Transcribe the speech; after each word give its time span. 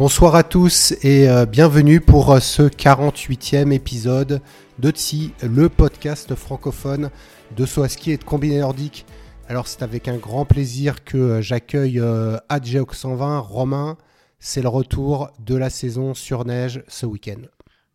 Bonsoir 0.00 0.34
à 0.34 0.44
tous 0.44 0.94
et 1.02 1.28
euh, 1.28 1.44
bienvenue 1.44 2.00
pour 2.00 2.32
euh, 2.32 2.40
ce 2.40 2.62
48e 2.62 3.70
épisode 3.70 4.40
de 4.78 4.90
TSI, 4.90 5.34
le 5.42 5.68
podcast 5.68 6.34
francophone 6.34 7.10
de 7.54 7.66
saut 7.66 7.82
à 7.82 7.88
ski 7.90 8.12
et 8.12 8.16
de 8.16 8.24
combiné 8.24 8.60
nordique. 8.60 9.04
Alors 9.46 9.66
c'est 9.66 9.82
avec 9.82 10.08
un 10.08 10.16
grand 10.16 10.46
plaisir 10.46 11.04
que 11.04 11.18
euh, 11.18 11.42
j'accueille 11.42 12.00
Adgeok 12.48 12.94
120, 12.94 13.40
Romain. 13.40 13.98
C'est 14.38 14.62
le 14.62 14.68
retour 14.68 15.32
de 15.38 15.54
la 15.54 15.68
saison 15.68 16.14
sur 16.14 16.46
neige 16.46 16.82
ce 16.88 17.04
week-end. 17.04 17.42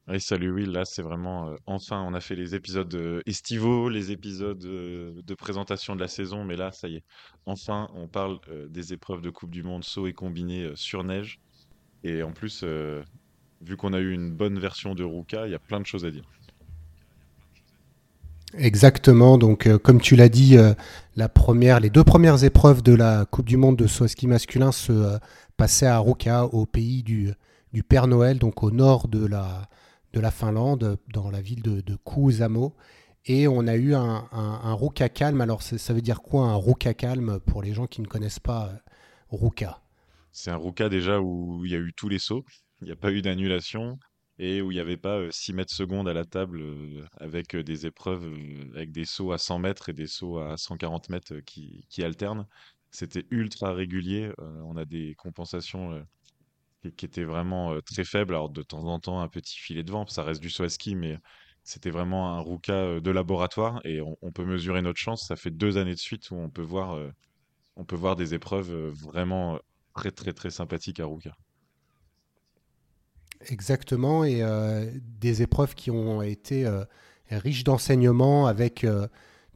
Oui, 0.07 0.21
salut 0.21 0.51
Will, 0.51 0.73
là 0.73 0.85
c'est 0.85 1.01
vraiment 1.01 1.55
enfin 1.65 2.05
on 2.07 2.13
a 2.13 2.21
fait 2.21 2.35
les 2.35 2.53
épisodes 2.53 3.23
estivaux, 3.25 3.89
les 3.89 4.11
épisodes 4.11 4.59
de 4.59 5.33
présentation 5.33 5.95
de 5.95 6.01
la 6.01 6.07
saison, 6.07 6.43
mais 6.43 6.55
là 6.55 6.71
ça 6.71 6.87
y 6.87 6.97
est, 6.97 7.03
enfin 7.47 7.89
on 7.95 8.07
parle 8.07 8.37
des 8.69 8.93
épreuves 8.93 9.21
de 9.21 9.31
Coupe 9.31 9.49
du 9.49 9.63
Monde 9.63 9.83
saut 9.83 10.05
et 10.05 10.13
combiné 10.13 10.69
sur 10.75 11.03
neige. 11.03 11.39
Et 12.05 12.21
en 12.21 12.31
plus, 12.31 12.61
euh, 12.63 13.01
vu 13.61 13.77
qu'on 13.77 13.91
a 13.93 13.99
eu 13.99 14.11
une 14.11 14.31
bonne 14.31 14.59
version 14.59 14.93
de 14.93 15.03
Ruka, 15.03 15.47
il 15.47 15.51
y 15.51 15.55
a 15.55 15.59
plein 15.59 15.79
de 15.79 15.87
choses 15.87 16.05
à 16.05 16.11
dire. 16.11 16.23
Exactement. 18.53 19.39
Donc, 19.39 19.65
euh, 19.65 19.79
comme 19.79 19.99
tu 19.99 20.15
l'as 20.15 20.29
dit, 20.29 20.55
euh, 20.55 20.75
la 21.15 21.29
première, 21.29 21.79
les 21.79 21.89
deux 21.89 22.03
premières 22.03 22.43
épreuves 22.43 22.83
de 22.83 22.93
la 22.93 23.25
Coupe 23.25 23.47
du 23.47 23.57
Monde 23.57 23.75
de 23.75 23.87
saut 23.87 24.07
ski 24.07 24.27
masculin 24.27 24.71
se 24.71 25.17
passaient 25.57 25.87
à 25.87 25.97
Ruka, 25.97 26.45
au 26.45 26.67
pays 26.67 27.01
du, 27.01 27.33
Père 27.89 28.05
Noël, 28.05 28.37
donc 28.37 28.61
au 28.61 28.69
nord 28.69 29.07
de 29.07 29.25
la, 29.25 29.67
de 30.13 30.19
la 30.19 30.29
Finlande, 30.29 30.99
dans 31.11 31.31
la 31.31 31.41
ville 31.41 31.63
de, 31.63 31.81
de 31.81 31.97
Kuusamo. 32.05 32.75
Et 33.25 33.47
on 33.47 33.65
a 33.65 33.75
eu 33.75 33.95
un, 33.95 34.25
un, 34.31 34.73
Ruka 34.75 35.09
calme. 35.09 35.41
Alors, 35.41 35.63
ça 35.63 35.93
veut 35.93 36.01
dire 36.01 36.21
quoi 36.21 36.45
un 36.45 36.55
Ruka 36.55 36.93
calme 36.93 37.39
pour 37.39 37.63
les 37.63 37.73
gens 37.73 37.87
qui 37.87 38.01
ne 38.01 38.07
connaissent 38.07 38.39
pas 38.39 38.71
Ruka? 39.31 39.81
C'est 40.35 40.51
un 40.51 40.57
Ruka 40.57 40.89
déjà 40.89 41.21
où 41.21 41.63
il 41.63 41.71
y 41.71 41.75
a 41.75 41.79
eu 41.79 41.93
tous 41.93 42.09
les 42.09 42.19
sauts, 42.19 42.43
il 42.81 42.85
n'y 42.87 42.91
a 42.91 42.97
pas 42.97 43.11
eu 43.11 43.21
d'annulation 43.21 43.97
et 44.37 44.61
où 44.61 44.69
il 44.69 44.75
n'y 44.75 44.81
avait 44.81 44.97
pas 44.97 45.31
6 45.31 45.53
mètres 45.53 45.73
secondes 45.73 46.09
à 46.09 46.13
la 46.13 46.25
table 46.25 46.61
avec 47.21 47.55
des 47.55 47.85
épreuves 47.85 48.29
avec 48.75 48.91
des 48.91 49.05
sauts 49.05 49.31
à 49.31 49.37
100 49.37 49.59
mètres 49.59 49.87
et 49.87 49.93
des 49.93 50.07
sauts 50.07 50.39
à 50.39 50.57
140 50.57 51.09
mètres 51.09 51.35
qui, 51.39 51.85
alternent. 52.03 52.45
C'était 52.91 53.25
ultra 53.31 53.73
régulier. 53.73 54.29
on 54.37 54.75
a 54.75 54.83
des 54.83 55.15
compensations 55.15 56.05
qui, 56.97 57.05
étaient 57.05 57.23
vraiment 57.23 57.79
très 57.81 58.03
faibles. 58.03 58.33
Alors 58.33 58.49
de 58.49 58.61
temps 58.61 58.83
en 58.83 58.99
temps 58.99 59.21
un 59.21 59.29
petit 59.29 59.57
filet 59.57 59.83
de 59.83 59.91
vent, 59.91 60.05
ça 60.05 60.23
reste 60.23 60.41
du 60.41 60.49
saut 60.49 60.63
à 60.63 60.69
ski, 60.69 60.95
mais 60.95 61.17
c'était 61.63 61.91
vraiment 61.91 62.35
un 62.35 62.41
Ruka 62.41 62.99
de 62.99 63.11
laboratoire 63.11 63.79
et 63.85 64.01
on, 64.01 64.17
on, 64.21 64.33
peut 64.33 64.45
mesurer 64.45 64.81
notre 64.81 64.99
chance. 64.99 65.27
Ça 65.27 65.37
fait 65.37 65.51
deux 65.51 65.77
années 65.77 65.95
de 65.95 65.99
suite 65.99 66.29
où 66.31 66.35
on 66.35 66.49
peut 66.49 66.61
voir, 66.61 66.99
on 67.77 67.85
peut 67.85 67.95
voir 67.95 68.17
des 68.17 68.33
épreuves 68.33 68.89
vraiment 68.89 69.59
très 69.95 70.11
très 70.11 70.33
très 70.33 70.51
sympathique 70.51 70.99
à 70.99 71.05
Ruka. 71.05 71.35
Exactement, 73.47 74.23
et 74.23 74.41
euh, 74.41 74.89
des 75.19 75.41
épreuves 75.41 75.75
qui 75.75 75.91
ont 75.91 76.21
été 76.21 76.65
euh, 76.65 76.83
riches 77.29 77.63
d'enseignements 77.63 78.47
avec, 78.47 78.83
euh, 78.83 79.07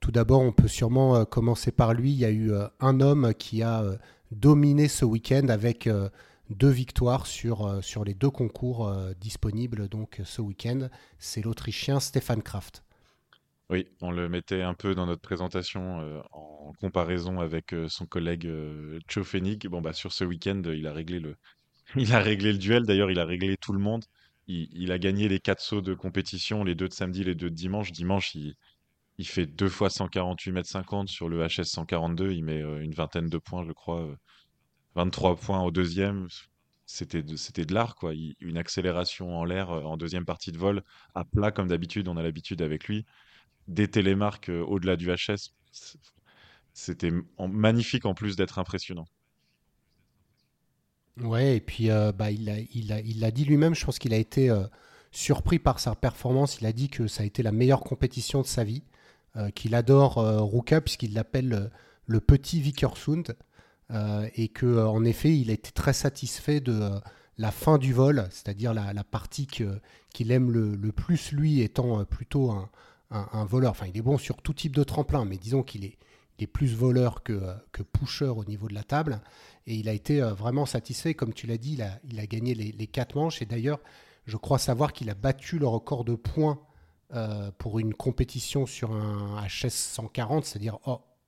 tout 0.02 0.12
d'abord, 0.12 0.42
on 0.42 0.52
peut 0.52 0.68
sûrement 0.68 1.26
commencer 1.26 1.72
par 1.72 1.94
lui, 1.94 2.12
il 2.12 2.18
y 2.18 2.26
a 2.26 2.32
eu 2.32 2.52
un 2.80 3.02
homme 3.02 3.34
qui 3.34 3.64
a 3.64 3.84
dominé 4.32 4.88
ce 4.88 5.06
week-end 5.06 5.48
avec 5.50 5.90
deux 6.50 6.70
victoires 6.70 7.28
sur, 7.28 7.80
sur 7.84 8.06
les 8.06 8.14
deux 8.14 8.30
concours 8.30 8.90
disponibles 9.20 9.90
donc 9.90 10.22
ce 10.24 10.42
week-end, 10.42 10.88
c'est 11.18 11.42
l'Autrichien 11.42 12.00
Stéphane 12.00 12.42
Kraft. 12.42 12.84
Oui, 13.70 13.88
on 14.02 14.10
le 14.10 14.28
mettait 14.30 14.64
un 14.64 14.74
peu 14.74 14.96
dans 14.96 15.06
notre 15.06 15.22
présentation 15.22 16.02
euh, 16.02 16.22
en 16.32 16.74
comparaison 16.82 17.40
avec 17.40 17.74
euh, 17.74 17.88
son 17.88 18.08
collègue 18.08 18.48
euh, 18.48 19.00
Bon, 19.70 19.82
bah, 19.82 19.94
sur 19.94 20.12
ce 20.12 20.24
week-end, 20.24 20.62
il 20.66 20.88
a 20.88 20.94
réglé 20.94 21.20
le, 21.20 21.38
il 21.96 22.14
a 22.14 22.20
réglé 22.20 22.52
le 22.52 22.58
duel. 22.58 22.86
D'ailleurs, 22.86 23.12
il 23.12 23.20
a 23.20 23.26
réglé 23.26 23.58
tout 23.58 23.74
le 23.74 23.80
monde. 23.80 24.06
Il, 24.48 24.92
a 24.92 24.98
gagné 24.98 25.30
les 25.30 25.40
quatre 25.40 25.62
sauts 25.62 25.82
de 25.82 25.94
compétition, 25.94 26.64
les 26.64 26.74
deux 26.74 26.88
de 26.88 26.94
samedi, 26.94 27.24
les 27.24 27.36
deux 27.36 27.52
de 27.52 27.56
dimanche. 27.56 27.92
Dimanche, 27.92 28.34
il, 28.34 28.56
fait 29.28 29.46
deux 29.46 29.70
fois 29.70 29.92
148 29.92 30.52
mètres 30.52 30.70
50 30.70 31.08
sur 31.08 31.30
le 31.30 31.46
HS 31.46 31.66
142. 31.66 32.32
Il 32.32 32.44
met 32.44 32.62
une 32.62 32.94
vingtaine 32.94 33.30
de 33.30 33.38
points, 33.38 33.64
je 33.64 33.74
crois. 33.74 34.10
23 34.96 35.36
points 35.36 35.62
au 35.62 35.70
deuxième. 35.70 36.28
C'était 36.88 37.22
de, 37.22 37.36
c'était 37.36 37.66
de 37.66 37.76
l'art, 37.76 37.94
quoi. 37.94 38.14
une 38.40 38.58
accélération 38.58 39.38
en 39.38 39.46
l'air 39.46 39.70
en 39.70 39.98
deuxième 39.98 40.26
partie 40.26 40.52
de 40.52 40.58
vol, 40.58 40.82
à 41.14 41.26
plat 41.26 41.52
comme 41.52 41.68
d'habitude. 41.68 42.08
On 42.08 42.18
a 42.18 42.24
l'habitude 42.24 42.64
avec 42.64 42.88
lui 42.88 43.06
des 43.70 43.88
télémarques 43.88 44.50
euh, 44.50 44.64
au-delà 44.64 44.98
du 44.98 45.08
HS. 45.08 45.54
C'était 46.74 47.12
magnifique 47.40 48.06
en 48.06 48.14
plus 48.14 48.36
d'être 48.36 48.60
impressionnant. 48.60 49.08
Ouais, 51.22 51.58
et 51.58 51.62
puis 51.62 51.90
euh, 51.90 52.12
bah, 52.12 52.32
il 52.32 52.46
l'a 53.20 53.32
dit 53.32 53.46
lui-même, 53.46 53.76
je 53.76 53.86
pense 53.86 54.00
qu'il 54.00 54.14
a 54.14 54.18
été 54.18 54.50
euh, 54.50 54.64
surpris 55.12 55.60
par 55.60 55.80
sa 55.80 55.96
performance. 55.96 56.60
Il 56.62 56.66
a 56.66 56.72
dit 56.72 56.90
que 56.90 57.08
ça 57.08 57.24
a 57.24 57.26
été 57.26 57.44
la 57.44 57.52
meilleure 57.52 57.82
compétition 57.82 58.42
de 58.42 58.48
sa 58.48 58.64
vie, 58.64 58.84
qu'il 59.56 59.76
adore 59.76 60.16
Ruka 60.52 60.82
puisqu'il 60.82 61.14
l'appelle 61.14 61.72
le 62.08 62.20
petit 62.20 62.60
Vikersund, 62.60 63.38
et 64.34 64.50
que 64.50 64.86
en 64.86 65.06
effet, 65.06 65.38
il 65.38 65.50
a 65.50 65.54
été 65.54 65.72
très 65.72 65.94
satisfait 65.94 66.60
de 66.60 67.00
la 67.38 67.52
fin 67.52 67.78
du 67.78 67.94
vol, 67.94 68.28
c'est-à-dire 68.32 68.74
la, 68.74 69.04
partie 69.04 69.48
qu'il 69.48 70.32
aime 70.32 70.52
le, 70.52 70.92
plus 70.92 71.32
lui 71.32 71.62
étant 71.62 72.04
plutôt 72.06 72.52
un, 72.52 72.70
un, 73.12 73.46
voleur. 73.46 73.72
Enfin, 73.72 73.88
il 73.88 73.98
est 73.98 74.02
bon 74.02 74.18
sur 74.18 74.38
tout 74.38 74.54
type 74.54 74.76
de 74.76 74.84
tremplin, 74.84 75.26
mais 75.26 75.38
disons 75.38 75.64
qu'il 75.64 75.86
est, 75.86 75.98
plus 76.54 76.74
voleur 76.74 77.22
que, 77.22 77.42
que 77.74 77.84
pusher 77.84 78.30
au 78.30 78.46
niveau 78.46 78.70
de 78.70 78.74
la 78.74 78.84
table. 78.84 79.22
Et 79.68 79.76
il 79.76 79.90
a 79.90 79.94
été 79.94 80.22
euh, 80.22 80.34
vraiment 80.34 80.66
satisfait. 80.66 81.14
Comme 81.14 81.34
tu 81.34 81.48
l'as 81.48 81.58
dit, 81.58 81.74
il 81.74 81.82
a, 81.82 82.00
il 82.06 82.20
a 82.20 82.26
gagné 82.26 82.56
les, 82.56 82.88
quatre 82.88 83.16
manches. 83.16 83.42
Et 83.42 83.46
d'ailleurs, 83.46 83.80
je 84.26 84.38
crois 84.38 84.58
savoir 84.58 84.94
qu'il 84.94 85.10
a 85.10 85.16
battu 85.16 85.60
le 85.60 85.68
record 85.68 86.06
de 86.06 86.16
points 86.16 86.62
euh, 87.14 87.52
pour 87.58 87.80
une 87.80 87.94
compétition 87.94 88.66
sur 88.66 88.94
un 88.94 89.46
HS 89.48 89.70
140, 89.70 90.46
c'est-à-dire 90.46 90.80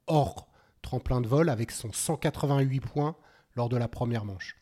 hors, 0.08 0.48
tremplin 0.82 1.20
de 1.20 1.28
vol, 1.28 1.50
avec 1.50 1.72
son 1.72 1.92
188 1.92 2.80
points 2.80 3.16
lors 3.56 3.68
de 3.68 3.78
la 3.78 3.88
première 3.88 4.24
manche. 4.24 4.56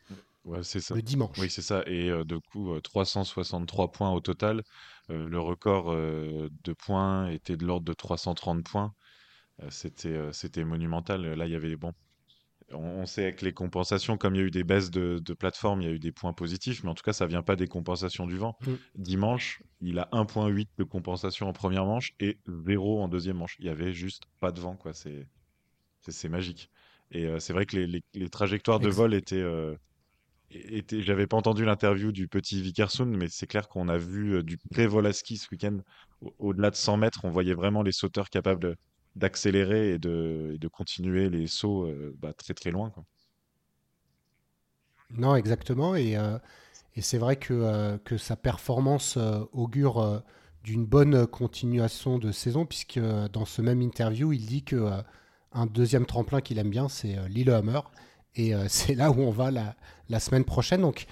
Ouais, 0.46 0.64
c'est 0.64 0.80
ça. 0.80 0.96
Le 0.96 1.02
dimanche. 1.02 1.38
Oui, 1.38 1.50
c'est 1.50 1.62
ça. 1.62 1.84
Et 1.86 2.10
euh, 2.10 2.24
de 2.24 2.38
coup, 2.38 2.80
363 2.82 3.92
points 3.92 4.12
au 4.12 4.20
total. 4.20 4.64
Euh, 5.10 5.28
le 5.28 5.40
record 5.40 5.92
euh, 5.92 6.50
de 6.64 6.74
points 6.74 7.30
était 7.30 7.58
de 7.58 7.66
l'ordre 7.66 7.86
de 7.86 7.94
330 7.94 8.64
points. 8.64 8.94
Euh, 9.62 9.70
c'était, 10.32 10.64
monumental. 10.64 11.26
Là, 11.26 11.46
il 11.46 11.52
y 11.52 11.56
avait, 11.56 11.76
bon, 11.76 11.94
on, 12.72 13.06
sait 13.06 13.24
avec 13.24 13.42
les 13.42 13.52
compensations, 13.52 14.18
comme 14.18 14.36
il 14.36 14.40
y 14.40 14.42
a 14.42 14.46
eu 14.46 14.52
des 14.52 14.64
baisses 14.64 14.92
de, 14.92 15.34
plateforme, 15.34 15.82
il 15.82 15.88
y 15.88 15.92
a 15.92 15.94
eu 15.94 16.00
des 16.00 16.12
points 16.12 16.34
positifs, 16.34 16.84
mais 16.84 16.90
en 16.90 16.96
tout 16.96 17.04
cas, 17.04 17.14
ça 17.14 17.26
vient 17.26 17.42
pas 17.42 17.56
des 17.56 17.68
compensations 17.68 18.28
du 18.28 18.38
vent. 18.38 18.58
Mm. 18.66 18.74
Dimanche, 18.96 19.64
il 19.82 20.00
a 20.00 20.08
1.8 20.12 20.68
de 20.78 20.84
compensation 20.84 21.50
en 21.50 21.54
première 21.54 21.86
manche 21.86 22.14
et 22.20 22.38
0 22.48 23.02
en 23.02 23.08
deuxième 23.08 23.38
manche. 23.38 23.58
Il 23.60 23.66
y 23.66 23.70
avait 23.70 23.94
juste 23.94 24.24
pas 24.40 24.52
de 24.52 24.62
vent, 24.62 24.76
quoi. 24.76 24.94
C'est, 24.94 25.28
c'est, 26.08 26.30
magique. 26.30 26.70
Et 27.12 27.28
c'est 27.40 27.54
vrai 27.54 27.66
que 27.66 27.76
les, 27.76 28.30
trajectoires 28.30 28.80
de 28.80 28.90
vol 28.90 29.16
étaient, 29.16 29.44
j'avais 30.52 31.28
pas 31.28 31.38
entendu 31.38 31.64
l'interview 31.66 32.12
du 32.12 32.28
petit 32.28 32.62
Vikersund, 32.62 33.16
mais 33.16 33.28
c'est 33.30 33.48
clair 33.48 33.68
qu'on 33.68 33.88
a 33.88 33.98
vu 33.98 34.36
euh, 34.36 34.44
du 34.44 34.58
pré-Volaski 34.58 35.38
ce 35.38 35.48
week-end. 35.52 35.78
Au-delà 36.40 36.72
de 36.72 36.76
100 36.76 36.98
mètres, 36.98 37.22
on 37.24 37.30
voyait 37.30 37.54
vraiment 37.54 37.84
les 37.84 37.92
sauteurs 37.92 38.30
capables 38.30 38.76
d'accélérer 39.16 39.94
et 39.94 40.00
de, 40.00 40.58
continuer 40.72 41.30
les 41.30 41.48
sauts 41.48 41.86
euh, 41.86 42.16
bah, 42.20 42.34
très 42.34 42.54
très 42.54 42.72
loin. 42.72 42.92
Non, 45.12 45.36
exactement. 45.36 45.96
Et, 45.96 46.18
euh, 46.18 46.38
et 46.96 47.02
c'est 47.02 47.18
vrai 47.18 47.36
que, 47.36 47.98
que 47.98 48.18
sa 48.18 48.36
performance 48.36 49.18
augure 49.54 50.24
d'une 50.64 50.86
bonne 50.86 51.26
continuation 51.26 52.18
de 52.18 52.32
saison, 52.32 52.66
puisque 52.66 53.00
dans 53.00 53.46
ce 53.46 53.62
même 53.62 53.82
interview, 53.82 54.34
il 54.34 54.46
dit 54.46 54.64
que 54.64 55.02
un 55.52 55.66
deuxième 55.66 56.06
tremplin 56.06 56.42
qu'il 56.42 56.60
aime 56.60 56.70
bien, 56.70 56.90
c'est 56.90 57.16
Lillehammer. 57.28 57.80
Et 58.40 58.56
euh, 58.56 58.66
c'est 58.70 58.96
là 58.96 59.12
où 59.12 59.20
on 59.20 59.32
va 59.32 59.52
la, 59.52 60.20
semaine 60.20 60.46
prochaine. 60.46 60.82
Donc, 60.82 61.06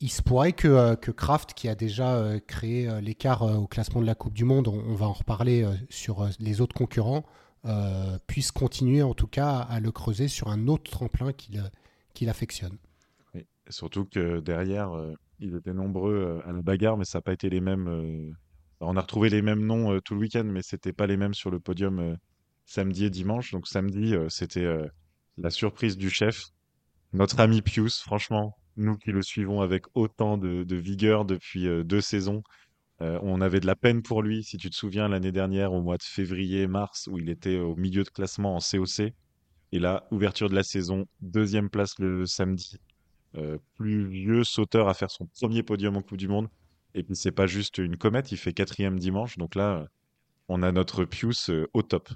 il 0.00 0.10
se 0.10 0.22
pourrait 0.22 0.52
que, 0.52 0.68
euh, 0.68 0.94
Kraft, 0.96 1.54
qui 1.54 1.68
a 1.68 1.74
déjà 1.74 2.14
euh, 2.14 2.38
créé 2.38 2.88
l'écart 3.00 3.42
au 3.42 3.66
classement 3.66 4.00
de 4.00 4.06
la 4.06 4.14
Coupe 4.14 4.34
du 4.34 4.44
Monde, 4.44 4.68
on, 4.68 4.94
va 4.94 5.06
en 5.06 5.12
reparler 5.12 5.66
sur 5.90 6.28
les 6.38 6.60
autres 6.60 6.74
concurrents, 6.74 7.24
puisse 8.26 8.50
continuer 8.50 9.02
en 9.02 9.14
tout 9.14 9.28
cas 9.28 9.58
à 9.58 9.78
le 9.80 9.92
creuser 9.92 10.28
sur 10.28 10.48
un 10.48 10.66
autre 10.66 10.90
tremplin 10.90 11.32
qu'il 11.32 12.28
affectionne. 12.28 12.76
surtout 13.68 14.04
que 14.04 14.40
derrière, 14.40 14.90
ils 15.38 15.54
étaient 15.54 15.74
nombreux 15.74 16.42
à 16.44 16.52
la 16.52 16.62
bagarre, 16.62 16.96
mais 16.96 17.04
ça 17.04 17.18
n'a 17.18 17.22
pas 17.22 17.32
été 17.32 17.48
les 17.50 17.60
mêmes. 17.60 18.34
on 18.80 18.96
a 18.96 19.00
retrouvé 19.00 19.28
les 19.28 19.42
mêmes 19.42 19.64
noms 19.64 20.00
tout 20.00 20.14
le 20.14 20.20
week-end, 20.20 20.44
mais 20.44 20.62
c'était 20.62 20.92
pas 20.92 21.06
les 21.06 21.16
mêmes 21.16 21.34
sur 21.34 21.50
le 21.52 21.60
podium 21.60 22.16
samedi 22.66 23.04
et 23.04 23.10
dimanche. 23.10 23.52
Donc 23.52 23.68
samedi, 23.68 24.14
c'était 24.28 24.66
la 25.38 25.50
surprise 25.50 25.96
du 25.96 26.10
chef, 26.10 26.46
notre 27.12 27.40
ami 27.40 27.62
Pius, 27.62 28.00
franchement, 28.00 28.56
nous 28.76 28.96
qui 28.96 29.12
le 29.12 29.22
suivons 29.22 29.60
avec 29.60 29.84
autant 29.94 30.38
de, 30.38 30.74
vigueur 30.74 31.24
depuis 31.24 31.66
deux 31.84 32.00
saisons, 32.00 32.42
on 33.00 33.40
avait 33.40 33.60
de 33.60 33.66
la 33.66 33.76
peine 33.76 34.02
pour 34.02 34.22
lui. 34.22 34.44
Si 34.44 34.56
tu 34.56 34.70
te 34.70 34.76
souviens, 34.76 35.08
l'année 35.08 35.32
dernière, 35.32 35.72
au 35.72 35.82
mois 35.82 35.98
de 35.98 36.02
février, 36.02 36.66
mars, 36.66 37.08
où 37.10 37.18
il 37.18 37.28
était 37.28 37.58
au 37.58 37.76
milieu 37.76 38.04
de 38.04 38.08
classement 38.08 38.56
en 38.56 38.60
COC, 38.60 39.12
et 39.72 39.78
là, 39.78 40.06
ouverture 40.10 40.48
de 40.48 40.54
la 40.54 40.62
saison, 40.62 41.06
deuxième 41.20 41.68
place 41.68 41.98
le 41.98 42.26
samedi. 42.26 42.78
plus 43.74 44.06
vieux 44.06 44.44
sauteur 44.44 44.88
à 44.88 44.94
faire 44.94 45.10
son 45.10 45.26
premier 45.26 45.62
podium 45.62 45.96
en 45.96 46.02
Coupe 46.02 46.18
du 46.18 46.28
Monde. 46.28 46.48
Et 46.94 47.02
puis, 47.02 47.16
c'est 47.16 47.32
pas 47.32 47.46
juste 47.46 47.78
une 47.78 47.96
comète, 47.96 48.32
il 48.32 48.38
fait 48.38 48.52
quatrième 48.52 48.98
dimanche. 48.98 49.38
Donc 49.38 49.54
là, 49.54 49.86
on 50.48 50.62
a 50.62 50.72
notre 50.72 51.04
Pius 51.04 51.50
au 51.72 51.82
top. 51.82 52.10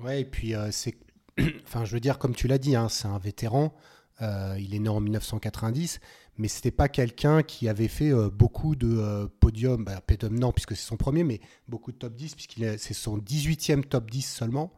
Ouais, 0.00 0.20
et 0.20 0.24
puis 0.24 0.54
c'est. 0.70 0.96
enfin, 1.64 1.84
je 1.84 1.92
veux 1.92 2.00
dire, 2.00 2.18
comme 2.18 2.34
tu 2.34 2.48
l'as 2.48 2.58
dit, 2.58 2.76
hein, 2.76 2.88
c'est 2.88 3.08
un 3.08 3.18
vétéran. 3.18 3.74
il 4.20 4.74
est 4.74 4.78
né 4.78 4.88
en 4.88 5.00
1990 5.00 6.00
mais 6.38 6.48
c'était 6.48 6.70
pas 6.70 6.88
quelqu'un 6.88 7.42
qui 7.42 7.68
avait 7.68 7.88
fait 7.88 8.12
euh, 8.12 8.30
beaucoup 8.30 8.74
de 8.74 8.88
euh, 8.88 9.26
podiums, 9.40 9.84
bah, 9.84 10.00
podium 10.00 10.38
non, 10.38 10.52
puisque 10.52 10.74
c'est 10.74 10.86
son 10.86 10.96
premier, 10.96 11.24
mais 11.24 11.40
beaucoup 11.68 11.92
de 11.92 11.98
top 11.98 12.14
10, 12.14 12.34
puisqu'il 12.34 12.78
c'est 12.78 12.94
son 12.94 13.18
18e 13.18 13.82
top 13.82 14.10
10 14.10 14.22
seulement. 14.22 14.72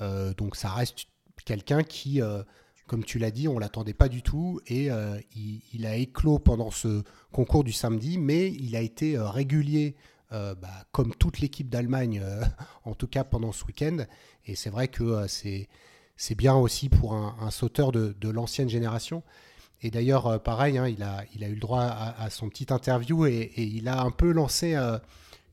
Euh, 0.00 0.34
donc 0.34 0.56
ça 0.56 0.68
reste 0.70 1.06
quelqu'un 1.44 1.82
qui, 1.82 2.20
comme 2.86 3.04
tu 3.04 3.18
l'as 3.18 3.30
dit, 3.30 3.46
on 3.46 3.58
l'attendait 3.58 3.94
pas 3.94 4.08
du 4.08 4.22
tout, 4.22 4.60
et 4.66 4.88
il, 5.34 5.86
a 5.86 5.96
éclos 5.96 6.38
pendant 6.38 6.70
ce 6.70 7.02
concours 7.30 7.62
du 7.62 7.72
samedi, 7.72 8.18
mais 8.18 8.48
il 8.48 8.74
a 8.74 8.80
été 8.80 9.18
régulier. 9.18 9.96
Bah, 10.30 10.84
comme 10.92 11.14
toute 11.14 11.38
l'équipe 11.38 11.68
d'Allemagne, 11.68 12.22
en 12.84 12.94
tout 12.94 13.06
cas 13.06 13.24
pendant 13.24 13.52
ce 13.52 13.64
week-end. 13.64 13.98
Et 14.44 14.54
c'est 14.54 14.70
vrai 14.70 14.88
que 14.88 15.26
c'est, 15.28 15.68
c'est 16.16 16.34
bien 16.34 16.54
aussi 16.54 16.88
pour 16.88 17.14
un, 17.14 17.50
sauteur 17.50 17.92
de, 17.92 18.28
l'ancienne 18.28 18.68
génération. 18.68 19.22
Et 19.82 19.90
d'ailleurs, 19.90 20.26
euh, 20.26 20.38
pareil, 20.38 20.78
hein, 20.78 20.88
il, 20.88 21.02
a, 21.02 21.24
il 21.34 21.44
a 21.44 21.48
eu 21.48 21.54
le 21.54 21.60
droit 21.60 21.82
à, 21.82 22.30
son 22.30 22.48
petit 22.48 22.72
interview 22.72 23.26
et, 23.26 23.52
il 23.56 23.88
a 23.88 24.00
un 24.00 24.10
peu 24.10 24.32
lancé 24.32 24.74
euh, 24.74 24.98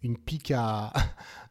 une 0.01 0.17
pique 0.17 0.51
à, 0.51 0.93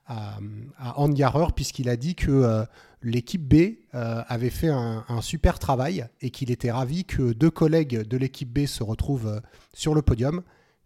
à, 0.06 0.38
à 0.78 1.52
puisqu'il 1.54 1.90
a 1.90 1.96
dit 1.96 2.14
que 2.14 2.30
euh, 2.30 2.64
l'équipe 3.02 3.46
B 3.46 3.76
avait 3.92 4.50
fait 4.50 4.70
un, 4.70 5.20
super 5.20 5.58
travail 5.58 6.06
et 6.22 6.30
qu'il 6.30 6.50
était 6.50 6.70
ravi 6.70 7.04
que 7.04 7.32
deux 7.32 7.50
collègues 7.50 8.06
de 8.06 8.16
l'équipe 8.16 8.48
B 8.48 8.66
se 8.66 8.82
retrouvent 8.82 9.42
sur 9.74 9.94
le 9.94 10.02
podium, 10.02 10.42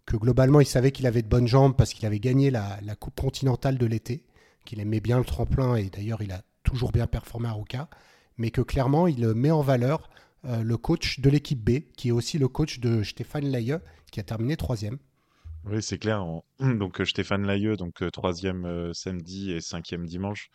que 0.07 0.17
globalement 0.17 0.61
il 0.61 0.67
savait 0.67 0.93
qu'il 0.93 1.07
avait 1.07 1.23
de 1.23 1.29
bonnes 1.29 1.49
jambes 1.49 1.77
parce 1.77 1.93
qu'il 1.93 2.07
avait 2.07 2.21
gagné 2.21 2.51
la, 2.51 2.79
Coupe 2.99 3.21
continentale 3.21 3.77
de 3.77 3.87
l'été, 3.87 4.25
qu'il 4.65 4.81
aimait 4.81 5.01
bien 5.01 5.19
le 5.19 5.25
tremplin 5.25 5.75
et 5.75 5.91
d'ailleurs 5.91 6.23
il 6.23 6.33
a 6.33 6.43
toujours 6.63 6.93
bien 6.93 7.07
performé 7.07 7.49
à 7.49 7.53
Ruka, 7.53 7.89
mais 8.39 8.51
que 8.51 8.61
clairement 8.61 9.09
il 9.09 9.27
met 9.35 9.51
en 9.51 9.63
valeur 9.63 10.09
euh, 10.45 10.63
le 10.63 10.77
coach 10.77 11.21
de 11.21 11.29
l'équipe 11.29 11.63
B, 11.63 11.81
qui 11.97 12.09
est 12.09 12.13
aussi 12.13 12.39
le 12.39 12.49
coach 12.49 12.79
de 12.79 13.03
Stéphane 13.03 13.47
Laye, 13.47 13.77
qui 14.13 14.21
a 14.21 14.23
terminé 14.23 14.57
troisième. 14.57 14.99
Oui, 15.65 15.83
c'est 15.83 15.99
clair. 15.99 16.25
Donc 16.61 17.01
euh, 17.01 17.05
Stéphane 17.05 17.47
Laye, 17.47 17.77
donc 17.77 18.03
euh, 18.03 18.11
troisième 18.11 18.95
samedi 18.95 19.51
et 19.51 19.61
cinquième 19.61 20.07
dimanche, 20.07 20.51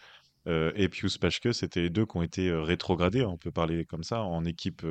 et 0.47 0.89
Pius 0.89 1.19
Pachke, 1.19 1.53
c'était 1.53 1.81
les 1.81 1.91
deux 1.91 2.07
qui 2.07 2.17
ont 2.17 2.23
été 2.23 2.51
rétrogradés, 2.51 3.23
on 3.23 3.37
peut 3.37 3.51
parler 3.51 3.85
comme 3.85 4.03
ça, 4.03 4.23
en 4.23 4.43
équipe 4.43 4.83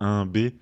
1B 0.00 0.54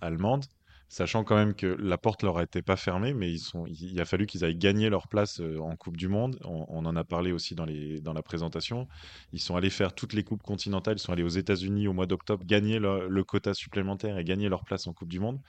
allemande 0.00 0.46
sachant 0.88 1.24
quand 1.24 1.36
même 1.36 1.54
que 1.54 1.66
la 1.66 1.98
porte 1.98 2.22
leur 2.22 2.38
a 2.38 2.44
été 2.44 2.62
pas 2.62 2.76
fermée, 2.76 3.12
mais 3.12 3.32
il 3.32 4.00
a 4.00 4.04
fallu 4.04 4.26
qu'ils 4.26 4.44
aillent 4.44 4.56
gagner 4.56 4.88
leur 4.88 5.08
place 5.08 5.40
euh, 5.40 5.58
en 5.58 5.74
Coupe 5.76 5.96
du 5.96 6.08
Monde. 6.08 6.38
On, 6.44 6.86
en 6.86 6.96
a 6.96 7.04
parlé 7.04 7.32
aussi 7.32 7.54
dans, 7.54 7.66
la 7.66 8.22
présentation. 8.22 8.86
Ils 9.32 9.40
sont 9.40 9.56
allés 9.56 9.70
faire 9.70 9.94
toutes 9.94 10.12
les 10.12 10.22
coupes 10.22 10.42
continentales. 10.42 10.96
Ils 10.96 11.00
sont 11.00 11.12
allés 11.12 11.24
aux 11.24 11.28
États-Unis 11.28 11.88
au 11.88 11.92
mois 11.92 12.06
d'octobre, 12.06 12.44
gagner 12.44 12.78
le, 12.78 13.24
quota 13.24 13.54
supplémentaire 13.54 14.18
et 14.18 14.24
gagner 14.24 14.48
leur 14.48 14.64
place 14.64 14.86
en 14.86 14.92
Coupe 14.92 15.08
du 15.08 15.18
Monde. 15.18 15.40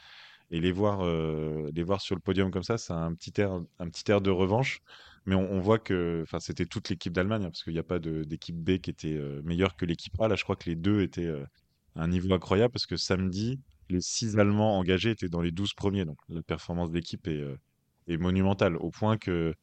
Et 0.49 0.59
les 0.61 0.71
voir, 0.71 1.01
euh, 1.03 1.69
sur 1.99 2.15
le 2.15 2.21
podium 2.21 2.51
comme 2.51 2.63
ça, 2.63 2.75
petit 3.15 3.39
air, 3.39 3.51
un 3.79 3.89
petit 3.89 4.09
air 4.09 4.21
de 4.21 4.31
revanche. 4.31 4.79
Mais 5.25 5.35
on, 5.35 5.59
voit 5.59 5.77
que, 5.77 6.23
c'était 6.39 6.65
toute 6.65 6.89
l'équipe 6.89 7.11
d'Allemagne, 7.11 7.43
hein, 7.43 7.49
parce 7.49 7.63
qu'il 7.63 7.73
n'y 7.73 7.79
a 7.79 7.83
pas 7.83 7.99
d'équipe 7.99 8.55
B 8.55 8.77
qui 8.77 8.89
était 8.89 9.13
euh, 9.13 9.41
meilleure 9.43 9.75
que 9.75 9.85
l'équipe 9.85 10.13
A. 10.21 10.29
Là, 10.29 10.35
je 10.35 10.43
crois 10.43 10.55
que 10.55 10.69
les 10.69 10.75
deux 10.75 11.01
étaient 11.01 11.29
à 11.95 12.03
un 12.03 12.07
niveau 12.07 12.33
incroyable, 12.33 12.71
parce 12.71 12.85
que 12.85 12.95
samedi, 12.95 13.59
les 13.89 14.01
six 14.01 14.37
Allemands 14.37 14.77
engagés 14.77 15.11
étaient 15.11 15.29
dans 15.29 15.41
les 15.41 15.51
12 15.51 15.73
premiers. 15.73 16.05
Donc 16.05 16.17
la 16.29 16.41
performance 16.41 16.91
d'équipe 16.91 17.27
est, 17.27 17.41
euh, 17.41 17.57
est, 18.07 18.17
monumentale, 18.17 18.77
au 18.77 18.91
point 18.91 19.17
que 19.17 19.53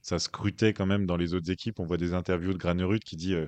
ça 0.00 0.18
scrutait 0.18 0.72
quand 0.72 0.86
même 0.86 1.06
dans 1.06 1.16
les 1.16 1.34
autres 1.34 1.50
équipes. 1.50 1.80
On 1.80 1.84
voit 1.84 1.96
des 1.96 2.14
interviews 2.14 2.52
de 2.52 2.58
Granerud 2.58 3.00
qui 3.00 3.16
dit 3.16 3.34
euh, 3.34 3.46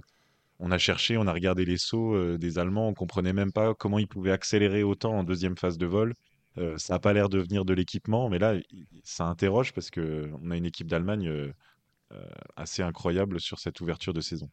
on 0.60 0.70
a 0.70 0.78
cherché, 0.78 1.16
on 1.16 1.26
a 1.26 1.32
regardé 1.32 1.64
les 1.64 1.78
sauts 1.78 2.14
euh, 2.14 2.38
des 2.38 2.58
Allemands, 2.58 2.88
on 2.88 2.94
comprenait 2.94 3.32
même 3.32 3.52
pas 3.52 3.74
comment 3.74 3.98
ils 3.98 4.08
pouvaient 4.08 4.32
accélérer 4.32 4.82
autant 4.82 5.14
en 5.18 5.24
deuxième 5.24 5.56
phase 5.56 5.78
de 5.78 5.86
vol. 5.86 6.14
ça 6.76 6.94
n'a 6.94 7.00
pas 7.00 7.12
l'air 7.12 7.28
de 7.28 7.38
venir 7.40 7.64
de 7.64 7.74
l'équipement, 7.74 8.28
mais 8.28 8.38
là, 8.38 8.54
ça 9.02 9.26
interroge 9.26 9.72
parce 9.72 9.90
qu'on 9.90 10.50
a 10.50 10.56
une 10.56 10.66
équipe 10.66 10.86
d'Allemagne 10.86 11.52
assez 12.56 12.82
incroyable 12.82 13.40
sur 13.40 13.58
cette 13.58 13.80
ouverture 13.80 14.14
de 14.14 14.20
saison. 14.20 14.48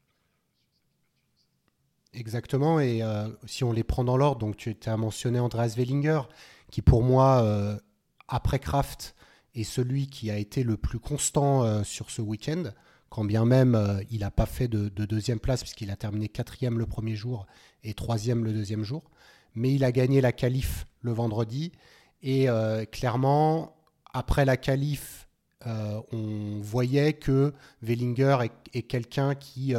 Exactement, 2.14 2.82
et 2.82 3.02
euh, 3.02 3.30
si 3.46 3.64
on 3.64 3.72
les 3.72 3.86
prend 3.86 4.04
dans 4.04 4.18
l'ordre, 4.18 4.40
donc 4.40 4.58
tu 4.58 4.76
as 4.86 4.98
mentionné 4.98 5.40
Andreas 5.40 5.76
Wellinger, 5.78 6.24
qui 6.70 6.82
pour 6.82 7.04
moi, 7.04 7.42
euh, 7.44 7.78
après 8.28 8.60
Kraft, 8.60 9.16
est 9.56 9.64
celui 9.64 10.08
qui 10.08 10.30
a 10.30 10.38
été 10.38 10.64
le 10.64 10.76
plus 10.76 11.00
constant 11.00 11.64
euh, 11.64 11.84
sur 11.84 12.10
ce 12.10 12.22
week-end, 12.22 12.64
quand 13.10 13.24
bien 13.24 13.46
même 13.46 14.02
il 14.10 14.22
n'a 14.22 14.32
pas 14.32 14.46
fait 14.46 14.68
de, 14.68 14.88
deuxième 14.90 15.40
place, 15.40 15.62
puisqu'il 15.62 15.90
a 15.90 15.96
terminé 15.96 16.28
quatrième 16.28 16.80
le 16.80 16.86
premier 16.86 17.16
jour 17.16 17.46
et 17.84 17.94
troisième 17.94 18.44
le 18.44 18.54
deuxième 18.54 18.84
jour. 18.84 19.04
Mais 19.54 19.74
il 19.74 19.84
a 19.84 19.92
gagné 19.92 20.22
la 20.22 20.32
qualif 20.32 20.88
le 21.02 21.12
vendredi, 21.12 21.74
et 22.24 22.48
clairement, 22.94 23.76
après 24.14 24.46
la 24.46 24.56
qualif, 24.56 25.28
on 25.66 26.60
voyait 26.62 27.12
que 27.12 27.54
Wellinger 27.82 28.38
est 28.74 28.84
quelqu'un 28.84 29.36
qui 29.36 29.76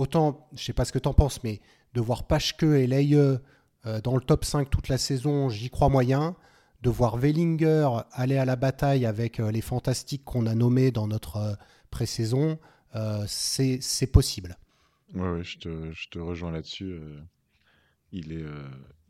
autant, 0.00 0.48
je 0.54 0.64
sais 0.64 0.72
pas 0.72 0.84
ce 0.84 0.92
que 0.92 0.98
tu 0.98 1.08
en 1.08 1.14
penses, 1.14 1.42
mais 1.44 1.60
de 1.94 2.00
voir 2.00 2.26
Pachke 2.26 2.62
et 2.62 2.86
Leie 2.86 3.38
euh, 3.86 4.00
dans 4.00 4.14
le 4.14 4.20
top 4.20 4.44
5 4.44 4.68
toute 4.68 4.88
la 4.88 4.98
saison, 4.98 5.48
j'y 5.48 5.70
crois 5.70 5.88
moyen. 5.88 6.36
De 6.82 6.88
voir 6.88 7.18
Wellinger 7.18 7.90
aller 8.12 8.38
à 8.38 8.46
la 8.46 8.56
bataille 8.56 9.04
avec 9.04 9.38
euh, 9.38 9.50
les 9.50 9.60
fantastiques 9.60 10.24
qu'on 10.24 10.46
a 10.46 10.54
nommés 10.54 10.90
dans 10.90 11.06
notre 11.06 11.36
euh, 11.36 11.54
pré-saison, 11.90 12.58
c'est 13.26 14.10
possible. 14.10 14.56
Oui, 15.12 15.28
ouais, 15.28 15.44
je, 15.44 15.58
te, 15.58 15.92
je, 15.92 16.08
te, 16.08 16.18
rejoins 16.18 16.52
là-dessus. 16.52 16.98
il 18.12 18.32
est, 18.32 18.44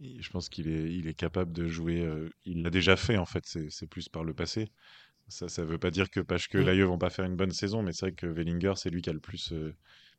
je 0.00 0.30
pense 0.30 0.48
qu'il 0.48 0.68
est, 0.68 0.92
il 0.92 1.06
est 1.06 1.14
capable 1.14 1.52
de 1.52 1.68
jouer. 1.68 2.06
il 2.44 2.62
l'a 2.62 2.70
déjà 2.70 2.96
fait, 2.96 3.18
en 3.18 3.26
fait, 3.26 3.44
c'est 3.46 3.86
plus 3.86 4.08
par 4.08 4.24
le 4.24 4.34
passé. 4.34 4.70
Ça 5.28 5.46
ne 5.62 5.66
veut 5.66 5.78
pas 5.78 5.90
dire 5.90 6.10
que 6.10 6.20
Pachke 6.20 6.56
et 6.56 6.64
Laie 6.64 6.82
vont 6.82 6.98
pas 6.98 7.10
faire 7.10 7.26
une 7.26 7.36
bonne 7.36 7.52
saison, 7.52 7.82
mais 7.82 7.92
c'est 7.92 8.06
vrai 8.06 8.12
que 8.12 8.26
Wellinger, 8.26 8.72
c'est 8.76 8.90
lui 8.90 9.02
qui 9.02 9.10
a 9.10 9.12
le 9.12 9.20
plus 9.20 9.52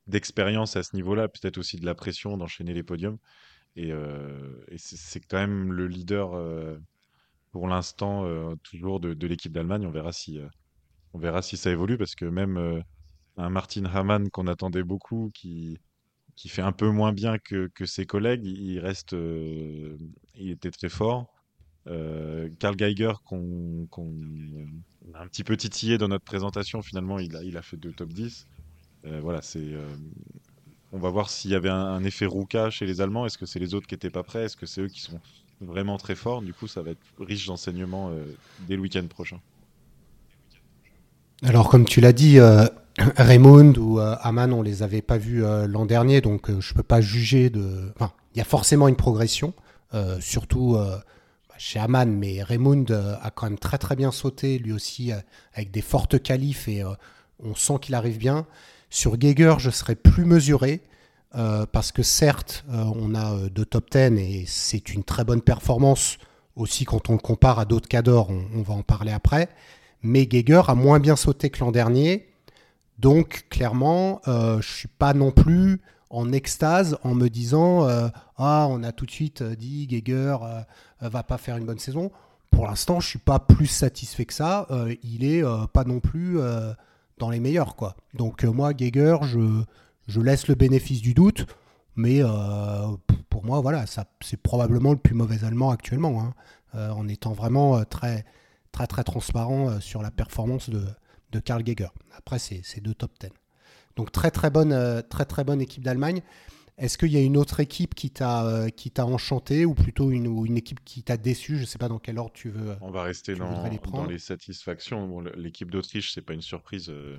d'expérience 0.06 0.76
à 0.76 0.82
ce 0.82 0.96
niveau-là, 0.96 1.28
peut-être 1.28 1.58
aussi 1.58 1.78
de 1.78 1.86
la 1.86 1.94
pression 1.94 2.36
d'enchaîner 2.36 2.74
les 2.74 2.82
podiums. 2.82 3.18
Et, 3.76 3.92
euh, 3.92 4.54
c'est 4.76 5.20
quand 5.20 5.38
même 5.38 5.72
le 5.72 5.86
leader 5.86 6.34
euh, 6.34 6.76
pour 7.52 7.68
l'instant 7.68 8.24
euh, 8.26 8.54
toujours 8.62 9.00
de, 9.00 9.26
l'équipe 9.26 9.52
d'Allemagne. 9.52 9.86
On 9.86 9.90
verra 9.90 10.12
si 10.12 10.38
on 11.14 11.18
verra 11.18 11.42
si 11.42 11.56
ça 11.56 11.70
évolue 11.70 11.98
parce 11.98 12.14
que 12.14 12.24
même 12.24 12.82
un 13.36 13.50
Martin 13.50 13.84
Hamann 13.86 14.30
qu'on 14.30 14.46
attendait 14.46 14.84
beaucoup, 14.84 15.30
qui 15.34 15.78
qui 16.34 16.48
fait 16.48 16.62
un 16.62 16.72
peu 16.72 16.88
moins 16.88 17.12
bien 17.12 17.38
que, 17.38 17.68
que 17.74 17.84
ses 17.84 18.06
collègues, 18.06 18.46
il 18.46 18.78
reste, 18.80 19.12
il 19.12 20.50
était 20.50 20.70
très 20.70 20.88
fort. 20.88 21.26
Karl 21.84 22.76
Geiger, 22.76 23.12
qu'on 23.24 23.86
a 25.14 25.20
un 25.20 25.26
petit 25.28 25.44
peu 25.44 25.56
titillé 25.58 25.98
dans 25.98 26.08
notre 26.08 26.24
présentation, 26.24 26.80
finalement, 26.80 27.18
il 27.18 27.36
a, 27.36 27.42
il 27.42 27.56
a 27.58 27.62
fait 27.62 27.76
deux 27.76 27.92
top 27.92 28.12
10. 28.14 28.46
Euh, 29.06 29.20
voilà, 29.22 29.42
c'est. 29.42 29.58
Euh, 29.58 29.86
on 30.92 30.98
va 30.98 31.10
voir 31.10 31.30
s'il 31.30 31.50
y 31.50 31.54
avait 31.54 31.70
un, 31.70 32.04
effet 32.04 32.26
Ruka 32.26 32.70
chez 32.70 32.86
les 32.86 33.00
Allemands. 33.00 33.24
Est-ce 33.24 33.38
que 33.38 33.46
c'est 33.46 33.58
les 33.58 33.74
autres 33.74 33.86
qui 33.86 33.94
n'étaient 33.94 34.10
pas 34.10 34.22
prêts? 34.22 34.44
Est-ce 34.44 34.56
que 34.56 34.66
c'est 34.66 34.82
eux 34.82 34.88
qui 34.88 35.00
sont 35.00 35.20
vraiment 35.60 35.96
très 35.96 36.14
forts? 36.14 36.42
Du 36.42 36.52
coup, 36.52 36.66
ça 36.66 36.82
va 36.82 36.90
être 36.90 37.00
riche 37.18 37.46
d'enseignements 37.46 38.10
euh, 38.10 38.24
dès 38.68 38.76
le 38.76 38.82
week-end 38.82 39.06
prochain. 39.06 39.40
Alors, 41.42 41.70
comme 41.70 41.86
tu 41.86 42.00
l'as 42.00 42.12
dit, 42.12 42.38
Raymond 42.98 43.72
ou 43.78 43.98
Aman, 43.98 44.52
on 44.52 44.62
les 44.62 44.82
avait 44.82 45.02
pas 45.02 45.16
vus 45.18 45.42
l'an 45.66 45.86
dernier, 45.86 46.20
donc 46.20 46.50
je 46.60 46.74
peux 46.74 46.82
pas 46.82 47.00
juger 47.00 47.50
de. 47.50 47.90
Enfin, 47.96 48.12
il 48.34 48.38
y 48.38 48.40
a 48.40 48.44
forcément 48.44 48.86
une 48.86 48.96
progression, 48.96 49.54
surtout 50.20 50.76
chez 51.58 51.80
Aman, 51.80 52.06
mais 52.06 52.44
Raymond 52.44 52.84
a 52.90 53.30
quand 53.30 53.46
même 53.46 53.58
très 53.58 53.78
très 53.78 53.96
bien 53.96 54.12
sauté, 54.12 54.58
lui 54.58 54.72
aussi, 54.72 55.10
avec 55.54 55.72
des 55.72 55.80
fortes 55.80 56.22
qualifs 56.22 56.68
et 56.68 56.84
on 57.42 57.56
sent 57.56 57.78
qu'il 57.80 57.96
arrive 57.96 58.18
bien. 58.18 58.46
Sur 58.94 59.16
Geiger, 59.16 59.54
je 59.58 59.70
serais 59.70 59.94
plus 59.94 60.26
mesuré. 60.26 60.82
parce 61.72 61.92
que 61.92 62.02
certes, 62.02 62.62
on 62.68 63.14
a 63.14 63.48
deux 63.48 63.64
top 63.64 63.90
10 63.90 64.18
et 64.18 64.44
c'est 64.46 64.92
une 64.92 65.02
très 65.02 65.24
bonne 65.24 65.40
performance 65.40 66.18
aussi 66.56 66.84
quand 66.84 67.08
on 67.08 67.14
le 67.14 67.18
compare 67.18 67.58
à 67.58 67.64
d'autres 67.64 67.88
cadors, 67.88 68.28
on, 68.28 68.60
va 68.60 68.74
en 68.74 68.82
parler 68.82 69.10
après. 69.10 69.48
Mais 70.02 70.26
Geiger 70.26 70.60
a 70.68 70.74
moins 70.74 71.00
bien 71.00 71.16
sauté 71.16 71.48
que 71.48 71.60
l'an 71.60 71.72
dernier. 71.72 72.28
Donc 72.98 73.46
clairement, 73.48 74.20
je 74.26 74.56
ne 74.56 74.62
suis 74.62 74.88
pas 74.88 75.14
non 75.14 75.30
plus 75.30 75.80
en 76.10 76.30
extase 76.30 76.98
en 77.02 77.14
me 77.14 77.28
disant 77.28 77.88
Ah, 78.36 78.66
on 78.68 78.82
a 78.82 78.92
tout 78.92 79.06
de 79.06 79.10
suite 79.10 79.42
dit 79.42 79.86
Geiger 79.86 80.36
va 81.00 81.22
pas 81.22 81.38
faire 81.38 81.56
une 81.56 81.64
bonne 81.64 81.78
saison 81.78 82.10
pour 82.52 82.66
l'instant, 82.66 83.00
je 83.00 83.08
suis 83.08 83.18
pas 83.18 83.40
plus 83.40 83.66
satisfait 83.66 84.24
que 84.24 84.34
ça. 84.34 84.66
Euh, 84.70 84.94
il 85.02 85.24
est 85.24 85.42
euh, 85.42 85.66
pas 85.66 85.82
non 85.82 85.98
plus 85.98 86.38
euh, 86.38 86.72
dans 87.18 87.30
les 87.30 87.40
meilleurs, 87.40 87.76
quoi. 87.76 87.96
Donc 88.14 88.44
moi, 88.44 88.74
Geiger, 88.74 89.16
je, 89.22 89.62
je 90.08 90.20
laisse 90.20 90.48
le 90.48 90.54
bénéfice 90.54 91.00
du 91.00 91.14
doute, 91.14 91.46
mais 91.96 92.20
pour 93.28 93.44
moi, 93.44 93.60
voilà, 93.60 93.84
c'est 94.20 94.36
probablement 94.42 94.92
le 94.92 94.98
plus 94.98 95.14
mauvais 95.14 95.44
allemand 95.44 95.70
actuellement, 95.70 96.22
hein. 96.74 96.90
en 96.90 97.06
étant 97.08 97.32
vraiment 97.32 97.84
très, 97.84 98.24
très, 98.72 98.86
très 98.86 99.04
transparent 99.04 99.80
sur 99.80 100.02
la 100.02 100.10
performance 100.10 100.70
de, 100.70 100.84
de 101.32 101.40
Karl 101.40 101.62
Geiger. 101.62 101.88
Après, 102.16 102.38
c'est, 102.38 102.80
deux 102.80 102.94
top 102.94 103.12
10. 103.20 103.30
Donc 103.96 104.10
très, 104.12 104.30
très 104.30 104.50
bonne, 104.50 105.02
très, 105.08 105.24
très 105.24 105.44
bonne 105.44 105.60
équipe 105.60 105.84
d'Allemagne. 105.84 106.22
Est-ce 106.82 106.98
qu'il 106.98 107.12
y 107.12 107.16
a 107.16 107.20
une 107.20 107.36
autre 107.36 107.60
équipe 107.60 107.94
qui 107.94 108.10
t'a 108.10 108.44
euh, 108.44 108.68
qui 108.68 108.90
t'a 108.90 109.06
enchanté 109.06 109.64
ou 109.64 109.72
plutôt 109.72 110.10
une, 110.10 110.44
une 110.44 110.56
équipe 110.56 110.80
qui 110.84 111.04
t'a 111.04 111.16
déçu? 111.16 111.54
Je 111.54 111.60
ne 111.60 111.66
sais 111.66 111.78
pas 111.78 111.86
dans 111.86 112.00
quel 112.00 112.18
ordre 112.18 112.32
tu 112.34 112.50
veux. 112.50 112.74
On 112.80 112.90
va 112.90 113.04
rester 113.04 113.36
dans 113.36 113.68
les, 113.68 113.78
dans 113.92 114.04
les, 114.04 114.18
satisfactions. 114.18 115.20
L'équipe 115.36 115.70
d'Autriche, 115.70 116.12
c'est 116.12 116.22
pas 116.22 116.34
une 116.34 116.42
surprise. 116.42 116.88
Euh, 116.90 117.18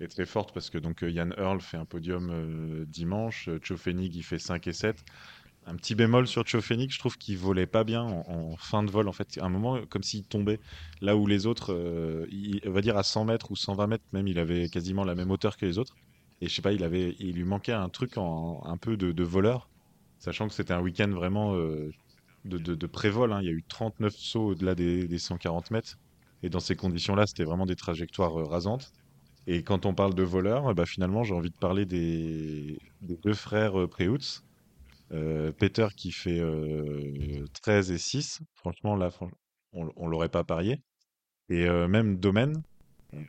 est 0.00 0.08
très 0.08 0.24
forte 0.24 0.52
parce 0.54 0.70
que 0.70 0.78
donc 0.78 1.04
Jan 1.04 1.30
euh, 1.32 1.42
Earl 1.42 1.60
fait 1.60 1.76
un 1.76 1.84
podium 1.84 2.84
dimanche, 2.88 3.48
Chofenig 3.62 4.16
il 4.16 4.22
fait 4.22 4.38
5 4.38 4.66
et 4.66 4.72
7. 4.72 5.04
Un 5.66 5.76
petit 5.76 5.94
bémol 5.94 6.26
sur 6.26 6.44
Chofenig, 6.46 6.90
je 6.90 6.98
trouve 6.98 7.18
qu'il 7.18 7.36
volait 7.36 7.66
pas 7.66 7.84
bien 7.84 8.02
en, 8.02 8.56
fin 8.56 8.82
de 8.82 8.90
vol 8.90 9.06
en 9.06 9.12
fait. 9.12 9.38
À 9.38 9.44
un 9.44 9.50
moment, 9.50 9.84
comme 9.86 10.02
s'il 10.02 10.24
tombait 10.24 10.60
là 11.02 11.14
où 11.14 11.26
les 11.26 11.46
autres, 11.46 11.74
on 12.66 12.70
va 12.70 12.80
dire 12.80 12.96
à 12.96 13.02
100 13.02 13.26
mètres 13.26 13.50
ou 13.50 13.56
120 13.56 13.86
mètres 13.86 14.04
même, 14.12 14.26
il 14.26 14.38
avait 14.38 14.70
quasiment 14.70 15.04
la 15.04 15.14
même 15.14 15.30
hauteur 15.30 15.58
que 15.58 15.66
les 15.66 15.78
autres. 15.78 15.94
Et 16.40 16.48
je 16.48 16.54
sais 16.54 16.62
pas, 16.62 16.72
il, 16.72 17.32
lui 17.32 17.44
manquait 17.44 17.72
un 17.72 17.88
truc 17.88 18.18
en, 18.18 18.62
un 18.64 18.76
peu 18.76 18.96
de, 18.96 19.24
voleur, 19.24 19.68
sachant 20.18 20.48
que 20.48 20.54
c'était 20.54 20.72
un 20.72 20.80
week-end 20.80 21.08
vraiment 21.08 21.54
euh, 21.54 21.90
de, 22.44 22.58
de, 22.58 22.86
pré-vol. 22.86 23.32
Hein. 23.32 23.40
Il 23.42 23.46
y 23.46 23.50
a 23.50 23.52
eu 23.52 23.64
39 23.66 24.14
sauts 24.14 24.48
au-delà 24.48 24.74
des, 24.74 25.18
140 25.18 25.70
mètres. 25.70 25.98
Et 26.42 26.50
dans 26.50 26.60
ces 26.60 26.76
conditions-là, 26.76 27.26
c'était 27.26 27.44
vraiment 27.44 27.66
des 27.66 27.76
trajectoires 27.76 28.38
euh, 28.38 28.44
rasantes. 28.44 28.92
Et 29.46 29.62
quand 29.62 29.86
on 29.86 29.94
parle 29.94 30.14
de 30.14 30.22
voleurs, 30.22 30.74
bah, 30.74 30.86
finalement, 30.86 31.22
j'ai 31.22 31.34
envie 31.34 31.50
de 31.50 31.56
parler 31.56 31.86
des, 31.86 32.78
deux 33.00 33.34
frères 33.34 33.80
euh, 33.80 33.88
Preutz. 33.88 34.42
Peter 35.58 35.86
qui 35.96 36.10
fait 36.10 36.42
13 37.62 37.92
et 37.92 37.98
6. 37.98 38.40
Franchement, 38.56 38.96
là, 38.96 39.10
on, 39.72 39.88
on 39.94 40.08
l'aurait 40.08 40.28
pas 40.28 40.42
parié. 40.42 40.80
Et 41.48 41.68
même 41.68 42.16
Domaine, 42.16 42.64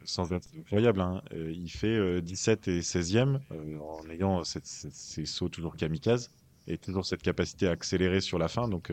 sans 0.03 0.31
être 0.33 0.47
incroyable. 0.57 1.01
Hein. 1.01 1.21
Euh, 1.33 1.51
il 1.51 1.69
fait 1.69 2.21
17 2.21 2.67
euh, 2.67 2.77
et 2.77 2.79
16e 2.81 3.39
euh, 3.51 3.79
en 3.79 4.09
ayant 4.09 4.43
ces 4.43 5.25
sauts 5.25 5.49
toujours 5.49 5.75
kamikaze 5.75 6.31
et 6.67 6.77
toujours 6.77 7.05
cette 7.05 7.21
capacité 7.21 7.67
à 7.67 7.71
accélérer 7.71 8.21
sur 8.21 8.39
la 8.39 8.47
fin. 8.47 8.67
Donc, 8.67 8.91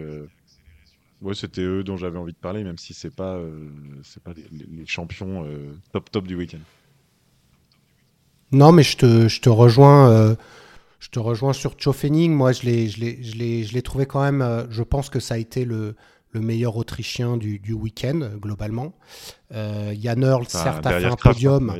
ouais, 1.23 1.35
c'était 1.35 1.63
eux 1.63 1.83
dont 1.83 1.97
j'avais 1.97 2.19
envie 2.19 2.35
de 2.35 2.39
parler, 2.39 2.65
même 2.65 2.79
si 2.79 2.93
c'est 2.93 3.15
pas, 3.15 3.41
pas 4.25 4.33
les, 4.35 4.87
champions 4.87 5.47
top 5.93 6.11
top 6.11 6.27
du 6.27 6.35
week-end. 6.35 6.59
Non, 8.51 8.73
mais 8.73 8.83
je 8.83 8.99
te, 8.99 9.49
rejoins. 9.49 10.37
je 11.01 11.09
te 11.09 11.19
rejoins 11.19 11.55
sur 11.55 11.77
Chofening. 11.79 12.35
Moi, 12.35 12.53
je 12.53 12.65
l'ai, 12.65 12.89
je 12.89 13.73
l'ai 13.73 13.83
trouvé 13.83 14.05
quand 14.05 14.21
même. 14.21 14.67
je 14.69 14.83
pense 14.83 15.09
que 15.09 15.19
ça 15.19 15.37
a 15.37 15.39
été 15.39 15.65
le, 15.65 15.97
le 16.33 16.41
meilleur 16.41 16.77
Autrichien 16.77 17.37
du, 17.37 17.59
du 17.59 17.73
week-end, 17.73 18.31
globalement. 18.41 18.95
Euh, 19.53 19.95
Jan 20.01 20.21
Earl, 20.23 20.47
certes, 20.49 20.87
a 20.87 20.99
fait 20.99 21.07
un 21.07 21.17
podium. 21.17 21.75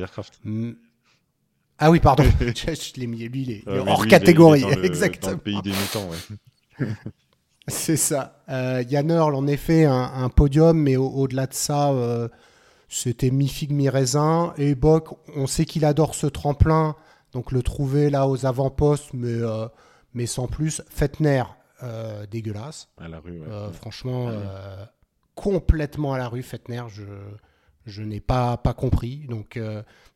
Ah 1.79 1.91
oui, 1.91 1.99
pardon. 1.99 2.23
je 2.39 2.99
l'ai 2.99 3.07
mis, 3.07 3.27
lui, 3.27 3.41
il 3.41 3.51
est, 3.51 3.67
hors 3.67 4.07
catégorie. 4.07 4.63
Exactement. 4.83 5.37
pays 5.37 5.61
des 5.61 5.71
mutants, 5.71 6.09
C'est 7.67 7.97
ça. 7.97 8.43
Euh, 8.49 8.83
Jan 8.87 9.09
Earl, 9.09 9.35
en 9.35 9.47
effet, 9.47 9.85
un, 9.85 10.11
un 10.15 10.29
podium, 10.29 10.77
mais 10.77 10.97
au-delà 10.97 11.47
de 11.47 11.53
ça, 11.53 11.91
euh, 11.91 12.27
c'était 12.89 13.31
mi-figue, 13.31 13.71
mi-raisin. 13.71 14.53
Et 14.57 14.75
Bock, 14.75 15.17
on 15.35 15.47
sait 15.47 15.65
qu'il 15.65 15.85
adore 15.85 16.13
ce 16.13 16.27
tremplin, 16.27 16.95
donc 17.31 17.51
le 17.51 17.63
trouver 17.63 18.09
là 18.09 18.27
aux 18.27 18.45
avant-postes, 18.45 19.13
mais, 19.13 19.29
euh, 19.29 19.67
mais 20.13 20.25
sans 20.25 20.47
plus. 20.47 20.81
Fettner, 20.89 21.43
euh, 21.83 22.25
dégueulasse. 22.25 22.89
À 22.97 23.07
la 23.07 23.19
rue, 23.19 23.41
euh, 23.41 23.71
franchement, 23.71 24.29
euh, 24.29 24.85
complètement 25.35 26.13
à 26.13 26.17
la 26.17 26.27
rue, 26.27 26.41
Fettner, 26.41 26.83
je, 26.87 27.03
je 27.85 28.01
n'ai 28.03 28.19
pas, 28.19 28.57
pas 28.57 28.73
compris. 28.73 29.25
Donc, 29.27 29.59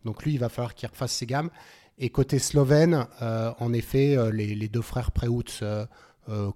donc 0.05 0.23
lui, 0.23 0.33
il 0.33 0.39
va 0.39 0.49
falloir 0.49 0.75
qu'il 0.75 0.89
refasse 0.89 1.11
ses 1.11 1.25
gammes. 1.25 1.49
Et 1.97 2.09
côté 2.09 2.39
slovène, 2.39 3.07
en 3.19 3.73
effet, 3.73 4.15
les, 4.31 4.55
les, 4.55 4.67
deux 4.69 4.81
frères 4.81 5.11
Preutz, 5.11 5.63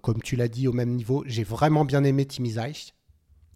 comme 0.02 0.22
tu 0.22 0.36
l'as 0.36 0.48
dit, 0.48 0.68
au 0.68 0.74
même 0.74 0.92
niveau. 0.92 1.24
J'ai 1.26 1.44
vraiment 1.44 1.84
bien 1.84 2.04
aimé 2.04 2.26
Timizaj, 2.26 2.94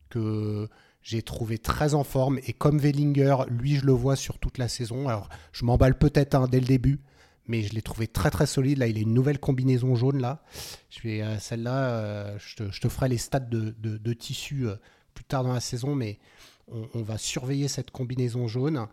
que 0.10 0.68
j'ai 1.06 1.22
trouvé 1.22 1.60
très 1.60 1.94
en 1.94 2.04
forme. 2.04 2.40
Et 2.48 2.54
comme 2.54 2.80
Wellinger, 2.80 3.38
lui, 3.48 3.76
je 3.76 3.86
le 3.86 3.94
vois 3.94 4.16
sur 4.16 4.40
toute 4.40 4.58
la 4.58 4.68
saison. 4.68 5.08
Alors, 5.08 5.30
je 5.52 5.64
m'emballe 5.64 5.98
peut-être 5.98 6.34
hein, 6.34 6.48
dès 6.52 6.60
le 6.60 6.66
début, 6.66 7.00
mais 7.48 7.62
je 7.62 7.74
l'ai 7.74 7.82
trouvé 7.82 8.08
très 8.08 8.32
très 8.32 8.46
solide. 8.46 8.80
Là, 8.80 8.88
il 8.88 8.98
a 8.98 9.02
une 9.02 9.14
nouvelle 9.14 9.40
combinaison 9.40 9.96
jaune 9.96 10.22
là. 10.22 10.44
Je 10.90 11.02
vais 11.02 11.22
euh, 11.22 11.40
celle-là, 11.40 11.90
euh, 11.90 12.38
je, 12.40 12.56
te, 12.56 12.90
ferai 12.90 13.10
les 13.10 13.18
stats 13.18 13.40
de, 13.40 14.14
tissu 14.14 14.68
euh, 14.68 14.76
plus 15.14 15.26
tard 15.26 15.44
dans 15.44 15.54
la 15.54 15.60
saison, 15.60 15.96
mais 15.96 16.20
on, 16.68 17.04
va 17.04 17.18
surveiller 17.18 17.68
cette 17.68 17.92
combinaison 17.92 18.48
jaune. 18.48 18.88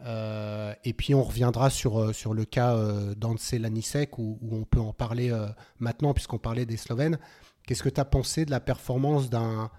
et 0.00 0.92
puis 0.94 1.14
on 1.14 1.22
reviendra 1.22 1.68
sur, 1.68 2.12
le 2.32 2.44
cas 2.44 2.74
d'Ance 3.14 3.52
Lanisek 3.52 4.18
où, 4.18 4.38
où, 4.40 4.56
on 4.56 4.64
peut 4.64 4.80
en 4.80 4.94
parler 4.94 5.30
maintenant 5.78 6.14
puisqu'on 6.14 6.38
parlait 6.38 6.64
des 6.64 6.78
Slovènes. 6.78 7.18
Qu'est-ce 7.66 7.82
que 7.82 7.90
tu 7.90 8.00
as 8.00 8.06
pensé 8.06 8.46
de 8.46 8.50
la 8.50 8.58
performance 8.58 9.28
d'un 9.28 9.70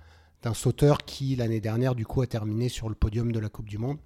sauteur 0.53 0.99
qui 0.99 1.35
l'année 1.35 1.61
dernière 1.61 1.95
du 1.95 2.05
coup 2.05 2.21
a 2.21 2.27
terminé 2.27 2.69
sur 2.69 2.89
le 2.89 2.95
podium 2.95 3.31
de 3.31 3.39
la 3.39 3.49
Coupe 3.49 3.67
du 3.67 3.79
Monde? 3.79 3.97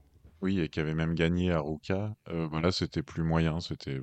Oui, 0.45 0.59
et 0.59 0.69
qui 0.69 0.79
avait 0.79 0.93
même 0.93 1.15
gagné 1.15 1.51
à 1.51 1.59
Ruka. 1.59 2.15
Euh, 2.29 2.45
voilà, 2.45 2.71
c'était 2.71 3.01
plus 3.01 3.23
moyen, 3.23 3.59
c'était 3.59 3.99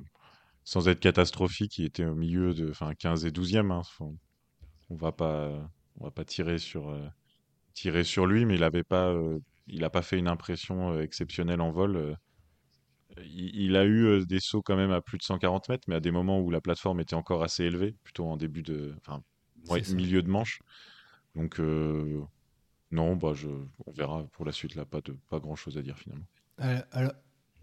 sans 0.65 0.89
être 0.89 0.99
catastrophique, 0.99 1.77
il 1.77 1.85
était 1.85 2.03
au 2.03 2.15
milieu 2.15 2.53
de 2.53 2.69
enfin 2.69 2.93
15 2.95 3.25
et 3.25 3.31
12e. 3.31 3.71
Hein, 3.71 3.81
on 4.89 4.95
va 4.95 5.13
pas 5.13 5.71
on 5.99 6.03
va 6.03 6.11
pas 6.11 6.25
tirer 6.25 6.57
sur 6.57 6.89
euh, 6.89 7.07
tirer 7.73 8.03
sur 8.03 8.25
lui, 8.27 8.45
mais 8.45 8.55
il 8.55 8.63
avait 8.63 8.83
pas 8.83 9.07
euh, 9.07 9.39
il 9.67 9.85
a 9.85 9.89
pas 9.89 10.01
fait 10.01 10.19
une 10.19 10.27
impression 10.27 10.99
exceptionnelle 10.99 11.61
en 11.61 11.71
vol. 11.71 12.17
Il, 13.17 13.75
a 13.77 13.85
eu 13.85 14.25
des 14.25 14.39
sauts 14.39 14.63
quand 14.63 14.75
même 14.75 14.91
à 14.91 14.99
plus 14.99 15.19
de 15.19 15.23
140 15.23 15.69
mètres, 15.69 15.85
mais 15.87 15.95
à 15.95 15.99
des 16.01 16.11
moments 16.11 16.41
où 16.41 16.49
la 16.49 16.61
plateforme 16.61 16.99
était 16.99 17.13
encore 17.13 17.43
assez 17.43 17.63
élevée, 17.63 17.95
plutôt 18.03 18.25
en 18.25 18.37
début 18.37 18.63
de, 18.63 18.95
enfin, 18.97 19.23
milieu 19.93 20.23
de 20.23 20.29
manche. 20.29 20.59
Donc, 21.35 21.59
non, 22.93 23.15
bah 23.15 23.33
je, 23.33 23.49
on 23.87 23.91
verra 23.91 24.23
pour 24.33 24.45
la 24.45 24.51
suite, 24.51 24.75
là, 24.75 24.85
pas, 24.85 25.01
de, 25.01 25.13
pas 25.29 25.39
grand 25.39 25.55
chose 25.55 25.77
à 25.79 25.81
dire 25.81 25.97
finalement. 25.97 26.25
Euh, 26.61 26.81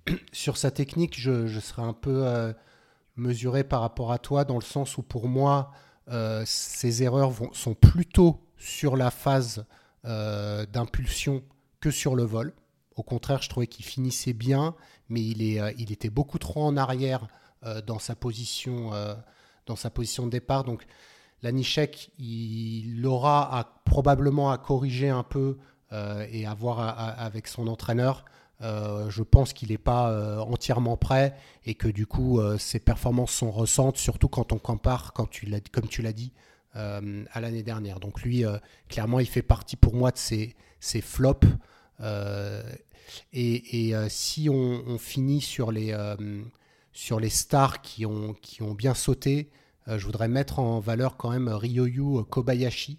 sur 0.33 0.57
sa 0.57 0.71
technique, 0.71 1.19
je, 1.19 1.47
je 1.47 1.61
serais 1.61 1.83
un 1.83 1.93
peu 1.93 2.27
euh, 2.27 2.53
mesuré 3.17 3.65
par 3.65 3.81
rapport 3.81 4.13
à 4.13 4.19
toi, 4.19 4.45
dans 4.45 4.57
le 4.57 4.65
sens 4.65 4.99
où 4.99 5.03
pour 5.03 5.29
moi, 5.29 5.73
euh, 6.09 6.43
ses 6.47 7.03
erreurs 7.03 7.33
sont 7.53 7.75
plutôt 7.75 8.41
sur 8.57 8.97
la 8.97 9.11
phase 9.11 9.65
d'impulsion 10.03 11.43
que 11.81 11.91
sur 11.91 12.15
le 12.15 12.23
vol. 12.23 12.55
Au 12.97 13.03
contraire, 13.03 13.43
je 13.43 13.51
trouvais 13.51 13.67
qu'il 13.67 13.85
finissait 13.85 14.33
bien, 14.33 14.75
mais 15.11 15.23
il, 15.23 15.43
est, 15.43 15.75
il 15.77 15.93
était 15.93 16.09
beaucoup 16.09 16.39
trop 16.39 16.63
en 16.65 16.75
arrière 16.79 17.27
dans, 17.87 17.99
sa 17.99 18.15
position, 18.15 18.93
dans 19.67 19.77
sa 19.77 19.91
position 19.91 20.25
de 20.25 20.31
départ. 20.31 20.65
Donc, 20.65 20.87
Lanichek, 21.43 22.13
il 22.19 23.05
aura 23.07 23.83
probablement 23.85 24.51
à 24.51 24.57
corriger 24.57 25.11
un 25.11 25.23
peu 25.23 25.59
euh, 25.93 26.25
et 26.31 26.47
à 26.47 26.55
voir 26.55 26.79
avec 27.19 27.49
son 27.49 27.67
entraîneur. 27.67 28.25
Euh, 28.63 29.09
je 29.09 29.23
pense 29.23 29.53
qu'il 29.53 29.71
n'est 29.71 29.79
pas 29.79 30.11
euh, 30.11 30.39
entièrement 30.39 30.97
prêt 30.97 31.35
et 31.65 31.75
que 31.75 31.89
du 31.89 32.07
coup 32.07 32.41
ses 32.59 32.79
performances 32.79 33.33
sont 33.33 33.51
ressenties, 33.51 34.03
surtout 34.03 34.29
quand 34.29 34.53
on 34.53 34.59
compare, 34.59 35.13
quand 35.13 35.29
tu 35.29 35.51
comme 35.73 35.89
tu 35.89 36.03
l'as 36.03 36.13
dit, 36.13 36.33
à 36.75 37.41
l'année 37.41 37.63
dernière. 37.63 38.01
Donc 38.01 38.23
lui, 38.23 38.45
clairement, 38.89 39.21
il 39.21 39.27
fait 39.27 39.43
partie 39.43 39.77
pour 39.77 39.95
moi 39.95 40.11
de 40.11 40.19
ces, 40.19 40.55
flops. 41.01 41.47
et, 43.33 43.95
si 44.09 44.49
on, 44.49 44.99
finit 44.99 45.41
sur 45.41 45.73
les, 45.73 45.95
stars 47.29 47.83
qui 47.83 48.07
ont, 48.07 48.35
qui 48.41 48.63
ont 48.63 48.75
bien 48.75 48.95
sauté, 48.95 49.51
euh, 49.89 49.99
je 49.99 50.07
voudrais 50.07 50.29
mettre 50.29 50.59
en 50.59 50.81
valeur 50.81 51.17
quand 51.17 51.31
même 51.31 51.49
Ryoyu 51.49 52.23
Kobayashi. 52.25 52.99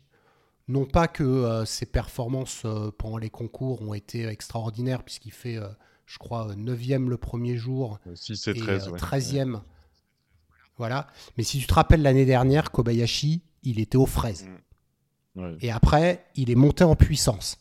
Non 0.71 0.85
pas 0.85 1.07
que 1.07 1.23
euh, 1.23 1.65
ses 1.65 1.85
performances 1.85 2.61
euh, 2.63 2.91
pendant 2.97 3.17
les 3.17 3.29
concours 3.29 3.81
ont 3.81 3.93
été 3.93 4.25
extraordinaires, 4.25 5.03
puisqu'il 5.03 5.33
fait, 5.33 5.59
je 6.05 6.17
crois, 6.17 6.55
9e 6.55 7.07
le 7.07 7.17
premier 7.17 7.57
jour. 7.57 7.99
6 8.13 8.47
et 8.47 8.53
13, 8.53 8.89
13e. 8.89 9.61
Voilà. 10.77 11.07
Mais 11.37 11.43
si 11.43 11.59
tu 11.59 11.67
te 11.67 11.73
rappelles 11.73 12.01
l'année 12.01 12.25
dernière, 12.25 12.71
Kobayashi, 12.71 13.41
il 13.63 13.79
était 13.79 13.97
aux 13.97 14.05
fraises. 14.05 14.45
Mm. 14.45 15.41
Ouais. 15.41 15.57
Et 15.61 15.71
après, 15.71 16.25
il 16.35 16.49
est 16.49 16.55
monté 16.55 16.83
en 16.83 16.95
puissance. 16.95 17.57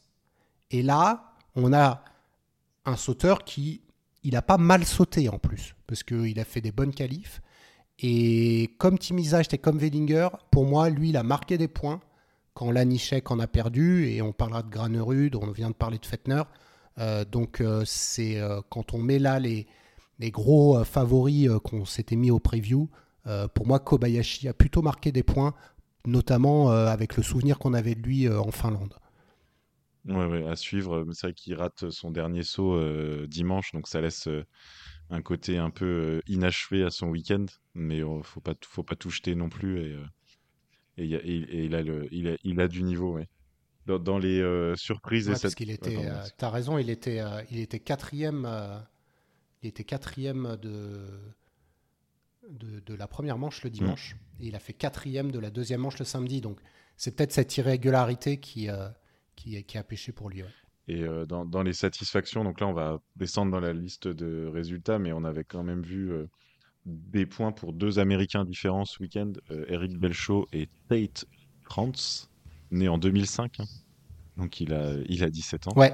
Et 0.71 0.83
là, 0.83 1.35
on 1.57 1.73
a 1.73 2.05
un 2.85 2.97
sauteur 2.97 3.45
qui, 3.45 3.83
il 4.23 4.37
a 4.37 4.43
pas 4.43 4.57
mal 4.57 4.85
sauté 4.85 5.29
en 5.29 5.39
plus, 5.39 5.75
parce 5.87 6.03
qu'il 6.03 6.39
a 6.39 6.45
fait 6.45 6.61
des 6.61 6.73
bonnes 6.73 6.95
qualifs. 6.95 7.43
Et 7.99 8.75
comme 8.79 8.99
Timizage 8.99 9.47
et 9.53 9.59
comme 9.59 9.79
Wellinger, 9.79 10.29
pour 10.51 10.65
moi, 10.65 10.89
lui, 10.89 11.11
il 11.11 11.17
a 11.17 11.23
marqué 11.23 11.59
des 11.59 11.69
points 11.69 12.01
quand 12.61 12.71
Lanichek 12.71 13.31
en 13.31 13.39
a 13.39 13.47
perdu. 13.47 14.07
Et 14.09 14.21
on 14.21 14.33
parlera 14.35 14.63
de 14.63 14.69
Granerud, 14.69 15.35
on 15.35 15.51
vient 15.51 15.71
de 15.71 15.75
parler 15.75 15.99
de 15.99 16.05
Fettner. 16.05 16.43
Euh, 16.99 17.25
donc, 17.25 17.63
euh, 17.63 17.85
c'est 17.87 18.39
euh, 18.39 18.61
quand 18.69 18.93
on 18.93 18.99
met 18.99 19.19
là 19.19 19.41
les, 19.41 19.67
gros 20.31 20.85
favoris 20.85 21.49
qu'on 21.65 21.87
s'était 21.87 22.17
mis 22.17 22.31
au 22.31 22.39
preview, 22.39 22.91
pour 23.55 23.67
moi, 23.67 23.79
Kobayashi 23.79 24.49
a 24.49 24.53
plutôt 24.53 24.83
marqué 24.83 25.13
des 25.13 25.23
points, 25.23 25.55
notamment 26.05 26.71
avec 26.71 27.17
le 27.17 27.23
souvenir 27.23 27.59
qu'on 27.59 27.73
avait 27.73 27.95
de 27.95 28.03
lui 28.03 28.29
en 28.29 28.51
Finlande. 28.51 28.95
Ouais, 30.07 30.27
ouais, 30.27 30.47
à 30.47 30.57
suivre. 30.57 31.07
C'est 31.13 31.29
vrai 31.29 31.35
qu'il 31.35 31.55
rate 31.55 31.89
son 31.89 32.11
dernier 32.11 32.43
saut 32.43 32.79
dimanche, 33.27 33.73
donc 33.73 33.89
ça 33.89 34.03
laisse 34.03 34.29
un 35.09 35.23
côté 35.23 35.57
un 35.57 35.71
peu 35.71 36.21
inachevé 36.27 36.85
à 36.85 36.91
son 36.91 37.09
week-end. 37.09 37.47
Mais 37.75 38.03
euh, 38.03 38.23
faut 38.23 38.41
pas, 38.41 38.55
faut 38.67 38.83
pas 38.83 38.97
tout 38.97 39.11
jeter 39.11 39.35
non 39.35 39.49
plus. 39.49 39.97
Et, 40.97 41.05
il 41.05 41.11
y 41.11 41.17
a- 41.17 41.21
et- 41.25 41.29
et 41.59 41.65
il 41.65 41.75
a 41.75 41.83
le, 41.83 42.09
il 42.13 42.29
a, 42.29 42.37
il 42.45 42.61
a 42.61 42.69
du 42.69 42.83
niveau, 42.83 43.15
ouais. 43.15 43.29
Dans, 43.87 43.99
dans 43.99 44.19
les 44.19 44.41
euh, 44.41 44.77
surprises 44.77 45.29
et 45.29 45.31
Ouais, 45.31 45.39
parce 45.41 45.55
cette... 45.55 45.55
qu'il 45.55 45.71
était, 45.71 45.97
euh, 45.97 46.23
t'as 46.37 46.51
raison, 46.51 46.79
il 46.79 46.91
était, 46.91 47.21
euh, 47.21 47.43
il 47.51 47.59
était 47.61 47.81
quatrième, 47.81 48.45
euh, 48.47 48.79
il 49.63 49.69
était 49.69 49.85
quatrième 49.85 50.57
de, 50.63 51.07
de, 52.49 52.81
de 52.81 52.95
la 52.95 53.07
première 53.07 53.39
manche 53.39 53.61
Mm. 53.63 53.67
le 53.67 53.71
dimanche, 53.71 54.17
et 54.41 54.47
il 54.49 54.55
a 54.55 54.59
fait 54.61 54.73
quatrième 54.73 55.31
de 55.31 55.39
la 55.39 55.51
deuxième 55.51 55.81
manche 55.81 55.99
le 55.99 56.05
samedi. 56.05 56.41
Donc 56.41 56.61
c'est 56.97 57.15
peut-être 57.17 57.33
cette 57.33 57.57
irrégularité 57.57 58.39
qui, 58.41 58.69
euh, 58.69 58.89
qui, 59.37 59.63
qui 59.65 59.79
a 59.79 59.83
pêché 59.85 60.13
pour 60.13 60.31
lui. 60.31 60.43
ouais. 60.43 60.55
Et 60.89 61.03
euh, 61.03 61.25
dans, 61.27 61.45
dans 61.45 61.63
les 61.63 61.73
satisfactions, 61.73 62.43
donc 62.45 62.61
là, 62.61 62.67
on 62.67 62.73
va 62.73 63.01
descendre 63.17 63.53
dans 63.53 63.61
la 63.61 63.73
liste 63.73 64.09
de 64.09 64.47
résultats, 64.47 64.99
mais 64.99 65.13
on 65.13 65.25
avait 65.25 65.45
quand 65.45 65.63
même 65.63 65.83
vu 65.83 66.11
euh, 66.13 66.27
des 66.87 67.27
points 67.27 67.53
pour 67.53 67.73
deux 67.73 67.99
Américains 67.99 68.45
différents 68.45 68.85
ce 68.85 69.03
week-end, 69.03 69.33
euh, 69.51 69.65
Eric 69.69 69.99
Belchaud 69.99 70.47
et 70.53 70.69
Tate 70.89 71.25
Krantz, 71.65 72.29
né 72.71 72.89
en 72.89 72.99
2005. 72.99 73.61
hein. 73.61 73.65
Donc 74.37 74.61
il 74.61 74.73
a, 74.73 74.95
il 75.09 75.23
a 75.23 75.31
17 75.31 75.69
ans. 75.69 75.73
Ouais, 75.77 75.93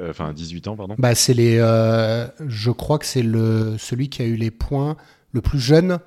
Euh, 0.00 0.10
Enfin, 0.10 0.32
18 0.32 0.68
ans, 0.68 0.76
pardon. 0.76 0.94
bah 0.98 1.14
c'est 1.14 1.34
les, 1.34 1.58
euh, 1.58 2.26
je 2.46 2.70
crois 2.70 2.98
que 2.98 3.06
c'est 3.06 3.22
le 3.22 3.76
celui 3.78 4.08
qui 4.08 4.22
a 4.22 4.24
eu 4.26 4.36
les 4.36 4.50
points 4.50 4.96
le 5.32 5.40
plus 5.42 5.58
jeune 5.60 5.98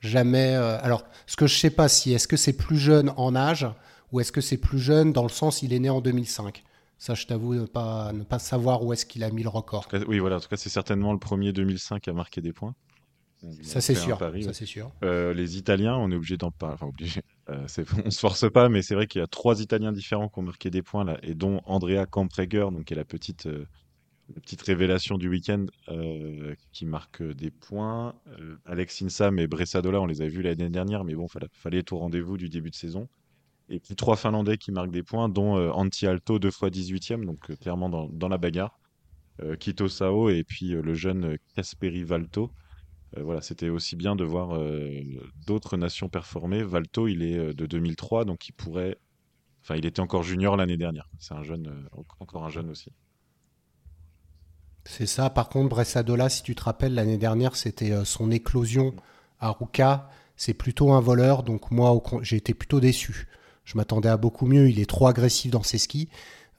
jamais. 0.00 0.54
euh, 0.54 0.78
alors 0.82 1.04
ce 1.26 1.36
que 1.36 1.46
je 1.46 1.58
sais 1.58 1.70
pas 1.70 1.88
si 1.88 2.12
est-ce 2.14 2.28
que 2.28 2.36
c'est 2.36 2.52
plus 2.56 2.78
jeune 2.78 3.12
en 3.16 3.34
âge 3.34 3.66
ou 4.12 4.20
est-ce 4.20 4.30
que 4.32 4.40
c'est 4.40 4.56
plus 4.56 4.78
jeune 4.78 5.12
dans 5.12 5.22
le 5.24 5.28
sens 5.28 5.62
il 5.62 5.72
est 5.72 5.78
né 5.80 5.90
en 5.90 6.00
2005. 6.00 6.62
Ça, 6.98 7.12
je 7.14 7.26
t'avoue 7.26 7.54
ne 7.54 7.66
pas, 7.66 8.10
ne 8.14 8.22
pas 8.22 8.38
savoir 8.38 8.82
où 8.82 8.92
est-ce 8.94 9.04
qu'il 9.04 9.22
a 9.22 9.30
mis 9.30 9.42
le 9.42 9.50
record. 9.50 9.86
Cas, 9.88 9.98
oui, 10.08 10.18
voilà, 10.18 10.36
en 10.36 10.40
tout 10.40 10.48
cas, 10.48 10.56
c'est 10.56 10.70
certainement 10.70 11.12
le 11.12 11.18
premier 11.18 11.52
2005 11.52 12.08
à 12.08 12.12
marquer 12.14 12.40
des 12.40 12.54
points. 12.54 12.74
Ça, 13.62 13.80
c'est 13.80 13.94
sûr. 13.94 14.18
pari, 14.18 14.42
ça, 14.42 14.48
ouais. 14.48 14.54
c'est 14.54 14.66
sûr. 14.66 14.90
Euh, 15.04 15.34
les 15.34 15.58
Italiens, 15.58 15.96
on 15.96 16.10
est 16.10 16.16
obligé 16.16 16.36
d'en 16.36 16.50
parler. 16.50 16.74
Enfin, 16.74 16.86
obligé. 16.86 17.22
Euh, 17.50 17.66
on 18.04 18.10
se 18.10 18.18
force 18.18 18.50
pas, 18.50 18.68
mais 18.68 18.82
c'est 18.82 18.94
vrai 18.94 19.06
qu'il 19.06 19.20
y 19.20 19.24
a 19.24 19.26
trois 19.26 19.60
Italiens 19.60 19.92
différents 19.92 20.28
qui 20.28 20.38
ont 20.38 20.42
marqué 20.42 20.70
des 20.70 20.82
points 20.82 21.04
là, 21.04 21.18
et 21.22 21.34
dont 21.34 21.60
Andrea 21.66 22.06
Campreger, 22.06 22.68
donc 22.72 22.84
qui 22.84 22.94
est 22.94 22.96
la 22.96 23.04
petite, 23.04 23.46
euh, 23.46 23.66
la 24.34 24.40
petite 24.40 24.62
révélation 24.62 25.18
du 25.18 25.28
week-end, 25.28 25.66
qui 26.72 26.86
marque 26.86 27.22
des 27.22 27.50
points. 27.50 28.14
Alex 28.64 29.02
Insam 29.02 29.38
et 29.38 29.46
Bressadola, 29.46 30.00
on 30.00 30.06
les 30.06 30.20
avait 30.20 30.30
vus 30.30 30.42
l'année 30.42 30.68
dernière, 30.68 31.04
mais 31.04 31.14
bon, 31.14 31.28
fallait, 31.28 31.46
fallait 31.52 31.78
être 31.78 31.92
au 31.92 31.98
rendez-vous 31.98 32.36
du 32.36 32.48
début 32.48 32.70
de 32.70 32.74
saison. 32.74 33.08
Et 33.68 33.78
puis 33.78 33.94
trois 33.94 34.16
Finlandais 34.16 34.58
qui 34.58 34.72
marquent 34.72 34.90
des 34.90 35.04
points, 35.04 35.28
dont 35.28 35.54
Antti 35.70 36.08
Alto, 36.08 36.40
deux 36.40 36.50
fois 36.50 36.70
18e, 36.70 37.24
donc 37.24 37.56
clairement 37.58 37.88
dans, 37.88 38.08
dans 38.08 38.28
la 38.28 38.38
bagarre. 38.38 38.80
Kito 39.60 39.86
Sao 39.86 40.30
et 40.30 40.42
puis 40.42 40.70
le 40.70 40.94
jeune 40.94 41.36
Kasperi 41.54 42.02
Valto. 42.02 42.50
Euh, 43.16 43.22
voilà, 43.22 43.40
c'était 43.40 43.68
aussi 43.68 43.96
bien 43.96 44.16
de 44.16 44.24
voir 44.24 44.54
euh, 44.54 45.02
d'autres 45.46 45.76
nations 45.76 46.08
performer. 46.08 46.62
Valto, 46.62 47.08
il 47.08 47.22
est 47.22 47.38
euh, 47.38 47.54
de 47.54 47.66
2003, 47.66 48.24
donc 48.24 48.48
il 48.48 48.52
pourrait. 48.52 48.98
Enfin, 49.62 49.76
il 49.76 49.86
était 49.86 50.00
encore 50.00 50.22
junior 50.22 50.56
l'année 50.56 50.76
dernière. 50.76 51.08
C'est 51.18 51.34
un 51.34 51.42
jeune, 51.42 51.88
encore 52.20 52.44
un 52.44 52.50
jeune 52.50 52.70
aussi. 52.70 52.92
C'est 54.84 55.06
ça. 55.06 55.28
Par 55.28 55.48
contre, 55.48 55.70
Bressadola, 55.70 56.28
si 56.28 56.44
tu 56.44 56.54
te 56.54 56.62
rappelles, 56.62 56.94
l'année 56.94 57.18
dernière, 57.18 57.56
c'était 57.56 58.04
son 58.04 58.30
éclosion 58.30 58.94
à 59.40 59.50
Ruka. 59.50 60.08
C'est 60.36 60.54
plutôt 60.54 60.92
un 60.92 61.00
voleur. 61.00 61.42
Donc, 61.42 61.72
moi, 61.72 62.00
j'ai 62.22 62.36
été 62.36 62.54
plutôt 62.54 62.78
déçu. 62.78 63.26
Je 63.64 63.76
m'attendais 63.76 64.08
à 64.08 64.16
beaucoup 64.16 64.46
mieux. 64.46 64.70
Il 64.70 64.78
est 64.78 64.88
trop 64.88 65.08
agressif 65.08 65.50
dans 65.50 65.64
ses 65.64 65.78
skis. 65.78 66.08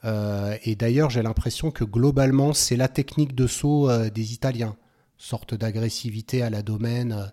Et 0.04 0.76
d'ailleurs, 0.76 1.08
j'ai 1.08 1.22
l'impression 1.22 1.70
que 1.70 1.84
globalement, 1.84 2.52
c'est 2.52 2.76
la 2.76 2.88
technique 2.88 3.34
de 3.34 3.46
saut 3.46 3.88
des 4.10 4.34
Italiens. 4.34 4.76
Sorte 5.18 5.54
d'agressivité 5.54 6.42
à 6.42 6.50
la 6.50 6.62
domaine. 6.62 7.12
euh, 7.12 7.26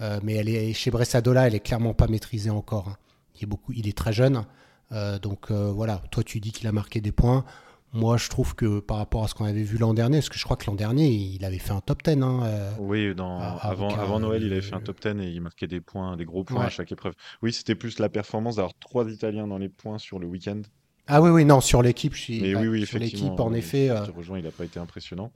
euh, 0.00 0.20
mais 0.22 0.34
elle 0.34 0.48
est, 0.48 0.72
chez 0.74 0.90
Bressadola, 0.90 1.46
elle 1.48 1.54
est 1.54 1.60
clairement 1.60 1.92
pas 1.94 2.06
maîtrisée 2.06 2.50
encore. 2.50 2.88
hein. 2.88 2.96
Il 3.36 3.44
est, 3.44 3.46
beaucoup, 3.46 3.72
il 3.72 3.86
est 3.88 3.96
très 3.96 4.12
jeune. 4.12 4.44
Euh, 4.92 5.18
donc 5.18 5.50
euh, 5.50 5.70
voilà, 5.72 6.02
toi 6.10 6.22
tu 6.24 6.40
dis 6.40 6.50
qu'il 6.52 6.66
a 6.66 6.72
marqué 6.72 7.00
des 7.00 7.12
points. 7.12 7.44
Moi 7.92 8.16
je 8.16 8.28
trouve 8.28 8.54
que 8.54 8.80
par 8.80 8.98
rapport 8.98 9.24
à 9.24 9.28
ce 9.28 9.34
qu'on 9.34 9.44
avait 9.46 9.62
vu 9.62 9.76
l'an 9.78 9.94
dernier, 9.94 10.18
parce 10.18 10.28
que 10.28 10.38
je 10.38 10.44
crois 10.44 10.56
que 10.56 10.66
l'an 10.66 10.74
dernier 10.74 11.08
il 11.08 11.44
avait 11.44 11.58
fait 11.58 11.72
un 11.72 11.80
top 11.80 12.02
10. 12.02 12.22
hein, 12.22 12.70
Oui, 12.78 13.14
dans, 13.14 13.38
avant, 13.40 14.20
Noël, 14.20 14.42
il 14.42 14.52
avait 14.52 14.60
fait 14.62 14.74
un 14.74 14.80
top 14.80 15.00
10 15.00 15.20
et 15.22 15.30
il 15.30 15.40
marquait 15.40 15.66
des 15.66 15.80
points, 15.80 16.16
des 16.16 16.24
gros 16.24 16.44
points 16.44 16.66
à 16.66 16.68
chaque 16.70 16.92
épreuve. 16.92 17.14
Oui, 17.42 17.52
c'était 17.52 17.74
plus 17.74 17.98
la 17.98 18.08
performance 18.08 18.56
d'avoir 18.56 18.74
trois 18.78 19.10
Italiens 19.10 19.46
dans 19.48 19.58
les 19.58 19.68
points 19.70 19.98
sur 19.98 20.18
le 20.18 20.26
week-end. 20.26 20.60
Ah 21.06 21.22
oui, 21.22 21.30
oui, 21.30 21.44
non, 21.46 21.62
sur 21.62 21.80
l'équipe, 21.80 22.14
je 22.14 22.20
suis. 22.20 22.40
Mais 22.42 22.54
oui, 22.54 22.68
oui, 22.68 22.86
sur 22.86 22.96
effectivement. 22.98 23.28
l'équipe, 23.30 23.40
en 23.40 23.54
effet. 23.54 23.88
je 23.88 24.10
te 24.10 24.16
rejoins, 24.16 24.38
il 24.38 24.44
n'a 24.44 24.50
pas 24.50 24.64
été 24.66 24.78
impressionnant. 24.78 25.32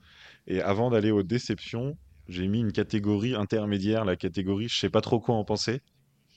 Et 0.47 0.61
avant 0.61 0.91
d'aller 0.91 1.11
aux 1.11 1.23
déceptions, 1.23 1.97
j'ai 2.29 2.49
mis 2.49 2.61
une 2.61 2.73
catégorie 2.73 3.35
intermédiaire, 3.35 4.05
la 4.05 4.17
catégorie 4.17 4.69
je 4.69 4.79
sais 4.79 4.91
pas 4.91 5.01
trop 5.01 5.21
quoi 5.21 5.35
en 5.35 5.45
penser. 5.45 5.81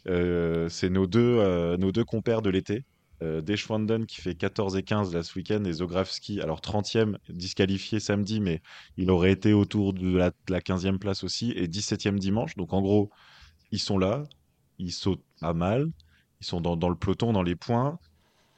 Euh, 0.07 0.69
c'est 0.69 0.89
nos 0.89 1.07
deux, 1.07 1.37
euh, 1.39 1.77
nos 1.77 1.91
deux 1.91 2.03
compères 2.03 2.41
de 2.41 2.49
l'été. 2.49 2.85
Euh, 3.23 3.41
Deschwanden 3.41 4.05
qui 4.05 4.19
fait 4.19 4.35
14 4.35 4.75
et 4.75 4.83
15 4.83 5.13
là 5.13 5.23
ce 5.23 5.37
week-end 5.39 5.63
et 5.63 5.71
Zografski, 5.71 6.41
alors 6.41 6.59
30e, 6.59 7.15
disqualifié 7.29 8.01
samedi, 8.01 8.41
mais 8.41 8.61
il 8.97 9.09
aurait 9.09 9.31
été 9.31 9.53
autour 9.53 9.93
de 9.93 10.17
la, 10.17 10.31
de 10.31 10.51
la 10.51 10.59
15e 10.59 10.97
place 10.97 11.23
aussi, 11.23 11.51
et 11.51 11.67
17e 11.67 12.19
dimanche. 12.19 12.55
Donc 12.57 12.73
en 12.73 12.81
gros, 12.81 13.09
ils 13.71 13.79
sont 13.79 13.97
là, 13.97 14.23
ils 14.79 14.91
sautent 14.91 15.23
pas 15.39 15.53
mal, 15.53 15.87
ils 16.41 16.45
sont 16.45 16.59
dans 16.59 16.89
le 16.89 16.95
peloton, 16.95 17.31
dans 17.31 17.41
les 17.41 17.55
points, 17.55 17.99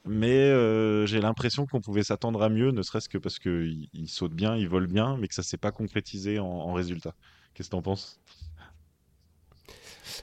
mais 0.08 0.34
euh, 0.34 1.06
j'ai 1.06 1.20
l'impression 1.20 1.66
qu'on 1.66 1.82
pouvait 1.82 2.04
s'attendre 2.04 2.42
à 2.42 2.50
mieux, 2.50 2.72
ne 2.72 2.82
serait-ce 2.82 3.10
que 3.10 3.18
parce 3.18 3.40
qu'ils 3.40 3.90
ils 3.94 4.10
sautent 4.10 4.34
bien, 4.34 4.56
ils 4.56 4.68
volent 4.68 4.88
bien, 4.88 5.18
mais 5.18 5.28
que 5.28 5.34
ça 5.34 5.44
s'est 5.44 5.58
pas 5.58 5.72
concrétisé 5.72 6.40
en, 6.40 6.74
résultat. 6.74 7.14
Qu'est-ce 7.54 7.70
que 7.70 7.72
t'en 7.72 7.82
penses? 7.82 8.20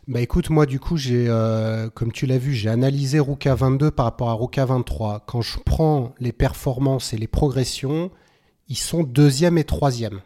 Bah 0.08 0.20
écoute, 0.20 0.50
moi 0.50 0.66
du 0.66 0.80
coup, 0.80 0.96
j'ai, 0.96 1.26
euh, 1.28 1.88
comme 1.90 2.12
tu 2.12 2.26
l'as 2.26 2.38
vu, 2.38 2.52
j'ai 2.52 2.68
analysé 2.68 3.20
Ruka 3.20 3.54
22 3.54 3.90
par 3.90 4.06
rapport 4.06 4.30
à 4.30 4.34
Ruka 4.34 4.64
23. 4.64 5.24
Quand 5.26 5.40
je 5.42 5.58
prends 5.64 6.14
les 6.18 6.32
performances 6.32 7.12
et 7.12 7.18
les 7.18 7.28
progressions, 7.28 8.10
ils 8.68 8.78
sont 8.78 9.02
deuxième 9.02 9.58
et 9.58 9.64
troisième. 9.64 10.20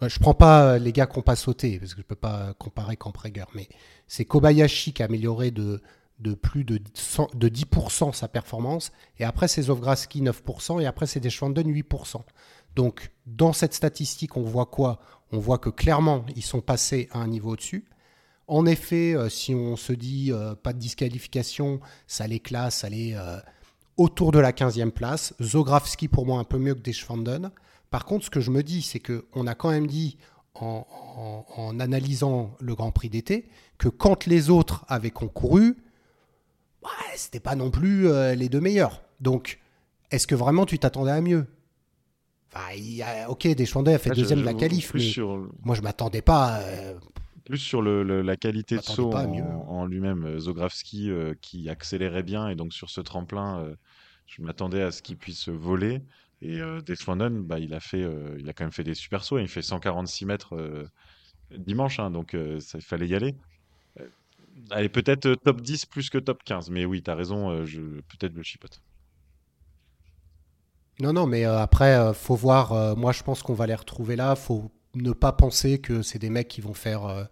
Bah, 0.00 0.08
je 0.08 0.18
prends 0.18 0.34
pas 0.34 0.74
euh, 0.74 0.78
les 0.78 0.92
gars 0.92 1.06
qui 1.06 1.18
n'ont 1.18 1.22
pas 1.22 1.36
sauté, 1.36 1.78
parce 1.78 1.94
que 1.94 2.00
je 2.00 2.06
peux 2.06 2.14
pas 2.14 2.54
comparer 2.58 2.96
Campreger, 2.96 3.44
mais 3.54 3.68
c'est 4.06 4.24
Kobayashi 4.24 4.92
qui 4.92 5.02
a 5.02 5.06
amélioré 5.06 5.50
de, 5.50 5.82
de 6.20 6.34
plus 6.34 6.64
de, 6.64 6.80
100 6.94 7.34
de 7.34 7.48
10% 7.48 8.12
sa 8.12 8.28
performance, 8.28 8.92
et 9.18 9.24
après 9.24 9.48
c'est 9.48 9.62
Zovgraski 9.62 10.22
9%, 10.22 10.80
et 10.80 10.86
après 10.86 11.06
c'est 11.06 11.20
Deschwanden 11.20 11.72
8%. 11.72 12.22
Donc 12.76 13.10
dans 13.26 13.52
cette 13.52 13.74
statistique, 13.74 14.36
on 14.36 14.42
voit 14.42 14.66
quoi? 14.66 15.00
On 15.32 15.38
voit 15.38 15.58
que 15.58 15.70
clairement, 15.70 16.24
ils 16.36 16.42
sont 16.42 16.60
passés 16.60 17.08
à 17.12 17.18
un 17.18 17.28
niveau 17.28 17.52
au-dessus. 17.52 17.84
En 18.46 18.66
effet, 18.66 19.14
euh, 19.14 19.28
si 19.28 19.54
on 19.54 19.76
se 19.76 19.92
dit 19.92 20.32
euh, 20.32 20.54
pas 20.56 20.72
de 20.72 20.78
disqualification, 20.78 21.80
ça 22.08 22.26
les 22.26 22.40
classe, 22.40 22.78
ça 22.78 22.88
les 22.88 23.14
euh, 23.14 23.38
autour 23.96 24.32
de 24.32 24.40
la 24.40 24.52
15e 24.52 24.90
place. 24.90 25.34
Zografski 25.40 26.08
pour 26.08 26.26
moi 26.26 26.40
un 26.40 26.44
peu 26.44 26.58
mieux 26.58 26.74
que 26.74 26.80
Deschwanden. 26.80 27.50
Par 27.90 28.04
contre, 28.04 28.24
ce 28.24 28.30
que 28.30 28.40
je 28.40 28.50
me 28.50 28.62
dis, 28.62 28.82
c'est 28.82 28.98
que 28.98 29.26
on 29.34 29.46
a 29.46 29.54
quand 29.54 29.70
même 29.70 29.86
dit 29.86 30.18
en 30.54 31.76
analysant 31.80 32.54
le 32.60 32.74
Grand 32.74 32.90
Prix 32.90 33.08
d'été 33.08 33.48
que 33.78 33.88
quand 33.88 34.26
les 34.26 34.50
autres 34.50 34.84
avaient 34.88 35.10
concouru, 35.10 35.76
ouais, 36.82 37.16
c'était 37.16 37.40
pas 37.40 37.54
non 37.56 37.70
plus 37.70 38.08
euh, 38.08 38.34
les 38.34 38.48
deux 38.48 38.60
meilleurs. 38.60 39.02
Donc, 39.20 39.58
est-ce 40.10 40.26
que 40.26 40.34
vraiment 40.34 40.66
tu 40.66 40.78
t'attendais 40.78 41.10
à 41.12 41.20
mieux? 41.20 41.46
Enfin, 42.52 42.72
il 42.76 42.94
y 42.94 43.02
a- 43.02 43.30
ok, 43.30 43.46
Deschwanden 43.48 43.94
a 43.94 43.98
fait 43.98 44.10
Ah, 44.10 44.14
deuxième 44.14 44.40
de 44.40 44.44
la 44.44 44.54
qualif, 44.54 44.92
mais 44.94 45.00
sur, 45.00 45.48
moi 45.62 45.74
je 45.76 45.82
m'attendais 45.82 46.22
pas. 46.22 46.60
euh, 46.62 46.98
plus 47.44 47.58
sur 47.58 47.80
le, 47.82 48.02
le- 48.02 48.22
la 48.22 48.36
qualité 48.36 48.76
de 48.76 48.82
saut 48.82 49.12
en, 49.14 49.86
lui-même. 49.86 50.24
Euh, 50.24 50.38
Zografski 50.38 51.10
euh, 51.10 51.34
qui 51.40 51.68
accélérait 51.68 52.22
bien 52.22 52.48
et 52.48 52.54
donc 52.56 52.72
sur 52.72 52.90
ce 52.90 53.00
tremplin, 53.00 53.72
je 54.26 54.42
m'attendais 54.42 54.82
à 54.82 54.90
ce 54.90 55.02
qu'il 55.02 55.16
puisse 55.16 55.48
voler. 55.48 56.02
Et 56.42 56.58
Deschwanden, 56.86 57.42
bah, 57.42 57.58
il 57.58 57.74
a 57.74 57.80
fait, 57.80 58.06
il 58.38 58.48
a 58.48 58.52
quand 58.52 58.64
même 58.64 58.72
fait 58.72 58.84
des 58.84 58.94
super 58.94 59.22
sauts. 59.24 59.38
Il 59.38 59.48
fait 59.48 59.62
146 59.62 60.24
mètres 60.24 60.54
dimanche, 61.50 61.98
hein, 62.00 62.10
donc 62.10 62.34
il 62.34 62.82
fallait 62.82 63.08
y 63.08 63.14
aller. 63.14 63.36
Allez, 64.70 64.88
peut-être 64.88 65.34
top 65.34 65.60
10 65.60 65.86
plus 65.86 66.10
que 66.10 66.18
top 66.18 66.42
15, 66.44 66.70
mais 66.70 66.84
oui, 66.84 67.02
tu 67.02 67.10
as 67.10 67.14
raison, 67.14 67.64
je... 67.64 67.80
peut-être 67.80 68.34
le 68.34 68.42
chipote. 68.42 68.82
Non, 71.00 71.12
non, 71.12 71.26
mais 71.26 71.44
après, 71.44 72.12
faut 72.14 72.36
voir. 72.36 72.96
moi, 72.96 73.12
je 73.12 73.22
pense 73.22 73.42
qu'on 73.42 73.54
va 73.54 73.66
les 73.66 73.74
retrouver 73.74 74.16
là. 74.16 74.36
faut 74.36 74.70
ne 74.94 75.12
pas 75.12 75.32
penser 75.32 75.78
que 75.78 76.02
c'est 76.02 76.18
des 76.18 76.30
mecs 76.30 76.48
qui 76.48 76.60
vont 76.60 76.74
faire 76.74 77.28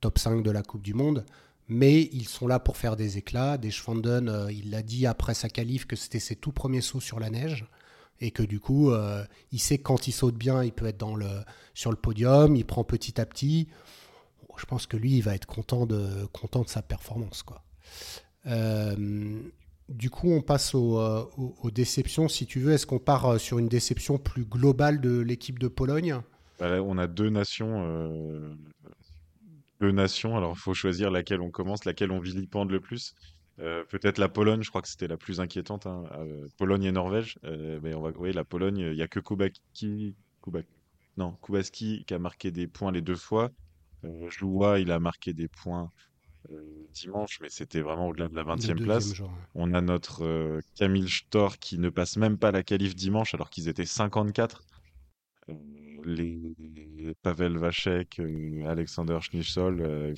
top 0.00 0.18
5 0.18 0.42
de 0.42 0.50
la 0.50 0.62
Coupe 0.62 0.82
du 0.82 0.94
Monde 0.94 1.24
mais 1.70 2.10
ils 2.12 2.26
sont 2.26 2.48
là 2.48 2.58
pour 2.58 2.76
faire 2.76 2.96
des 2.96 3.16
éclats. 3.16 3.56
Des 3.56 3.70
Schwanden, 3.70 4.48
il 4.50 4.70
l'a 4.70 4.82
dit 4.82 5.06
après 5.06 5.34
sa 5.34 5.48
qualif 5.48 5.86
que 5.86 5.94
c'était 5.94 6.18
ses 6.18 6.34
tout 6.34 6.50
premiers 6.50 6.80
sauts 6.80 7.00
sur 7.00 7.20
la 7.20 7.30
neige 7.30 7.64
et 8.20 8.32
que 8.32 8.42
du 8.42 8.58
coup, 8.58 8.92
il 9.52 9.60
sait 9.60 9.78
que 9.78 9.84
quand 9.84 10.08
il 10.08 10.12
saute 10.12 10.34
bien, 10.34 10.64
il 10.64 10.72
peut 10.72 10.86
être 10.86 10.98
dans 10.98 11.14
le, 11.14 11.28
sur 11.72 11.90
le 11.90 11.96
podium, 11.96 12.56
il 12.56 12.66
prend 12.66 12.82
petit 12.82 13.20
à 13.20 13.24
petit 13.24 13.68
je 14.60 14.66
pense 14.66 14.86
que 14.86 14.96
lui, 14.96 15.16
il 15.16 15.22
va 15.22 15.34
être 15.34 15.46
content 15.46 15.86
de, 15.86 16.28
sa 16.66 16.82
performance. 16.82 17.42
Quoi. 17.42 17.62
Euh, 18.46 19.40
du 19.88 20.10
coup, 20.10 20.30
on 20.30 20.42
passe 20.42 20.74
euh, 20.74 21.24
aux, 21.36 21.70
déceptions. 21.70 22.28
Si 22.28 22.46
tu 22.46 22.60
veux, 22.60 22.72
est-ce 22.72 22.86
qu'on 22.86 22.98
part 22.98 23.26
euh, 23.26 23.38
sur 23.38 23.58
une 23.58 23.68
déception 23.68 24.18
plus 24.18 24.44
globale 24.44 25.00
de 25.00 25.18
l'équipe 25.20 25.58
de 25.58 25.68
Pologne? 25.68 26.20
Bah, 26.58 26.82
On 26.82 26.98
a 26.98 27.06
deux 27.06 27.30
nations. 27.30 28.54
Deux 29.80 29.92
nations. 29.92 30.36
Alors, 30.36 30.52
il 30.56 30.60
faut 30.60 30.74
choisir 30.74 31.10
laquelle 31.10 31.40
on 31.40 31.50
commence, 31.50 31.84
laquelle 31.84 32.12
on 32.12 32.20
vilipende 32.20 32.70
le 32.70 32.80
plus. 32.80 33.14
Peut-être 33.90 34.16
la 34.16 34.30
Pologne, 34.30 34.62
je 34.62 34.70
crois 34.70 34.80
que 34.80 34.88
c'était 34.88 35.08
la 35.08 35.18
plus 35.18 35.40
inquiétante. 35.40 35.86
Hein. 35.86 36.04
Pologne 36.56 36.84
et 36.84 36.92
Norvège. 36.92 37.38
mais 37.82 37.94
on 37.94 38.00
va, 38.00 38.10
oui, 38.16 38.32
la 38.32 38.44
Pologne, 38.44 38.78
il 38.78 38.94
n'y 38.94 39.02
a 39.02 39.08
que 39.08 39.20
Kubaki, 39.20 40.14
non, 41.16 41.36
Kubaski 41.42 42.04
qui 42.06 42.14
a 42.14 42.18
marqué 42.18 42.50
des 42.50 42.66
points 42.66 42.92
les 42.92 43.02
deux 43.02 43.16
fois. 43.16 43.50
Euh, 44.04 44.28
Joua, 44.30 44.78
il 44.78 44.90
a 44.90 44.98
marqué 44.98 45.32
des 45.32 45.48
points 45.48 45.90
euh, 46.50 46.86
dimanche, 46.94 47.38
mais 47.42 47.48
c'était 47.50 47.80
vraiment 47.80 48.08
au-delà 48.08 48.28
de 48.28 48.34
la 48.34 48.44
20e 48.44 48.82
place. 48.82 49.12
On 49.54 49.74
a 49.74 49.80
notre 49.80 50.24
euh, 50.24 50.60
Camille 50.76 51.08
Stor 51.08 51.58
qui 51.58 51.78
ne 51.78 51.90
passe 51.90 52.16
même 52.16 52.38
pas 52.38 52.50
la 52.50 52.62
qualif 52.62 52.94
dimanche 52.94 53.34
alors 53.34 53.50
qu'ils 53.50 53.68
étaient 53.68 53.86
54. 53.86 54.64
les 56.04 56.54
Pavel 57.22 57.58
Vachek, 57.58 58.20
Alexander 58.66 59.18
Schnitzol, 59.20 60.14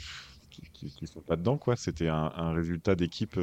qui, 0.50 0.94
ne 1.00 1.06
sont 1.06 1.22
pas 1.22 1.36
dedans, 1.36 1.56
quoi. 1.56 1.76
C'était 1.76 2.08
un, 2.08 2.52
résultat 2.52 2.94
d'équipe 2.94 3.38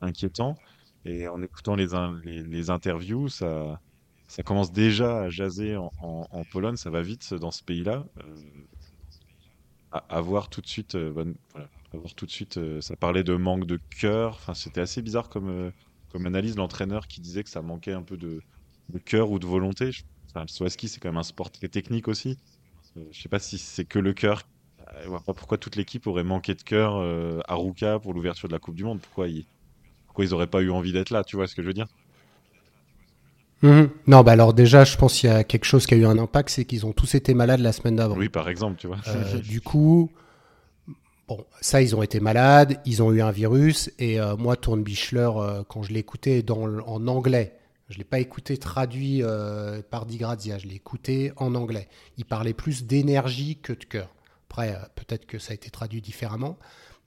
inquiétant. 0.00 0.56
Et 1.04 1.28
en 1.28 1.42
écoutant 1.42 1.76
les, 1.76 1.88
les, 2.24 2.70
interviews, 2.70 3.28
ça, 3.28 3.78
ça 4.26 4.42
commence 4.42 4.72
déjà 4.72 5.24
à 5.24 5.28
jaser 5.28 5.76
en, 5.76 5.92
en, 6.00 6.44
Pologne. 6.44 6.76
Ça 6.76 6.88
va 6.88 7.02
vite 7.02 7.34
dans 7.34 7.50
ce 7.50 7.62
pays-là 7.62 8.06
à, 9.94 10.20
voir 10.20 10.48
tout 10.48 10.60
de 10.60 10.66
suite. 10.66 10.94
Euh, 10.94 11.24
tout 12.16 12.26
de 12.26 12.30
suite. 12.30 12.58
Euh, 12.58 12.80
ça 12.80 12.96
parlait 12.96 13.24
de 13.24 13.34
manque 13.34 13.66
de 13.66 13.80
cœur. 13.98 14.34
Enfin, 14.34 14.54
c'était 14.54 14.80
assez 14.80 15.02
bizarre 15.02 15.28
comme, 15.28 15.48
euh, 15.48 15.70
analyse. 16.24 16.56
L'entraîneur 16.56 17.06
qui 17.08 17.20
disait 17.20 17.42
que 17.42 17.50
ça 17.50 17.62
manquait 17.62 17.92
un 17.92 18.02
peu 18.02 18.16
de, 18.16 18.40
cœur 19.04 19.30
ou 19.30 19.38
de 19.38 19.46
volonté. 19.46 19.90
Enfin, 20.30 20.42
le 20.42 20.48
saut 20.48 20.68
c'est 20.68 21.00
quand 21.00 21.08
même 21.08 21.16
un 21.16 21.22
sport 21.22 21.50
très 21.50 21.68
technique 21.68 22.08
aussi. 22.08 22.36
je 22.96 23.20
sais 23.20 23.28
pas 23.28 23.38
si 23.38 23.58
c'est 23.58 23.84
que 23.84 23.98
le 23.98 24.12
cœur. 24.12 24.42
Je 25.02 25.08
vois 25.08 25.20
pas 25.20 25.34
pourquoi 25.34 25.58
toute 25.58 25.76
l'équipe 25.76 26.06
aurait 26.06 26.24
manqué 26.24 26.54
de 26.54 26.62
cœur 26.62 26.96
à 27.48 27.54
Ruka 27.54 27.98
pour 27.98 28.14
l'ouverture 28.14 28.48
de 28.48 28.52
la 28.52 28.60
Coupe 28.60 28.76
du 28.76 28.84
Monde. 28.84 29.00
Pourquoi 29.00 29.28
ils, 29.28 29.44
pourquoi 30.06 30.24
ils 30.24 30.34
auraient 30.34 30.46
pas 30.46 30.62
eu 30.62 30.70
envie 30.70 30.92
d'être 30.92 31.10
là 31.10 31.24
Tu 31.24 31.36
vois 31.36 31.48
ce 31.48 31.54
que 31.54 31.62
je 31.62 31.66
veux 31.66 31.74
dire? 31.74 31.86
Mhm. 33.64 33.88
Non, 34.06 34.22
bah 34.22 34.32
alors 34.32 34.52
déjà, 34.52 34.84
je 34.84 34.94
pense 34.96 35.14
qu'il 35.14 35.30
y 35.30 35.32
a 35.32 35.42
quelque 35.42 35.64
chose 35.64 35.86
qui 35.86 35.94
a 35.94 35.96
eu 35.96 36.04
un 36.04 36.18
impact, 36.18 36.50
c'est 36.50 36.66
qu'ils 36.66 36.84
ont 36.84 36.92
tous 36.92 37.14
été 37.14 37.32
malades 37.32 37.60
la 37.60 37.72
semaine 37.72 37.96
d'avant. 37.96 38.14
Oui, 38.14 38.28
par 38.28 38.50
exemple, 38.50 38.76
tu 38.78 38.86
vois. 38.86 38.98
Euh, 39.08 39.38
du 39.38 39.62
coup, 39.62 40.10
bon, 41.28 41.46
ça, 41.62 41.80
ils 41.80 41.96
ont 41.96 42.02
été 42.02 42.20
malades, 42.20 42.78
ils 42.84 43.02
ont 43.02 43.10
eu 43.10 43.22
un 43.22 43.30
virus, 43.30 43.90
et 43.98 44.20
euh, 44.20 44.36
moi, 44.36 44.56
Tourne-Bichler, 44.56 45.30
euh, 45.36 45.62
quand 45.66 45.82
je 45.82 45.94
l'ai 45.94 46.00
écouté 46.00 46.44
en 46.50 47.06
anglais, 47.06 47.54
je 47.88 47.94
ne 47.94 47.98
l'ai 47.98 48.04
pas 48.04 48.18
écouté 48.18 48.58
traduit 48.58 49.22
par 49.90 50.04
Di 50.04 50.18
Grazia, 50.18 50.58
je 50.58 50.66
l'ai 50.66 50.74
écouté 50.76 51.32
en 51.36 51.54
anglais. 51.54 51.88
Il 52.18 52.24
parlait 52.26 52.54
plus 52.54 52.84
d'énergie 52.84 53.58
que 53.62 53.72
de 53.72 53.84
cœur. 53.84 54.08
Après, 54.50 54.78
peut-être 54.94 55.26
que 55.26 55.38
ça 55.38 55.52
a 55.52 55.54
été 55.54 55.70
traduit 55.70 56.00
différemment, 56.02 56.58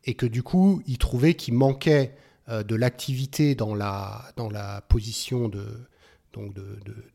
et 0.06 0.16
que 0.16 0.26
du 0.26 0.42
coup, 0.44 0.82
il 0.88 0.98
trouvait 0.98 1.34
qu'il 1.34 1.56
manquait 1.56 2.14
de 2.48 2.76
l'activité 2.76 3.56
dans 3.56 3.76
la, 3.76 4.24
dans 4.38 4.50
la 4.50 4.82
position 4.82 5.50
de 5.50 5.66
donc 6.38 6.54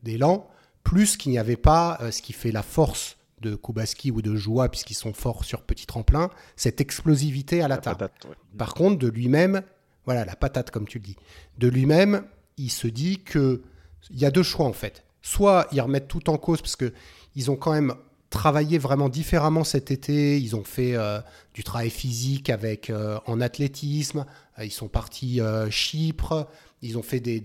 d'élan, 0.03 0.49
plus 0.85 1.17
qu'il 1.17 1.33
n'y 1.33 1.39
avait 1.39 1.57
pas 1.57 1.99
euh, 2.01 2.11
ce 2.11 2.23
qui 2.23 2.33
fait 2.33 2.53
la 2.53 2.63
force 2.63 3.17
de 3.41 3.55
Kubaski 3.57 4.11
ou 4.11 4.23
de 4.23 4.37
Joua, 4.37 4.69
puisqu'ils 4.69 4.95
sont 4.95 5.13
forts 5.13 5.45
sur 5.45 5.63
petit 5.63 5.87
tremplin, 5.87 6.31
cette 6.57 6.81
explosivité 6.81 7.61
à 7.63 7.69
la, 7.69 7.79
table. 7.79 8.09
Par 8.57 8.75
contre, 8.75 8.99
de 8.99 9.09
lui-même, 9.09 9.63
voilà, 10.05 10.25
la 10.25 10.37
patate, 10.37 10.71
comme 10.71 10.87
tu 10.87 10.99
le 10.99 11.05
dis, 11.05 11.17
de 11.59 11.69
lui-même, 11.69 12.25
il 12.57 12.71
se 12.71 12.87
dit 12.87 13.19
que 13.19 13.63
il 14.11 14.19
y 14.19 14.25
a 14.25 14.31
deux 14.31 14.43
choix 14.43 14.67
en 14.67 14.73
fait. 14.73 15.05
Soit 15.23 15.69
ils 15.73 15.81
remettent 15.81 16.09
tout 16.09 16.29
en 16.29 16.37
cause 16.37 16.61
parce 16.61 16.77
que 16.77 16.93
ils 17.35 17.51
ont 17.51 17.57
quand 17.57 17.73
même 17.73 17.95
travaillé 18.33 18.79
vraiment 18.79 19.09
différemment 19.09 19.62
cet 19.62 19.92
été. 19.92 20.40
Ils 20.40 20.57
ont 20.57 20.64
fait 20.64 20.97
euh, 20.97 21.21
du 21.55 21.62
travail 21.62 21.90
physique 21.90 22.51
avec 22.51 22.90
euh, 22.90 23.18
en 23.27 23.40
athlétisme. 23.40 24.27
ils 24.59 24.73
sont 24.73 24.88
partis 24.88 25.40
Chypre. 25.71 26.49
Ils 26.83 26.99
ont 26.99 27.03
fait 27.03 27.21
des, 27.21 27.40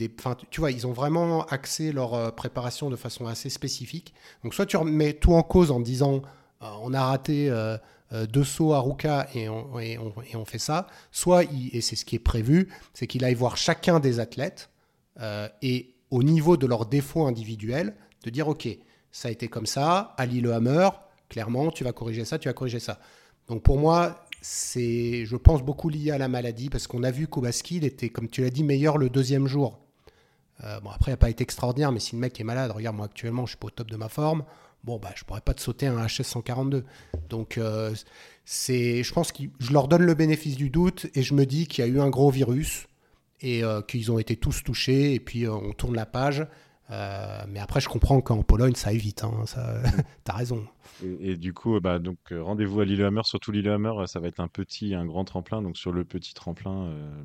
tu 0.49 0.59
vois, 0.59 0.71
ils 0.71 0.87
ont 0.87 0.93
vraiment 0.93 1.45
axé 1.45 1.91
leur 1.91 2.15
euh, 2.15 2.31
préparation 2.31 2.89
de 2.89 2.95
façon 2.95 3.27
assez 3.27 3.49
spécifique. 3.49 4.15
Donc 4.43 4.55
soit 4.55 4.65
tu 4.65 4.77
remets 4.77 5.13
tout 5.13 5.33
en 5.33 5.43
cause 5.43 5.69
en 5.69 5.79
disant 5.79 6.23
euh, 6.63 6.67
on 6.81 6.91
a 6.91 7.05
raté 7.05 7.47
euh, 7.49 7.77
deux 8.33 8.43
sauts 8.43 8.73
à 8.73 8.79
Ruka 8.79 9.27
et 9.35 9.47
on, 9.47 9.79
et, 9.79 9.99
on, 9.99 10.45
fait 10.45 10.57
ça, 10.57 10.87
soit 11.11 11.43
et 11.43 11.81
c'est 11.81 11.95
ce 11.95 12.03
qui 12.03 12.15
est 12.15 12.19
prévu, 12.19 12.69
c'est 12.93 13.05
qu'il 13.05 13.23
aille 13.23 13.35
voir 13.35 13.57
chacun 13.57 13.99
des 13.99 14.19
athlètes 14.21 14.69
et 15.61 15.93
au 16.09 16.23
niveau 16.23 16.55
de 16.55 16.65
leurs 16.67 16.85
défauts 16.85 17.25
individuels, 17.25 17.95
de 18.23 18.29
dire 18.29 18.47
ok, 18.47 18.69
ça 19.11 19.29
a 19.29 19.31
été 19.31 19.47
comme 19.47 19.65
ça, 19.65 20.13
Ali 20.17 20.41
Le 20.41 20.53
Hammer, 20.53 20.89
clairement, 21.29 21.71
tu 21.71 21.83
vas 21.83 21.93
corriger 21.93 22.25
ça, 22.25 22.37
tu 22.37 22.47
vas 22.47 22.53
corriger 22.53 22.79
ça. 22.79 22.99
Donc 23.47 23.63
pour 23.63 23.77
moi, 23.77 24.27
c'est, 24.41 25.25
je 25.25 25.35
pense, 25.35 25.63
beaucoup 25.63 25.89
lié 25.89 26.11
à 26.11 26.17
la 26.17 26.27
maladie, 26.27 26.69
parce 26.69 26.87
qu'on 26.87 27.03
a 27.03 27.11
vu 27.11 27.27
Kobaski, 27.27 27.77
il 27.77 27.83
était, 27.83 28.09
comme 28.09 28.29
tu 28.29 28.41
l'as 28.41 28.49
dit, 28.49 28.63
meilleur 28.63 28.97
le 28.97 29.09
deuxième 29.09 29.47
jour. 29.47 29.79
Euh, 30.63 30.79
bon, 30.79 30.89
après, 30.89 31.11
il 31.11 31.13
n'a 31.13 31.17
pas 31.17 31.29
été 31.29 31.43
extraordinaire, 31.43 31.91
mais 31.91 31.99
si 31.99 32.15
le 32.15 32.21
mec 32.21 32.39
est 32.39 32.43
malade, 32.43 32.71
regarde, 32.71 32.95
moi 32.95 33.05
actuellement, 33.05 33.45
je 33.45 33.51
suis 33.51 33.57
pas 33.57 33.67
au 33.67 33.71
top 33.71 33.89
de 33.89 33.97
ma 33.97 34.09
forme, 34.09 34.43
bon, 34.83 34.97
bah, 34.97 35.11
je 35.15 35.23
pourrais 35.23 35.41
pas 35.41 35.53
te 35.53 35.61
sauter 35.61 35.87
un 35.87 36.05
HS 36.05 36.23
142. 36.23 36.85
Donc, 37.29 37.57
euh, 37.57 37.93
c'est, 38.45 39.03
je 39.03 39.13
pense 39.13 39.31
que 39.31 39.43
je 39.59 39.73
leur 39.73 39.87
donne 39.87 40.03
le 40.03 40.13
bénéfice 40.13 40.55
du 40.55 40.69
doute, 40.69 41.07
et 41.15 41.23
je 41.23 41.33
me 41.33 41.45
dis 41.45 41.67
qu'il 41.67 41.85
y 41.85 41.87
a 41.87 41.91
eu 41.91 41.99
un 41.99 42.09
gros 42.09 42.29
virus, 42.29 42.87
et 43.41 43.63
euh, 43.63 43.81
qu'ils 43.81 44.11
ont 44.11 44.19
été 44.19 44.35
tous 44.35 44.63
touchés, 44.63 45.13
et 45.13 45.19
puis 45.19 45.47
on 45.47 45.73
tourne 45.73 45.95
la 45.95 46.05
page. 46.05 46.47
Mais 46.89 47.59
après, 47.59 47.81
je 47.81 47.89
comprends 47.89 48.21
qu'en 48.21 48.43
Pologne, 48.43 48.75
ça 48.75 48.93
évite. 48.93 49.23
Hein, 49.23 49.45
ça... 49.45 49.81
T'as 50.23 50.33
raison. 50.33 50.65
Et, 51.03 51.35
du 51.37 51.53
coup, 51.53 51.79
bah, 51.79 51.99
donc 51.99 52.17
euh, 52.31 52.41
rendez-vous 52.41 52.81
à 52.81 52.85
Lillehammer. 52.85 53.21
Surtout 53.23 53.51
Lillehammer, 53.51 53.93
euh, 53.99 54.05
ça 54.07 54.19
va 54.19 54.27
être 54.27 54.39
un 54.39 54.47
petit, 54.47 54.95
un 54.95 55.05
grand 55.05 55.25
tremplin. 55.25 55.61
Donc 55.61 55.77
sur 55.77 55.91
le 55.91 56.03
petit 56.03 56.33
tremplin, 56.33 56.87
euh, 56.87 57.23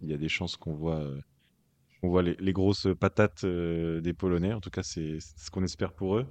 il 0.00 0.08
y 0.08 0.14
a 0.14 0.16
des 0.16 0.28
chances 0.28 0.56
qu'on 0.56 0.74
voit, 0.74 1.04
on 2.02 2.08
voit 2.08 2.22
les, 2.22 2.52
grosses 2.52 2.88
patates 2.98 3.44
des 3.44 4.12
Polonais. 4.12 4.52
En 4.52 4.60
tout 4.60 4.70
cas, 4.70 4.82
c'est 4.82 5.18
ce 5.20 5.50
qu'on 5.50 5.64
espère 5.64 5.92
pour 5.92 6.16
eux. 6.16 6.26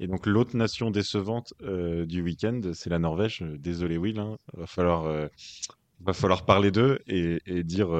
Et 0.00 0.06
donc 0.06 0.26
l'autre 0.26 0.56
nation 0.56 0.90
décevante 0.90 1.54
du 1.60 2.22
week-end, 2.22 2.60
c'est 2.74 2.90
la 2.90 2.98
Norvège. 2.98 3.44
Désolé 3.58 3.96
Will, 3.96 4.18
hein. 4.18 4.36
va 4.54 4.66
falloir, 4.66 5.28
va 6.00 6.12
falloir 6.12 6.44
parler 6.44 6.72
d'eux 6.72 6.98
et, 7.06 7.40
et, 7.46 7.62
dire 7.62 7.90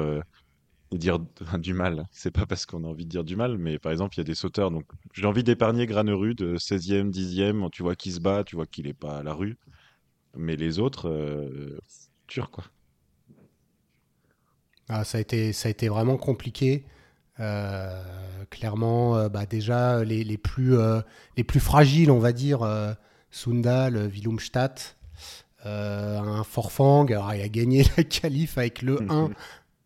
dire 0.97 1.19
du 1.59 1.73
mal. 1.73 2.07
C'est 2.11 2.31
pas 2.31 2.45
parce 2.45 2.65
qu'on 2.65 2.83
a 2.83 2.87
envie 2.87 3.05
de 3.05 3.09
dire 3.09 3.23
du 3.23 3.35
mal, 3.35 3.57
mais 3.57 3.79
par 3.79 3.91
exemple, 3.91 4.15
il 4.15 4.19
y 4.19 4.21
a 4.21 4.25
des 4.25 4.35
sauteurs. 4.35 4.71
Donc, 4.71 4.85
j'ai 5.13 5.25
envie 5.25 5.43
d'épargner 5.43 5.85
Granerud, 5.85 6.55
16e, 6.57 7.11
10e. 7.11 7.69
Tu 7.71 7.83
vois 7.83 7.95
qu'il 7.95 8.13
se 8.13 8.19
bat, 8.19 8.43
tu 8.43 8.55
vois 8.55 8.65
qu'il 8.65 8.87
est 8.87 8.93
pas 8.93 9.17
à 9.17 9.23
la 9.23 9.33
rue. 9.33 9.57
Mais 10.35 10.55
les 10.55 10.79
autres, 10.79 11.09
euh, 11.09 11.79
quoi. 12.51 12.63
Ah, 14.89 15.03
ça, 15.03 15.17
a 15.17 15.21
été, 15.21 15.53
ça 15.53 15.67
a 15.67 15.71
été 15.71 15.87
vraiment 15.87 16.17
compliqué. 16.17 16.85
Euh, 17.39 18.03
clairement, 18.49 19.17
euh, 19.17 19.29
bah, 19.29 19.45
déjà, 19.45 20.03
les, 20.03 20.23
les 20.23 20.37
plus, 20.37 20.77
euh, 20.77 21.01
les 21.37 21.43
plus 21.43 21.59
fragiles, 21.59 22.11
on 22.11 22.19
va 22.19 22.31
dire, 22.31 22.61
Sundal, 23.31 24.07
Willumstadt, 24.07 24.97
un 25.65 26.43
Forfang. 26.43 27.05
Alors, 27.07 27.33
il 27.33 27.41
a 27.41 27.49
gagné 27.49 27.83
la 27.97 28.03
qualif 28.03 28.57
avec 28.57 28.81
le 28.81 28.99
1. 29.09 29.31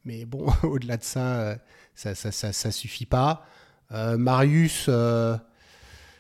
Mais 0.08 0.24
bon, 0.24 0.46
au-delà 0.63 0.96
de 0.96 1.04
ça, 1.04 1.39
euh, 1.41 1.56
ça, 1.93 2.15
ça, 2.15 2.32
ça, 2.32 2.72
suffit 2.72 3.06
pas. 3.06 3.46
Euh, 3.91 4.17
Marius, 4.17 4.86
euh, 4.88 5.36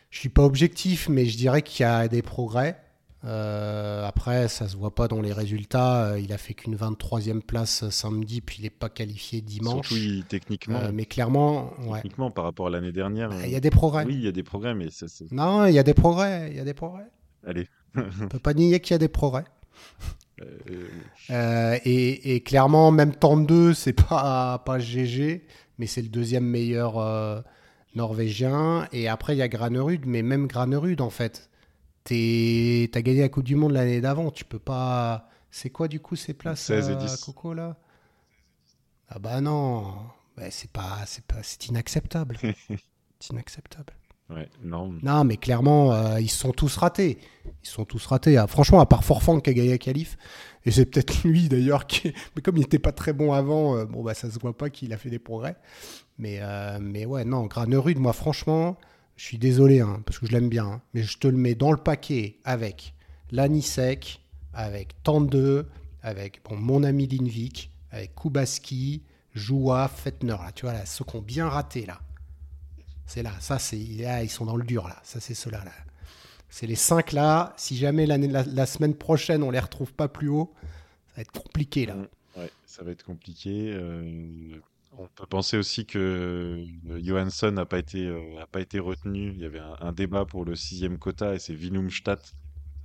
je 0.09 0.19
suis 0.19 0.29
pas 0.29 0.43
objectif, 0.43 1.07
mais 1.07 1.25
je 1.25 1.37
dirais 1.37 1.61
qu'il 1.61 1.83
y 1.83 1.87
a 1.87 2.09
des 2.09 2.21
progrès. 2.21 2.77
après, 3.23 4.49
ça 4.49 4.67
se 4.67 4.75
voit 4.75 4.93
pas 4.93 5.07
dans 5.07 5.21
les 5.21 5.31
résultats. 5.31 6.19
il 6.19 6.33
a 6.33 6.37
fait 6.37 6.53
qu'une 6.53 6.75
23e 6.75 7.41
place 7.41 7.89
samedi, 7.89 8.41
puis 8.41 8.57
il 8.59 8.63
n'est 8.63 8.69
pas 8.69 8.89
qualifié 8.89 9.39
dimanche. 9.39 9.87
Surtout 9.87 10.23
techniquement. 10.27 10.81
mais 10.93 11.05
clairement, 11.05 11.73
techniquement 11.93 12.29
par 12.29 12.43
rapport 12.43 12.67
à 12.67 12.69
l'année 12.69 12.91
dernière. 12.91 13.29
Bah, 13.29 13.45
il 13.45 13.51
y 13.51 13.55
a 13.55 13.61
des 13.61 13.69
progrès. 13.69 14.03
Oui, 14.05 14.15
il 14.15 14.23
y 14.23 14.27
a 14.27 14.33
des 14.33 14.43
progrès, 14.43 14.75
mais 14.75 14.89
non, 15.31 15.65
il 15.65 15.73
y 15.73 15.79
a 15.79 15.83
des 15.83 15.93
progrès. 15.93 16.49
Il 16.51 16.57
y 16.57 16.59
a 16.59 16.65
des 16.65 16.73
progrès. 16.73 17.07
Allez. 17.45 17.69
On 17.95 18.27
peut 18.27 18.39
pas 18.39 18.53
nier 18.53 18.81
qu'il 18.81 18.93
y 18.93 18.95
a 18.95 18.99
des 18.99 19.07
progrès. 19.07 19.45
Euh, 21.31 21.79
et, 21.83 22.41
clairement, 22.43 22.91
même 22.91 23.15
temps 23.15 23.37
de 23.37 23.45
deux, 23.45 23.73
c'est 23.73 23.93
pas, 23.93 24.59
pas 24.59 24.79
GG, 24.79 25.45
mais 25.77 25.87
c'est 25.87 26.01
le 26.01 26.09
deuxième 26.09 26.45
meilleur 26.45 27.43
norvégien. 27.95 28.87
Et 28.91 29.07
après, 29.07 29.35
il 29.35 29.39
y 29.39 29.41
a 29.41 29.47
Granerud, 29.47 30.05
mais 30.05 30.21
même 30.21 30.47
Granerud, 30.47 31.01
en 31.01 31.09
fait, 31.09 31.49
t'as 32.03 33.01
gagné 33.01 33.21
la 33.21 33.29
Coupe 33.29 33.43
du 33.43 33.55
Monde 33.55 33.73
l'année 33.73 34.01
d'avant, 34.01 34.31
tu 34.31 34.45
peux 34.45 34.59
pas. 34.59 35.29
C'est 35.51 35.69
quoi 35.69 35.87
du 35.87 35.99
coup 35.99 36.15
ces 36.15 36.33
places 36.33 36.61
16 36.61 36.89
et 36.89 36.95
10. 36.95 37.17
Coco 37.17 37.53
là? 37.53 37.77
Ah 39.09 39.19
bah 39.19 39.41
non, 39.41 39.93
bah, 40.35 40.51
c'est 40.51 40.69
pas, 40.69 41.03
c'est 41.05 41.25
pas, 41.25 41.41
c'est 41.41 41.67
inacceptable. 41.67 42.37
c'est 43.19 43.31
inacceptable. 43.31 43.93
Non. 44.61 45.23
mais 45.23 45.37
clairement, 45.37 45.93
euh, 45.93 46.19
ils 46.19 46.29
sont 46.29 46.51
tous 46.51 46.75
ratés. 46.77 47.17
Ils 47.63 47.67
sont 47.67 47.85
tous 47.85 48.05
ratés. 48.05 48.37
Ah, 48.37 48.47
franchement, 48.47 48.79
à 48.79 48.85
part 48.85 49.03
Forfang 49.03 49.39
qui 49.39 49.49
a 49.49 49.53
gagné 49.53 49.79
et 50.65 50.71
c'est 50.71 50.85
peut-être 50.85 51.23
lui 51.27 51.47
d'ailleurs 51.47 51.87
qui. 51.87 52.13
Mais 52.35 52.41
comme 52.41 52.57
il 52.57 52.61
n'était 52.61 52.79
pas 52.79 52.91
très 52.91 53.13
bon 53.13 53.31
avant, 53.33 53.77
euh, 53.77 53.85
bon 53.85 54.03
bah 54.03 54.13
ça 54.13 54.29
se 54.29 54.37
voit 54.37 54.55
pas 54.55 54.69
qu'il 54.69 54.93
a 54.93 54.97
fait 54.97 55.09
des 55.09 55.19
progrès. 55.19 55.55
Mais, 56.17 56.39
euh, 56.41 56.77
mais 56.81 57.05
ouais, 57.05 57.23
non, 57.23 57.45
Granerud, 57.45 57.97
moi 57.97 58.11
franchement, 58.11 58.77
je 59.15 59.23
suis 59.23 59.37
désolé, 59.37 59.79
hein, 59.79 60.01
parce 60.05 60.19
que 60.19 60.25
je 60.25 60.31
l'aime 60.31 60.49
bien, 60.49 60.65
hein, 60.65 60.81
mais 60.93 61.03
je 61.03 61.17
te 61.17 61.27
le 61.27 61.37
mets 61.37 61.55
dans 61.55 61.71
le 61.71 61.77
paquet 61.77 62.39
avec 62.43 62.93
Lanisek, 63.31 64.21
avec 64.53 65.01
Tande, 65.03 65.67
avec 66.01 66.41
bon, 66.43 66.57
mon 66.57 66.83
ami 66.83 67.07
Linvik, 67.07 67.71
avec 67.91 68.13
Kubaski, 68.15 69.03
Joua, 69.33 69.87
Fettner, 69.87 70.31
là, 70.31 70.51
tu 70.53 70.65
vois, 70.65 70.73
là, 70.73 70.85
ceux 70.85 71.05
qui 71.05 71.15
ont 71.15 71.21
bien 71.21 71.47
raté, 71.47 71.85
là. 71.85 71.99
C'est 73.07 73.23
là, 73.23 73.31
ça, 73.39 73.57
c'est, 73.57 73.79
ils 73.79 74.29
sont 74.29 74.45
dans 74.45 74.57
le 74.57 74.65
dur, 74.65 74.87
là. 74.87 74.99
Ça, 75.03 75.19
c'est 75.19 75.33
ceux-là, 75.33 75.63
là. 75.63 75.71
C'est 76.49 76.67
les 76.67 76.75
cinq 76.75 77.11
là. 77.11 77.53
Si 77.57 77.75
jamais 77.75 78.05
la, 78.05 78.17
la, 78.17 78.65
semaine 78.65 78.95
prochaine, 78.95 79.43
on 79.43 79.51
les 79.51 79.59
retrouve 79.59 79.93
pas 79.93 80.07
plus 80.07 80.29
haut, 80.29 80.53
ça 81.07 81.15
va 81.17 81.21
être 81.21 81.31
compliqué, 81.31 81.85
là. 81.85 81.95
Ouais, 82.35 82.51
ça 82.65 82.83
va 82.83 82.91
être 82.91 83.03
compliqué. 83.03 83.73
Euh, 83.73 84.59
on 84.97 85.07
peut 85.07 85.25
penser 85.25 85.57
aussi 85.57 85.85
que 85.85 85.99
euh, 86.89 86.99
Johansson 87.03 87.51
n'a 87.51 87.65
pas 87.65 87.79
été 87.79 88.05
euh, 88.05 88.45
pas 88.51 88.61
été 88.61 88.79
retenu. 88.79 89.31
Il 89.31 89.39
y 89.39 89.45
avait 89.45 89.61
un, 89.79 89.91
débat 89.91 90.25
pour 90.25 90.43
le 90.43 90.55
sixième 90.55 90.97
quota 90.97 91.35
et 91.35 91.39
c'est 91.39 91.53
Vinumstadt. 91.53 92.33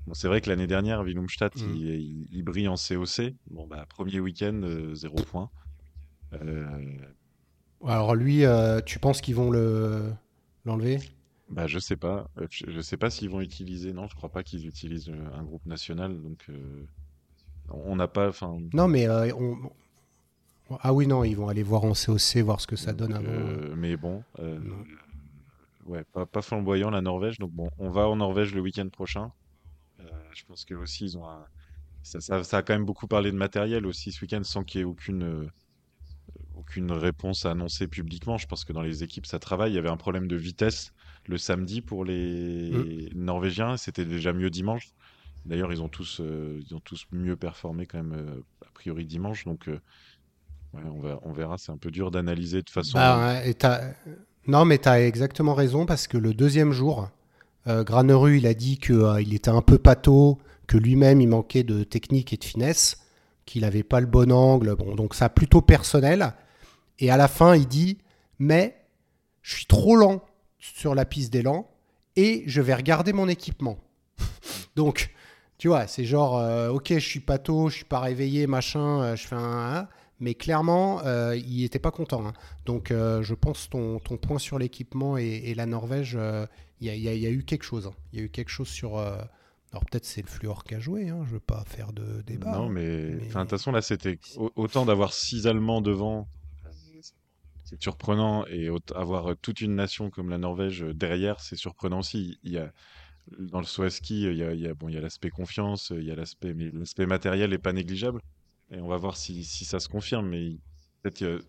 Bon, 0.06 0.14
c'est 0.14 0.28
vrai 0.28 0.40
que 0.40 0.50
l'année 0.50 0.66
dernière, 0.66 1.02
Vinumstadt, 1.04 1.56
mm. 1.56 1.74
il, 1.74 2.42
brille 2.42 2.68
en 2.68 2.74
COC. 2.74 3.34
Bon, 3.50 3.66
bah, 3.66 3.86
premier 3.88 4.20
week-end, 4.20 4.60
euh, 4.62 4.94
zéro 4.94 5.16
point. 5.16 5.50
Alors 7.86 8.14
lui, 8.14 8.44
tu 8.86 8.98
penses 8.98 9.20
qu'ils 9.20 9.34
vont 9.34 9.50
le 9.50 10.12
l'enlever? 10.64 10.98
Bah, 11.50 11.66
je 11.66 11.78
sais 11.78 11.96
pas. 11.96 12.28
Je, 12.50 12.70
ne 12.70 12.80
sais 12.80 12.96
pas 12.96 13.10
s'ils 13.10 13.28
vont 13.28 13.40
utiliser. 13.40 13.92
Non, 13.92 14.06
je 14.08 14.14
crois 14.14 14.30
pas 14.30 14.42
qu'ils 14.42 14.66
utilisent 14.66 15.12
un 15.34 15.42
groupe 15.42 15.66
national. 15.66 16.20
Donc, 16.20 16.46
on 17.68 17.96
n'a 17.96 18.08
pas. 18.08 18.30
Non, 18.72 18.88
mais 18.88 19.08
on, 19.32 19.58
ah 20.80 20.92
oui, 20.92 21.06
non, 21.06 21.24
ils 21.24 21.36
vont 21.36 21.48
aller 21.48 21.62
voir 21.62 21.84
en 21.84 21.92
COC, 21.92 22.38
voir 22.38 22.60
ce 22.60 22.66
que 22.66 22.76
ça 22.76 22.92
donne 22.92 23.14
avant. 23.14 23.26
Euh, 23.28 23.74
mais 23.76 23.96
bon, 23.96 24.22
euh, 24.38 24.60
ouais, 25.86 26.04
pas, 26.04 26.42
flamboyant 26.42 26.90
la 26.90 27.00
Norvège. 27.00 27.38
Donc 27.38 27.50
bon, 27.50 27.70
on 27.78 27.90
va 27.90 28.08
en 28.08 28.16
Norvège 28.16 28.54
le 28.54 28.60
week-end 28.60 28.88
prochain. 28.88 29.32
Euh, 30.00 30.04
je 30.32 30.44
pense 30.44 30.64
que 30.64 30.74
aussi 30.74 31.04
ils 31.04 31.18
ont 31.18 31.24
ça, 32.02 32.20
ça, 32.20 32.56
a 32.56 32.62
quand 32.62 32.72
même 32.72 32.84
beaucoup 32.84 33.06
parlé 33.06 33.30
de 33.30 33.36
matériel 33.36 33.86
aussi 33.86 34.10
ce 34.10 34.20
week-end 34.22 34.42
sans 34.42 34.64
qu'il 34.64 34.80
y 34.80 34.82
ait 34.82 34.84
aucune 34.84 35.50
aucune 36.56 36.92
réponse 36.92 37.46
annoncer 37.46 37.88
publiquement. 37.88 38.38
Je 38.38 38.46
pense 38.46 38.64
que 38.64 38.72
dans 38.72 38.82
les 38.82 39.02
équipes 39.02 39.26
ça 39.26 39.38
travaille. 39.38 39.72
Il 39.72 39.74
y 39.74 39.78
avait 39.78 39.90
un 39.90 39.96
problème 39.96 40.26
de 40.26 40.36
vitesse 40.36 40.92
le 41.26 41.38
samedi 41.38 41.80
pour 41.80 42.04
les 42.04 43.10
mm. 43.14 43.18
Norvégiens. 43.18 43.76
C'était 43.76 44.04
déjà 44.04 44.32
mieux 44.32 44.50
dimanche. 44.50 44.88
D'ailleurs, 45.44 45.72
ils 45.72 45.82
ont 45.82 45.88
tous 45.88 46.20
ils 46.20 46.74
ont 46.74 46.80
tous 46.80 47.06
mieux 47.10 47.36
performé 47.36 47.86
quand 47.86 48.02
même 48.02 48.42
a 48.60 48.70
priori 48.74 49.04
dimanche. 49.04 49.44
Donc 49.44 49.68
on, 50.74 51.32
verra, 51.32 51.58
c'est 51.58 51.72
un 51.72 51.76
peu 51.76 51.90
dur 51.90 52.10
d'analyser 52.10 52.62
de 52.62 52.70
façon. 52.70 52.98
Bah, 52.98 53.40
non, 54.46 54.64
mais 54.64 54.78
tu 54.78 54.88
as 54.88 55.06
exactement 55.06 55.54
raison 55.54 55.86
parce 55.86 56.08
que 56.08 56.16
le 56.16 56.34
deuxième 56.34 56.72
jour, 56.72 57.10
euh, 57.66 57.84
Graneru, 57.84 58.38
il 58.38 58.46
a 58.46 58.54
dit 58.54 58.78
qu'il 58.78 58.96
euh, 58.96 59.18
était 59.18 59.50
un 59.50 59.62
peu 59.62 59.78
pâteau, 59.78 60.38
que 60.66 60.76
lui-même 60.76 61.20
il 61.20 61.28
manquait 61.28 61.62
de 61.62 61.84
technique 61.84 62.32
et 62.32 62.36
de 62.36 62.44
finesse, 62.44 63.01
qu'il 63.46 63.62
n'avait 63.62 63.82
pas 63.82 64.00
le 64.00 64.06
bon 64.06 64.32
angle. 64.32 64.74
Bon, 64.74 64.94
donc 64.94 65.14
ça 65.14 65.28
plutôt 65.28 65.60
personnel. 65.60 66.34
Et 66.98 67.10
à 67.10 67.16
la 67.16 67.28
fin, 67.28 67.56
il 67.56 67.66
dit 67.66 67.98
Mais 68.38 68.76
je 69.42 69.56
suis 69.56 69.66
trop 69.66 69.96
lent 69.96 70.24
sur 70.58 70.94
la 70.94 71.04
piste 71.04 71.32
d'élan 71.32 71.68
et 72.16 72.44
je 72.46 72.60
vais 72.60 72.74
regarder 72.74 73.12
mon 73.12 73.28
équipement. 73.28 73.78
donc, 74.76 75.12
tu 75.58 75.68
vois, 75.68 75.86
c'est 75.86 76.04
genre 76.04 76.38
euh, 76.38 76.70
Ok, 76.70 76.92
je 76.92 76.98
suis 76.98 77.20
pâteau, 77.20 77.68
je 77.68 77.76
suis 77.76 77.84
pas 77.84 78.00
réveillé, 78.00 78.46
machin, 78.46 79.14
je 79.16 79.26
fais 79.26 79.36
un 79.36 79.88
mais 80.22 80.34
clairement, 80.34 81.02
euh, 81.04 81.36
il 81.36 81.62
n'était 81.62 81.80
pas 81.80 81.90
content. 81.90 82.24
Hein. 82.24 82.32
Donc, 82.64 82.92
euh, 82.92 83.24
je 83.24 83.34
pense 83.34 83.68
ton, 83.68 83.98
ton 83.98 84.16
point 84.16 84.38
sur 84.38 84.56
l'équipement 84.56 85.16
et, 85.18 85.52
la 85.56 85.66
Norvège, 85.66 86.14
euh, 86.16 86.46
il 86.80 86.86
y, 86.86 87.08
a, 87.26 87.30
eu 87.30 87.42
quelque 87.42 87.64
chose. 87.64 87.88
Hein. 87.88 87.94
Il 88.12 88.20
y 88.20 88.22
a 88.22 88.24
eu 88.26 88.28
quelque 88.28 88.48
chose 88.48 88.68
sur. 88.68 89.04
Alors, 89.72 89.86
peut-être 89.86 90.04
c'est 90.04 90.20
le 90.20 90.28
fluor 90.28 90.64
qui 90.64 90.74
a 90.74 90.80
joué, 90.80 91.08
hein. 91.08 91.22
je 91.24 91.30
ne 91.30 91.34
veux 91.34 91.40
pas 91.40 91.64
faire 91.64 91.94
de 91.94 92.20
débat. 92.22 92.52
Non, 92.52 92.68
mais, 92.68 93.14
de 93.14 93.32
toute 93.32 93.48
façon, 93.48 93.72
là, 93.72 93.80
c'était 93.80 94.18
autant 94.36 94.84
d'avoir 94.84 95.14
six 95.14 95.46
Allemands 95.46 95.80
devant. 95.80 96.28
C'est 97.64 97.82
surprenant 97.82 98.44
et 98.48 98.68
avoir 98.94 99.34
toute 99.40 99.62
une 99.62 99.74
nation 99.74 100.10
comme 100.10 100.28
la 100.28 100.36
Norvège 100.36 100.80
derrière, 100.80 101.40
c'est 101.40 101.56
surprenant 101.56 102.00
aussi. 102.00 102.38
Il 102.42 102.52
y 102.52 102.58
a, 102.58 102.70
dans 103.38 103.60
le 103.60 103.64
saut 103.64 103.88
ski, 103.88 104.24
il 104.24 104.36
y 104.36 104.66
a, 104.66 104.74
bon, 104.74 104.90
il 104.90 104.94
y 104.94 104.98
a 104.98 105.00
l'aspect 105.00 105.30
confiance, 105.30 105.90
il 105.96 106.04
y 106.04 106.10
a 106.10 106.14
l'aspect, 106.14 106.52
mais 106.52 106.70
l'aspect 106.70 107.06
matériel 107.06 107.48
n'est 107.48 107.58
pas 107.58 107.72
négligeable. 107.72 108.20
Et 108.70 108.80
on 108.80 108.88
va 108.88 108.98
voir 108.98 109.16
si, 109.16 109.42
si 109.42 109.64
ça 109.64 109.80
se 109.80 109.88
confirme. 109.88 110.28
Mais 110.28 110.58
euh, 111.22 111.40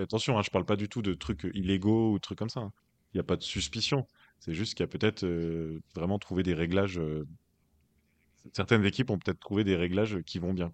attention, 0.00 0.36
hein, 0.36 0.42
je 0.42 0.50
parle 0.50 0.64
pas 0.64 0.76
du 0.76 0.88
tout 0.88 1.02
de 1.02 1.14
trucs 1.14 1.46
illégaux 1.54 2.12
ou 2.12 2.18
trucs 2.18 2.38
comme 2.38 2.50
ça. 2.50 2.60
Hein. 2.60 2.72
Il 3.12 3.18
n'y 3.18 3.20
a 3.20 3.24
pas 3.24 3.36
de 3.36 3.42
suspicion. 3.42 4.06
C'est 4.40 4.54
juste 4.54 4.74
qu'il 4.74 4.82
y 4.82 4.88
a 4.88 4.88
peut-être 4.88 5.24
euh, 5.24 5.80
vraiment 5.94 6.18
trouvé 6.18 6.42
des 6.42 6.54
réglages. 6.54 6.98
Euh, 6.98 7.24
certaines 8.52 8.84
équipes 8.84 9.10
ont 9.10 9.18
peut-être 9.18 9.40
trouvé 9.40 9.64
des 9.64 9.76
réglages 9.76 10.18
qui 10.26 10.38
vont 10.38 10.52
bien. 10.52 10.70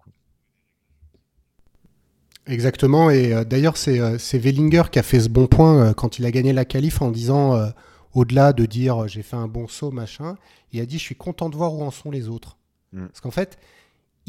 Exactement. 2.45 3.09
Et 3.09 3.45
d'ailleurs, 3.45 3.77
c'est 3.77 4.37
Wellinger 4.37 4.83
qui 4.91 4.99
a 4.99 5.03
fait 5.03 5.19
ce 5.19 5.29
bon 5.29 5.47
point 5.47 5.93
quand 5.93 6.17
il 6.19 6.25
a 6.25 6.31
gagné 6.31 6.51
la 6.51 6.65
qualif 6.65 7.01
en 7.01 7.11
disant, 7.11 7.71
au-delà 8.13 8.53
de 8.53 8.65
dire 8.65 9.07
j'ai 9.07 9.21
fait 9.21 9.35
un 9.35 9.47
bon 9.47 9.67
saut, 9.67 9.91
machin, 9.91 10.35
il 10.71 10.81
a 10.81 10.85
dit 10.85 10.97
je 10.97 11.03
suis 11.03 11.15
content 11.15 11.49
de 11.49 11.55
voir 11.55 11.73
où 11.73 11.83
en 11.83 11.91
sont 11.91 12.09
les 12.09 12.27
autres. 12.27 12.57
Mmh. 12.91 13.05
Parce 13.05 13.21
qu'en 13.21 13.31
fait, 13.31 13.59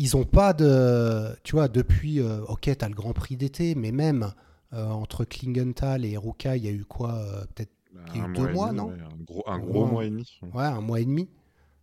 ils 0.00 0.16
ont 0.16 0.24
pas 0.24 0.54
de. 0.54 1.36
Tu 1.42 1.52
vois, 1.52 1.68
depuis. 1.68 2.20
Euh, 2.20 2.42
ok, 2.46 2.62
tu 2.62 2.84
as 2.84 2.88
le 2.88 2.94
Grand 2.94 3.12
Prix 3.12 3.36
d'été, 3.36 3.74
mais 3.74 3.92
même 3.92 4.32
euh, 4.72 4.88
entre 4.88 5.24
Klingenthal 5.26 6.06
et 6.06 6.16
Ruka, 6.16 6.56
il 6.56 6.64
y 6.64 6.68
a 6.68 6.72
eu 6.72 6.84
quoi 6.84 7.16
euh, 7.16 7.44
Peut-être 7.54 7.72
bah, 7.92 8.02
deux 8.34 8.48
mois, 8.48 8.72
non 8.72 8.90
Un 8.90 9.22
gros, 9.22 9.44
un 9.46 9.58
gros 9.58 9.84
mois 9.84 10.06
et 10.06 10.10
demi. 10.10 10.38
Ouais, 10.54 10.64
un 10.64 10.80
mois 10.80 11.00
et 11.00 11.04
demi. 11.04 11.28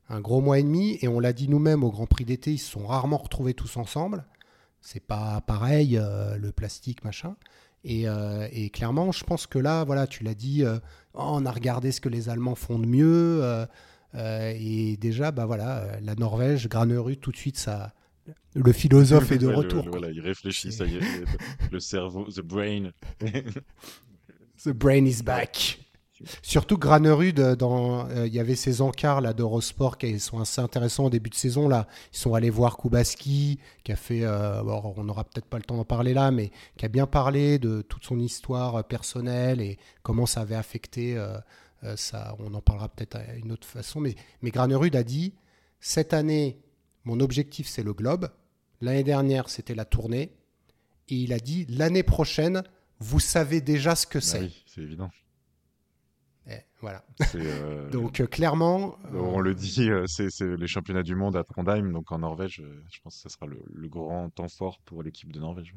Un 0.10 0.22
gros 0.22 0.41
mois 0.41 0.60
et 0.60 0.63
demi. 0.63 0.98
Et 1.02 1.08
on 1.08 1.20
l'a 1.20 1.34
dit 1.34 1.48
nous-mêmes 1.48 1.84
au 1.84 1.91
Grand 1.91 2.08
Prix 2.08 2.26
d'été, 2.26 2.54
ils 2.54 2.58
se 2.58 2.72
sont 2.72 2.86
rarement 2.88 3.17
retrouvés 3.17 3.54
tous 3.54 3.78
ensemble. 3.78 4.26
C'est 4.82 5.06
pas 5.06 5.41
pareil, 5.41 6.00
le 6.39 6.52
plastique, 6.52 7.04
machin. 7.04 7.36
Et, 7.84 8.06
et, 8.52 8.70
clairement, 8.70 9.12
je 9.12 9.24
pense 9.24 9.48
que 9.48 9.60
là, 9.60 9.84
voilà, 9.84 10.08
tu 10.08 10.24
l'as 10.24 10.36
dit, 10.36 10.63
oh, 10.65 10.80
on 11.13 11.46
a 11.46 11.52
regardé 11.52 11.91
ce 11.91 12.00
que 12.00 12.10
les 12.10 12.30
Allemands 12.30 12.56
font 12.56 12.80
de 12.80 12.86
mieux. 12.86 13.65
et 14.15 14.98
déjà, 14.98 15.32
bah 15.32 15.46
voilà, 15.46 16.00
la 16.02 16.15
Norvège, 16.15 16.70
Granerud, 16.70 17.20
tout 17.20 17.32
de 17.32 17.38
suite, 17.38 17.58
ça, 17.58 17.93
le 18.56 18.74
philosophe 18.74 19.32
est 19.32 19.38
de 19.38 19.48
retour. 19.48 19.88
voilà, 19.89 20.10
il 20.10 20.20
réfléchit, 20.20 20.72
ça 20.72 20.86
y 20.86 20.98
est, 20.98 21.02
le 21.72 21.80
cerveau, 21.80 22.26
the 22.26 22.41
brain. 22.41 22.91
the 24.63 24.70
brain 24.70 25.06
is 25.06 25.22
back. 25.22 25.80
Surtout 26.42 26.78
Granerud, 26.78 27.40
dans, 27.56 28.10
euh, 28.10 28.28
il 28.28 28.34
y 28.34 28.40
avait 28.40 28.56
ces 28.56 28.82
encarts 28.82 29.22
là 29.22 29.34
d'Eurosport 29.34 29.98
qui 29.98 30.20
sont 30.20 30.40
assez 30.40 30.62
intéressants 30.62 31.06
au 31.06 31.10
début 31.10 31.30
de 31.30 31.36
saison 31.36 31.68
là. 31.68 31.88
Ils 32.14 32.18
sont 32.18 32.34
allés 32.34 32.50
voir 32.50 32.78
Kubaski, 32.78 33.60
qui 33.84 33.92
a 33.92 33.96
fait, 33.96 34.24
euh, 34.24 34.64
on 34.64 35.04
n'aura 35.04 35.24
peut-être 35.24 35.46
pas 35.46 35.58
le 35.58 35.64
temps 35.64 35.78
d'en 35.78 35.86
parler 35.86 36.14
là, 36.14 36.32
mais 36.32 36.52
qui 36.78 36.86
a 36.86 36.90
bien 36.90 37.06
parlé 37.06 37.60
de 37.60 37.82
toute 37.82 38.04
son 38.04 38.20
histoire 38.20 38.84
personnelle 38.86 39.62
et 39.62 39.78
comment 40.04 40.26
ça 40.26 40.42
avait 40.42 40.56
affecté. 40.56 41.18
Euh, 41.18 41.38
ça, 41.96 42.36
on 42.40 42.54
en 42.56 42.62
parlera 42.62 42.90
peut-être 42.90 43.18
à 43.18 43.36
une 43.36 43.52
autre 43.52 43.68
façon, 43.68 44.00
mais, 44.00 44.16
mais 44.42 44.50
Granerud 44.50 44.96
a 44.96 45.04
dit 45.04 45.34
cette 45.80 46.14
année 46.14 46.58
mon 47.08 47.22
objectif, 47.22 47.68
c'est 47.68 47.84
le 47.84 47.94
globe. 47.94 48.30
L'année 48.82 49.04
dernière, 49.04 49.48
c'était 49.48 49.76
la 49.76 49.86
tournée. 49.86 50.34
Et 51.08 51.16
il 51.16 51.32
a 51.32 51.40
dit, 51.40 51.66
l'année 51.70 52.04
prochaine, 52.04 52.64
vous 53.00 53.22
savez 53.22 53.62
déjà 53.62 53.96
ce 53.96 54.06
que 54.06 54.18
bah 54.18 54.26
c'est. 54.26 54.42
Oui, 54.42 54.64
c'est 54.66 54.82
évident. 54.82 55.10
Voilà. 56.82 57.04
Euh, 57.36 57.90
donc 57.92 58.20
euh, 58.20 58.28
clairement... 58.28 58.98
On 59.13 59.40
le 59.40 59.56
dit, 59.56 59.90
euh, 59.90 60.06
c'est 60.08 60.42
les 60.42 60.68
championnats 60.68 61.04
du 61.04 61.16
monde 61.16 61.36
à 61.36 61.44
Trondheim, 61.44 61.92
donc 61.92 62.12
en 62.12 62.20
Norvège. 62.20 62.62
je 62.92 63.00
pense 63.02 63.16
que 63.16 63.22
ce 63.22 63.30
sera 63.30 63.46
le, 63.46 63.60
le 63.74 63.90
grand 63.90 64.30
temps 64.30 64.48
fort 64.48 64.80
pour 64.86 65.04
l'équipe 65.04 65.32
de 65.32 65.40
Norvège. 65.40 65.74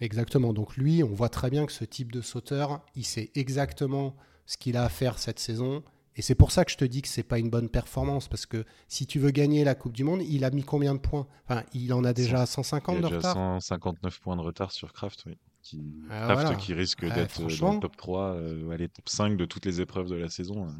Exactement. 0.00 0.52
Donc 0.52 0.76
lui, 0.76 1.02
on 1.02 1.14
voit 1.14 1.28
très 1.28 1.48
bien 1.48 1.64
que 1.64 1.72
ce 1.72 1.84
type 1.84 2.12
de 2.12 2.20
sauteur, 2.20 2.84
il 2.94 3.04
sait 3.04 3.30
exactement 3.34 4.16
ce 4.46 4.56
qu'il 4.56 4.76
a 4.76 4.84
à 4.84 4.88
faire 4.88 5.18
cette 5.18 5.38
saison 5.38 5.82
Et 6.16 6.22
c'est 6.22 6.34
pour 6.34 6.50
ça 6.50 6.64
que 6.64 6.72
je 6.72 6.76
te 6.76 6.84
dis 6.84 7.02
que 7.02 7.08
c'est 7.08 7.22
pas 7.22 7.38
une 7.38 7.50
bonne 7.50 7.68
performance, 7.68 8.28
parce 8.28 8.44
que 8.44 8.64
si 8.88 9.06
tu 9.06 9.18
veux 9.18 9.30
gagner 9.30 9.64
la 9.64 9.74
Coupe 9.74 9.92
du 9.92 10.04
Monde, 10.04 10.22
il 10.22 10.44
a 10.44 10.50
mis 10.50 10.64
combien 10.64 10.94
de 10.94 11.00
points? 11.00 11.26
Enfin, 11.48 11.62
il 11.72 11.92
en 11.94 12.04
a 12.04 12.12
déjà 12.12 12.44
150 12.44 12.96
Il 12.96 13.00
de 13.00 13.06
a 13.06 13.08
déjà 13.08 13.18
retard 13.18 13.62
159 13.62 14.20
points 14.20 14.36
de 14.36 14.42
retard 14.42 14.72
sur 14.72 14.92
Kraft, 14.92 15.22
oui. 15.26 15.38
Qui... 15.62 15.82
Ah, 16.10 16.34
voilà. 16.34 16.54
qui 16.56 16.74
risque 16.74 17.04
d'être 17.04 17.40
euh, 17.40 17.56
dans 17.60 17.74
le 17.74 17.80
top 17.80 17.96
3, 17.96 18.34
euh, 18.34 18.70
allez, 18.70 18.88
top 18.88 19.08
5 19.08 19.36
de 19.36 19.44
toutes 19.44 19.64
les 19.64 19.80
épreuves 19.80 20.08
de 20.08 20.16
la 20.16 20.28
saison. 20.28 20.66
hein. 20.68 20.74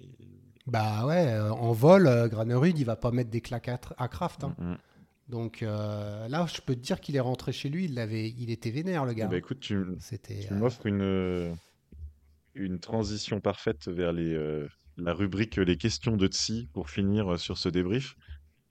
Et- 0.00 0.08
Bah 0.66 1.06
ouais, 1.06 1.28
euh, 1.28 1.50
en 1.52 1.72
vol, 1.72 2.08
Granerud, 2.28 2.76
il 2.78 2.84
va 2.84 2.96
pas 2.96 3.10
mettre 3.12 3.30
des 3.30 3.40
claques 3.40 3.68
à, 3.68 3.78
à 3.98 4.08
Kraft. 4.08 4.44
hein. 4.44 4.54
Mm. 4.58 4.74
Donc 5.28 5.62
euh, 5.62 6.28
là, 6.28 6.46
je 6.52 6.60
peux 6.60 6.74
te 6.74 6.80
dire 6.80 7.00
qu'il 7.00 7.14
est 7.16 7.20
rentré 7.20 7.52
chez 7.52 7.68
lui, 7.68 7.84
il, 7.84 7.98
avait, 7.98 8.28
il 8.30 8.50
était 8.50 8.70
vénère, 8.70 9.04
le 9.04 9.12
gars. 9.12 9.28
ben, 9.28 9.36
écoute, 9.36 9.60
tu, 9.60 9.76
m'offres 10.50 10.86
une, 10.86 11.56
une 12.54 12.80
transition 12.80 13.40
parfaite 13.40 13.88
vers 13.88 14.12
les, 14.12 14.34
euh, 14.34 14.68
la 14.96 15.14
rubrique 15.14 15.56
Les 15.56 15.76
questions 15.76 16.16
de 16.16 16.26
Tsi 16.26 16.68
pour 16.72 16.90
finir 16.90 17.38
sur 17.38 17.56
ce 17.58 17.68
débrief. 17.68 18.16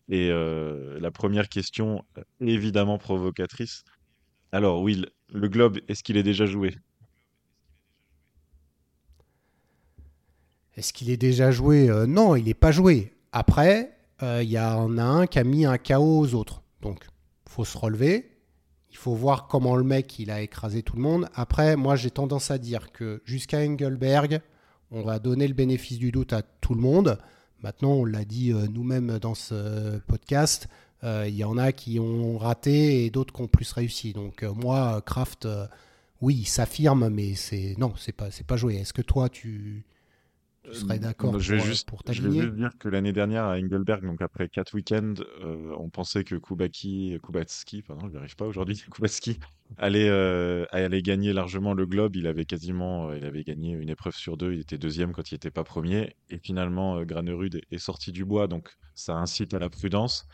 Et 0.09 0.29
euh, 0.29 0.99
la 0.99 1.09
première 1.11 1.47
question, 1.47 2.03
évidemment 2.41 2.97
provocatrice. 2.97 3.83
Alors, 4.51 4.81
Will, 4.81 5.09
le 5.31 5.47
globe, 5.47 5.79
est-ce 5.87 6.03
qu'il 6.03 6.17
est 6.17 6.23
déjà 6.23 6.45
joué? 6.45 6.75
Est-ce 10.75 10.93
qu'il 10.93 11.09
est 11.09 11.17
déjà 11.17 11.51
joué? 11.51 11.89
Euh, 11.89 12.05
Non, 12.05 12.35
il 12.35 12.45
n'est 12.45 12.53
pas 12.53 12.71
joué. 12.71 13.13
Après, 13.31 13.97
euh, 14.23 14.41
il 14.43 14.49
y 14.49 14.59
en 14.59 14.97
a 14.97 15.03
un 15.03 15.27
qui 15.27 15.39
a 15.39 15.43
mis 15.43 15.65
un 15.65 15.77
KO 15.77 16.19
aux 16.19 16.33
autres. 16.33 16.63
Donc, 16.81 17.05
faut 17.47 17.65
se 17.65 17.77
relever. 17.77 18.27
Il 18.89 18.97
faut 18.97 19.15
voir 19.15 19.47
comment 19.47 19.75
le 19.77 19.83
mec 19.83 20.19
il 20.19 20.31
a 20.31 20.41
écrasé 20.41 20.83
tout 20.83 20.95
le 20.97 21.01
monde. 21.01 21.29
Après, 21.33 21.75
moi, 21.77 21.95
j'ai 21.95 22.11
tendance 22.11 22.51
à 22.51 22.57
dire 22.57 22.91
que 22.91 23.21
jusqu'à 23.25 23.59
Engelberg, 23.59 24.41
on 24.91 25.01
va 25.03 25.19
donner 25.19 25.47
le 25.47 25.53
bénéfice 25.53 25.97
du 25.97 26.11
doute 26.11 26.33
à 26.33 26.41
tout 26.41 26.75
le 26.75 26.81
monde. 26.81 27.17
Maintenant, 27.63 27.91
on 27.91 28.05
l'a 28.05 28.25
dit 28.25 28.51
euh, 28.51 28.67
nous-mêmes 28.67 29.17
dans 29.19 29.35
ce 29.35 29.97
podcast, 30.07 30.67
il 31.03 31.35
y 31.35 31.43
en 31.43 31.57
a 31.57 31.71
qui 31.71 31.99
ont 31.99 32.37
raté 32.37 33.05
et 33.05 33.09
d'autres 33.09 33.33
qui 33.33 33.41
ont 33.41 33.47
plus 33.47 33.71
réussi. 33.71 34.13
Donc, 34.13 34.43
euh, 34.43 34.53
moi, 34.53 34.97
euh, 34.97 35.01
Kraft, 35.01 35.45
euh, 35.45 35.67
oui, 36.21 36.35
il 36.41 36.45
s'affirme, 36.47 37.09
mais 37.09 37.35
c'est 37.35 37.75
non, 37.77 37.93
c'est 37.97 38.11
pas, 38.13 38.31
c'est 38.31 38.45
pas 38.47 38.57
joué. 38.57 38.75
Est-ce 38.75 38.93
que 38.93 39.01
toi, 39.01 39.29
tu, 39.29 39.85
tu 40.63 40.75
serais 40.75 40.97
Euh, 40.97 40.99
d'accord 40.99 41.39
je 41.39 41.53
vais 41.55 41.57
pour, 41.57 41.65
euh, 41.65 41.71
juste, 41.71 41.87
pour 41.87 42.03
je 42.09 42.21
vais 42.21 42.31
juste 42.31 42.53
dire 42.55 42.71
que 42.79 42.87
l'année 42.89 43.13
dernière 43.13 43.45
à 43.45 43.57
Engelberg, 43.57 44.03
donc 44.05 44.21
après 44.21 44.49
quatre 44.49 44.73
week-ends, 44.75 45.15
euh, 45.43 45.73
on 45.77 45.89
pensait 45.89 46.23
que 46.23 46.35
Kubaki, 46.35 47.17
Kubatski, 47.23 47.81
pardon, 47.83 48.07
je 48.07 48.11
n'y 48.13 48.17
arrive 48.17 48.35
pas 48.35 48.45
aujourd'hui, 48.45 48.77
Kubatski 48.91 49.39
allait, 49.77 50.09
euh, 50.09 50.65
allait 50.71 51.01
gagner 51.01 51.33
largement 51.33 51.73
le 51.73 51.85
globe. 51.85 52.15
Il 52.15 52.27
avait 52.27 52.45
quasiment, 52.45 53.09
euh, 53.09 53.17
il 53.17 53.25
avait 53.25 53.43
gagné 53.43 53.71
une 53.73 53.89
épreuve 53.89 54.15
sur 54.15 54.37
deux. 54.37 54.53
Il 54.53 54.59
était 54.59 54.77
deuxième 54.77 55.13
quand 55.13 55.31
il 55.31 55.35
n'était 55.35 55.51
pas 55.51 55.63
premier. 55.63 56.15
Et 56.29 56.39
finalement, 56.39 56.97
euh, 56.97 57.05
Granerud 57.05 57.61
est 57.71 57.77
sorti 57.77 58.11
du 58.11 58.25
bois, 58.25 58.47
donc 58.47 58.69
ça 58.93 59.15
incite 59.15 59.53
à 59.53 59.59
la 59.59 59.69
prudence. 59.69 60.27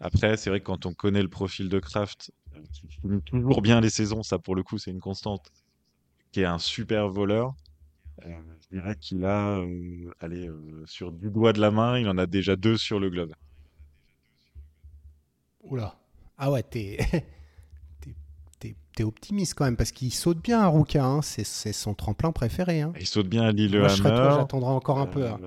Après, 0.00 0.36
c'est 0.36 0.50
vrai 0.50 0.60
que 0.60 0.66
quand 0.66 0.86
on 0.86 0.92
connaît 0.92 1.22
le 1.22 1.28
profil 1.28 1.68
de 1.68 1.78
Kraft, 1.78 2.30
euh, 2.54 3.18
toujours 3.24 3.62
bien 3.62 3.80
les 3.80 3.90
saisons, 3.90 4.22
ça 4.22 4.38
pour 4.38 4.54
le 4.54 4.62
coup, 4.62 4.78
c'est 4.78 4.90
une 4.90 5.00
constante, 5.00 5.50
qui 6.32 6.40
est 6.40 6.44
un 6.44 6.58
super 6.58 7.08
voleur. 7.08 7.54
Euh, 8.24 8.30
je 8.60 8.78
dirais 8.78 8.96
qu'il 8.96 9.24
a, 9.24 9.58
euh, 9.58 10.10
allez, 10.20 10.48
euh, 10.48 10.84
sur 10.86 11.12
du 11.12 11.30
doigt 11.30 11.52
de 11.52 11.60
la 11.60 11.70
main, 11.70 11.98
il 11.98 12.08
en 12.08 12.18
a 12.18 12.26
déjà 12.26 12.56
deux 12.56 12.76
sur 12.76 12.98
le 12.98 13.10
globe. 13.10 13.32
Oula. 15.62 15.96
Ah 16.38 16.50
ouais, 16.50 16.62
t'es, 16.62 16.98
t'es, 18.58 19.04
optimiste 19.04 19.54
quand 19.54 19.64
même, 19.66 19.76
parce 19.76 19.92
qu'il 19.92 20.12
saute 20.12 20.42
bien, 20.42 20.60
Aruka. 20.60 21.04
Hein. 21.04 21.22
C'est, 21.22 21.44
c'est 21.44 21.72
son 21.72 21.94
tremplin 21.94 22.32
préféré. 22.32 22.80
Hein. 22.80 22.92
Il 22.98 23.06
saute 23.06 23.28
bien 23.28 23.42
à 23.42 23.52
Moi, 23.52 23.88
je 23.88 23.96
serais 23.96 24.08
toi, 24.08 24.36
j'attendrai 24.38 24.70
encore 24.70 24.98
un 24.98 25.06
peu. 25.06 25.26
hein. 25.26 25.38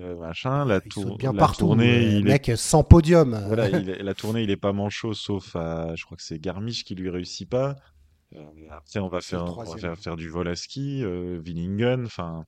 Euh, 0.00 0.16
machin, 0.16 0.64
la, 0.64 0.80
tour- 0.80 1.16
bien 1.16 1.32
la 1.32 1.38
partout. 1.38 1.66
tournée, 1.66 1.96
euh, 1.98 2.02
il 2.20 2.28
est, 2.28 2.32
mec, 2.32 2.52
sans 2.56 2.82
podium. 2.84 3.42
voilà, 3.46 3.68
il 3.80 3.88
est- 3.90 4.02
la 4.02 4.14
tournée, 4.14 4.42
il 4.42 4.50
est 4.50 4.56
pas 4.56 4.72
manchot, 4.72 5.14
sauf 5.14 5.54
à, 5.56 5.94
je 5.96 6.04
crois 6.04 6.16
que 6.16 6.22
c'est 6.22 6.38
Garmisch 6.38 6.84
qui 6.84 6.94
lui 6.94 7.10
réussit 7.10 7.48
pas. 7.48 7.76
Euh, 8.34 8.40
après, 8.70 8.98
on 9.00 9.08
va 9.08 9.20
faire, 9.20 9.44
on 9.44 9.62
va 9.62 9.76
faire, 9.76 9.96
faire 9.98 10.16
du 10.16 10.28
vol 10.28 10.48
à 10.48 10.56
ski, 10.56 11.02
euh, 11.04 11.40
Willingen, 11.44 12.06
enfin, 12.06 12.44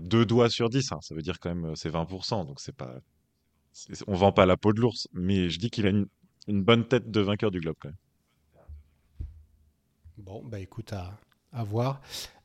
deux 0.00 0.24
doigts 0.24 0.48
sur 0.48 0.70
10, 0.70 0.92
hein, 0.92 0.98
ça 1.02 1.14
veut 1.14 1.22
dire 1.22 1.38
quand 1.40 1.54
même, 1.54 1.76
c'est 1.76 1.90
20%, 1.90 2.44
donc 2.46 2.58
c'est 2.60 2.74
pas, 2.74 2.98
on 4.06 4.14
vend 4.14 4.32
pas 4.32 4.46
la 4.46 4.56
peau 4.56 4.72
de 4.72 4.80
l'ours, 4.80 5.08
mais 5.12 5.50
je 5.50 5.58
dis 5.58 5.68
qu'il 5.70 5.86
a 5.86 5.90
une, 5.90 6.06
une 6.48 6.62
bonne 6.62 6.86
tête 6.86 7.10
de 7.10 7.20
vainqueur 7.20 7.50
du 7.50 7.60
globe 7.60 7.76
quand 7.80 7.88
même. 7.88 7.96
Bon, 10.18 10.42
bah 10.44 10.60
écoute, 10.60 10.92
à, 10.92 11.12
à 11.52 11.64
voir. 11.64 12.00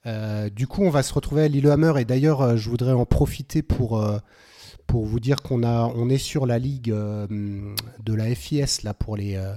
Euh, 0.08 0.50
du 0.50 0.68
coup, 0.68 0.84
on 0.84 0.90
va 0.90 1.04
se 1.04 1.14
retrouver 1.14 1.44
à 1.44 1.48
Lillehammer 1.48 1.94
et 2.00 2.06
d'ailleurs, 2.06 2.42
euh, 2.42 2.56
je 2.56 2.70
voudrais 2.70 2.94
en 2.94 3.06
profiter 3.06 3.62
pour, 3.62 4.02
euh, 4.02 4.20
pour 4.88 5.06
vous 5.06 5.20
dire 5.20 5.42
qu'on 5.42 5.64
a, 5.64 5.86
on 5.96 6.10
est 6.10 6.18
sur 6.18 6.46
la 6.46 6.60
ligue 6.60 6.92
euh, 6.92 7.28
de 8.04 8.14
la 8.14 8.34
FIS 8.34 8.84
là 8.84 8.94
pour 8.94 9.18
les, 9.18 9.36
euh, 9.36 9.54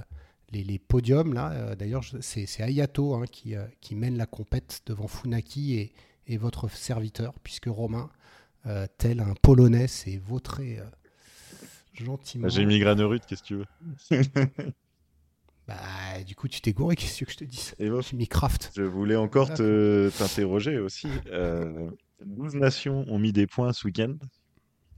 les, 0.51 0.63
les 0.63 0.77
podiums 0.77 1.33
là. 1.33 1.51
Euh, 1.51 1.75
d'ailleurs, 1.75 2.03
c'est, 2.19 2.45
c'est 2.45 2.63
Ayato 2.63 3.15
hein, 3.15 3.23
qui, 3.31 3.55
euh, 3.55 3.65
qui 3.79 3.95
mène 3.95 4.17
la 4.17 4.25
compète 4.25 4.81
devant 4.85 5.07
Funaki 5.07 5.75
et, 5.75 5.93
et 6.27 6.37
votre 6.37 6.69
serviteur, 6.69 7.33
puisque 7.43 7.67
Romain, 7.67 8.09
euh, 8.65 8.87
tel 8.97 9.21
un 9.21 9.33
Polonais, 9.41 9.87
s'est 9.87 10.21
vautré 10.23 10.79
euh, 10.79 10.83
gentiment. 11.93 12.49
J'ai 12.49 12.65
mis 12.65 12.79
Granerud, 12.79 13.21
qu'est-ce 13.25 13.41
que 13.41 13.47
tu 13.47 13.55
veux? 13.55 13.65
Bah, 15.71 16.23
du 16.23 16.35
coup, 16.35 16.47
tu 16.47 16.61
t'es 16.61 16.73
gouré, 16.73 16.95
qu'est-ce 16.97 17.23
que 17.23 17.31
je 17.31 17.37
te 17.37 17.43
dis 17.43 17.71
Et 17.79 17.89
bon, 17.89 18.01
J'ai 18.01 18.15
mis 18.15 18.27
Kraft. 18.27 18.71
Je 18.75 18.83
voulais 18.83 19.15
encore 19.15 19.53
te 19.53 20.09
t'interroger 20.17 20.79
aussi. 20.79 21.07
Euh, 21.27 21.89
12 22.25 22.55
nations 22.55 23.05
ont 23.07 23.19
mis 23.19 23.31
des 23.31 23.47
points 23.47 23.73
ce 23.73 23.85
week-end. 23.87 24.15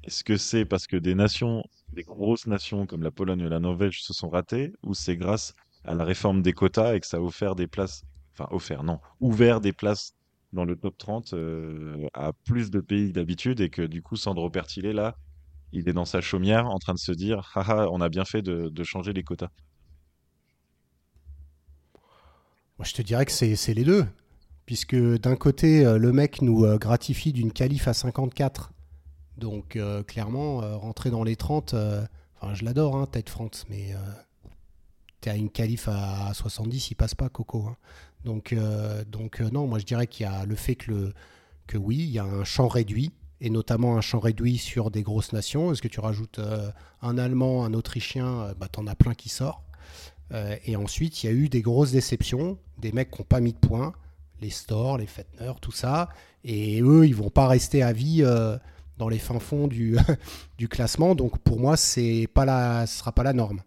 Est-ce 0.04 0.24
que 0.24 0.36
c'est 0.36 0.66
parce 0.66 0.86
que 0.88 0.98
des 0.98 1.16
nations, 1.16 1.64
des 1.94 2.04
grosses 2.04 2.48
nations 2.48 2.86
comme 2.86 3.04
la 3.04 3.12
Pologne 3.12 3.42
et 3.42 3.50
la 3.50 3.60
Norvège 3.60 4.02
se 4.04 4.14
sont 4.14 4.30
ratées, 4.30 4.74
ou 4.84 4.94
c'est 4.94 5.16
grâce 5.16 5.54
à 5.86 5.96
la 5.96 6.04
réforme 6.04 6.42
des 6.42 6.54
quotas 6.54 6.96
et 6.96 7.00
que 7.00 7.08
ça 7.08 7.18
a 7.18 7.22
offert 7.22 7.56
des 7.56 7.68
places, 7.68 8.04
enfin 8.34 8.48
offert, 8.52 8.84
non, 8.84 9.00
ouvert 9.22 9.62
des 9.62 9.72
places 9.72 10.14
dans 10.52 10.66
le 10.66 10.76
top 10.76 10.98
30 10.98 11.34
euh, 11.34 12.08
à 12.14 12.34
plus 12.46 12.70
de 12.70 12.80
pays 12.80 13.10
que 13.10 13.14
d'habitude 13.14 13.62
et 13.62 13.70
que 13.70 13.82
du 13.82 14.02
coup 14.02 14.16
Sandro 14.18 14.50
Pertillet 14.50 14.94
là, 14.94 15.16
il 15.72 15.90
est 15.90 15.94
dans 15.94 16.06
sa 16.06 16.22
chaumière 16.22 16.68
en 16.68 16.80
train 16.80 16.94
de 16.94 17.00
se 17.00 17.12
dire, 17.12 17.50
haha, 17.56 17.88
on 17.90 18.02
a 18.02 18.10
bien 18.10 18.26
fait 18.26 18.42
de, 18.42 18.70
de 18.70 18.84
changer 18.84 19.14
les 19.14 19.24
quotas. 19.24 19.50
Moi, 22.80 22.86
je 22.86 22.94
te 22.94 23.02
dirais 23.02 23.26
que 23.26 23.32
c'est 23.32 23.74
les 23.74 23.84
deux. 23.84 24.06
Puisque 24.66 24.96
d'un 24.96 25.36
côté, 25.36 25.86
euh, 25.86 25.98
le 25.98 26.14
mec 26.14 26.42
nous 26.42 26.64
euh, 26.64 26.78
gratifie 26.78 27.34
d'une 27.34 27.52
qualif 27.52 27.88
à 27.88 27.94
54. 27.94 28.72
Donc, 29.38 29.76
euh, 29.76 30.04
clairement, 30.04 30.58
rentrer 30.80 31.10
dans 31.10 31.24
les 31.24 31.36
30, 31.36 31.74
euh, 31.74 32.06
enfin, 32.40 32.54
je 32.54 32.64
l'adore, 32.64 32.96
hein, 32.96 33.08
Ted 33.12 33.30
France, 33.30 33.66
mais 33.70 33.94
t'es 35.22 35.30
à 35.32 35.36
une 35.36 35.50
qualif 35.50 35.88
à 35.88 36.32
70, 36.34 36.92
il 36.92 36.96
passe 36.96 37.16
pas, 37.16 37.30
Coco. 37.30 37.66
hein. 37.68 37.78
Donc, 38.24 38.54
non, 39.52 39.68
moi, 39.68 39.80
je 39.80 39.86
dirais 39.86 40.08
qu'il 40.08 40.26
y 40.26 40.30
a 40.30 40.46
le 40.46 40.56
fait 40.56 40.76
que, 40.76 41.14
oui, 41.76 41.98
il 41.98 42.12
y 42.12 42.20
a 42.20 42.26
un 42.26 42.44
champ 42.44 42.68
réduit, 42.68 43.12
et 43.42 43.50
notamment 43.50 43.98
un 43.98 44.02
champ 44.02 44.20
réduit 44.20 44.58
sur 44.58 44.92
des 44.92 45.02
grosses 45.02 45.34
nations. 45.34 45.72
Est-ce 45.74 45.82
que 45.82 45.88
tu 45.88 46.00
rajoutes 46.00 46.40
un 47.02 47.18
Allemand, 47.18 47.66
un 47.66 47.74
Autrichien, 47.74 48.54
bah, 48.58 48.68
t'en 48.72 48.88
as 48.88 48.96
plein 48.96 49.14
qui 49.16 49.30
sortent. 49.30 49.64
Euh, 50.34 50.56
et 50.66 50.76
ensuite, 50.76 51.24
il 51.24 51.28
y 51.28 51.30
a 51.30 51.34
eu 51.34 51.50
des 51.50 51.62
grosses 51.62 51.92
déceptions, 51.92 52.58
des 52.80 52.92
mecs 52.92 53.12
qui 53.12 53.22
n'ont 53.22 53.26
pas 53.26 53.40
mis 53.40 53.54
de 53.54 53.58
points, 53.58 53.94
les 54.42 54.50
Stores, 54.50 54.98
les 54.98 55.06
Fettner, 55.06 55.52
tout 55.62 55.72
ça. 55.72 56.10
Et 56.44 56.82
eux, 56.82 57.06
ils 57.06 57.16
vont 57.16 57.30
pas 57.30 57.48
rester 57.48 57.84
à 57.84 57.94
vie 57.94 58.22
euh, 58.24 58.58
dans 58.98 59.10
les 59.10 59.20
fins 59.20 59.40
fonds 59.40 59.68
du, 59.68 59.98
classement. 60.70 61.16
Donc 61.16 61.38
pour 61.40 61.60
moi, 61.60 61.78
c'est 61.78 62.28
pas 62.34 62.86
ce 62.88 62.98
sera 63.00 63.12
pas 63.12 63.24
la 63.24 63.34
norme. 63.34 63.62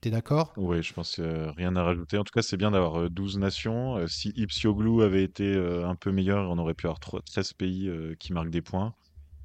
T'es 0.00 0.10
d'accord? 0.10 0.52
Oui, 0.56 0.82
je 0.82 0.92
pense 0.92 1.16
que 1.16 1.22
euh, 1.22 1.50
rien 1.52 1.74
à 1.74 1.82
rajouter. 1.82 2.18
En 2.18 2.24
tout 2.24 2.32
cas, 2.32 2.42
c'est 2.42 2.56
bien 2.56 2.70
d'avoir 2.70 3.00
euh, 3.00 3.10
12 3.10 3.38
nations. 3.38 3.96
Euh, 3.96 4.06
si 4.06 4.32
Ipsioglou 4.36 5.02
avait 5.02 5.24
été 5.24 5.54
un 5.56 5.94
peu 5.94 6.12
meilleur, 6.12 6.50
on 6.50 6.58
aurait 6.58 6.74
pu 6.74 6.86
avoir 6.86 7.00
tro- 7.00 7.20
13 7.20 7.52
pays 7.54 7.90
qui 8.18 8.32
marquent 8.32 8.50
des 8.50 8.62
points. 8.62 8.94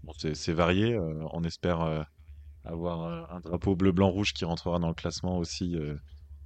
Bon, 0.04 0.12
c'est 0.18 0.54
varié. 0.54 1.00
on 1.32 1.44
espère 1.44 2.06
avoir 2.66 3.32
un 3.34 3.40
drapeau 3.40 3.76
bleu-blanc-rouge 3.76 4.34
qui 4.34 4.44
rentrera 4.44 4.80
dans 4.80 4.90
le 4.90 4.94
classement 4.94 5.38
aussi 5.38 5.78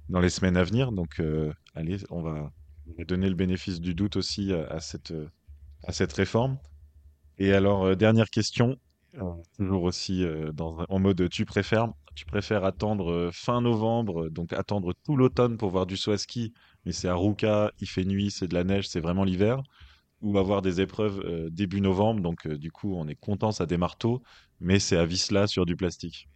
dans 0.08 0.20
les 0.20 0.30
semaines 0.30 0.56
à 0.56 0.64
venir. 0.64 0.92
Donc, 0.92 1.20
euh, 1.20 1.52
allez, 1.74 1.98
on 2.10 2.22
va 2.22 2.50
on 2.86 2.94
va 2.98 3.04
donner 3.04 3.28
le 3.28 3.34
bénéfice 3.34 3.80
du 3.80 3.94
doute 3.94 4.16
aussi 4.16 4.52
à, 4.52 4.80
cette, 4.80 5.12
à 5.84 5.92
cette 5.92 6.12
réforme. 6.14 6.58
Et 7.38 7.52
alors, 7.52 7.84
euh, 7.86 7.94
dernière 7.96 8.30
question, 8.30 8.76
euh, 9.16 9.32
toujours 9.56 9.84
aussi 9.84 10.24
en 10.88 10.98
mode 11.00 11.28
tu 11.30 11.44
préfères, 11.44 11.88
tu 12.14 12.26
préfères 12.26 12.64
attendre 12.64 13.30
fin 13.32 13.60
novembre, 13.60 14.28
donc 14.30 14.52
attendre 14.52 14.94
tout 15.04 15.16
l'automne 15.16 15.56
pour 15.58 15.70
voir 15.70 15.86
du 15.86 15.96
saut 15.96 16.12
à 16.12 16.18
ski, 16.18 16.52
mais 16.84 16.92
c'est 16.92 17.08
à 17.08 17.14
Ruka, 17.14 17.72
il 17.80 17.88
fait 17.88 18.04
nuit, 18.04 18.30
c'est 18.30 18.48
de 18.48 18.54
la 18.54 18.64
neige, 18.64 18.88
c'est 18.88 19.00
vraiment 19.00 19.24
l'hiver, 19.24 19.60
ou 20.22 20.38
avoir 20.38 20.62
des 20.62 20.80
épreuves 20.80 21.50
début 21.50 21.80
novembre, 21.82 22.22
donc 22.22 22.48
du 22.48 22.70
coup 22.72 22.94
on 22.96 23.08
est 23.08 23.16
content, 23.16 23.52
ça 23.52 23.66
démarre 23.66 23.98
tôt, 23.98 24.22
mais 24.60 24.78
c'est 24.80 24.96
à 24.96 25.06
Visla 25.06 25.46
sur 25.46 25.66
du 25.66 25.76
plastique? 25.76 26.28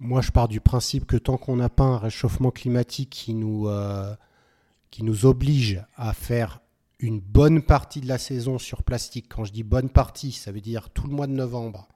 Moi, 0.00 0.20
je 0.20 0.30
pars 0.30 0.48
du 0.48 0.60
principe 0.60 1.06
que 1.06 1.16
tant 1.16 1.36
qu'on 1.36 1.56
n'a 1.56 1.68
pas 1.68 1.84
un 1.84 1.98
réchauffement 1.98 2.50
climatique 2.50 3.10
qui 3.10 3.34
nous, 3.34 3.68
euh, 3.68 4.14
qui 4.90 5.04
nous 5.04 5.26
oblige 5.26 5.82
à 5.96 6.12
faire 6.12 6.60
une 6.98 7.20
bonne 7.20 7.62
partie 7.62 8.00
de 8.00 8.08
la 8.08 8.18
saison 8.18 8.58
sur 8.58 8.82
plastique, 8.82 9.26
quand 9.28 9.44
je 9.44 9.52
dis 9.52 9.62
bonne 9.62 9.90
partie, 9.90 10.32
ça 10.32 10.52
veut 10.52 10.60
dire 10.60 10.90
tout 10.90 11.06
le 11.06 11.12
mois 11.12 11.26
de 11.26 11.32
novembre, 11.32 11.88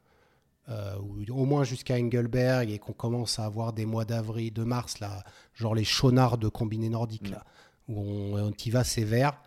euh, 0.68 0.96
ou 0.98 1.24
au 1.32 1.44
moins 1.44 1.64
jusqu'à 1.64 1.94
Engelberg, 1.94 2.70
et 2.70 2.78
qu'on 2.78 2.92
commence 2.92 3.38
à 3.38 3.44
avoir 3.44 3.72
des 3.72 3.86
mois 3.86 4.04
d'avril, 4.04 4.52
de 4.52 4.64
mars, 4.64 5.00
là, 5.00 5.24
genre 5.54 5.74
les 5.74 5.84
chaunards 5.84 6.38
de 6.38 6.48
combiné 6.48 6.88
nordique, 6.88 7.30
là, 7.30 7.44
où 7.88 8.00
on, 8.00 8.52
y 8.52 8.70
va 8.70 8.84
sévère, 8.84 9.40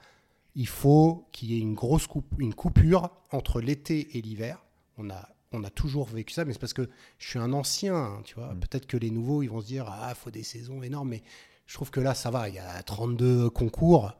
il 0.56 0.68
faut 0.68 1.28
qu'il 1.32 1.52
y 1.52 1.58
ait 1.58 1.62
une 1.62 1.76
grosse 1.76 2.08
coupure 2.08 3.10
entre 3.32 3.62
l'été 3.62 4.18
et 4.18 4.22
l'hiver. 4.22 4.66
On 4.97 5.10
a, 5.10 5.30
on 5.52 5.64
a 5.64 5.70
toujours 5.70 6.08
vécu 6.08 6.34
ça, 6.34 6.45
mais 6.45 6.54
c'est 6.54 6.60
parce 6.60 6.74
que 6.74 6.89
je 7.18 7.28
suis 7.30 7.39
un 7.39 7.54
ancien, 7.54 7.95
hein, 7.95 8.22
tu 8.24 8.36
vois. 8.36 8.54
Mm. 8.54 8.60
Peut-être 8.62 8.88
que 8.88 8.97
les 8.97 9.12
nouveaux, 9.12 9.41
ils 9.43 9.49
vont 9.49 9.62
se 9.62 9.66
dire, 9.68 9.86
ah, 9.89 10.14
faut 10.16 10.32
des 10.32 10.43
saisons 10.43 10.82
énormes, 10.84 11.10
mais 11.10 11.24
je 11.68 11.74
trouve 11.76 11.91
que 11.91 11.99
là, 11.99 12.14
ça 12.16 12.32
va. 12.32 12.49
Il 12.49 12.56
y 12.56 12.60
a 12.60 12.82
32 12.84 13.49
concours, 13.49 14.14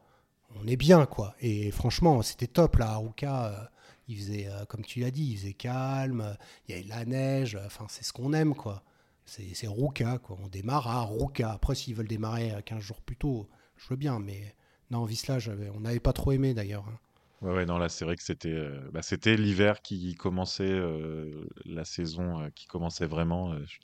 on 0.56 0.68
est 0.68 0.76
bien, 0.78 1.06
quoi. 1.06 1.36
Et 1.42 1.72
franchement, 1.72 2.22
c'était 2.22 2.48
top, 2.48 2.78
là, 2.78 2.92
à 2.94 2.98
Ruka. 2.98 3.46
euh, 3.48 3.66
il 4.08 4.18
faisait, 4.18 4.48
euh, 4.50 4.66
comme 4.66 4.84
tu 4.84 5.00
l'as 5.00 5.12
dit, 5.12 5.24
il 5.32 5.38
faisait 5.38 5.54
calme, 5.54 6.22
euh, 6.22 6.34
il 6.68 6.72
y 6.72 6.74
avait 6.76 6.84
de 6.84 6.90
la 6.90 7.06
neige, 7.06 7.56
euh, 7.56 7.66
enfin, 7.66 7.86
c'est 7.90 8.04
ce 8.04 8.12
qu'on 8.14 8.34
aime, 8.34 8.56
quoi. 8.56 8.84
C'est 9.26 9.68
Ruka, 9.68 10.18
quoi. 10.18 10.38
On 10.44 10.48
démarre 10.50 10.88
à 10.88 11.04
Ruka. 11.04 11.52
Après, 11.54 11.76
s'ils 11.76 11.96
veulent 11.96 12.08
démarrer 12.08 12.52
euh, 12.52 12.62
15 12.62 12.80
jours 12.82 13.02
plus 13.02 13.16
tôt, 13.16 13.48
je 13.78 13.88
veux 13.90 13.96
bien, 13.96 14.20
mais 14.20 14.56
non, 14.90 15.06
Visla, 15.06 15.38
on 15.76 15.80
n'avait 15.82 16.00
pas 16.02 16.12
trop 16.14 16.34
aimé, 16.34 16.54
d'ailleurs. 16.54 16.86
hein. 16.90 17.00
Ouais, 17.42 17.52
ouais, 17.54 17.66
non, 17.66 17.80
là, 17.80 17.90
c'est 17.90 18.06
vrai 18.06 18.16
que 18.16 18.24
c'était 18.24 18.54
euh, 18.54 18.90
bah, 18.92 19.02
c'était 19.02 19.36
l'hiver 19.36 19.82
qui 19.82 20.14
commençait, 20.14 20.64
euh, 20.64 21.48
la 21.66 21.86
saison 21.86 22.40
euh, 22.42 22.50
qui 22.52 22.68
commençait 22.68 23.08
vraiment. 23.08 23.58
je 23.66 23.80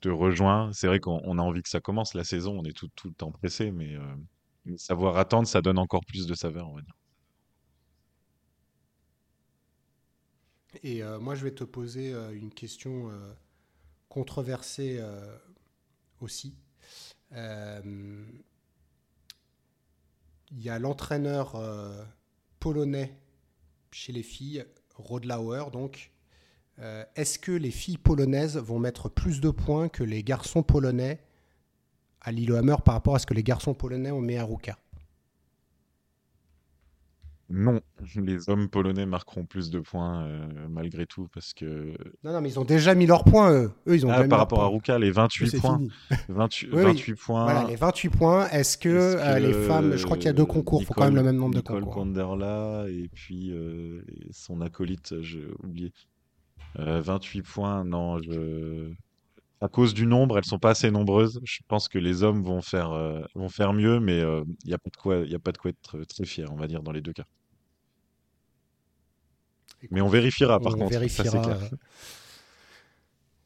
te 0.00 0.08
rejoins. 0.10 0.70
C'est 0.72 0.86
vrai 0.86 1.00
qu'on 1.00 1.20
on 1.24 1.38
a 1.38 1.42
envie 1.42 1.62
que 1.62 1.68
ça 1.70 1.80
commence 1.80 2.14
la 2.14 2.24
saison, 2.24 2.58
on 2.58 2.64
est 2.64 2.76
tout, 2.76 2.88
tout 2.94 3.08
le 3.08 3.14
temps 3.14 3.32
pressé, 3.32 3.70
mais, 3.72 3.96
savoir 4.76 5.16
attendre, 5.18 5.48
ça 5.48 5.62
donne 5.62 5.78
encore 5.78 6.04
plus 6.06 6.26
de 6.26 6.34
saveur, 6.34 6.68
on 6.68 6.74
va 6.76 6.82
dire. 6.82 6.94
Et 10.82 11.02
moi, 11.20 11.34
je 11.34 11.44
vais 11.44 11.54
te 11.54 11.64
poser 11.64 12.12
une 12.34 12.52
question 12.52 13.10
controversée 14.08 15.02
aussi. 16.20 16.54
Il 17.32 17.40
y 20.52 20.68
a 20.68 20.78
l'entraîneur 20.78 21.56
polonais 22.64 23.14
chez 23.90 24.10
les 24.10 24.22
filles, 24.22 24.64
Rodlauer, 24.94 25.70
donc. 25.70 26.12
Euh, 26.78 27.04
Est-ce 27.14 27.38
que 27.38 27.52
les 27.52 27.70
filles 27.70 27.98
polonaises 27.98 28.56
vont 28.56 28.78
mettre 28.78 29.10
plus 29.10 29.42
de 29.42 29.50
points 29.50 29.90
que 29.90 30.02
les 30.02 30.24
garçons 30.24 30.62
polonais 30.62 31.20
à 32.22 32.32
Lillehammer 32.32 32.76
par 32.82 32.94
rapport 32.94 33.16
à 33.16 33.18
ce 33.18 33.26
que 33.26 33.34
les 33.34 33.42
garçons 33.42 33.74
polonais 33.74 34.10
ont 34.10 34.22
mis 34.22 34.36
à 34.36 34.44
Ruka 34.44 34.78
Non, 37.50 37.80
les 38.16 38.48
hommes 38.48 38.68
polonais 38.68 39.06
marqueront 39.06 39.44
plus 39.44 39.70
de 39.70 39.80
points 39.80 40.24
euh, 40.24 40.46
malgré 40.70 41.06
tout 41.06 41.28
parce 41.32 41.52
que 41.52 41.94
Non, 42.22 42.32
non, 42.32 42.40
mais 42.40 42.50
ils 42.50 42.58
ont 42.58 42.64
déjà 42.64 42.94
mis 42.94 43.06
leurs 43.06 43.24
points, 43.24 43.52
eux. 43.52 43.70
Eux, 43.86 43.94
ils 43.96 44.06
ont 44.06 44.10
Ah, 44.10 44.16
déjà 44.18 44.28
par 44.28 44.38
rapport 44.38 44.62
à. 44.62 44.66
Ruka, 44.68 44.98
les 44.98 45.10
Eux, 45.10 45.12
28 45.12 45.50
c'est 45.50 45.58
points, 45.60 45.76
fini. 45.78 45.90
28, 46.28 46.68
Oui, 46.72 46.78
oui. 46.78 46.84
28 46.84 47.14
points. 47.14 47.44
Voilà, 47.44 47.64
les 47.68 47.76
28 47.76 48.08
points. 48.10 48.48
Est-ce 48.48 48.78
que, 48.78 48.88
euh, 48.88 49.38
les 49.38 49.52
que, 49.52 49.62
femmes, 49.62 49.96
je 49.96 50.04
crois 50.04 50.16
qu'il 50.16 50.26
y 50.26 50.30
a 50.30 50.32
deux 50.32 50.46
concours, 50.46 50.80
il 50.82 50.86
faut 50.86 50.94
quand 50.94 51.04
même 51.04 51.16
le 51.16 51.22
même 51.22 51.36
nombre 51.36 51.54
de 51.54 51.60
concours. 51.60 51.92
Konderla 51.92 52.86
et 52.88 53.08
puis 53.12 53.50
euh, 53.52 54.02
son 54.30 54.60
acolyte, 54.60 55.20
j'ai 55.20 55.46
oublié. 55.62 55.92
Euh, 56.78 57.00
28 57.02 57.42
points, 57.42 57.84
non, 57.84 58.20
je... 58.20 58.90
à 59.60 59.68
cause 59.68 59.94
du 59.94 60.06
nombre, 60.06 60.38
elles 60.38 60.44
sont 60.44 60.58
pas 60.58 60.70
assez 60.70 60.90
nombreuses. 60.90 61.40
Je 61.44 61.60
pense 61.68 61.88
que 61.88 61.98
les 61.98 62.22
hommes 62.22 62.42
vont 62.42 62.60
faire, 62.62 62.92
euh, 62.92 63.22
vont 63.34 63.48
faire 63.48 63.72
mieux, 63.72 64.00
mais 64.00 64.20
il 64.20 64.66
n'y 64.66 64.74
a 64.74 64.78
pas 64.78 64.90
de 64.90 64.96
quoi, 64.96 65.16
y 65.26 65.34
a 65.34 65.38
pas 65.38 65.52
de 65.52 65.58
quoi 65.58 65.70
être 65.70 66.04
très 66.04 66.24
fier, 66.26 66.50
on 66.52 66.56
va 66.56 66.66
dire, 66.66 66.82
dans 66.82 66.92
les 66.92 67.00
deux 67.02 67.12
cas. 67.12 67.24
Mais 69.90 70.00
on 70.00 70.08
vérifiera, 70.08 70.60
par 70.60 70.74
on 70.74 70.78
contre, 70.78 70.90
vérifiera. 70.90 71.40
clair. 71.40 71.58
euh, 71.62 71.76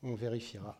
on 0.02 0.14
vérifiera. 0.14 0.78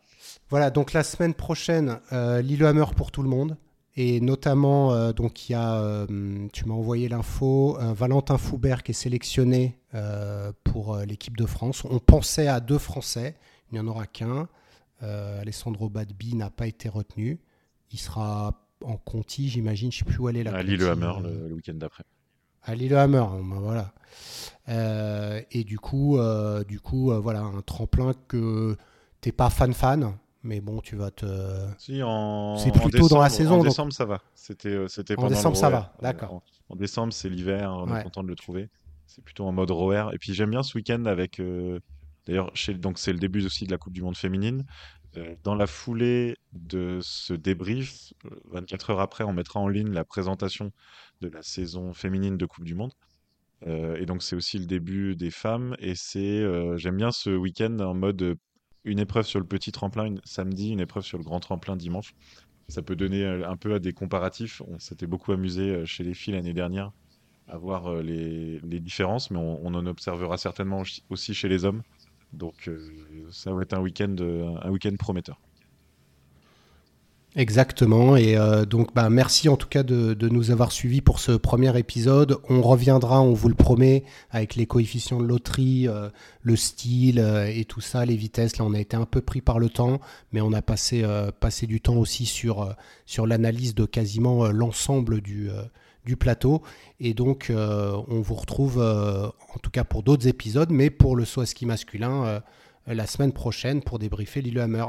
Voilà, 0.51 0.71
donc 0.71 0.93
la 0.93 1.03
semaine 1.03 1.35
prochaine, 1.35 2.01
euh, 2.13 2.41
Lillehammer 2.43 2.87
pour 2.97 3.11
tout 3.11 3.23
le 3.23 3.29
monde. 3.29 3.57
Et 3.97 4.21
notamment, 4.21 4.93
euh, 4.93 5.13
donc 5.13 5.49
il 5.49 5.53
y 5.53 5.55
a, 5.57 5.81
euh, 5.81 6.49
tu 6.53 6.67
m'as 6.67 6.75
envoyé 6.75 7.09
l'info, 7.09 7.77
euh, 7.81 7.93
Valentin 7.95 8.39
Foubert 8.39 8.85
qui 8.85 8.93
est 8.93 8.95
sélectionné 8.95 9.77
euh, 9.95 10.53
pour 10.63 10.95
euh, 10.95 11.05
l'équipe 11.05 11.37
de 11.37 11.47
France. 11.47 11.85
On 11.85 11.99
pensait 11.99 12.47
à 12.47 12.61
deux 12.61 12.79
Français, 12.79 13.37
il 13.71 13.75
n'y 13.75 13.81
en 13.81 13.89
aura 13.89 14.07
qu'un. 14.07 14.49
Euh, 15.03 15.41
Alessandro 15.41 15.89
Badbi 15.89 16.35
n'a 16.35 16.51
pas 16.51 16.67
été 16.67 16.89
retenu. 16.89 17.41
Il 17.93 17.99
sera 17.99 18.67
en 18.85 18.97
Conti, 18.97 19.49
j'imagine. 19.49 19.91
Je 19.93 19.97
ne 19.97 19.99
sais 20.01 20.05
plus 20.05 20.19
où 20.21 20.29
est 20.29 20.43
la 20.43 20.55
À 20.55 20.63
Lillehammer 20.63 21.13
euh, 21.25 21.43
le, 21.43 21.49
le 21.49 21.55
week-end 21.55 21.75
d'après. 21.75 22.05
à 22.63 22.75
Lillehammer, 22.75 23.25
ben 23.43 23.61
voilà. 23.61 23.93
Euh, 24.69 25.41
et 25.51 25.65
du 25.65 25.79
coup, 25.79 26.19
euh, 26.19 26.65
du 26.65 26.81
coup, 26.81 27.13
voilà, 27.21 27.41
un 27.41 27.63
tremplin 27.63 28.13
que 28.29 28.77
t'es 29.21 29.33
pas 29.33 29.51
fan 29.51 29.73
fan, 29.73 30.15
mais 30.43 30.61
bon, 30.61 30.81
tu 30.81 30.97
vas 30.97 31.11
te. 31.11 31.27
Si, 31.79 32.03
en, 32.03 32.57
C'est 32.59 32.71
en 32.77 32.81
plutôt 32.81 33.09
dans 33.09 33.19
la 33.21 33.29
décembre- 33.29 33.31
saison, 33.31 33.55
En 33.55 33.57
donc. 33.59 33.67
décembre, 33.67 33.93
ça 33.93 34.05
va. 34.05 34.21
C'était, 34.35 34.85
c'était 34.89 35.19
En 35.19 35.25
le 35.25 35.29
décembre, 35.31 35.57
ça 35.57 35.71
va, 35.71 35.95
d'accord. 36.03 36.35
En, 36.35 36.43
en 36.71 36.77
décembre, 36.77 37.13
c'est 37.13 37.29
l'hiver, 37.29 37.71
on 37.73 37.91
Ouais. 37.91 38.01
est 38.01 38.03
content 38.05 38.23
de 38.23 38.29
le 38.29 38.37
trouver. 38.37 38.69
C'est 39.07 39.25
plutôt 39.25 39.47
en 39.47 39.53
mode 39.53 39.71
rower. 39.71 40.09
Et 40.13 40.19
puis 40.19 40.35
j'aime 40.35 40.51
bien 40.51 40.63
ce 40.63 40.77
week-end 40.77 41.05
avec. 41.07 41.41
euh, 41.41 41.81
D'ailleurs, 42.29 42.53
donc 42.77 42.99
c'est 42.99 43.13
le 43.13 43.19
début 43.19 43.45
aussi 43.45 43.67
de 43.67 43.73
la 43.73 43.79
Coupe 43.79 43.93
du 43.93 44.03
Monde 44.03 44.17
féminine. 44.17 44.65
Euh, 45.17 45.35
dans 45.43 45.57
la 45.57 45.67
foulée 45.67 46.37
de 46.53 47.01
ce 47.03 47.35
débrief, 47.35 48.13
euh, 48.27 48.31
24 48.53 48.91
heures 48.91 49.01
après, 49.01 49.25
on 49.25 49.33
mettra 49.33 49.59
en 49.59 49.67
ligne 49.67 49.91
la 49.91 50.05
présentation 50.05 50.71
de 51.21 51.29
la 51.29 51.43
saison 51.43 51.93
féminine 51.93 52.37
de 52.37 52.47
Coupe 52.47 52.65
du 52.65 52.77
Monde. 52.77 52.93
Euh, 53.67 53.97
et 53.97 54.07
donc 54.07 54.23
c'est 54.23 54.37
aussi 54.37 54.59
le 54.59 54.67
début 54.67 55.17
des 55.17 55.31
femmes. 55.31 55.75
Et 55.81 55.95
c'est, 55.97 56.41
euh, 56.41 56.77
j'aime 56.77 56.97
bien 56.97 57.11
ce 57.11 57.31
week-end 57.31 57.77
en 57.81 57.95
mode 57.95 58.23
euh, 58.23 58.35
une 58.85 58.99
épreuve 58.99 59.27
sur 59.27 59.41
le 59.41 59.47
petit 59.47 59.73
tremplin 59.73 60.15
samedi, 60.25 60.71
une 60.71 60.81
épreuve 60.81 61.05
sur 61.05 61.19
le 61.19 61.25
grand 61.25 61.41
tremplin 61.41 61.77
dimanche. 61.77 62.15
Ça 62.69 62.83
peut 62.83 62.97
donner 62.97 63.25
euh, 63.25 63.49
un 63.49 63.57
peu 63.57 63.75
à 63.75 63.79
des 63.79 63.93
comparatifs. 63.93 64.63
On 64.69 64.79
s'était 64.79 65.07
beaucoup 65.07 65.33
amusé 65.33 65.71
euh, 65.71 65.87
chez 65.87 66.05
les 66.05 66.15
filles 66.15 66.35
l'année 66.35 66.53
dernière 66.53 66.93
à 67.47 67.57
voir 67.57 67.87
euh, 67.87 68.03
les, 68.03 68.81
différences, 68.81 69.31
mais 69.31 69.39
on, 69.39 69.67
en 69.67 69.87
observera 69.87 70.37
certainement 70.37 70.83
aussi 71.09 71.35
chez 71.35 71.49
les 71.49 71.65
hommes. 71.65 71.83
Donc 72.33 72.69
euh, 72.69 72.79
ça 73.31 73.53
va 73.53 73.63
être 73.63 73.75
un 73.75 73.81
week-end, 73.81 74.15
euh, 74.21 74.55
un 74.63 74.71
week-end 74.71 74.95
prometteur. 74.99 75.39
Exactement. 77.37 78.17
Et 78.17 78.37
euh, 78.37 78.65
donc, 78.65 78.95
bah, 78.95 79.11
merci 79.11 79.49
en 79.49 79.57
tout 79.57 79.69
cas 79.69 79.83
de, 79.83 80.29
nous 80.29 80.51
avoir 80.51 80.73
suivis 80.73 81.03
pour 81.03 81.21
ce 81.21 81.33
premier 81.33 81.79
épisode. 81.79 82.39
On 82.49 82.63
reviendra, 82.63 83.21
on 83.21 83.33
vous 83.33 83.49
le 83.49 83.55
promet, 83.55 84.03
avec 84.31 84.57
les 84.57 84.67
coefficients 84.67 85.21
de 85.21 85.27
loterie, 85.27 85.87
le 86.43 86.57
style 86.57 87.19
et 87.19 87.65
tout 87.65 87.81
ça, 87.81 88.05
les 88.05 88.17
vitesses. 88.17 88.57
Là, 88.57 88.65
on 88.65 88.73
a 88.73 88.81
été 88.81 88.97
un 88.97 89.05
peu 89.05 89.21
pris 89.21 89.41
par 89.41 89.59
le 89.59 89.69
temps, 89.69 90.01
mais 90.33 90.41
on 90.41 90.53
a 90.53 90.63
passé, 90.63 91.05
passé 91.39 91.67
du 91.67 91.81
temps 91.81 91.97
aussi 91.97 92.27
sur, 92.27 92.75
sur 93.07 93.27
l'analyse 93.27 93.75
de 93.75 93.85
quasiment 93.85 94.49
l'ensemble 94.49 95.21
du, 95.21 95.51
plateau. 96.17 96.63
Et 97.01 97.15
donc, 97.15 97.51
euh, 97.51 98.01
on 98.09 98.21
vous 98.21 98.35
retrouve, 98.35 98.81
euh, 98.81 99.27
en 99.27 99.59
tout 99.63 99.71
cas 99.71 99.85
pour 99.85 100.03
d'autres 100.03 100.27
épisodes, 100.27 100.71
mais 100.71 100.91
pour 100.91 101.17
le 101.17 101.25
saut 101.25 101.41
à 101.41 101.47
ski 101.47 101.67
masculin, 101.67 102.25
euh, 102.25 102.41
la 102.87 103.07
semaine 103.07 103.33
prochaine 103.33 103.83
pour 103.83 103.99
débriefer 103.99 104.43
Lillehammer. 104.43 104.87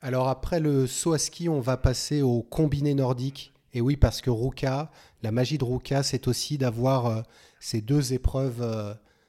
Alors 0.00 0.28
après 0.28 0.60
le 0.60 0.86
saut 0.86 1.12
à 1.12 1.18
ski, 1.18 1.48
on 1.48 1.60
va 1.60 1.76
passer 1.76 2.22
au 2.22 2.42
combiné 2.42 2.94
nordique. 2.94 3.52
Et 3.74 3.80
oui, 3.80 3.96
parce 3.96 4.20
que 4.20 4.30
Ruka, 4.30 4.90
la 5.22 5.32
magie 5.32 5.58
de 5.58 5.64
Ruka, 5.64 6.02
c'est 6.02 6.28
aussi 6.28 6.58
d'avoir 6.58 7.22
ces 7.58 7.80
deux 7.80 8.12
épreuves, 8.12 8.60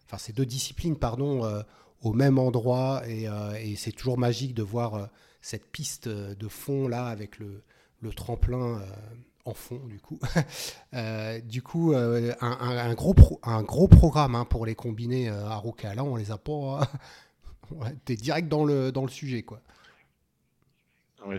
enfin 0.06 0.18
ces 0.18 0.34
deux 0.34 0.46
disciplines, 0.46 0.98
pardon, 0.98 1.64
au 2.02 2.14
même 2.14 2.38
endroit. 2.38 3.04
Et, 3.08 3.28
c'est 3.78 3.94
toujours 3.94 4.18
magique 4.18 4.54
de 4.54 4.64
voir 4.64 5.10
cette 5.44 5.70
piste 5.72 6.08
euh, 6.08 6.34
de 6.34 6.48
fond 6.48 6.88
là 6.88 7.06
avec 7.06 7.38
le, 7.38 7.62
le 8.04 8.14
tremplin 8.14 8.80
euh, 8.80 8.86
en 9.46 9.54
fond 9.54 9.86
du 9.88 10.00
coup. 10.00 10.20
Euh, 10.94 11.42
du 11.42 11.64
coup, 11.64 11.96
un, 11.96 12.94
gros 12.94 13.16
un 13.42 13.64
gros 13.64 13.88
programme 13.88 14.36
hein, 14.36 14.46
pour 14.46 14.68
les 14.68 14.76
combinés 14.76 15.28
euh, 15.28 15.48
à. 15.48 15.64
Là, 15.96 16.04
on 16.04 16.16
les 16.16 16.30
a 16.30 16.38
pas. 16.38 16.88
T'es 18.06 18.16
direct 18.16 18.48
dans 18.48 18.64
le, 18.64 18.92
dans 18.92 19.02
le 19.02 19.10
sujet 19.10 19.42
quoi. 19.42 19.60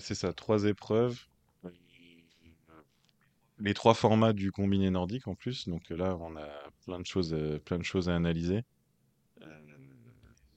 C'est 0.00 0.16
ça, 0.16 0.32
trois 0.32 0.64
épreuves. 0.64 1.20
Les 3.60 3.74
trois 3.74 3.94
formats 3.94 4.32
du 4.32 4.50
combiné 4.50 4.90
nordique 4.90 5.28
en 5.28 5.36
plus. 5.36 5.68
Donc 5.68 5.88
là, 5.90 6.16
on 6.20 6.36
a 6.36 6.48
plein 6.84 6.98
de 6.98 7.06
choses, 7.06 7.36
plein 7.64 7.78
de 7.78 7.84
choses 7.84 8.08
à 8.08 8.16
analyser. 8.16 8.64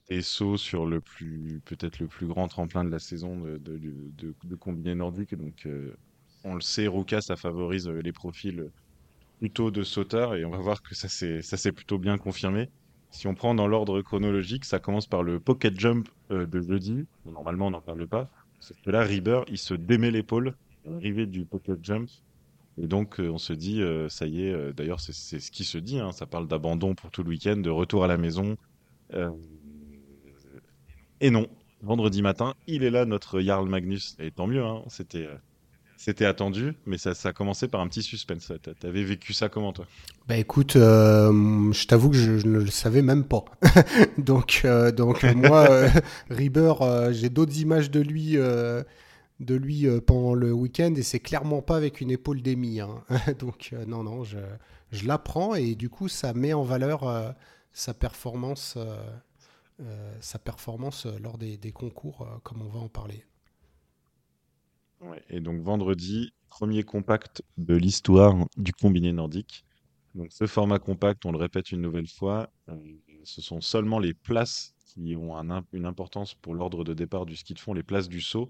Des 0.09 0.21
sauts 0.21 0.55
sur 0.57 0.85
le 0.85 1.01
plus, 1.01 1.61
peut-être 1.65 1.99
le 1.99 2.07
plus 2.07 2.27
grand 2.27 2.47
tremplin 2.47 2.85
de 2.85 2.89
la 2.89 2.99
saison 2.99 3.37
de, 3.41 3.57
de, 3.57 3.77
de- 3.77 4.35
de- 4.41 4.55
combiné 4.55 4.95
nordique. 4.95 5.35
Donc 5.35 5.65
euh, 5.65 5.97
on 6.43 6.55
le 6.55 6.61
sait, 6.61 6.87
Ruka, 6.87 7.19
ça 7.21 7.35
favorise 7.35 7.87
euh, 7.89 7.99
les 8.01 8.13
profils 8.13 8.71
plutôt 9.39 9.71
de 9.71 9.83
sauteurs 9.83 10.35
et 10.35 10.45
on 10.45 10.51
va 10.51 10.59
voir 10.59 10.81
que 10.81 10.95
ça 10.95 11.09
s'est 11.09 11.73
plutôt 11.73 11.99
bien 11.99 12.17
confirmé. 12.17 12.69
Si 13.11 13.27
on 13.27 13.35
prend 13.35 13.55
dans 13.55 13.67
l'ordre 13.67 14.01
chronologique, 14.01 14.65
ça 14.65 14.79
commence 14.79 15.07
par 15.07 15.23
le 15.23 15.39
pocket 15.41 15.79
jump 15.79 16.07
euh, 16.31 16.47
de 16.47 16.61
jeudi. 16.61 17.05
Normalement, 17.25 17.67
on 17.67 17.71
n'en 17.71 17.81
parle 17.81 18.07
pas. 18.07 18.29
Que 18.83 18.91
là, 18.91 19.03
Rieber, 19.03 19.41
il 19.49 19.57
se 19.59 19.73
démet 19.75 20.11
l'épaule 20.11 20.55
l'arrivée 20.85 21.27
du 21.27 21.45
pocket 21.45 21.83
jump. 21.83 22.09
Et 22.77 22.87
donc, 22.87 23.17
on 23.19 23.37
se 23.39 23.53
dit, 23.53 23.81
ça 24.09 24.27
y 24.27 24.43
est, 24.43 24.73
d'ailleurs, 24.73 24.99
c'est 25.01 25.13
ce 25.13 25.51
qui 25.51 25.63
se 25.65 25.77
dit, 25.79 25.99
hein, 25.99 26.11
ça 26.11 26.27
parle 26.27 26.47
d'abandon 26.47 26.95
pour 26.95 27.11
tout 27.11 27.23
le 27.23 27.29
week-end, 27.29 27.57
de 27.57 27.69
retour 27.71 28.03
à 28.03 28.07
la 28.07 28.17
maison. 28.17 28.55
Et 31.21 31.29
non, 31.29 31.47
vendredi 31.81 32.21
matin, 32.21 32.55
il 32.67 32.83
est 32.83 32.89
là, 32.89 33.05
notre 33.05 33.39
Jarl 33.39 33.67
Magnus. 33.67 34.15
Et 34.19 34.31
tant 34.31 34.47
mieux, 34.47 34.63
hein, 34.63 34.83
c'était 34.87 35.27
c'était 35.97 36.25
attendu, 36.25 36.75
mais 36.85 36.99
ça, 36.99 37.15
ça 37.15 37.29
a 37.29 37.33
commencé 37.33 37.67
par 37.67 37.81
un 37.81 37.87
petit 37.87 38.03
suspense. 38.03 38.51
T'avais 38.79 39.03
vécu 39.03 39.33
ça 39.33 39.49
comment, 39.49 39.73
toi? 39.73 39.87
Bah 40.27 40.37
écoute, 40.37 40.75
euh, 40.75 41.73
je 41.73 41.87
t'avoue 41.87 42.11
que 42.11 42.15
je, 42.15 42.47
ne 42.47 42.59
le 42.59 42.67
savais 42.67 43.01
même 43.01 43.23
pas. 43.23 43.45
donc, 44.19 44.61
euh, 44.63 44.91
donc 44.91 45.23
moi, 45.23 45.67
euh, 46.31 47.13
j'ai 47.13 47.29
d'autres 47.29 47.59
images 47.59 47.89
de 47.89 47.99
lui, 47.99 48.33
de 48.35 49.55
lui 49.55 49.87
pendant 50.05 50.35
le 50.35 50.53
week-end 50.53 50.93
et 50.95 51.01
c'est 51.01 51.19
clairement 51.19 51.63
pas 51.63 51.75
avec 51.75 51.99
une 51.99 52.11
épaule 52.11 52.43
d'émis. 52.43 52.79
Hein. 52.79 53.03
donc, 53.39 53.73
non, 53.87 54.03
non, 54.03 54.23
je, 54.23 54.37
je 54.91 55.07
l'apprends 55.07 55.55
et 55.55 55.73
du 55.73 55.89
coup, 55.89 56.09
ça 56.09 56.33
met 56.33 56.53
en 56.53 56.63
valeur 56.63 57.33
sa 57.73 57.95
performance, 57.95 58.77
sa 60.21 60.39
performance 60.39 61.05
lors 61.21 61.37
des, 61.37 61.71
concours, 61.71 62.27
comme 62.43 62.61
on 62.61 62.69
va 62.69 62.79
en 62.79 62.89
parler. 62.89 63.23
Et 65.29 65.39
donc 65.39 65.61
vendredi, 65.61 66.33
premier 66.49 66.83
compact 66.83 67.43
de 67.57 67.75
l'histoire 67.75 68.35
du 68.57 68.73
combiné 68.73 69.13
nordique. 69.13 69.65
Donc 70.15 70.31
ce 70.31 70.47
format 70.47 70.79
compact, 70.79 71.25
on 71.25 71.31
le 71.31 71.37
répète 71.37 71.71
une 71.71 71.81
nouvelle 71.81 72.07
fois, 72.07 72.49
euh, 72.69 72.75
ce 73.23 73.41
sont 73.41 73.61
seulement 73.61 73.99
les 73.99 74.13
places 74.13 74.73
qui 74.85 75.15
ont 75.15 75.35
une 75.73 75.85
importance 75.85 76.33
pour 76.33 76.55
l'ordre 76.55 76.83
de 76.83 76.93
départ 76.93 77.25
du 77.25 77.35
ski 77.35 77.53
de 77.53 77.59
fond, 77.59 77.73
les 77.73 77.83
places 77.83 78.09
du 78.09 78.21
saut, 78.21 78.49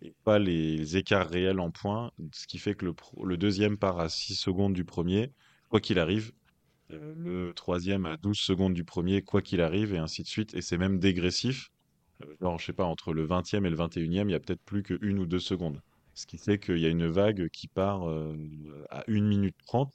et 0.00 0.14
pas 0.22 0.38
les 0.38 0.96
écarts 0.96 1.28
réels 1.28 1.58
en 1.58 1.72
points, 1.72 2.12
ce 2.32 2.46
qui 2.46 2.58
fait 2.58 2.74
que 2.74 2.84
le, 2.84 2.94
le 3.24 3.36
deuxième 3.36 3.76
part 3.76 3.98
à 3.98 4.08
6 4.08 4.36
secondes 4.36 4.74
du 4.74 4.84
premier, 4.84 5.32
quoi 5.68 5.80
qu'il 5.80 5.98
arrive. 5.98 6.32
Le 6.90 7.52
troisième 7.52 8.06
à 8.06 8.16
12 8.16 8.38
secondes 8.38 8.74
du 8.74 8.84
premier, 8.84 9.22
quoi 9.22 9.42
qu'il 9.42 9.60
arrive, 9.60 9.94
et 9.94 9.98
ainsi 9.98 10.22
de 10.22 10.28
suite. 10.28 10.54
Et 10.54 10.62
c'est 10.62 10.78
même 10.78 10.98
dégressif. 10.98 11.70
Euh, 12.24 12.34
genre, 12.40 12.58
je 12.58 12.66
sais 12.66 12.72
pas, 12.72 12.84
entre 12.84 13.12
le 13.12 13.26
20e 13.26 13.66
et 13.66 13.70
le 13.70 13.76
21e, 13.76 14.28
il 14.28 14.30
y 14.30 14.34
a 14.34 14.40
peut-être 14.40 14.62
plus 14.62 14.82
que 14.82 14.98
une 15.02 15.18
ou 15.18 15.26
deux 15.26 15.38
secondes. 15.38 15.82
Ce 16.14 16.26
qui 16.26 16.38
fait 16.38 16.58
qu'il 16.58 16.78
y 16.78 16.86
a 16.86 16.88
une 16.88 17.06
vague 17.06 17.48
qui 17.50 17.68
part 17.68 18.08
euh, 18.08 18.36
à 18.90 19.04
1 19.08 19.20
minute 19.20 19.56
30. 19.66 19.92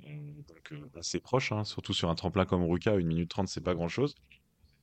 Donc 0.00 0.72
euh, 0.72 0.88
assez 0.96 1.18
proche, 1.18 1.50
hein, 1.50 1.64
surtout 1.64 1.92
sur 1.92 2.08
un 2.08 2.14
tremplin 2.14 2.44
comme 2.44 2.64
Ruka, 2.64 2.92
1 2.92 3.02
minute 3.02 3.30
30, 3.30 3.48
c'est 3.48 3.60
pas 3.60 3.74
grand-chose. 3.74 4.14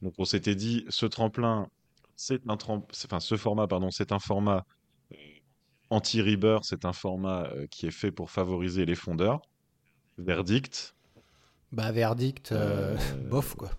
Donc 0.02 0.14
on 0.18 0.26
s'était 0.26 0.56
dit, 0.56 0.86
ce 0.90 1.06
tremplin, 1.06 1.70
c'est 2.16 2.42
un 2.50 2.58
enfin 2.58 3.20
ce 3.20 3.38
format, 3.38 3.68
pardon, 3.68 3.92
c'est 3.92 4.12
un 4.12 4.20
format 4.20 4.66
anti-ribber, 5.90 6.60
c'est 6.64 6.84
un 6.84 6.92
format 6.94 7.50
qui 7.72 7.88
est 7.88 7.92
fait 7.92 8.12
pour 8.12 8.30
favoriser 8.30 8.86
les 8.86 8.96
fondeurs. 8.96 9.42
Verdict. 10.18 10.96
Bah 11.76 11.92
verdict, 11.92 12.54
bof 13.30 13.56
quoi. 13.56 13.70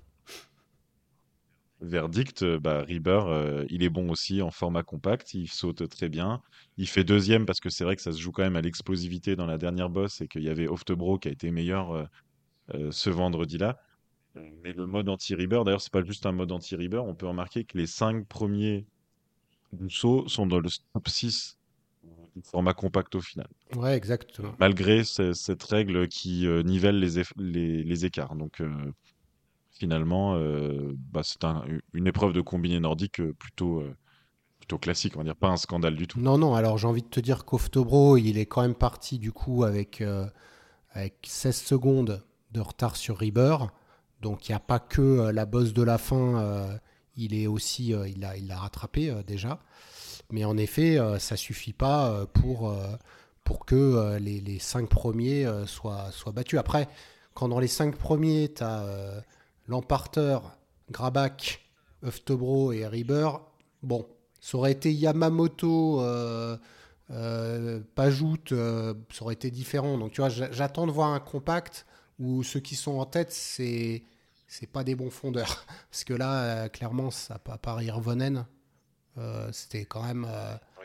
Verdict, 1.80 2.42
euh, 2.42 2.59
bah, 2.59 2.82
Rieber, 2.82 3.26
euh, 3.26 3.66
il 3.68 3.82
est 3.82 3.90
bon 3.90 4.09
aussi 4.09 4.40
en 4.40 4.51
format 4.51 4.82
compact, 4.82 5.34
il 5.34 5.49
saute 5.49 5.88
très 5.88 6.09
bien. 6.09 6.42
Il 6.78 6.88
fait 6.88 7.05
deuxième 7.05 7.44
parce 7.44 7.61
que 7.61 7.68
c'est 7.68 7.84
vrai 7.84 7.97
que 7.97 8.03
ça 8.03 8.12
se 8.12 8.18
joue 8.18 8.32
quand 8.32 8.42
même 8.42 8.57
à 8.57 8.62
l'explosivité 8.62 9.36
dans 9.36 9.47
la 9.47 9.59
dernière 9.59 9.90
bosse 9.90 10.22
et 10.22 10.28
qu'il 10.28 10.42
y 10.42 10.49
avait 10.49 10.68
Oftebro 10.68 11.18
qui 11.18 11.28
a 11.28 11.30
été 11.30 11.51
meilleur 11.51 12.09
euh, 12.74 12.90
ce 12.90 13.11
vendredi-là. 13.11 13.78
Mais 14.62 14.72
le 14.72 14.86
mode 14.86 15.09
anti-Rieber, 15.09 15.64
d'ailleurs, 15.64 15.80
c'est 15.80 15.92
pas 15.92 16.05
juste 16.05 16.26
un 16.26 16.32
mode 16.32 16.53
anti-Rieber, 16.53 17.03
on 17.05 17.14
peut 17.14 17.26
remarquer 17.26 17.64
que 17.64 17.78
les 17.78 17.86
cinq 17.86 18.26
premiers 18.26 18.86
du 19.72 19.90
saut 19.90 20.28
sont 20.28 20.47
dans 20.47 20.61
le 20.61 20.68
top 20.92 21.09
6 21.09 21.55
du 21.55 21.55
format 22.43 22.74
compact 22.74 23.14
au 23.14 23.20
final. 23.20 23.47
Ouais, 23.76 23.97
exactement. 23.97 24.53
Malgré 24.59 25.05
cette 25.05 25.62
règle 25.62 26.09
qui 26.09 26.47
nivelle 26.64 26.99
les, 26.99 27.82
les, 27.82 28.05
écarts. 28.05 28.34
Donc, 28.37 28.61
finalement, 29.78 30.37
euh, 30.37 30.95
bah, 31.12 31.20
c'est 31.22 31.45
une 31.93 32.07
épreuve 32.07 32.32
de 32.32 32.41
combiné 32.41 32.80
nordique 32.80 33.20
euh, 33.20 33.34
plutôt, 33.34 33.80
euh, 33.80 33.95
plutôt 34.59 34.78
classique, 34.78 35.14
on 35.16 35.18
va 35.20 35.24
dire, 35.24 35.37
pas 35.37 35.49
un 35.49 35.57
scandale 35.57 35.97
du 35.97 36.07
tout. 36.07 36.18
Non, 36.20 36.39
non, 36.39 36.55
alors 36.55 36.78
j'ai 36.78 36.87
envie 36.87 37.03
de 37.03 37.09
te 37.09 37.20
dire 37.20 37.45
qu'Oftobro, 37.45 38.16
il 38.16 38.39
est 38.39 38.47
quand 38.47 38.62
même 38.62 38.74
parti 38.74 39.18
du 39.18 39.32
coup 39.32 39.64
avec, 39.64 40.03
avec 40.91 41.14
16 41.22 41.57
secondes 41.57 42.24
de 42.53 42.61
retard 42.61 42.97
sur 42.97 43.18
Rieber. 43.18 43.57
Donc 44.22 44.49
il 44.49 44.53
n'y 44.53 44.57
a 44.57 44.61
pas 44.61 44.78
que 44.78 45.30
la 45.30 45.45
bosse 45.45 45.72
de 45.74 45.82
la 45.82 45.99
fin, 45.99 46.80
il 47.16 47.34
est 47.34 47.47
aussi, 47.47 47.89
il 47.89 48.20
l'a 48.20 48.37
il 48.37 48.51
a 48.51 48.59
rattrapé 48.59 49.14
déjà. 49.26 49.61
Mais 50.30 50.44
en 50.44 50.56
effet, 50.56 50.98
ça 51.18 51.36
suffit 51.36 51.72
pas 51.72 52.26
pour, 52.32 52.74
pour 53.44 53.64
que 53.64 54.16
les, 54.18 54.58
cinq 54.58 54.88
premiers 54.88 55.46
soient, 55.66 56.10
battus. 56.34 56.58
Après, 56.58 56.88
quand 57.34 57.48
dans 57.48 57.60
les 57.60 57.68
cinq 57.68 57.96
premiers, 57.96 58.52
tu 58.52 58.62
as 58.64 58.84
Lamparteur, 59.68 60.56
Grabach, 60.90 61.60
et 62.02 62.86
Rieber, 62.86 63.40
bon, 63.82 64.06
ça 64.40 64.58
aurait 64.58 64.72
été 64.72 64.92
Yamamoto, 64.92 66.00
euh, 66.00 66.56
euh, 67.10 67.80
Pajout, 67.94 68.52
euh, 68.52 68.94
ça 69.10 69.24
aurait 69.24 69.34
été 69.34 69.50
différent. 69.50 69.98
Donc 69.98 70.12
tu 70.12 70.20
vois, 70.20 70.28
j'attends 70.28 70.86
de 70.86 70.92
voir 70.92 71.12
un 71.12 71.20
compact 71.20 71.86
où 72.18 72.42
ceux 72.42 72.60
qui 72.60 72.76
sont 72.76 72.98
en 72.98 73.06
tête, 73.06 73.32
c'est 73.32 74.04
c'est 74.46 74.68
pas 74.68 74.84
des 74.84 74.94
bons 74.94 75.10
fondeurs. 75.10 75.66
Parce 75.90 76.04
que 76.04 76.14
là, 76.14 76.68
clairement, 76.68 77.10
ça 77.10 77.40
à 77.48 77.58
part 77.58 77.80
Irvonen, 79.16 79.52
c'était 79.52 79.84
quand 79.84 80.02
même 80.02 80.26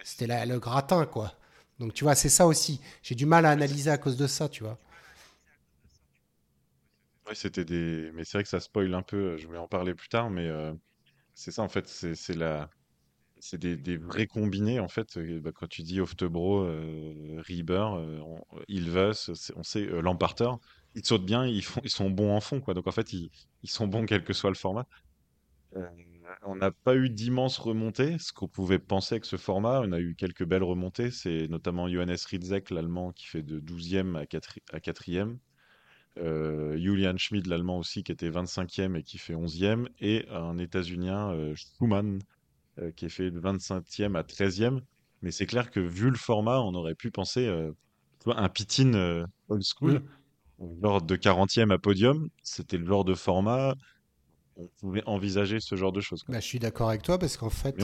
c'était 0.03 0.45
le 0.45 0.59
gratin, 0.59 1.05
quoi. 1.05 1.33
Donc 1.79 1.93
tu 1.93 2.03
vois, 2.03 2.15
c'est 2.15 2.29
ça 2.29 2.47
aussi. 2.47 2.79
J'ai 3.03 3.15
du 3.15 3.25
mal 3.25 3.45
à 3.45 3.49
analyser 3.51 3.89
à 3.91 3.97
cause 3.97 4.17
de 4.17 4.27
ça, 4.27 4.49
tu 4.49 4.63
vois 4.63 4.77
c'était 7.35 7.65
des. 7.65 8.11
Mais 8.13 8.23
c'est 8.23 8.37
vrai 8.37 8.43
que 8.43 8.49
ça 8.49 8.59
spoil 8.59 8.93
un 8.93 9.01
peu. 9.01 9.37
Je 9.37 9.47
vais 9.47 9.57
en 9.57 9.67
parler 9.67 9.93
plus 9.93 10.09
tard, 10.09 10.29
mais 10.29 10.47
euh, 10.47 10.73
c'est 11.33 11.51
ça 11.51 11.61
en 11.61 11.69
fait. 11.69 11.87
C'est 11.87 12.35
la. 12.35 12.69
C'est 13.43 13.57
des, 13.57 13.75
des, 13.75 13.97
vrais 13.97 14.27
combinés 14.27 14.79
en 14.79 14.87
fait. 14.87 15.17
Bah, 15.39 15.51
quand 15.51 15.67
tu 15.67 15.81
dis 15.81 15.99
Oftebro, 15.99 16.59
euh, 16.59 17.41
euh, 17.49 18.63
Ilves, 18.67 19.13
on 19.55 19.63
sait 19.63 19.87
euh, 19.87 19.99
Lamparter, 19.99 20.49
ils 20.93 21.03
sautent 21.03 21.25
bien, 21.25 21.47
ils, 21.47 21.63
font, 21.63 21.81
ils 21.83 21.89
sont 21.89 22.11
bons 22.11 22.35
en 22.35 22.39
fond 22.39 22.61
quoi. 22.61 22.75
Donc 22.75 22.85
en 22.85 22.91
fait, 22.91 23.13
ils, 23.13 23.31
ils 23.63 23.69
sont 23.69 23.87
bons 23.87 24.05
quel 24.05 24.23
que 24.23 24.33
soit 24.33 24.51
le 24.51 24.55
format. 24.55 24.85
On 26.43 26.55
n'a 26.55 26.71
pas 26.71 26.95
eu 26.95 27.09
d'immenses 27.09 27.57
remontées, 27.57 28.17
ce 28.19 28.33
qu'on 28.33 28.47
pouvait 28.47 28.79
penser 28.79 29.15
avec 29.15 29.25
ce 29.25 29.37
format. 29.37 29.81
On 29.81 29.91
a 29.91 29.99
eu 29.99 30.15
quelques 30.15 30.45
belles 30.45 30.63
remontées. 30.63 31.11
C'est 31.11 31.47
notamment 31.47 31.87
Johannes 31.87 32.17
Riedzek, 32.29 32.69
l'allemand, 32.69 33.11
qui 33.11 33.25
fait 33.27 33.43
de 33.43 33.59
12e 33.59 34.17
à 34.17 34.25
4, 34.25 34.59
à 34.73 34.79
4e. 34.79 35.37
Euh, 36.17 36.77
Julian 36.77 37.17
Schmid, 37.17 37.47
l'allemand 37.47 37.77
aussi, 37.77 38.03
qui 38.03 38.11
était 38.11 38.29
25e 38.29 38.95
et 38.97 39.03
qui 39.03 39.17
fait 39.17 39.33
11e, 39.33 39.87
et 39.99 40.25
un 40.29 40.57
états-unien, 40.57 41.31
euh, 41.31 41.55
Schumann, 41.55 42.19
euh, 42.79 42.91
qui 42.91 43.05
est 43.05 43.09
fait 43.09 43.31
de 43.31 43.39
25e 43.39 44.17
à 44.17 44.23
13e. 44.23 44.81
Mais 45.21 45.31
c'est 45.31 45.45
clair 45.45 45.71
que 45.71 45.79
vu 45.79 46.09
le 46.09 46.17
format, 46.17 46.59
on 46.59 46.73
aurait 46.73 46.95
pu 46.95 47.11
penser 47.11 47.47
un 48.25 48.49
pitin 48.49 49.25
old 49.49 49.63
school, 49.63 50.01
lors 50.81 51.01
de 51.01 51.15
40e 51.15 51.71
à 51.71 51.77
podium, 51.77 52.29
c'était 52.41 52.77
le 52.77 52.85
genre 52.85 53.05
de 53.05 53.13
format 53.13 53.75
on 54.57 54.67
pouvait 54.79 55.03
envisager 55.05 55.59
ce 55.59 55.75
genre 55.75 55.91
de 55.91 56.01
choses. 56.01 56.23
Bah, 56.27 56.39
je 56.39 56.45
suis 56.45 56.59
d'accord 56.59 56.89
avec 56.89 57.01
toi 57.01 57.17
parce 57.17 57.37
qu'en 57.37 57.49
fait, 57.49 57.75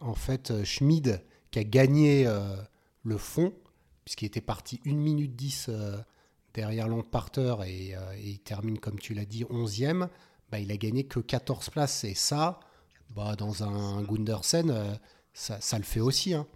en 0.00 0.14
fait, 0.14 0.64
Schmid 0.64 1.22
qui 1.50 1.58
a 1.58 1.64
gagné 1.64 2.28
le 3.02 3.18
fond, 3.18 3.52
puisqu'il 4.04 4.26
était 4.26 4.40
parti 4.40 4.80
1 4.86 4.94
minute 4.94 5.34
10 5.36 5.70
derrière 6.56 6.88
Lamparter 6.88 7.54
et, 7.66 7.94
euh, 7.94 8.00
et, 8.16 8.30
il 8.30 8.38
termine, 8.40 8.78
comme 8.78 8.98
tu 8.98 9.14
l'as 9.14 9.26
dit, 9.26 9.44
11e, 9.44 10.08
bah, 10.50 10.58
il 10.58 10.72
a 10.72 10.76
gagné 10.76 11.04
que 11.04 11.20
14 11.20 11.70
places. 11.70 12.02
Et 12.04 12.14
ça, 12.14 12.58
bah, 13.10 13.36
dans 13.36 13.62
un 13.62 14.02
Gundersen, 14.02 14.70
euh, 14.70 14.94
ça, 15.34 15.60
ça, 15.60 15.78
le 15.78 15.84
fait 15.84 16.00
aussi. 16.00 16.34
Hein. 16.34 16.46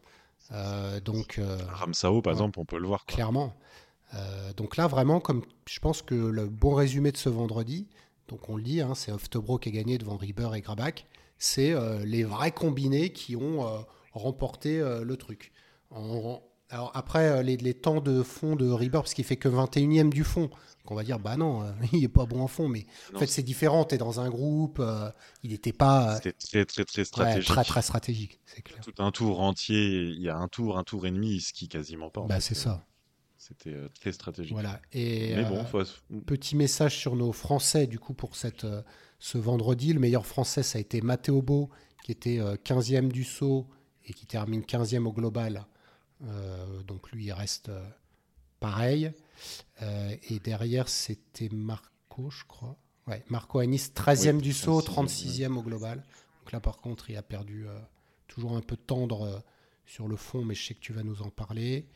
Euh, 0.53 1.01
donc, 1.01 1.41
Ramsao, 1.68 2.22
par 2.22 2.32
exemple, 2.32 2.59
on 2.59 2.64
peut 2.64 2.78
le 2.78 2.88
voir. 2.88 3.07
Clairement. 3.07 3.55
donc 4.57 4.76
là, 4.76 4.88
vraiment, 4.88 5.20
comme 5.20 5.45
je 5.68 5.78
pense 5.78 6.03
que 6.03 6.14
le 6.14 6.47
bon 6.47 6.74
résumé 6.74 7.12
de 7.12 7.16
ce 7.16 7.28
vendredi, 7.28 7.86
donc 8.30 8.48
on 8.48 8.56
le 8.56 8.62
dit, 8.62 8.80
hein, 8.80 8.94
c'est 8.94 9.12
Oftobro 9.12 9.58
qui 9.58 9.68
a 9.68 9.72
gagné 9.72 9.98
devant 9.98 10.16
Rieber 10.16 10.54
et 10.54 10.62
Grabach, 10.62 11.04
c'est 11.38 11.74
les 12.04 12.24
vrais 12.24 12.52
combinés 12.52 13.12
qui 13.12 13.36
ont 13.36 13.84
remporté 14.12 14.78
le 14.78 15.16
truc. 15.16 15.52
En, 15.90 16.42
alors 16.70 16.92
après, 16.94 17.28
euh, 17.28 17.42
les, 17.42 17.74
temps 17.74 18.00
de 18.00 18.22
fond 18.22 18.54
de 18.54 18.70
Rieber, 18.70 19.00
parce 19.00 19.12
qu'il 19.12 19.24
fait 19.24 19.36
que 19.36 19.48
21e 19.48 20.08
du 20.08 20.22
fond, 20.22 20.50
qu'on 20.84 20.94
va 20.94 21.02
dire, 21.02 21.18
bah 21.18 21.36
non, 21.36 21.62
euh, 21.62 21.72
il 21.92 22.04
est 22.04 22.08
pas 22.08 22.26
bon 22.26 22.40
en 22.40 22.46
fond, 22.46 22.68
mais 22.68 22.86
en 23.14 23.18
fait 23.18 23.26
c'est 23.26 23.42
différent, 23.42 23.84
tu 23.84 23.96
es 23.96 23.98
dans 23.98 24.20
un 24.20 24.30
groupe, 24.30 24.78
euh, 24.78 25.10
il 25.42 25.50
n'était 25.50 25.72
pas... 25.72 26.16
C'était 26.16 26.32
très 26.32 26.64
très 26.64 26.84
très 26.84 27.04
stratégique. 27.04 27.48
très 27.48 27.64
très 27.64 27.82
stratégique, 27.82 28.40
c'est 28.46 28.62
clair. 28.62 28.80
Tout 28.82 29.02
un 29.02 29.10
tour 29.10 29.40
entier, 29.40 30.02
il 30.02 30.22
y 30.22 30.28
a 30.28 30.36
un 30.36 30.46
tour, 30.46 30.78
un 30.78 30.84
tour 30.84 31.06
et 31.06 31.10
demi, 31.10 31.34
il 31.34 31.40
skie 31.40 31.68
quasiment 31.68 32.08
pas. 32.08 32.22
Bah 32.22 32.40
c'est 32.40 32.54
ça. 32.54 32.86
C'était 33.51 33.76
très 34.01 34.12
stratégique. 34.12 34.53
Voilà, 34.53 34.80
et 34.92 35.34
petit 36.26 36.57
message 36.57 36.96
sur 36.96 37.16
nos 37.16 37.32
Français, 37.32 37.86
du 37.86 37.98
coup, 37.98 38.14
pour 38.14 38.36
cette, 38.36 38.66
ce 39.18 39.38
vendredi, 39.38 39.92
le 39.92 40.01
meilleur 40.01 40.24
Français, 40.24 40.62
ça 40.62 40.78
a 40.78 40.80
été 40.80 41.01
Matteo 41.01 41.42
Beau, 41.42 41.68
qui 42.05 42.12
était 42.12 42.38
15e 42.38 43.09
du 43.09 43.24
saut 43.24 43.66
et 44.07 44.12
qui 44.12 44.26
termine 44.26 44.62
15e 44.62 45.07
au 45.07 45.12
global 45.12 45.66
Euh, 46.22 46.82
donc 46.82 47.11
lui, 47.12 47.24
il 47.24 47.32
reste 47.32 47.70
euh, 47.70 47.82
pareil. 48.61 49.12
Euh, 49.82 50.14
et 50.28 50.38
derrière, 50.38 50.88
c'était 50.88 51.48
Marco, 51.48 52.30
je 52.30 52.44
crois. 52.44 52.76
Ouais, 53.07 53.24
Marco 53.28 53.59
Anis, 53.59 53.92
13e 53.94 54.36
Oui, 54.36 54.42
du 54.42 54.53
saut, 54.53 54.80
36e, 54.80 55.48
36e 55.48 55.57
au 55.57 55.62
global. 55.62 56.05
Donc 56.40 56.53
là, 56.53 56.61
par 56.61 56.76
contre, 56.76 57.11
il 57.11 57.16
a 57.16 57.22
perdu 57.22 57.66
euh, 57.66 57.78
toujours 58.28 58.57
un 58.57 58.61
peu 58.61 58.76
tendre 58.76 59.22
euh, 59.22 59.38
sur 59.86 60.07
le 60.07 60.16
fond, 60.16 60.44
mais 60.44 60.55
je 60.55 60.66
sais 60.66 60.74
que 60.74 60.80
tu 60.80 60.92
vas 60.92 61.03
nous 61.03 61.22
en 61.22 61.30
parler. 61.30 61.86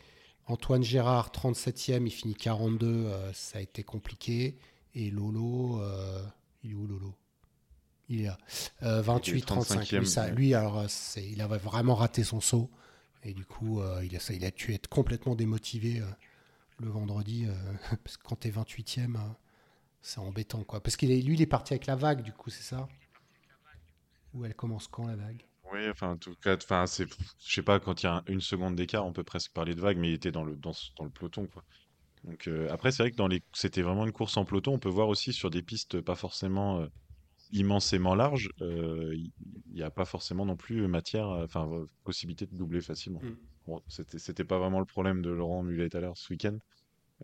Antoine 0.46 0.82
Gérard, 0.82 1.30
37e, 1.30 2.04
il 2.06 2.10
finit 2.10 2.34
42, 2.34 2.86
euh, 2.86 3.32
ça 3.32 3.58
a 3.58 3.60
été 3.62 3.82
compliqué. 3.82 4.58
Et 4.94 5.10
Lolo, 5.10 5.80
euh, 5.80 6.22
il 6.62 6.72
est 6.72 6.74
où 6.74 6.86
Lolo? 6.86 7.14
Il 8.08 8.20
est 8.20 8.24
là. 8.24 8.38
Euh, 8.82 9.00
28, 9.00 9.42
35. 9.46 9.80
35e, 9.82 9.98
Lui, 10.00 10.06
ça, 10.06 10.28
lui 10.28 10.54
alors, 10.54 10.80
euh, 10.80 10.86
il 11.16 11.40
avait 11.40 11.58
vraiment 11.58 11.94
raté 11.94 12.22
son 12.22 12.40
saut. 12.40 12.70
Et 13.22 13.32
du 13.32 13.46
coup, 13.46 13.80
euh, 13.80 14.04
il, 14.04 14.14
a, 14.14 14.20
ça, 14.20 14.34
il 14.34 14.44
a 14.44 14.50
dû 14.50 14.72
être 14.74 14.88
complètement 14.88 15.34
démotivé 15.34 16.00
euh, 16.00 16.06
le 16.78 16.88
vendredi. 16.90 17.46
euh, 17.46 17.96
parce 18.04 18.18
que 18.18 18.22
quand 18.22 18.36
tu 18.40 18.48
es 18.48 18.50
28e, 18.50 19.16
euh, 19.16 19.18
c'est 20.02 20.18
embêtant. 20.20 20.62
quoi. 20.64 20.82
Parce 20.82 20.96
qu'il 20.96 21.10
est, 21.10 21.22
lui, 21.22 21.34
il 21.34 21.42
est 21.42 21.46
parti 21.46 21.72
avec 21.72 21.86
la 21.86 21.96
vague, 21.96 22.20
du 22.22 22.32
coup, 22.32 22.50
c'est 22.50 22.62
ça? 22.62 22.86
Ou 24.34 24.44
elle 24.44 24.54
commence 24.54 24.88
quand, 24.88 25.06
la 25.06 25.16
vague? 25.16 25.42
Oui, 25.74 25.88
enfin, 25.90 26.10
en 26.12 26.16
tout 26.16 26.34
cas, 26.40 26.56
enfin, 26.56 26.86
c'est, 26.86 27.04
je 27.10 27.52
sais 27.54 27.62
pas, 27.62 27.80
quand 27.80 28.00
il 28.02 28.06
y 28.06 28.08
a 28.08 28.16
un- 28.18 28.22
une 28.28 28.40
seconde 28.40 28.76
d'écart, 28.76 29.04
on 29.04 29.12
peut 29.12 29.24
presque 29.24 29.52
parler 29.52 29.74
de 29.74 29.80
vague, 29.80 29.98
mais 29.98 30.10
il 30.10 30.14
était 30.14 30.30
dans 30.30 30.44
le, 30.44 30.56
dans, 30.56 30.72
ce- 30.72 30.90
dans 30.96 31.04
le 31.04 31.10
peloton, 31.10 31.48
quoi. 31.48 31.64
Donc, 32.24 32.48
euh, 32.48 32.68
après, 32.70 32.92
c'est 32.92 33.02
vrai 33.02 33.10
que 33.10 33.16
dans 33.16 33.28
les, 33.28 33.42
c'était 33.54 33.82
vraiment 33.82 34.06
une 34.06 34.12
course 34.12 34.36
en 34.36 34.44
peloton. 34.44 34.74
On 34.74 34.78
peut 34.78 34.88
voir 34.88 35.08
aussi 35.08 35.32
sur 35.32 35.50
des 35.50 35.62
pistes 35.62 36.00
pas 36.00 36.14
forcément 36.14 36.80
euh, 36.80 36.86
immensément 37.52 38.14
larges, 38.14 38.50
euh, 38.62 39.14
il 39.16 39.32
n'y 39.74 39.82
a 39.82 39.90
pas 39.90 40.04
forcément 40.06 40.46
non 40.46 40.56
plus 40.56 40.86
matière, 40.88 41.28
enfin, 41.28 41.68
euh, 41.72 41.86
possibilité 42.04 42.46
de 42.46 42.56
doubler 42.56 42.80
facilement. 42.82 43.20
Mm. 43.22 43.34
Bon, 43.66 43.82
c'était, 43.88 44.18
c'était 44.18 44.44
pas 44.44 44.58
vraiment 44.58 44.80
le 44.80 44.86
problème 44.86 45.22
de 45.22 45.30
Laurent 45.30 45.62
Mulet 45.64 45.88
tout 45.90 45.98
à 45.98 46.00
l'heure 46.00 46.16
ce 46.18 46.32
week-end, 46.32 46.58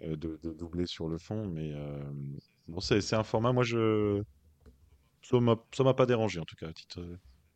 euh, 0.02 0.16
de, 0.16 0.38
de 0.42 0.52
doubler 0.52 0.86
sur 0.86 1.08
le 1.08 1.18
fond, 1.18 1.46
mais 1.48 1.72
euh, 1.74 2.02
bon, 2.68 2.80
c'est, 2.80 3.00
c'est 3.00 3.16
un 3.16 3.24
format, 3.24 3.52
moi, 3.52 3.64
je, 3.64 4.22
ça 5.22 5.40
m'a, 5.40 5.56
ça 5.72 5.84
m'a 5.84 5.94
pas 5.94 6.06
dérangé, 6.06 6.40
en 6.40 6.44
tout 6.44 6.56
cas, 6.56 6.68
à 6.68 6.72
titre 6.72 7.00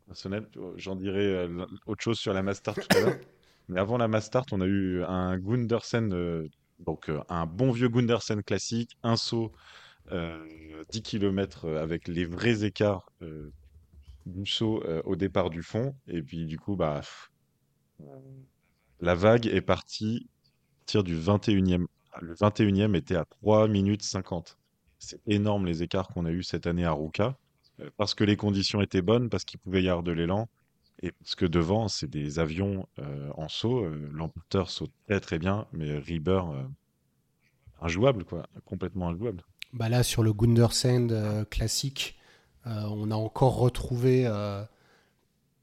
personnel. 0.06 0.48
J'en 0.76 0.96
dirais 0.96 1.26
euh, 1.26 1.66
autre 1.86 2.02
chose 2.02 2.18
sur 2.18 2.32
la 2.32 2.42
Mastart 2.42 2.74
tout 2.74 2.96
à 2.96 3.00
l'heure. 3.00 3.18
Mais 3.68 3.80
avant 3.80 3.96
la 3.96 4.08
Mastart, 4.08 4.46
on 4.52 4.60
a 4.60 4.66
eu 4.66 5.02
un 5.04 5.38
Gundersen, 5.38 6.12
euh, 6.12 6.48
donc 6.80 7.08
euh, 7.08 7.20
un 7.28 7.46
bon 7.46 7.70
vieux 7.70 7.88
Gundersen 7.88 8.42
classique, 8.42 8.96
un 9.02 9.16
saut 9.16 9.52
euh, 10.12 10.46
10 10.90 11.02
km 11.02 11.70
avec 11.70 12.08
les 12.08 12.26
vrais 12.26 12.64
écarts 12.64 13.10
du 14.26 14.46
saut 14.46 14.82
au 15.04 15.16
départ 15.16 15.50
du 15.50 15.62
fond. 15.62 15.94
Et 16.08 16.22
puis 16.22 16.46
du 16.46 16.58
coup, 16.58 16.76
bah, 16.76 17.00
pff, 17.00 17.30
la 19.00 19.14
vague 19.14 19.46
est 19.46 19.62
partie 19.62 20.28
partir 20.80 21.04
du 21.04 21.16
21e. 21.16 21.86
Le 22.20 22.34
21e 22.34 22.94
était 22.94 23.16
à 23.16 23.24
3 23.24 23.68
minutes 23.68 24.02
50. 24.02 24.58
C'est 24.98 25.20
énorme 25.26 25.64
les 25.64 25.82
écarts 25.82 26.08
qu'on 26.08 26.26
a 26.26 26.30
eu 26.30 26.42
cette 26.42 26.66
année 26.66 26.84
à 26.84 26.92
Ruka. 26.92 27.38
Euh, 27.80 27.90
Parce 27.96 28.14
que 28.14 28.24
les 28.24 28.36
conditions 28.36 28.80
étaient 28.80 29.02
bonnes, 29.02 29.28
parce 29.30 29.44
qu'il 29.44 29.58
pouvait 29.60 29.82
y 29.82 29.88
avoir 29.88 30.02
de 30.02 30.12
l'élan. 30.12 30.48
Et 31.02 31.10
parce 31.12 31.34
que 31.34 31.44
devant, 31.44 31.88
c'est 31.88 32.08
des 32.08 32.38
avions 32.38 32.86
euh, 32.98 33.30
en 33.36 33.48
saut. 33.48 33.84
euh, 33.84 34.08
L'emporteur 34.12 34.70
saute 34.70 34.92
très 35.08 35.20
très 35.20 35.38
bien, 35.38 35.66
mais 35.72 35.98
Rieber, 35.98 36.42
euh, 36.52 36.62
injouable, 37.80 38.24
quoi. 38.24 38.46
Complètement 38.64 39.08
injouable. 39.08 39.42
bah 39.72 39.88
Là, 39.88 40.02
sur 40.02 40.22
le 40.22 40.32
Gundersend 40.32 41.08
euh, 41.10 41.44
classique, 41.44 42.16
on 42.66 43.10
a 43.10 43.14
encore 43.14 43.56
retrouvé. 43.58 44.26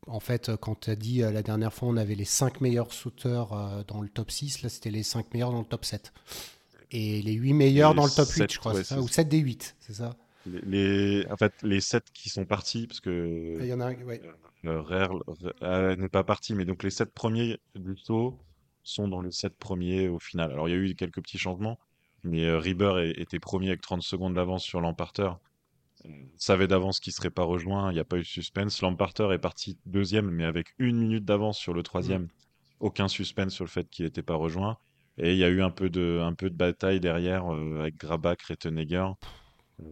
en 0.06 0.20
fait, 0.20 0.52
quand 0.58 0.82
tu 0.82 0.90
as 0.92 0.96
dit 0.96 1.20
la 1.20 1.42
dernière 1.42 1.74
fois, 1.74 1.88
on 1.88 1.98
avait 1.98 2.14
les 2.14 2.26
5 2.26 2.62
meilleurs 2.62 2.94
sauteurs 2.94 3.84
dans 3.88 4.02
le 4.02 4.10
top 4.10 4.30
6. 4.30 4.62
Là, 4.62 4.70
c'était 4.70 4.92
les 4.92 5.02
5 5.02 5.34
meilleurs 5.34 5.52
dans 5.52 5.60
le 5.62 5.66
top 5.66 5.84
7. 5.84 6.14
Et 6.92 7.24
les 7.24 7.34
8 7.34 7.54
meilleurs 7.54 7.96
dans 7.96 8.06
le 8.06 8.12
top 8.12 8.28
8, 8.30 8.34
sept, 8.40 8.54
je 8.54 8.60
crois, 8.60 8.74
ouais, 8.74 8.84
c'est 8.84 8.94
ça 8.96 9.02
Ou 9.02 9.08
ça. 9.08 9.16
7 9.16 9.30
des 9.30 9.40
8, 9.40 9.76
c'est 9.80 9.94
ça 9.94 10.16
Les, 10.46 10.62
les- 10.62 11.28
en 11.32 11.38
fait, 11.38 11.54
les 11.62 11.82
sept 11.82 12.06
qui 12.14 12.30
sont 12.30 12.46
partis, 12.46 12.88
parce 12.88 13.00
Ah, 13.06 13.10
Il 13.10 13.60
que 13.60 13.66
y 13.66 13.74
en 13.74 13.80
a 13.80 13.86
un, 13.88 13.96
ouais. 14.04 14.22
euh, 14.66 14.82
Rerl 14.82 15.22
euh, 15.64 15.96
n'est 15.96 16.10
pas 16.10 16.24
parti, 16.24 16.54
mais 16.56 16.66
donc 16.66 16.84
les 16.84 16.90
sept 16.90 17.12
premiers 17.14 17.60
du 17.76 17.96
saut 17.98 18.40
sont 18.84 19.08
dans 19.08 19.22
les 19.22 19.32
sept 19.32 19.56
premiers 19.58 20.08
au 20.08 20.20
final. 20.20 20.52
Alors 20.52 20.68
il 20.68 20.72
y 20.72 20.74
a 20.76 20.78
eu 20.78 20.96
quelques 20.96 21.22
petits 21.22 21.38
changements, 21.38 21.80
mais 22.24 22.46
euh, 22.46 23.14
était 23.16 23.40
premier 23.40 23.70
avec 23.70 23.82
30 23.82 24.02
secondes 24.02 24.34
d'avance 24.34 24.64
sur 24.64 24.82
Lamparter. 24.82 25.30
On 26.06 26.10
savait 26.38 26.68
d'avance 26.68 27.00
qu'il 27.00 27.14
serait 27.14 27.30
pas 27.30 27.44
rejoint, 27.44 27.92
il 27.92 27.94
n'y 27.94 28.00
a 28.00 28.04
pas 28.04 28.18
eu 28.18 28.22
de 28.22 28.26
suspense. 28.26 28.82
Lamparter 28.82 29.28
est 29.34 29.38
parti 29.40 29.78
deuxième, 29.86 30.30
mais 30.32 30.46
avec 30.46 30.70
une 30.80 30.98
minute 30.98 31.26
d'avance 31.26 31.60
sur 31.60 31.74
le 31.74 31.84
troisième. 31.84 32.28
Aucun 32.80 33.08
suspense 33.08 33.54
sur 33.54 33.64
le 33.64 33.70
fait 33.70 33.88
qu'il 33.90 34.06
n'était 34.06 34.24
pas 34.24 34.34
rejoint. 34.36 34.78
Et 35.20 35.34
il 35.34 35.38
y 35.38 35.44
a 35.44 35.50
eu 35.50 35.62
un 35.62 35.70
peu 35.70 35.90
de, 35.92 36.20
un 36.24 36.34
peu 36.34 36.50
de 36.50 36.56
bataille 36.56 37.00
derrière 37.00 37.54
euh, 37.54 37.82
avec 37.82 37.98
Grabach, 37.98 38.42
Rettenegger. 38.50 39.06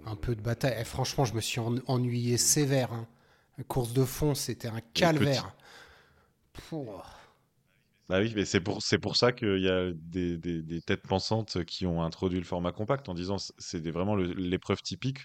Un 0.05 0.15
peu 0.15 0.35
de 0.35 0.41
bataille. 0.41 0.75
Eh, 0.79 0.83
franchement, 0.83 1.25
je 1.25 1.33
me 1.33 1.41
suis 1.41 1.59
en- 1.59 1.75
ennuyé 1.87 2.37
sévère. 2.37 2.93
hein. 2.93 3.07
La 3.57 3.63
course 3.63 3.93
de 3.93 4.05
fond, 4.05 4.35
c'était 4.35 4.67
un 4.69 4.81
calvaire. 4.93 5.53
Bah 8.09 8.19
oui, 8.19 8.33
mais 8.35 8.43
c'est 8.45 8.59
pour, 8.59 8.81
c'est 8.81 8.97
pour 8.97 9.15
ça 9.15 9.31
qu'il 9.31 9.59
y 9.59 9.69
a 9.69 9.91
des, 9.93 10.37
des- 10.37 10.63
des 10.63 10.81
têtes 10.81 11.03
pensantes 11.03 11.63
qui 11.65 11.85
ont 11.85 12.01
introduit 12.01 12.39
le 12.39 12.45
format 12.45 12.71
compact 12.71 13.07
en 13.07 13.13
disant 13.13 13.35
c'est 13.59 13.87
vraiment 13.91 14.15
le- 14.15 14.33
l'épreuve 14.33 14.81
typique 14.81 15.19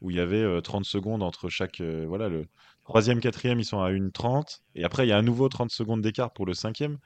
où 0.00 0.10
il 0.10 0.16
y 0.16 0.20
avait 0.20 0.42
euh, 0.42 0.60
30 0.60 0.84
secondes 0.84 1.22
entre 1.22 1.48
chaque. 1.48 1.80
euh, 1.80 2.04
voilà, 2.08 2.28
le 2.28 2.46
troisième, 2.84 3.20
quatrième, 3.20 3.60
ils 3.60 3.64
sont 3.64 3.80
à 3.80 3.90
1,30 3.92 4.62
et 4.74 4.84
après 4.84 5.06
il 5.06 5.10
y 5.10 5.12
a 5.12 5.16
à 5.18 5.22
nouveau 5.22 5.48
30 5.48 5.70
secondes 5.70 6.02
d'écart 6.02 6.32
pour 6.32 6.44
le 6.44 6.54
cinquième. 6.54 6.98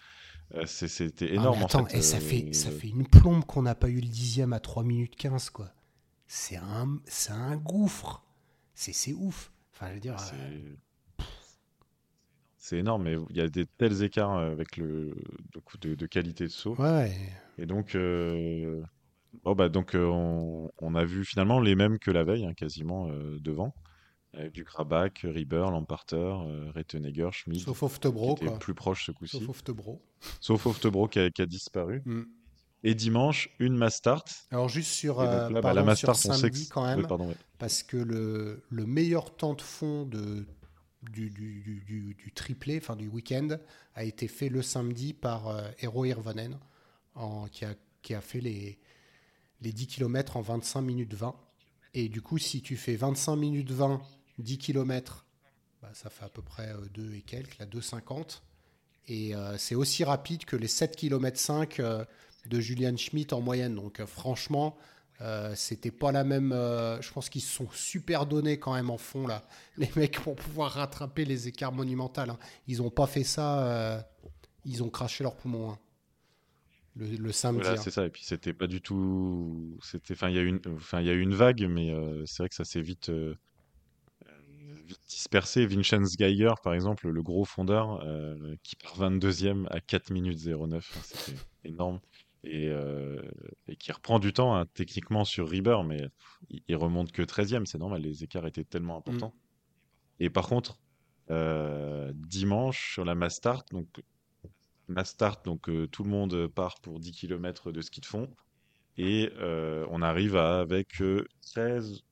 Euh, 0.54 0.64
c'est- 0.66 0.88
C'était 0.88 1.28
Ah, 1.30 1.34
énorme 1.36 1.62
attends, 1.64 1.82
en 1.82 1.86
fait. 1.86 1.98
et 1.98 2.02
ça, 2.02 2.18
euh, 2.18 2.20
fait, 2.20 2.54
ça 2.54 2.70
fait 2.70 2.88
une 2.88 3.06
plombe 3.06 3.44
qu'on 3.44 3.62
n'a 3.62 3.74
pas 3.74 3.88
eu 3.90 4.00
le 4.00 4.09
dixième 4.09 4.52
à 4.54 4.61
3 4.61 4.82
minutes 4.84 5.16
15, 5.16 5.50
quoi. 5.50 5.70
C'est 6.29 6.57
un, 6.57 6.99
c'est 7.07 7.33
un 7.33 7.57
gouffre. 7.57 8.22
C'est 8.74 8.93
c'est 8.93 9.12
ouf. 9.14 9.51
Enfin, 9.74 9.89
je 9.89 9.95
veux 9.95 10.01
dire, 10.01 10.18
c'est- 10.20 10.35
euh, 10.37 10.76
C'est 12.57 12.79
énorme, 12.79 13.05
mais 13.05 13.16
il 13.31 13.37
y 13.37 13.41
a 13.41 13.49
des 13.49 13.66
tels 13.66 14.03
écarts 14.03 14.37
euh, 14.37 14.53
avec 14.53 14.76
le 14.76 15.16
de, 15.55 15.61
coup 15.61 15.79
de, 15.79 16.07
qualité 16.07 16.45
de 16.45 16.51
saut. 16.51 16.74
ouais. 16.81 17.16
Et 17.57 17.66
donc, 17.66 17.95
euh, 17.95 18.83
bah, 19.45 19.68
donc 19.68 19.95
euh, 19.95 20.05
on, 20.07 20.70
on 20.79 20.95
a 20.95 21.05
vu 21.05 21.24
finalement 21.24 21.61
les 21.61 21.74
mêmes 21.74 21.99
que 21.99 22.11
la 22.11 22.24
veille, 22.24 22.45
hein, 22.47 22.55
quasiment 22.55 23.09
devant. 23.41 23.74
Avec 24.35 24.53
du 24.53 24.62
Krabak, 24.64 25.20
Rieber, 25.24 25.70
Lamparter, 25.70 26.35
Rettenegger, 26.74 27.31
Schmid, 27.33 27.61
Sauf 27.61 27.79
qui 27.79 27.85
Oftebro, 27.87 28.37
était 28.37 28.47
quoi. 28.47 28.59
plus 28.59 28.74
proche 28.74 29.07
ce 29.07 29.12
coup-ci. 29.12 29.39
Sauf 29.39 29.49
Oftebro. 29.49 30.03
Sauf 30.41 30.66
Oftebro 30.66 31.09
qui 31.09 31.18
a, 31.18 31.31
qui 31.31 31.41
a 31.41 31.47
disparu. 31.47 32.03
Mm. 32.05 32.22
Et 32.83 32.95
dimanche, 32.95 33.51
une 33.59 33.76
Mastart. 33.76 34.24
Alors, 34.51 34.68
juste 34.68 34.91
sur, 34.91 35.20
euh, 35.20 35.49
là, 35.49 35.62
bah, 35.62 35.74
pardon, 35.74 35.85
la 35.85 35.95
sur 35.95 36.14
Mastart, 36.14 36.16
on 36.24 36.33
samedi, 36.33 36.68
quand 36.68 36.85
Oui, 36.93 37.03
même, 37.03 37.07
pardon, 37.07 37.29
ouais. 37.29 37.37
parce 37.59 37.83
que 37.83 37.97
le, 37.97 38.62
le 38.70 38.87
meilleur 38.87 39.37
temps 39.37 39.55
de 39.55 39.62
fond 39.62 40.05
de, 40.07 40.47
du, 41.03 41.31
du, 41.31 41.62
du- 41.87 42.14
du- 42.14 42.33
triplé, 42.33 42.79
enfin 42.79 42.97
du 42.97 43.09
week-end, 43.09 43.59
a 43.95 44.05
été 44.05 44.29
fait 44.29 44.49
le 44.49 44.62
samedi 44.62 45.12
par 45.12 45.49
euh, 45.49 45.68
Eero 45.83 46.05
Hirvonen, 46.05 46.59
en- 47.14 47.49
qui, 47.49 47.64
a, 47.64 47.74
qui 48.03 48.14
a 48.14 48.20
fait 48.20 48.41
les, 48.41 48.79
les 49.61 49.72
10 49.72 49.87
km 49.89 50.37
en 50.37 50.43
25 50.43 50.83
minutes 50.83 51.14
20. 51.14 51.37
Et 51.95 52.09
du 52.09 52.22
coup, 52.22 52.39
si 52.39 52.62
tu 52.62 52.76
fais 52.76 52.97
25 52.97 53.37
minutes 53.37 53.70
20, 53.72 54.03
10 54.39 54.59
km, 54.59 55.26
bah, 55.83 55.91
ça 55.95 56.11
fait 56.11 56.24
à 56.24 56.29
peu 56.29 56.43
près 56.43 56.72
2 56.95 57.14
et 57.14 57.22
quelques, 57.22 57.59
là, 57.59 57.66
2,50. 57.66 58.43
Et 59.09 59.35
euh, 59.35 59.57
c'est 59.59 59.74
aussi 59.74 60.05
rapide 60.05 60.45
que 60.45 60.57
les 60.57 60.68
7 60.68 60.97
km 60.97 61.39
5 61.41 61.81
euh, 61.81 62.05
de 62.49 62.61
Julian 62.61 62.96
Schmidt 62.96 63.34
en 63.34 63.40
moyenne. 63.40 63.74
Donc 63.74 64.01
euh, 64.01 64.07
franchement, 64.07 64.76
euh, 65.20 65.53
c'était 65.57 65.90
pas 65.90 66.12
la 66.12 66.24
même. 66.24 66.53
euh, 66.53 67.01
je 67.03 67.11
pense 67.12 67.28
qu'ils 67.28 67.42
se 67.42 67.53
sont 67.55 67.68
super 67.72 68.26
donnés 68.26 68.59
quand 68.59 68.74
même 68.74 68.90
en 68.90 68.99
fond 68.99 69.26
là, 69.26 69.46
les 69.76 69.90
mecs 69.96 70.20
pour 70.20 70.36
pouvoir 70.36 70.72
rattraper 70.72 71.24
les 71.24 71.49
écarts 71.49 71.72
monumentaux. 71.72 72.20
hein. 72.22 72.38
Ils 72.66 72.82
ont 72.82 72.90
pas 72.90 73.07
fait 73.07 73.24
ça. 73.24 73.61
euh, 73.66 74.01
ils 74.64 74.82
ont 74.82 74.90
craché 74.90 75.24
leurs 75.24 75.36
poumons 75.36 75.70
hein. 75.70 75.78
le, 76.96 77.07
le 77.16 77.32
samedi. 77.32 77.62
Voilà, 77.62 77.78
hein. 77.78 77.82
c'est 77.82 77.90
ça. 77.90 78.05
Et 78.07 78.11
puis 78.11 78.22
c'était 78.24 78.53
pas 78.53 78.66
du 78.66 78.80
tout. 78.80 79.78
C'était, 79.82 80.14
enfin, 80.14 80.28
il 80.28 80.36
y 80.36 80.38
a 80.38 80.42
eu 80.42 80.49
une, 80.49 80.61
enfin, 80.76 81.01
il 81.01 81.07
y 81.07 81.11
a 81.11 81.14
eu 81.14 81.20
une 81.20 81.34
vague, 81.34 81.66
mais 81.68 81.92
c'est 82.26 82.42
vrai 82.42 82.49
que 82.49 82.55
ça 82.55 82.64
s'est 82.64 82.80
vite, 82.82 83.11
vite 84.86 85.01
dispersé. 85.09 85.66
Vincenz 85.66 86.16
Geiger, 86.16 86.53
par 86.62 86.74
exemple, 86.74 87.09
le 87.09 87.22
gros 87.22 87.44
fondeur, 87.44 88.05
qui 88.62 88.76
part 88.76 88.96
22e 88.99 89.66
à 89.70 89.80
4 89.80 90.11
minutes 90.11 90.44
09. 90.46 90.76
Enfin, 90.76 91.01
c'était 91.05 91.38
énorme. 91.64 92.01
Et, 92.45 92.68
euh, 92.68 93.20
et 93.66 93.76
qui 93.76 93.91
reprend 93.91 94.18
du 94.20 94.32
temps 94.32 94.55
hein, 94.57 94.66
techniquement 94.72 95.24
sur 95.24 95.49
Rieber, 95.49 95.82
mais 95.84 96.09
il, 96.51 96.62
il 96.68 96.76
remonte 96.76 97.12
que 97.12 97.22
13e. 97.22 97.66
C'est 97.66 97.78
normal, 97.78 98.03
les 98.03 98.24
écarts 98.24 98.47
étaient 98.47 98.64
tellement 98.64 98.97
importants. 98.97 99.34
Et 100.20 100.30
par 100.30 100.49
contre, 100.49 100.78
euh, 101.30 102.12
dimanche 102.14 102.95
sur 102.95 103.05
la 103.05 103.14
Mastart, 103.14 103.64
donc 103.70 104.03
Mastart, 104.89 105.43
donc 105.45 105.68
euh, 105.68 105.86
tout 105.86 106.03
le 106.03 106.11
monde 106.11 106.47
part 106.49 106.80
pour 106.80 107.01
10 107.01 107.12
km 107.12 107.72
de 107.72 107.80
ski 107.82 108.01
de 108.01 108.07
fond. 108.07 108.28
Et 108.97 109.30
on 109.91 110.03
arrive 110.03 110.36
à, 110.36 110.59
avec 110.59 111.01
euh, 111.01 111.24
13, 111.43 112.03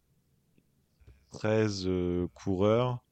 13 1.30 1.84
euh, 1.86 2.28
coureurs 2.34 3.02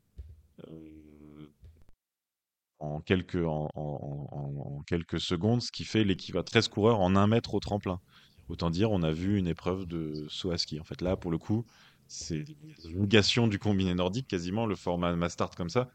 en 2.85 3.01
quelques, 3.01 3.45
en, 3.45 4.83
quelques 4.87 5.21
secondes, 5.21 5.63
ce 5.63 5.73
qui 5.73 5.85
fait 5.85 6.05
l'équivalent 6.05 6.45
13 6.45 6.69
coureurs 6.69 7.01
en 7.01 7.17
un 7.17 7.27
mètre 7.27 7.55
au 7.55 7.61
tremplin. 7.61 8.01
Autant 8.49 8.71
dire, 8.71 8.91
on 8.91 9.03
a 9.03 9.11
vu 9.11 9.39
une 9.39 9.47
épreuve 9.47 9.87
de 9.87 10.27
saut 10.29 10.51
à 10.51 10.59
ski. 10.59 10.79
En 10.79 10.85
fait, 10.85 11.01
là, 11.01 11.17
pour 11.17 11.31
le 11.31 11.39
coup, 11.39 11.65
c'est 12.07 12.45
une 12.85 13.01
négation 13.01 13.49
du 13.49 13.59
combiné 13.59 13.95
nordique, 13.95 14.29
quasiment 14.29 14.67
le 14.67 14.77
format 14.77 15.15
Mastart 15.17 15.51
comme 15.57 15.71
ça, 15.71 15.91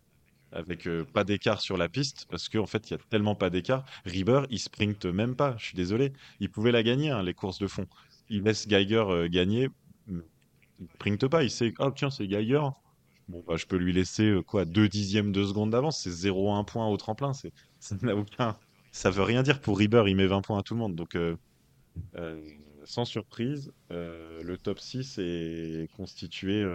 avec 0.51 0.87
euh, 0.87 1.05
pas 1.05 1.23
d'écart 1.23 1.61
sur 1.61 1.77
la 1.77 1.89
piste, 1.89 2.25
parce 2.29 2.49
qu'en 2.49 2.65
fait, 2.65 2.89
il 2.89 2.93
y 2.93 2.95
a 2.95 2.99
tellement 3.09 3.35
pas 3.35 3.51
d'écart. 3.51 3.85
Rieber, 4.05 4.41
il 4.49 4.59
sprinte 4.59 5.05
même 5.05 5.35
pas, 5.35 5.55
je 5.57 5.65
suis 5.65 5.75
désolé. 5.75 6.11
Il 6.39 6.49
pouvait 6.49 6.71
la 6.71 6.81
gagner, 6.81 7.11
hein, 7.11 7.21
les 7.21 7.35
courses 7.35 7.59
de 7.59 7.67
fond. 7.67 7.85
Il 8.29 8.43
laisse 8.43 8.67
Geiger 8.67 9.05
euh, 9.07 9.27
gagner, 9.27 9.69
il 10.07 10.87
sprinte 10.95 11.27
pas. 11.27 11.43
Il 11.43 11.51
sait, 11.51 11.73
oh 11.77 11.91
tiens, 11.91 12.09
c'est 12.09 12.27
Geiger. 12.27 12.67
Bon, 13.29 13.43
bah, 13.47 13.57
je 13.57 13.67
peux 13.67 13.77
lui 13.77 13.93
laisser 13.93 14.23
euh, 14.23 14.41
quoi, 14.41 14.65
deux 14.65 14.89
dixièmes 14.89 15.31
de 15.31 15.45
seconde 15.45 15.69
d'avance. 15.69 16.01
C'est 16.01 16.09
0,1 16.09 16.65
point 16.65 16.87
au 16.87 16.97
tremplin. 16.97 17.33
C'est, 17.33 17.53
ça 17.79 17.95
n'a 18.01 18.15
aucun, 18.15 18.57
ça 18.91 19.11
veut 19.11 19.23
rien 19.23 19.43
dire 19.43 19.61
pour 19.61 19.77
Rieber. 19.77 20.03
Il 20.07 20.15
met 20.15 20.25
20 20.25 20.41
points 20.41 20.57
à 20.57 20.63
tout 20.63 20.73
le 20.73 20.79
monde. 20.79 20.95
Donc, 20.95 21.15
euh, 21.15 21.37
euh, 22.15 22.41
sans 22.85 23.05
surprise, 23.05 23.71
le 23.91 24.55
top 24.55 24.79
6 24.79 25.19
est 25.19 25.87
constitué 25.95 26.65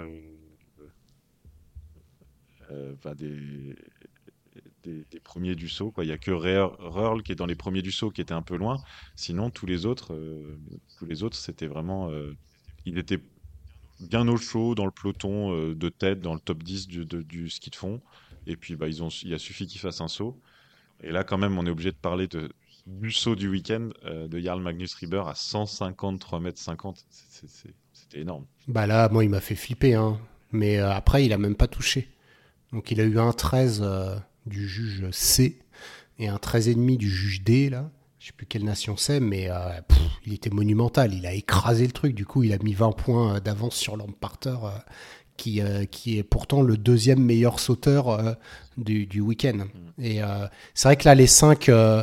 des, 4.84 5.20
premiers 5.24 5.56
du 5.56 5.68
saut. 5.68 5.90
Quoi. 5.90 6.04
Il 6.04 6.08
n'y 6.08 6.12
a 6.12 6.18
que 6.18 6.30
Rurl 6.30 7.22
qui 7.24 7.32
est 7.32 7.36
dans 7.36 7.46
les 7.46 7.56
premiers 7.56 7.82
du 7.82 7.90
saut 7.90 8.10
qui 8.10 8.20
était 8.20 8.34
un 8.34 8.42
peu 8.42 8.56
loin. 8.56 8.76
Sinon, 9.16 9.50
tous 9.50 9.66
les 9.66 9.86
autres, 9.86 10.16
tous 10.98 11.06
les 11.06 11.24
autres, 11.24 11.36
c'était 11.36 11.66
vraiment. 11.66 12.12
il 12.84 12.96
était 12.98 13.18
bien 14.00 14.26
au 14.28 14.36
chaud 14.36 14.74
dans 14.74 14.84
le 14.86 14.90
peloton 14.90 15.54
euh, 15.54 15.74
de 15.74 15.88
tête, 15.88 16.20
dans 16.20 16.34
le 16.34 16.40
top 16.40 16.62
10 16.62 16.88
du, 16.88 17.50
ski 17.50 17.70
de 17.70 17.76
fond. 17.76 18.00
Et 18.46 18.56
puis, 18.56 18.76
bah, 18.76 18.88
ils 18.88 19.02
ont, 19.02 19.08
il 19.08 19.32
a 19.34 19.38
suffi 19.38 19.66
qu'ils 19.66 19.80
fassent 19.80 20.00
un 20.00 20.08
saut. 20.08 20.38
Et 21.02 21.10
là, 21.10 21.24
quand 21.24 21.38
même, 21.38 21.58
on 21.58 21.66
est 21.66 21.70
obligé 21.70 21.90
de 21.90 21.96
parler 21.96 22.26
de, 22.28 22.50
du 22.86 23.10
saut 23.12 23.34
du 23.36 23.48
week-end 23.48 23.90
euh, 24.04 24.28
de 24.28 24.38
Jarl 24.38 24.60
Magnus 24.62 24.94
Rieber 24.94 25.24
à 25.26 25.34
153 25.34 26.40
mètres 26.40 26.58
50. 26.60 27.04
C'est- 27.10 27.24
c'est- 27.30 27.48
c'est- 27.48 27.74
C'était 27.92 28.20
énorme. 28.20 28.44
Bah 28.68 28.86
là, 28.86 29.08
moi, 29.08 29.24
il 29.24 29.30
m'a 29.30 29.40
fait 29.40 29.54
flipper. 29.54 29.94
Hein. 29.94 30.18
Mais 30.52 30.78
euh, 30.78 30.92
après, 30.92 31.24
il 31.24 31.32
a 31.32 31.38
même 31.38 31.54
pas 31.56 31.68
touché. 31.68 32.08
Donc, 32.72 32.90
il 32.90 33.00
a 33.00 33.04
eu 33.04 33.18
un 33.18 33.32
13 33.32 33.80
euh, 33.82 34.16
du 34.46 34.68
juge 34.68 35.08
C 35.12 35.58
et 36.18 36.28
un 36.28 36.36
13,5 36.36 36.96
du 36.98 37.08
juge 37.08 37.42
D, 37.42 37.70
là. 37.70 37.90
Je 38.24 38.28
sais 38.28 38.34
plus 38.34 38.46
quelle 38.46 38.64
nation 38.64 38.96
c'est, 38.96 39.20
mais 39.20 39.50
euh, 39.50 39.82
pff, 39.86 39.98
il 40.24 40.32
était 40.32 40.48
monumental. 40.48 41.12
Il 41.12 41.26
a 41.26 41.34
écrasé 41.34 41.84
le 41.84 41.92
truc. 41.92 42.14
Du 42.14 42.24
coup, 42.24 42.42
il 42.42 42.54
a 42.54 42.58
mis 42.58 42.72
20 42.72 42.92
points 42.92 43.34
euh, 43.34 43.40
d'avance 43.40 43.76
sur 43.76 43.98
Lamparter, 43.98 44.56
euh, 44.64 44.70
qui, 45.36 45.60
euh, 45.60 45.84
qui 45.84 46.16
est 46.16 46.22
pourtant 46.22 46.62
le 46.62 46.78
deuxième 46.78 47.22
meilleur 47.22 47.60
sauteur 47.60 48.34
du, 48.78 49.04
du 49.04 49.20
week-end. 49.20 49.66
Et 49.98 50.22
euh, 50.22 50.46
c'est 50.72 50.88
vrai 50.88 50.96
que 50.96 51.04
là, 51.04 51.14
les 51.14 51.26
cinq, 51.26 51.68
euh, 51.68 52.02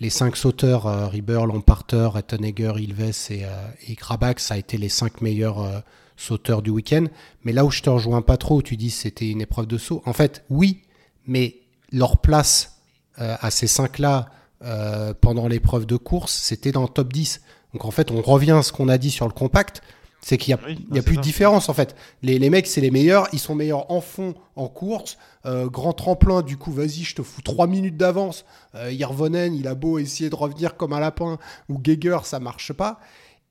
les 0.00 0.10
cinq 0.10 0.36
sauteurs, 0.36 1.08
Rieber, 1.12 1.46
Lamparter, 1.46 2.08
Ettenegger, 2.18 2.72
Ilves 2.78 3.30
et, 3.30 3.44
et 3.86 3.94
Grabach, 3.94 4.40
ça 4.40 4.54
a 4.54 4.56
été 4.56 4.76
les 4.78 4.88
cinq 4.88 5.20
meilleurs 5.20 5.84
sauteurs 6.16 6.62
du 6.62 6.70
week-end. 6.70 7.06
Mais 7.44 7.52
là 7.52 7.64
où 7.64 7.70
je 7.70 7.82
te 7.82 7.88
rejoins 7.88 8.22
pas 8.22 8.36
trop, 8.36 8.56
où 8.56 8.62
tu 8.62 8.76
dis 8.76 8.88
que 8.88 8.94
c'était 8.94 9.30
une 9.30 9.42
épreuve 9.42 9.68
de 9.68 9.78
saut, 9.78 10.02
en 10.06 10.12
fait, 10.12 10.44
oui, 10.50 10.82
mais 11.24 11.60
leur 11.92 12.18
place 12.18 12.80
à 13.14 13.52
ces 13.52 13.68
cinq-là 13.68 14.28
euh, 14.64 15.14
pendant 15.20 15.48
l'épreuve 15.48 15.86
de 15.86 15.96
course, 15.96 16.32
c'était 16.32 16.72
dans 16.72 16.82
le 16.82 16.88
top 16.88 17.12
10. 17.12 17.40
Donc 17.72 17.84
en 17.84 17.90
fait, 17.90 18.10
on 18.10 18.20
revient 18.22 18.52
à 18.52 18.62
ce 18.62 18.72
qu'on 18.72 18.88
a 18.88 18.98
dit 18.98 19.10
sur 19.10 19.26
le 19.26 19.32
compact, 19.32 19.82
c'est 20.20 20.38
qu'il 20.38 20.54
n'y 20.54 20.60
a, 20.60 20.66
Oui, 20.66 20.86
y 20.92 20.98
a 20.98 21.02
plus 21.02 21.14
ça. 21.14 21.20
de 21.20 21.24
différence 21.24 21.68
en 21.68 21.74
fait. 21.74 21.96
Les, 22.22 22.38
les 22.38 22.48
mecs, 22.50 22.66
c'est 22.66 22.80
les 22.80 22.90
meilleurs, 22.90 23.26
ils 23.32 23.38
sont 23.40 23.54
meilleurs 23.54 23.90
en 23.90 24.00
fond, 24.00 24.34
en 24.56 24.68
course, 24.68 25.16
euh, 25.46 25.68
grand 25.68 25.92
tremplin, 25.94 26.42
du 26.42 26.56
coup, 26.56 26.70
vas-y, 26.70 27.02
je 27.02 27.14
te 27.16 27.22
fous 27.22 27.42
3 27.42 27.66
minutes 27.66 27.96
d'avance. 27.96 28.44
Euh, 28.74 28.92
Hirvonen, 28.92 29.54
il 29.54 29.66
a 29.66 29.74
beau 29.74 29.98
essayer 29.98 30.30
de 30.30 30.34
revenir 30.36 30.76
comme 30.76 30.92
un 30.92 31.00
lapin, 31.00 31.38
ou 31.68 31.78
Geiger, 31.78 32.18
ça 32.24 32.38
marche 32.38 32.72
pas. 32.72 33.00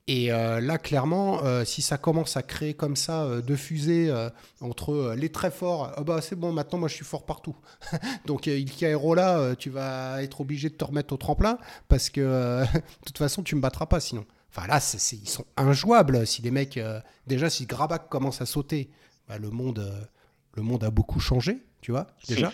Et 0.07 0.31
euh, 0.31 0.59
là, 0.59 0.77
clairement, 0.77 1.43
euh, 1.43 1.63
si 1.63 1.81
ça 1.81 1.97
commence 1.97 2.35
à 2.35 2.41
créer 2.41 2.73
comme 2.73 2.95
ça 2.95 3.23
euh, 3.23 3.41
deux 3.41 3.55
fusées 3.55 4.09
euh, 4.09 4.29
entre 4.59 5.13
les 5.15 5.29
très 5.29 5.51
forts, 5.51 5.91
ah 5.95 6.03
bah 6.03 6.21
c'est 6.21 6.35
bon, 6.35 6.51
maintenant 6.51 6.79
moi 6.79 6.87
je 6.89 6.95
suis 6.95 7.05
fort 7.05 7.25
partout. 7.25 7.55
Donc 8.25 8.47
il 8.47 8.71
Cairo 8.71 9.13
là, 9.13 9.55
tu 9.55 9.69
vas 9.69 10.23
être 10.23 10.41
obligé 10.41 10.69
de 10.69 10.75
te 10.75 10.83
remettre 10.83 11.13
au 11.13 11.17
tremplin 11.17 11.59
parce 11.87 12.09
que 12.09 12.63
de 12.73 13.05
toute 13.05 13.17
façon 13.17 13.43
tu 13.43 13.55
me 13.55 13.61
battras 13.61 13.85
pas 13.85 13.99
sinon. 13.99 14.25
Enfin 14.49 14.67
là, 14.67 14.79
ils 15.13 15.29
sont 15.29 15.45
injouables. 15.55 16.27
Si 16.27 16.41
les 16.41 16.51
mecs, 16.51 16.79
déjà 17.27 17.49
si 17.49 17.65
Grabac 17.65 18.09
commence 18.09 18.41
à 18.41 18.45
sauter, 18.45 18.89
bah, 19.29 19.37
le 19.37 19.49
monde, 19.49 20.09
le 20.55 20.61
monde 20.61 20.83
a 20.83 20.89
beaucoup 20.89 21.21
changé, 21.21 21.63
tu 21.79 21.91
vois 21.91 22.07
déjà. 22.27 22.51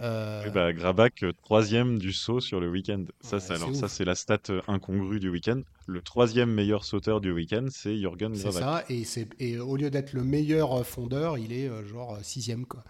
Euh, 0.00 0.48
bah, 0.50 0.72
Grabach, 0.72 1.22
euh, 1.22 1.32
troisième 1.44 1.98
du 1.98 2.12
saut 2.12 2.40
sur 2.40 2.58
le 2.60 2.68
week-end. 2.70 3.04
Ça, 3.20 3.36
Ouais, 3.36 3.40
c'est 3.40 3.46
c'est 3.48 3.54
alors 3.54 3.74
ça, 3.74 3.86
ouf. 3.86 3.92
c'est 3.92 4.04
la 4.04 4.14
stat 4.14 4.38
euh, 4.50 4.60
incongrue 4.68 5.20
du 5.20 5.28
week-end. 5.28 5.60
Le 5.86 6.00
troisième 6.02 6.50
meilleur 6.52 6.84
sauteur 6.84 7.20
du 7.20 7.30
week-end, 7.32 7.66
c'est 7.70 7.96
Jürgen 7.96 8.34
c'est 8.34 8.42
Grabach. 8.50 8.60
ça, 8.60 8.84
et, 8.88 9.04
c'est- 9.04 9.28
et 9.38 9.58
au 9.58 9.76
lieu 9.76 9.90
d'être 9.90 10.12
le 10.12 10.24
meilleur 10.24 10.80
euh, 10.80 10.82
fondeur, 10.82 11.38
il 11.38 11.52
est 11.52 11.70
genre 11.86 12.18
sixième 12.22 12.66
quoi. 12.66 12.82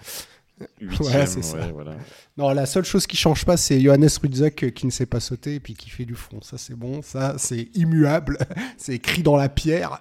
Huitième, 0.80 1.26
c'est 1.26 1.42
ça. 1.42 1.66
voilà. 1.72 1.96
Non, 2.36 2.50
la 2.50 2.64
seule 2.64 2.84
chose 2.84 3.06
qui 3.08 3.16
change 3.16 3.44
pas, 3.44 3.56
c'est 3.56 3.80
Johannes 3.80 4.08
Rudzak 4.22 4.72
qui 4.72 4.86
ne 4.86 4.90
sait 4.92 5.04
pas 5.06 5.18
sauter 5.18 5.56
et 5.56 5.60
puis 5.60 5.74
qui 5.74 5.90
fait 5.90 6.04
du 6.04 6.14
front. 6.14 6.40
Ça, 6.42 6.58
c'est 6.58 6.76
bon. 6.76 7.02
Ça, 7.02 7.34
c'est 7.38 7.70
immuable. 7.74 8.38
c'est 8.78 8.94
écrit 8.94 9.22
dans 9.24 9.36
la 9.36 9.48
pierre. 9.48 10.00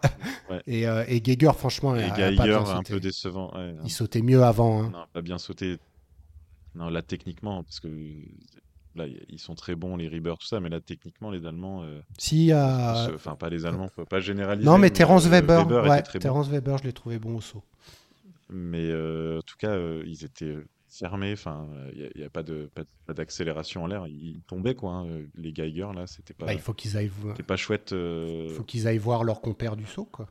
Ouais. 0.52 0.62
Et, 0.68 0.88
euh, 0.88 1.04
et 1.08 1.22
Geiger, 1.22 1.52
franchement, 1.58 1.96
Et 1.96 2.04
a 2.04 2.10
pas 2.12 2.44
un 2.60 2.66
sauté. 2.66 2.94
peu 2.94 3.00
décevant. 3.00 3.52
ouais, 3.58 3.74
Il 3.84 3.90
sautait 3.90 4.22
mieux 4.22 4.44
avant. 4.44 4.84
hein. 4.84 4.90
Non, 4.94 5.06
pas 5.12 5.22
bien 5.24 5.40
sauté. 5.40 5.78
Non, 6.76 6.90
là, 6.90 7.02
techniquement, 7.02 7.64
parce 7.64 7.80
que 7.80 7.88
là, 8.96 9.06
ils 9.30 9.40
sont 9.40 9.56
très 9.56 9.76
bons, 9.76 9.96
les 9.98 10.08
Rieber, 10.08 10.36
tout 10.40 10.48
ça, 10.48 10.60
mais 10.60 10.70
là, 10.70 10.80
techniquement, 10.82 11.30
les 11.32 11.46
Allemands, 11.46 11.84
euh, 11.84 12.00
Si, 12.18 12.52
euh, 12.52 13.14
enfin, 13.16 13.36
pas 13.36 13.50
les 13.50 13.66
Allemands, 13.66 13.88
faut 13.96 14.06
pas 14.06 14.20
généraliser. 14.20 14.66
Non, 14.68 14.78
mais 14.78 14.90
Terence 14.90 15.26
euh, 15.26 15.30
Weber. 15.30 15.62
était 15.62 15.74
ouais, 15.90 16.02
très 16.02 16.20
bon. 16.20 16.24
Terence 16.24 16.50
Weber, 16.50 16.78
je 16.80 16.84
l'ai 16.84 16.94
trouvé 16.94 17.20
bon 17.20 17.36
au 17.38 17.42
saut. 17.42 17.64
Mais 18.50 18.90
euh, 18.92 19.40
en 19.40 19.42
tout 19.42 19.56
cas, 19.58 19.72
euh, 19.72 20.04
ils 20.06 20.24
étaient 20.26 20.56
fermés. 20.90 21.34
Enfin, 21.34 21.68
il 21.96 22.12
n'y 22.16 22.24
a, 22.24 22.30
pas 22.30 22.44
de 22.44 22.70
pas, 23.06 23.14
d'accélération 23.14 23.84
en 23.84 23.88
l'air. 23.88 24.06
Ils 24.08 24.42
tombaient 24.48 24.76
quoi. 24.76 24.92
hein, 24.94 25.08
Les 25.36 25.52
Geiger 25.54 25.88
là, 25.96 26.06
c'était 26.08 26.34
pas 26.36 26.46
Bah, 26.48 26.54
il 26.54 26.60
faut 26.60 26.74
qu'ils 26.74 26.96
aillent, 26.98 27.08
vo- 27.08 27.32
c'était 27.32 27.42
pas 27.44 27.56
chouette. 27.58 27.94
euh, 27.94 28.50
faut 28.50 28.64
qu'ils 28.64 28.88
aillent 28.88 28.98
voir 29.00 29.24
leur 29.24 29.42
compère 29.42 29.76
du 29.76 29.86
saut, 29.86 30.06
quoi. 30.06 30.28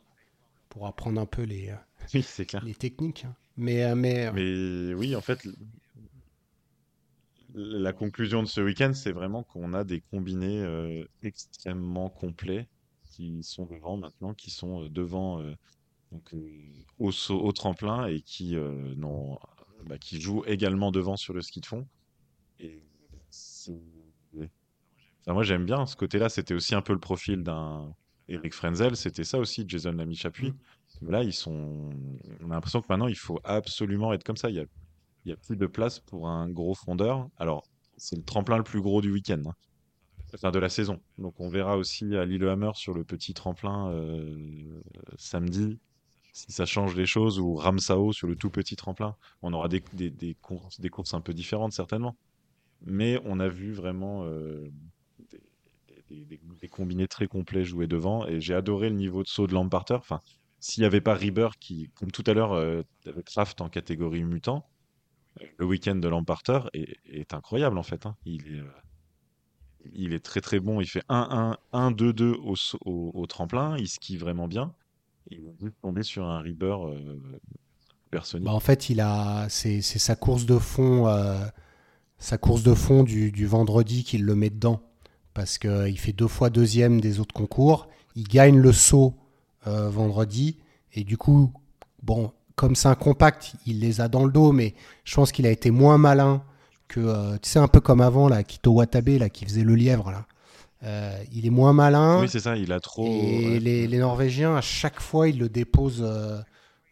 Pour 0.69 0.87
apprendre 0.87 1.21
un 1.21 1.27
peu 1.27 1.43
les, 1.43 1.73
Oui, 2.15 2.25
clair. 2.47 2.65
les 2.65 2.75
techniques. 2.75 3.25
hein. 3.27 3.35
Mais, 3.57 3.95
mais, 3.97 4.31
Mais 4.33 4.95
oui, 4.95 5.15
en 5.17 5.21
fait, 5.21 5.47
la 7.55 7.93
conclusion 7.93 8.43
de 8.43 8.49
ce 8.49 8.61
week-end, 8.61 8.93
c'est 8.95 9.13
vraiment 9.13 9.43
qu'on 9.43 9.75
a 9.75 9.85
des 9.85 10.01
combinés 10.01 10.63
euh, 10.63 11.05
extrêmement 11.23 12.09
complets 12.09 12.69
qui 13.05 13.43
sont 13.43 13.67
devant 13.67 13.97
maintenant, 13.97 14.35
qui 14.35 14.51
sont 14.51 14.85
euh, 14.85 14.89
devant 14.89 15.41
euh, 15.41 15.55
donc, 16.11 16.35
au, 16.99 17.53
tremplin 17.53 18.07
et 18.07 18.21
qui, 18.21 18.55
bah, 19.87 19.97
qui 19.99 20.21
jouent 20.21 20.45
également 20.47 20.91
devant 20.91 21.17
sur 21.17 21.33
le 21.33 21.41
ski 21.41 21.61
de 21.61 21.67
fond. 21.67 21.87
Et 22.61 22.83
c'est- 23.31 23.73
enfin, 25.23 25.33
moi, 25.33 25.43
j'aime 25.43 25.65
bien 25.65 25.87
ce 25.87 25.97
côté-là. 25.97 26.29
C'était 26.29 26.53
aussi 26.53 26.75
un 26.75 26.83
peu 26.83 26.93
le 26.93 26.99
profil 27.01 27.43
d'un 27.43 27.95
Eric 28.29 28.53
Frenzel. 28.53 28.95
C'était 28.95 29.25
ça 29.25 29.39
aussi, 29.39 29.65
Jason 29.67 29.93
Lamy-Chapuis. 29.93 30.53
Là, 31.01 31.23
ils 31.23 31.33
sont. 31.33 31.91
On 32.43 32.51
a 32.51 32.55
l'impression 32.55 32.83
que 32.83 32.87
maintenant, 32.91 33.09
il 33.09 33.17
faut 33.17 33.41
absolument 33.43 34.13
être 34.13 34.23
comme 34.23 34.37
ça. 34.37 34.51
Il 34.51 34.57
y 34.57 34.61
a, 34.61 34.67
il 35.25 35.31
y 35.31 35.33
a 35.33 35.37
plus 35.37 35.57
de 35.57 35.67
place 35.67 36.01
pour 36.01 36.29
un 36.29 36.49
gros 36.49 36.75
fondeur. 36.75 37.29
Alors, 37.39 37.65
c'est 37.97 38.17
le 38.17 38.23
tremplin 38.23 38.57
le 38.57 38.65
plus 38.65 38.81
gros 38.81 39.01
du 39.01 39.13
week-end, 39.13 39.43
hein. 39.47 40.51
de 40.51 40.59
la 40.59 40.69
saison. 40.69 41.01
Donc, 41.19 41.41
on 41.41 41.49
verra 41.49 41.77
aussi 41.77 42.17
à 42.17 42.25
Lillehammer 42.25 42.73
sur 42.75 42.95
le 42.95 43.05
petit 43.05 43.35
tremplin 43.35 43.91
euh, 43.93 44.83
samedi 45.17 45.79
si 46.33 46.51
ça 46.51 46.65
change 46.65 46.97
les 46.97 47.07
choses 47.07 47.39
ou 47.39 47.55
Ramsao 47.55 48.13
sur 48.13 48.27
le 48.27 48.37
tout 48.37 48.51
petit 48.51 48.75
tremplin. 48.75 49.17
On 49.43 49.53
aura 49.53 49.69
des, 49.69 49.83
des, 49.93 50.11
des 50.11 50.35
courses, 50.35 51.15
un 51.15 51.21
peu 51.21 51.35
différentes 51.35 51.73
certainement. 51.73 52.17
Mais 52.81 53.21
on 53.25 53.39
a 53.39 53.49
vu 53.49 53.73
vraiment 53.73 54.25
euh, 54.25 54.73
des, 56.11 56.69
combinés 56.69 57.07
très 57.07 57.27
complets 57.27 57.65
jouer 57.65 57.87
devant. 57.87 58.27
Et 58.27 58.41
j'ai 58.41 58.55
adoré 58.55 58.89
le 58.89 58.97
niveau 58.97 59.23
de 59.23 59.29
saut 59.29 59.47
de 59.47 59.53
Lamparter. 59.53 59.95
Enfin, 59.95 60.21
s'il 60.59 60.83
n'y 60.83 60.87
avait 60.87 61.01
pas 61.01 61.15
Rieber 61.15 61.51
qui, 61.61 61.91
comme 61.95 62.11
tout 62.11 62.25
à 62.27 62.33
l'heure, 62.33 62.53
euh, 62.53 62.83
avec 63.07 63.27
Kraft 63.27 63.61
en 63.61 63.69
catégorie 63.69 64.25
mutant, 64.25 64.59
euh, 64.59 64.82
le 65.57 65.67
week-end 65.67 65.95
de 65.97 66.09
Lamparter 66.09 66.61
est, 66.75 66.97
est 67.07 67.35
incroyable 67.35 67.79
en 67.79 67.83
fait. 67.83 68.07
hein. 68.07 68.17
Il 68.25 68.47
est, 68.49 68.61
euh, 68.61 68.71
il 69.93 70.13
est 70.13 70.21
très 70.25 70.41
très 70.41 70.61
bon. 70.61 70.81
Il 70.81 70.87
fait 70.87 71.05
1-1, 71.09 71.57
1-2-2 71.73 72.35
au, 72.35 72.55
au, 72.85 73.11
au 73.15 73.27
tremplin. 73.27 73.77
Il 73.79 73.89
skie 73.89 74.17
vraiment 74.17 74.49
bien. 74.49 74.75
Il 75.31 75.41
juste 75.61 75.77
tomber 75.81 76.03
sur 76.03 76.25
un 76.25 76.41
Rieber 76.41 76.77
euh, 76.87 77.19
personnique. 78.11 78.45
Bah, 78.45 78.53
en 78.53 78.61
fait, 78.61 78.91
il 78.91 79.01
a, 79.01 79.49
c'est, 79.49 79.81
sa 79.81 80.17
course 80.17 80.47
de 80.47 80.59
fond, 80.59 81.07
euh, 81.07 81.39
sa 82.19 82.39
course 82.39 82.63
de 82.63 82.75
fond 82.75 83.03
du, 83.05 83.33
du 83.33 83.47
vendredi 83.47 84.05
qu'il 84.05 84.25
le 84.25 84.35
met 84.35 84.51
dedans, 84.51 84.83
parce 85.33 85.59
que 85.59 85.89
il 85.89 85.99
fait 85.99 86.13
deux 86.13 86.29
fois 86.29 86.51
deuxième 86.51 87.01
des 87.01 87.21
autres 87.21 87.35
concours. 87.35 87.89
Il 88.15 88.25
gagne 88.25 88.59
le 88.59 88.73
saut 88.73 89.17
vendredi, 89.65 90.59
et 90.93 91.05
du 91.05 91.17
coup, 91.17 91.53
bon, 92.03 92.33
comme 92.57 92.75
c'est 92.75 92.89
un 92.89 92.95
compact, 92.95 93.55
il 93.67 93.81
les 93.81 94.01
a 94.01 94.09
dans 94.09 94.25
le 94.25 94.33
dos, 94.33 94.53
mais 94.53 94.75
je 95.05 95.15
pense 95.15 95.33
qu'il 95.33 95.47
a 95.47 95.51
été 95.51 95.71
moins 95.71 95.99
malin 95.99 96.43
que 96.89 97.37
tu 97.39 97.49
sais 97.49 97.59
un 97.59 97.69
peu 97.69 97.81
comme 97.81 98.01
avant 98.01 98.29
là, 98.29 98.43
Kito 98.43 98.73
Watabe 98.73 99.09
là, 99.19 99.29
qui 99.31 99.45
faisait 99.45 99.65
le 99.65 99.75
lièvre 99.75 100.11
là. 100.11 100.27
il 101.33 101.47
est 101.47 101.51
moins 101.51 101.73
malin. 101.73 102.21
Oui, 102.21 102.29
c'est 102.29 102.41
ça, 102.41 102.57
il 102.57 102.73
a 102.73 102.81
trop. 102.81 103.07
Et 103.07 103.59
les, 103.59 103.87
les, 103.87 103.99
Norvégiens, 103.99 104.57
à 104.57 104.61
chaque 104.61 105.01
fois, 105.01 105.29
ils 105.29 105.39
le 105.39 105.49
déposent 105.49 106.05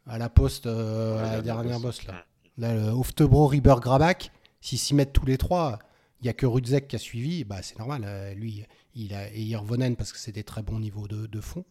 à 0.07 0.19
la 0.19 0.29
poste 0.29 0.67
à 0.67 1.37
la 1.37 1.43
dernière 1.43 1.81
bosse 1.81 2.07
là. 2.07 2.25
Là, 2.59 2.75
le 2.75 2.89
Oftebro, 2.91 3.47
Riber, 3.47 3.77
Grabak, 3.81 4.33
s'ils 4.61 4.79
s'y 4.79 4.95
mettent 4.95 5.15
tous 5.15 5.25
les 5.25 5.39
trois, 5.39 5.79
il 6.21 6.25
n'y 6.25 6.31
a 6.31 6.35
que 6.35 6.45
Rudzek 6.45 6.89
qui 6.89 6.97
a 6.97 6.99
suivi, 6.99 7.45
bah, 7.45 7.63
c'est 7.63 7.79
normal. 7.79 8.35
lui, 8.37 8.67
il 8.95 9.15
a, 9.15 9.33
et 9.33 9.41
Irvonen 9.41 9.97
parce 9.97 10.13
que 10.13 10.19
c'est 10.19 10.33
des 10.33 10.45
très 10.45 10.63
bons 10.63 10.79
niveaux 10.79 11.09
de, 11.09 11.27
de 11.27 11.41
fond. 11.41 11.65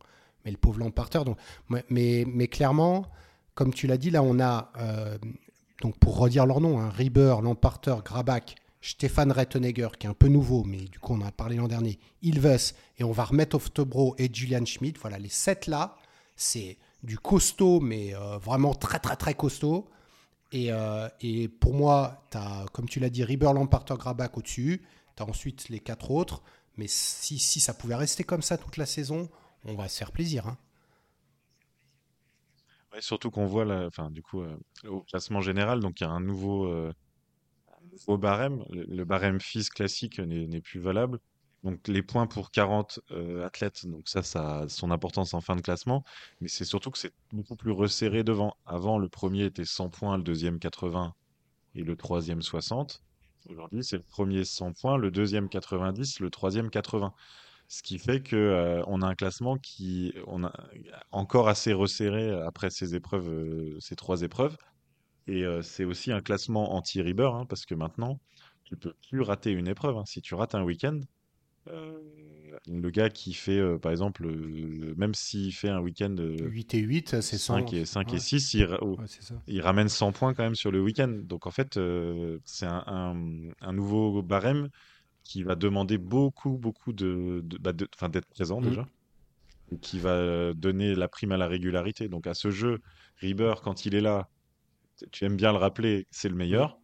Mais 0.46 0.52
le 0.52 0.58
pauvre 0.58 0.80
Lamparter. 0.80 1.24
Donc, 1.26 1.38
mais, 1.68 2.26
mais 2.28 2.48
clairement, 2.48 3.06
comme 3.60 3.74
tu 3.74 3.88
l'as 3.88 3.98
dit, 3.98 4.10
là, 4.10 4.24
on 4.24 4.40
a, 4.40 4.72
euh, 4.80 5.18
donc 5.82 5.98
pour 6.00 6.18
redire 6.18 6.46
leur 6.46 6.62
nom, 6.62 6.80
hein, 6.80 6.90
Rieber, 6.92 7.42
Lamparter, 7.42 7.96
Grabak, 8.06 8.56
Stéphane 8.80 9.34
Rettenegger, 9.34 9.90
qui 10.00 10.08
est 10.08 10.10
un 10.10 10.14
peu 10.14 10.30
nouveau, 10.30 10.64
mais 10.64 10.78
du 10.78 10.98
coup, 10.98 11.12
on 11.12 11.18
en 11.18 11.28
a 11.28 11.34
parlé 11.34 11.58
l'an 11.58 11.68
dernier, 11.68 12.00
Ilves, 12.22 12.72
et 12.98 13.04
on 13.04 13.12
va 13.12 13.26
remettre 13.26 13.58
Oftebro 13.58 14.16
et 14.18 14.34
Julian 14.34 14.64
Schmidt. 14.64 14.98
Voilà, 15.02 15.20
les 15.20 15.28
sept 15.28 15.68
là, 15.68 15.98
c'est 16.38 16.78
du 17.04 17.18
costaud, 17.18 17.82
mais 17.82 18.16
euh, 18.16 18.38
vraiment 18.38 18.74
très, 18.74 19.00
très, 19.00 19.18
très 19.18 19.34
costaud. 19.34 19.90
Et, 20.54 20.72
euh, 20.72 21.10
pour 21.60 21.74
moi, 21.74 22.24
tu 22.32 22.38
as, 22.38 22.66
comme 22.72 22.88
tu 22.88 23.02
l'as 23.02 23.10
dit, 23.10 23.26
Rieber, 23.26 23.52
Lamparter, 23.52 23.96
Grabak 24.00 24.38
au-dessus. 24.38 24.84
Tu 25.18 25.24
as 25.24 25.26
ensuite 25.28 25.68
les 25.68 25.82
quatre 25.82 26.12
autres. 26.12 26.44
Mais 26.78 26.88
si, 26.88 27.40
si 27.40 27.60
ça 27.60 27.74
pouvait 27.74 27.96
rester 27.96 28.24
comme 28.24 28.42
ça 28.42 28.58
toute 28.58 28.78
la 28.78 28.86
saison, 28.86 29.28
on 29.66 29.76
va 29.76 29.90
se 29.90 29.98
faire 29.98 30.14
plaisir. 30.14 30.48
Hein. 30.48 30.58
Surtout 33.00 33.32
qu'on 33.32 33.46
voit 33.46 33.66
enfin, 33.86 34.10
du 34.10 34.22
coup, 34.22 34.42
euh, 34.42 34.58
au 34.88 35.02
classement 35.02 35.42
général, 35.42 35.80
donc 35.80 36.00
il 36.02 36.04
y 36.04 36.08
a 36.08 36.10
un 36.10 36.20
nouveau, 36.20 36.66
euh, 36.66 36.94
barème. 38.08 38.64
Le, 38.70 39.04
barème 39.04 39.40
FIS 39.40 39.70
classique 39.70 40.20
n'est 40.20 40.62
plus 40.62 40.80
valable. 40.80 41.20
Donc 41.64 41.88
les 41.90 42.02
points 42.02 42.26
pour 42.26 42.52
40 42.52 43.02
euh, 43.12 43.46
athlètes, 43.46 43.86
donc 43.86 44.08
ça, 44.08 44.24
ça 44.24 44.60
a 44.60 44.70
son 44.70 44.92
importance 44.92 45.34
en 45.34 45.42
fin 45.42 45.56
de 45.56 45.62
classement. 45.62 46.06
Mais 46.40 46.48
c'est 46.48 46.66
surtout 46.66 46.90
que 46.90 46.98
c'est 46.98 47.14
beaucoup 47.34 47.56
plus 47.56 47.72
resserré 47.72 48.24
devant. 48.24 48.56
Avant, 48.66 48.98
le 48.98 49.10
premier 49.10 49.46
était 49.46 49.66
100 49.66 49.90
points, 49.90 50.18
le 50.18 50.24
deuxième 50.24 50.60
80 50.60 51.14
et 51.76 51.84
le 51.84 51.96
troisième 51.98 52.42
60. 52.42 53.04
Aujourd'hui, 53.50 53.84
c'est 53.84 53.98
le 53.98 54.04
premier 54.04 54.46
100 54.46 54.74
points, 54.74 54.98
le 54.98 55.12
deuxième 55.12 55.50
90, 55.50 56.20
le 56.20 56.30
troisième 56.30 56.70
80. 56.70 57.14
Ce 57.72 57.84
qui 57.84 58.00
fait 58.00 58.20
que 58.20 58.36
euh, 58.36 58.84
on 58.88 59.04
a 59.04 59.08
un 59.08 59.14
classement 59.14 59.56
qui 59.60 60.12
on 60.26 60.44
a 60.44 60.52
encore 61.12 61.48
assez 61.48 61.72
resserré 61.72 62.32
après 62.42 62.72
ces 62.72 62.96
épreuves, 62.96 63.30
euh, 63.30 63.78
ces 63.80 63.96
trois 63.96 64.24
épreuves. 64.24 64.58
Et 65.28 65.46
euh, 65.46 65.62
c'est 65.62 65.86
aussi 65.86 66.12
un 66.12 66.20
classement 66.20 66.74
anti-ribber, 66.74 67.30
hein, 67.32 67.46
parce 67.48 67.68
que 67.68 67.76
maintenant, 67.76 68.20
tu 68.64 68.76
peux 68.76 68.96
plus 69.08 69.22
rater 69.22 69.52
une 69.52 69.68
épreuve. 69.68 69.98
Hein. 69.98 70.04
Si 70.08 70.20
tu 70.20 70.34
rates 70.34 70.56
un 70.56 70.64
week-end, 70.64 71.00
le 72.66 72.90
gars 72.90 73.12
qui 73.12 73.34
fait, 73.34 73.62
par 73.78 73.92
exemple, 73.92 74.28
même 74.98 75.14
s'il 75.14 75.54
fait 75.54 75.70
un 75.70 75.80
week-end 75.80 76.16
8 76.18 76.74
et 76.74 76.80
8, 76.80 77.22
c'est 77.22 77.38
5 77.38 77.72
et, 77.74 77.86
5 77.86 78.12
et 78.16 78.20
6, 78.20 78.56
il, 78.56 78.68
il, 79.46 79.62
ramène 79.62 79.88
100 79.88 80.12
points 80.14 80.34
quand 80.34 80.42
même 80.42 80.56
sur 80.56 80.72
le 80.72 80.82
week-end. 80.82 81.20
Donc 81.24 81.46
en 81.46 81.52
fait, 81.52 81.80
c'est 82.46 82.66
un, 82.66 83.14
un, 83.62 83.74
nouveau 83.74 84.24
barème 84.24 84.70
qui 85.30 85.44
va 85.44 85.54
demander 85.54 86.00
beaucoup, 86.00 86.58
beaucoup 86.58 86.92
de, 86.92 87.46
bah, 87.60 87.72
d'être 87.72 88.26
présent 88.26 88.60
mmh. 88.60 88.70
déjà, 88.70 88.88
et 89.72 89.78
qui 89.78 90.00
va 90.00 90.56
donner 90.56 90.96
la 90.96 91.08
prime 91.08 91.32
à 91.32 91.38
la 91.38 91.48
régularité. 91.48 92.10
Donc 92.10 92.26
à 92.26 92.34
ce 92.34 92.50
jeu, 92.50 92.82
Reaver, 93.22 93.54
quand 93.64 93.86
il 93.86 93.94
est 93.94 94.02
là, 94.02 94.28
tu 95.12 95.26
aimes 95.26 95.36
bien 95.36 95.52
le 95.52 95.60
rappeler, 95.60 96.08
c'est 96.10 96.30
le 96.30 96.36
meilleur, 96.36 96.80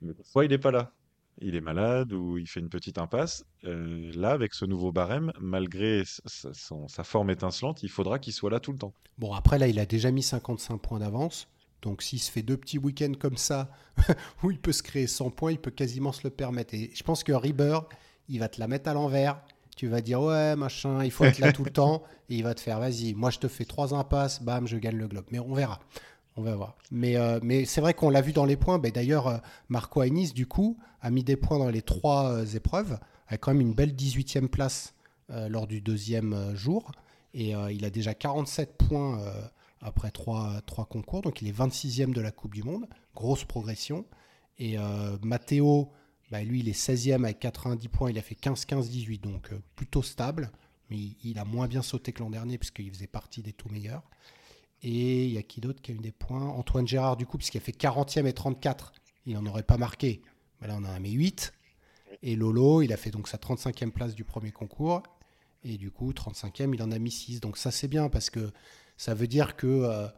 mmh. 0.00 0.06
mais 0.06 0.14
parfois 0.14 0.44
il 0.44 0.50
n'est 0.50 0.58
pas 0.58 0.70
là. 0.70 0.92
Il 1.40 1.56
est 1.56 1.60
malade 1.60 2.12
ou 2.12 2.38
il 2.38 2.48
fait 2.48 2.60
une 2.60 2.68
petite 2.68 2.98
impasse. 2.98 3.44
Euh, 3.64 4.12
là, 4.14 4.30
avec 4.30 4.54
ce 4.54 4.64
nouveau 4.64 4.92
barème, 4.92 5.32
malgré 5.40 6.04
sa 6.04 7.04
forme 7.04 7.30
étincelante, 7.30 7.82
il 7.82 7.88
faudra 7.88 8.20
qu'il 8.20 8.32
soit 8.32 8.50
là 8.50 8.60
tout 8.60 8.72
le 8.72 8.78
temps. 8.78 8.92
Bon, 9.18 9.32
après, 9.32 9.58
là, 9.58 9.66
il 9.66 9.78
a 9.80 9.86
déjà 9.86 10.12
mis 10.12 10.22
55 10.22 10.78
points 10.78 10.98
d'avance. 11.00 11.48
Donc 11.82 12.02
s'il 12.02 12.20
se 12.20 12.30
fait 12.30 12.42
deux 12.42 12.56
petits 12.56 12.78
week-ends 12.78 13.12
comme 13.18 13.36
ça, 13.36 13.70
où 14.42 14.50
il 14.50 14.58
peut 14.58 14.72
se 14.72 14.82
créer 14.82 15.06
100 15.06 15.30
points, 15.30 15.52
il 15.52 15.58
peut 15.58 15.70
quasiment 15.70 16.12
se 16.12 16.22
le 16.24 16.30
permettre. 16.30 16.74
Et 16.74 16.90
je 16.94 17.02
pense 17.02 17.24
que 17.24 17.32
Reaver, 17.32 17.80
il 18.28 18.40
va 18.40 18.48
te 18.48 18.60
la 18.60 18.68
mettre 18.68 18.90
à 18.90 18.94
l'envers. 18.94 19.40
Tu 19.76 19.86
vas 19.86 20.00
dire, 20.00 20.20
ouais, 20.20 20.56
machin, 20.56 21.04
il 21.04 21.12
faut 21.12 21.24
être 21.24 21.38
là 21.38 21.52
tout 21.52 21.62
le 21.62 21.70
temps. 21.70 22.02
Et 22.28 22.36
il 22.36 22.42
va 22.42 22.54
te 22.54 22.60
faire, 22.60 22.80
vas-y, 22.80 23.14
moi 23.14 23.30
je 23.30 23.38
te 23.38 23.48
fais 23.48 23.64
trois 23.64 23.94
impasses, 23.94 24.42
bam, 24.42 24.66
je 24.66 24.76
gagne 24.76 24.96
le 24.96 25.06
globe. 25.06 25.26
Mais 25.30 25.38
on 25.38 25.54
verra. 25.54 25.80
On 26.38 26.42
va 26.42 26.54
voir. 26.54 26.76
Mais, 26.92 27.16
euh, 27.16 27.40
c'est 27.66 27.80
vrai 27.80 27.94
qu'on 27.94 28.10
l'a 28.10 28.20
vu 28.20 28.32
dans 28.32 28.44
les 28.44 28.56
points. 28.56 28.78
Ben, 28.78 28.92
D'ailleurs, 28.92 29.26
euh, 29.26 29.38
Marco 29.68 30.04
Ainis, 30.04 30.32
du 30.32 30.46
coup, 30.46 30.78
a 31.00 31.10
mis 31.10 31.24
des 31.24 31.36
points 31.36 31.58
dans 31.58 31.68
les 31.68 31.82
trois 31.82 32.30
euh, 32.30 32.44
épreuves, 32.46 32.96
avec 33.26 33.40
quand 33.40 33.52
même 33.52 33.60
une 33.60 33.74
belle 33.74 33.92
18e 33.92 34.46
place 34.46 34.94
lors 35.30 35.66
du 35.66 35.82
deuxième 35.82 36.56
jour. 36.56 36.90
Et 37.34 37.52
il 37.70 37.84
a 37.84 37.90
déjà 37.90 38.14
47 38.14 38.78
points 38.78 39.20
après 39.80 40.10
trois, 40.10 40.60
trois 40.66 40.86
concours. 40.86 41.22
Donc 41.22 41.42
il 41.42 41.48
est 41.48 41.56
26e 41.56 42.12
de 42.12 42.20
la 42.20 42.30
Coupe 42.30 42.54
du 42.54 42.62
Monde. 42.62 42.86
Grosse 43.14 43.44
progression. 43.44 44.04
Et 44.58 44.78
euh, 44.78 45.16
Matteo, 45.22 45.92
bah, 46.30 46.42
lui, 46.42 46.60
il 46.60 46.68
est 46.68 46.78
16e 46.78 47.24
avec 47.24 47.38
90 47.38 47.88
points. 47.88 48.10
Il 48.10 48.18
a 48.18 48.22
fait 48.22 48.34
15-15-18, 48.34 49.20
donc 49.20 49.52
euh, 49.52 49.58
plutôt 49.76 50.02
stable. 50.02 50.50
Mais 50.90 50.98
il, 51.22 51.38
a 51.38 51.44
moins 51.44 51.68
bien 51.68 51.82
sauté 51.82 52.12
que 52.12 52.20
l'an 52.20 52.30
dernier, 52.30 52.58
puisqu'il 52.58 52.90
faisait 52.90 53.06
partie 53.06 53.42
des 53.42 53.52
tout 53.52 53.68
meilleurs. 53.68 54.02
Et 54.82 55.26
il 55.26 55.32
y 55.32 55.38
a 55.38 55.42
qui 55.42 55.60
d'autre 55.60 55.82
qui 55.82 55.92
a 55.92 55.94
eu 55.94 55.98
des 55.98 56.12
points? 56.12 56.46
Antoine 56.46 56.86
Gérard, 56.86 57.16
du 57.16 57.26
coup, 57.26 57.36
puisqu'il 57.36 57.58
a 57.58 57.60
fait 57.60 57.76
40e 57.76 58.26
et 58.26 58.32
34. 58.32 58.92
Il 59.26 59.34
n'en 59.34 59.44
aurait 59.46 59.62
pas 59.62 59.76
marqué. 59.76 60.22
là, 60.62 60.74
on 60.78 60.84
en 60.84 60.84
a 60.84 60.98
mis 60.98 61.12
8. 61.12 61.52
Et 62.22 62.36
Lolo, 62.36 62.82
il 62.82 62.92
a 62.92 62.96
fait 62.96 63.10
donc 63.10 63.28
sa 63.28 63.36
35e 63.36 63.90
place 63.90 64.14
du 64.14 64.24
premier 64.24 64.50
concours. 64.50 65.02
Et 65.62 65.76
du 65.76 65.90
coup, 65.90 66.12
35e, 66.12 66.74
il 66.74 66.82
en 66.82 66.90
a 66.90 66.98
mis 66.98 67.10
6. 67.10 67.40
Donc 67.40 67.58
ça, 67.58 67.70
c'est 67.70 67.88
bien 67.88 68.08
parce 68.08 68.30
que 68.30 68.50
ça 68.98 69.14
veut 69.14 69.28
dire 69.28 69.56
que 69.56 69.66
euh, 69.66 70.08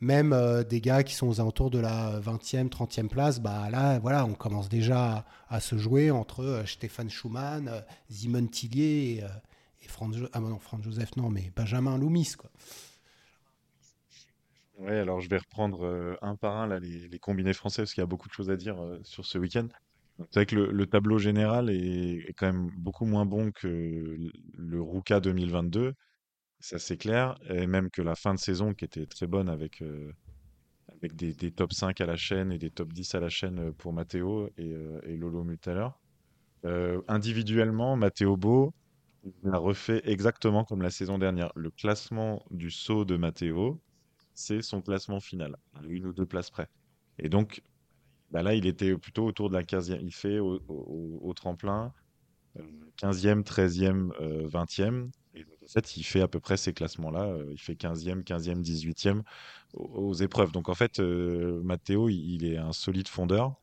même 0.00 0.34
euh, 0.34 0.64
des 0.64 0.82
gars 0.82 1.04
qui 1.04 1.14
sont 1.14 1.28
aux 1.28 1.40
alentours 1.40 1.70
de 1.70 1.78
la 1.78 2.20
20e, 2.20 2.68
30e 2.68 3.08
place, 3.08 3.40
bah 3.40 3.70
là, 3.70 3.98
voilà, 4.00 4.26
on 4.26 4.34
commence 4.34 4.68
déjà 4.68 5.24
à, 5.48 5.60
se 5.60 5.78
jouer 5.78 6.10
entre 6.10 6.42
euh, 6.42 6.66
Stéphane 6.66 7.08
Schumann, 7.08 7.84
Simon 8.10 8.46
Tillier 8.48 9.24
et, 9.80 9.88
Franz, 9.88 10.28
ah, 10.32 10.40
non, 10.40 10.58
Franz 10.58 10.82
Joseph, 10.82 11.16
non, 11.16 11.30
mais 11.30 11.52
Benjamin 11.54 11.96
Loomis, 11.96 12.34
quoi. 12.36 12.50
Oui, 14.78 14.92
alors 14.92 15.22
je 15.22 15.30
vais 15.30 15.38
reprendre 15.38 16.18
un 16.20 16.36
par 16.36 16.56
un 16.56 16.66
là, 16.66 16.78
les, 16.78 17.18
combinés 17.18 17.54
français 17.54 17.80
parce 17.80 17.94
qu'il 17.94 18.02
y 18.02 18.04
a 18.04 18.06
beaucoup 18.06 18.28
de 18.28 18.34
choses 18.34 18.50
à 18.50 18.56
dire 18.56 18.76
sur 19.04 19.24
ce 19.24 19.38
week-end. 19.38 19.68
C'est 20.18 20.34
vrai 20.34 20.46
que 20.46 20.54
le, 20.54 20.86
tableau 20.86 21.16
général 21.16 21.70
est, 21.70 22.34
quand 22.36 22.52
même 22.52 22.70
beaucoup 22.76 23.06
moins 23.06 23.24
bon 23.24 23.52
que 23.52 24.18
le 24.52 24.82
Ruka 24.82 25.20
2022. 25.20 25.94
Ça, 26.60 26.78
c'est 26.78 26.96
clair. 26.96 27.38
Et 27.48 27.66
même 27.66 27.90
que 27.90 28.02
la 28.02 28.14
fin 28.14 28.34
de 28.34 28.38
saison, 28.38 28.74
qui 28.74 28.84
était 28.84 29.06
très 29.06 29.26
bonne 29.26 29.48
avec, 29.48 29.82
avec 30.88 31.14
des, 31.14 31.52
top 31.52 31.72
5 31.72 32.00
à 32.00 32.06
la 32.06 32.16
chaîne 32.16 32.52
et 32.52 32.58
des 32.58 32.70
top 32.70 32.92
10 32.92 33.14
à 33.14 33.20
la 33.20 33.28
chaîne 33.28 33.72
pour 33.74 33.92
Matteo 33.92 34.50
et, 34.56 35.16
Lolo 35.16 35.44
Mutaler. 35.44 35.88
individuellement, 37.08 37.96
Matteo 37.96 38.36
Beau 38.36 38.74
a 39.50 39.58
refait 39.58 40.02
exactement 40.04 40.64
comme 40.64 40.82
la 40.82 40.90
saison 40.90 41.18
dernière. 41.18 41.52
Le 41.54 41.70
classement 41.70 42.44
du 42.50 42.70
saut 42.70 43.04
de 43.04 43.16
Matteo, 43.16 43.80
c'est 44.34 44.62
son 44.62 44.82
classement 44.82 45.20
final, 45.20 45.56
une 45.88 46.06
ou 46.06 46.12
deux 46.12 46.26
places 46.26 46.50
près. 46.50 46.68
Et 47.18 47.28
donc, 47.28 47.62
bah 48.30 48.42
là, 48.42 48.54
il 48.54 48.66
était 48.66 48.96
plutôt 48.96 49.24
autour 49.24 49.50
de 49.50 49.54
la 49.54 49.62
15e. 49.62 49.98
Il 50.02 50.12
fait 50.12 50.38
au, 50.38 50.60
au 50.68 51.32
tremplin 51.34 51.92
15e, 52.98 53.42
13e, 53.42 54.10
20e. 54.48 55.10
En 55.64 55.68
fait, 55.68 55.96
il 55.96 56.04
fait 56.04 56.20
à 56.20 56.28
peu 56.28 56.40
près 56.40 56.56
ces 56.56 56.72
classements-là. 56.72 57.24
Euh, 57.24 57.48
il 57.50 57.58
fait 57.58 57.74
15e, 57.74 58.22
15e, 58.22 58.62
18e 58.62 59.22
aux, 59.74 60.14
épreuves. 60.14 60.52
Donc 60.52 60.68
en 60.68 60.74
fait, 60.74 61.00
euh, 61.00 61.60
Matteo, 61.62 62.08
il, 62.08 62.44
est 62.44 62.56
un 62.56 62.72
solide 62.72 63.08
fondeur. 63.08 63.54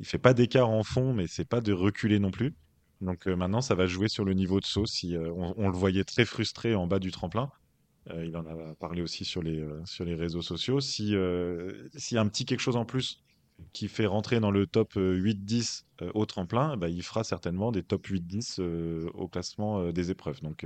Il 0.00 0.06
fait 0.06 0.18
pas 0.18 0.34
d'écart 0.34 0.70
en 0.70 0.82
fond, 0.82 1.12
mais 1.12 1.26
c'est 1.26 1.44
pas 1.44 1.60
de 1.60 1.72
reculer 1.72 2.18
non 2.18 2.30
plus. 2.30 2.54
Donc 3.00 3.26
euh, 3.26 3.36
maintenant, 3.36 3.60
ça 3.60 3.74
va 3.74 3.86
jouer 3.86 4.08
sur 4.08 4.24
le 4.24 4.32
niveau 4.34 4.60
de 4.60 4.64
saut. 4.64 4.86
Si, 4.86 5.16
on, 5.16 5.68
le 5.68 5.76
voyait 5.76 6.04
très 6.04 6.24
frustré 6.24 6.74
en 6.74 6.86
bas 6.86 6.98
du 6.98 7.10
tremplin. 7.10 7.50
il 8.14 8.36
en 8.36 8.46
a 8.46 8.74
parlé 8.76 9.02
aussi 9.02 9.24
sur 9.24 9.42
les, 9.42 9.62
sur 9.84 10.04
les 10.04 10.14
réseaux 10.14 10.42
sociaux. 10.42 10.80
Si, 10.80 11.14
s'il 11.94 12.14
y 12.14 12.18
a 12.18 12.20
un 12.20 12.28
petit 12.28 12.44
quelque 12.46 12.60
chose 12.60 12.76
en 12.76 12.84
plus 12.84 13.22
qui 13.74 13.88
fait 13.88 14.06
rentrer 14.06 14.40
dans 14.40 14.50
le 14.50 14.66
top 14.66 14.94
8-10 14.94 15.84
au 16.14 16.24
tremplin, 16.24 16.78
bah, 16.78 16.88
il 16.88 17.02
fera 17.02 17.24
certainement 17.24 17.72
des 17.72 17.82
top 17.82 18.06
8-10 18.06 18.62
au 19.12 19.28
classement 19.28 19.92
des 19.92 20.10
épreuves. 20.10 20.40
Donc 20.40 20.64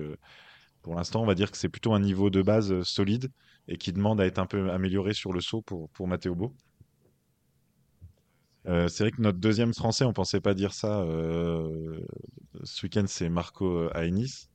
pour 0.85 0.95
l'instant, 0.95 1.23
on 1.23 1.27
va 1.27 1.35
dire 1.35 1.51
que 1.51 1.57
c'est 1.57 1.71
plutôt 1.71 1.95
un 1.95 1.99
niveau 1.99 2.29
de 2.29 2.43
base 2.43 2.71
euh, 2.71 2.85
solide 2.85 3.33
et 3.69 3.79
qui 3.79 3.91
demande 3.91 4.21
à 4.21 4.27
être 4.27 4.39
un 4.39 4.45
peu 4.45 4.71
amélioré 4.71 5.15
sur 5.15 5.33
le 5.33 5.41
saut 5.41 5.63
pour, 5.63 5.89
pour 5.91 6.07
Matteo 6.07 6.35
Beau. 6.35 6.55
Euh, 8.67 8.87
c'est 8.89 9.05
vrai 9.05 9.11
que 9.11 9.23
notre 9.23 9.39
deuxième 9.39 9.73
français, 9.73 10.05
on 10.05 10.13
pensait 10.13 10.43
pas 10.43 10.53
dire 10.53 10.75
ça. 10.75 11.01
Euh, 11.01 11.99
ce 12.65 12.85
week-end, 12.85 13.05
c'est 13.07 13.31
Marco 13.31 13.91
Ainis. 13.95 14.51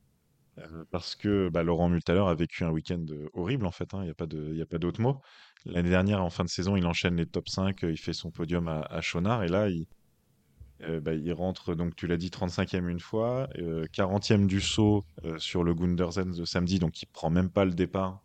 parce 0.92 1.16
que 1.16 1.48
bah, 1.48 1.64
Laurent 1.64 1.88
Multaler 1.88 2.20
a 2.20 2.34
vécu 2.34 2.62
un 2.62 2.70
week-end 2.70 3.04
horrible, 3.34 3.66
en 3.66 3.72
fait. 3.72 3.92
Hein. 3.92 4.02
Il 4.02 4.04
n'y 4.04 4.10
a 4.10 4.14
pas 4.14 4.26
de, 4.26 4.62
a 4.62 4.66
pas 4.66 4.78
d'autre 4.78 5.00
mot. 5.00 5.20
L'année 5.64 5.90
dernière, 5.90 6.22
en 6.22 6.30
fin 6.30 6.44
de 6.44 6.48
saison, 6.48 6.76
il 6.76 6.86
enchaîne 6.86 7.16
les 7.16 7.26
top 7.26 7.48
5, 7.48 7.82
il 7.82 7.98
fait 7.98 8.12
son 8.12 8.30
podium 8.30 8.68
à, 8.68 8.82
à. 8.82 9.00
Et 9.44 9.48
là, 9.48 9.68
il, 9.68 9.88
bah, 11.02 11.14
il 11.14 11.32
rentre, 11.32 11.74
donc 11.74 11.94
tu 11.96 12.06
l'as 12.06 12.16
dit, 12.16 12.28
35e 12.28 12.88
une 12.88 13.00
fois, 13.00 13.48
40e 13.56 14.46
du 14.46 14.60
saut 14.60 15.04
sur 15.38 15.64
le 15.64 15.74
Gundersen 15.74 16.32
de 16.32 16.44
samedi, 16.44 16.78
donc 16.78 17.02
il 17.02 17.06
prend 17.06 17.30
même 17.30 17.50
pas 17.50 17.64
le 17.64 17.72
départ 17.72 18.22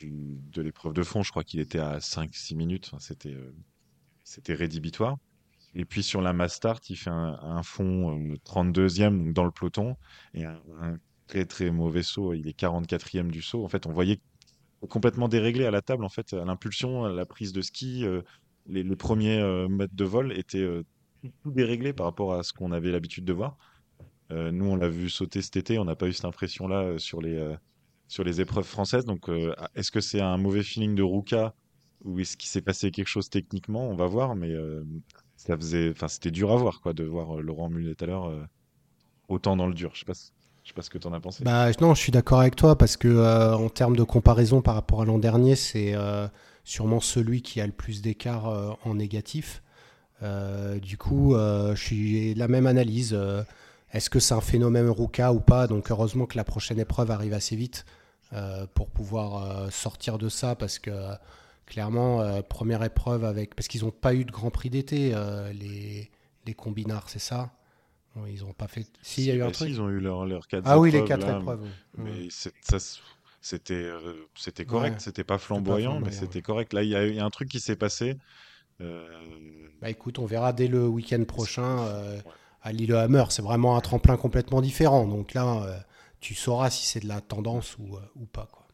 de 0.00 0.62
l'épreuve 0.62 0.92
de 0.92 1.02
fond. 1.02 1.22
Je 1.22 1.30
crois 1.30 1.44
qu'il 1.44 1.60
était 1.60 1.78
à 1.78 1.98
5-6 1.98 2.56
minutes. 2.56 2.92
c'était, 2.98 3.36
c'était 4.24 4.54
rédhibitoire. 4.54 5.16
Et 5.74 5.84
puis 5.84 6.02
sur 6.02 6.20
la 6.20 6.32
mass 6.32 6.54
start, 6.54 6.90
il 6.90 6.96
fait 6.96 7.10
un, 7.10 7.62
fond 7.62 8.18
32e 8.44 9.32
dans 9.32 9.44
le 9.44 9.50
peloton 9.50 9.96
et 10.34 10.44
un, 10.44 10.60
très 11.26 11.44
très 11.44 11.70
mauvais 11.70 12.02
saut. 12.02 12.34
Il 12.34 12.48
est 12.48 12.58
44e 12.58 13.30
du 13.30 13.42
saut. 13.42 13.64
En 13.64 13.68
fait, 13.68 13.86
on 13.86 13.92
voyait 13.92 14.20
complètement 14.88 15.28
déréglé 15.28 15.66
à 15.66 15.70
la 15.70 15.82
table. 15.82 16.04
En 16.04 16.08
fait, 16.08 16.32
à 16.32 16.44
l'impulsion, 16.44 17.04
la 17.04 17.26
prise 17.26 17.52
de 17.52 17.62
ski, 17.62 18.04
les, 18.66 18.96
premiers 18.96 19.68
mètres 19.68 19.94
de 19.94 20.04
vol 20.04 20.36
étaient 20.36 20.66
tout 21.42 21.50
déréglé 21.50 21.92
par 21.92 22.06
rapport 22.06 22.34
à 22.34 22.42
ce 22.42 22.52
qu'on 22.52 22.72
avait 22.72 22.90
l'habitude 22.90 23.24
de 23.24 23.32
voir. 23.32 23.56
Euh, 24.32 24.52
nous, 24.52 24.66
on 24.66 24.76
l'a 24.76 24.88
vu 24.88 25.08
sauter 25.08 25.42
cet 25.42 25.56
été, 25.56 25.78
on 25.78 25.84
n'a 25.84 25.96
pas 25.96 26.06
eu 26.06 26.12
cette 26.12 26.24
impression-là 26.24 26.82
euh, 26.82 26.98
sur, 26.98 27.20
les, 27.20 27.36
euh, 27.36 27.56
sur 28.08 28.24
les 28.24 28.40
épreuves 28.40 28.64
françaises. 28.64 29.04
Donc, 29.04 29.28
est-ce 29.74 29.90
que 29.90 30.00
c'est 30.00 30.20
un 30.20 30.36
mauvais 30.36 30.62
feeling 30.62 30.94
de 30.94 31.02
Ruka 31.02 31.54
ou 32.04 32.18
est-ce 32.20 32.36
qu'il 32.36 32.48
s'est 32.48 32.62
passé 32.62 32.90
quelque 32.90 33.08
chose 33.08 33.28
techniquement? 33.28 33.88
On 33.88 33.94
va 33.94 34.06
voir, 34.06 34.34
mais 34.34 34.54
ça 35.36 35.56
c'était 36.08 36.30
dur 36.30 36.50
à 36.50 36.56
voir, 36.56 36.80
quoi, 36.80 36.92
de 36.92 37.04
voir 37.04 37.42
Laurent 37.42 37.68
Mullet 37.68 37.94
tout 37.94 38.04
à 38.04 38.06
l'heure 38.06 38.48
autant 39.28 39.56
dans 39.56 39.66
le 39.66 39.74
dur. 39.74 39.90
Je 39.94 40.00
sais 40.00 40.12
sais 40.64 40.72
pas 40.74 40.82
ce 40.82 40.90
que 40.90 40.98
tu 40.98 41.06
en 41.06 41.12
as 41.12 41.20
pensé. 41.20 41.44
Bah, 41.44 41.70
non, 41.80 41.94
je 41.94 42.00
suis 42.00 42.12
d'accord 42.12 42.40
avec 42.40 42.56
toi 42.56 42.78
parce 42.78 42.96
que 42.96 43.52
en 43.54 43.68
termes 43.68 43.96
de 43.96 44.02
comparaison 44.02 44.62
par 44.62 44.76
rapport 44.76 45.02
à 45.02 45.04
l'an 45.04 45.18
dernier, 45.18 45.56
c'est 45.56 45.94
sûrement 46.64 47.00
celui 47.00 47.42
qui 47.42 47.60
a 47.60 47.66
le 47.66 47.72
plus 47.72 48.00
d'écart 48.00 48.78
en 48.84 48.94
négatif. 48.94 49.62
Euh, 50.22 50.78
du 50.78 50.98
coup, 50.98 51.34
euh, 51.34 51.74
je 51.74 51.82
suis 51.82 52.34
la 52.34 52.48
même 52.48 52.66
analyse. 52.66 53.12
Euh, 53.14 53.42
est-ce 53.92 54.10
que 54.10 54.20
c'est 54.20 54.34
un 54.34 54.40
phénomène 54.40 54.88
Ruka 54.88 55.32
ou 55.32 55.40
pas? 55.40 55.66
Donc 55.66 55.90
heureusement 55.90 56.26
que 56.26 56.36
la 56.36 56.44
prochaine 56.44 56.78
épreuve 56.78 57.10
arrive 57.10 57.32
assez 57.32 57.56
vite 57.56 57.84
pour 58.74 58.88
pouvoir 58.90 59.72
sortir 59.72 60.16
de 60.16 60.28
ça 60.28 60.54
parce 60.54 60.78
que 60.78 60.92
clairement, 61.66 62.40
première 62.42 62.84
épreuve 62.84 63.24
avec. 63.24 63.56
Parce 63.56 63.66
qu'ils 63.66 63.82
n'ont 63.82 63.90
pas 63.90 64.14
eu 64.14 64.24
de 64.24 64.30
Grand 64.30 64.52
Prix 64.52 64.70
d'été, 64.70 65.12
les, 65.52 66.08
les 66.46 66.54
combinards, 66.54 67.08
c'est 67.08 67.18
ça? 67.18 67.50
Ils 68.28 68.42
n'ont 68.42 68.52
pas 68.52 68.68
fait. 68.68 68.86
Si, 69.02 69.22
il 69.22 69.26
y 69.26 69.30
a 69.32 69.34
eu 69.34 69.42
un 69.42 69.50
truc. 69.50 69.68
ils 69.68 69.80
ont 69.80 69.88
eu 69.88 69.98
leur, 69.98 70.26
leur 70.26 70.46
quatre 70.46 70.62
Ah 70.66 70.78
oui, 70.78 70.92
les 70.92 71.04
quatre 71.04 71.28
épreuves. 71.28 71.66
Mais 71.98 72.28
c'était 72.30 73.82
c'était 74.34 74.64
correct. 74.64 75.00
C'était 75.00 75.24
pas 75.24 75.38
flamboyant, 75.38 75.98
mais 75.98 76.12
c'était 76.12 76.42
correct. 76.42 76.72
Là, 76.72 76.84
il 76.84 76.90
y, 76.90 77.20
a 77.20 77.24
un 77.24 77.30
truc 77.30 77.48
qui 77.48 77.58
s'est 77.58 77.74
passé. 77.74 78.16
Euh, 78.80 79.06
bah 79.80 79.90
écoute, 79.90 80.18
on 80.18 80.26
verra 80.26 80.52
dès 80.52 80.68
le 80.68 80.86
week-end 80.86 81.24
prochain 81.24 81.80
euh, 81.80 82.20
à 82.62 82.72
Lillehammer. 82.72 83.24
C'est 83.30 83.42
vraiment 83.42 83.76
un 83.76 83.80
tremplin 83.80 84.16
complètement 84.16 84.60
différent. 84.60 85.06
Donc 85.06 85.34
là, 85.34 85.64
euh, 85.64 85.78
tu 86.20 86.34
sauras 86.34 86.70
si 86.70 86.86
c'est 86.86 87.00
de 87.00 87.08
la 87.08 87.20
tendance 87.20 87.78
ou, 87.78 87.96
ou 88.16 88.26
pas. 88.26 88.48
Quoi. 88.50 88.66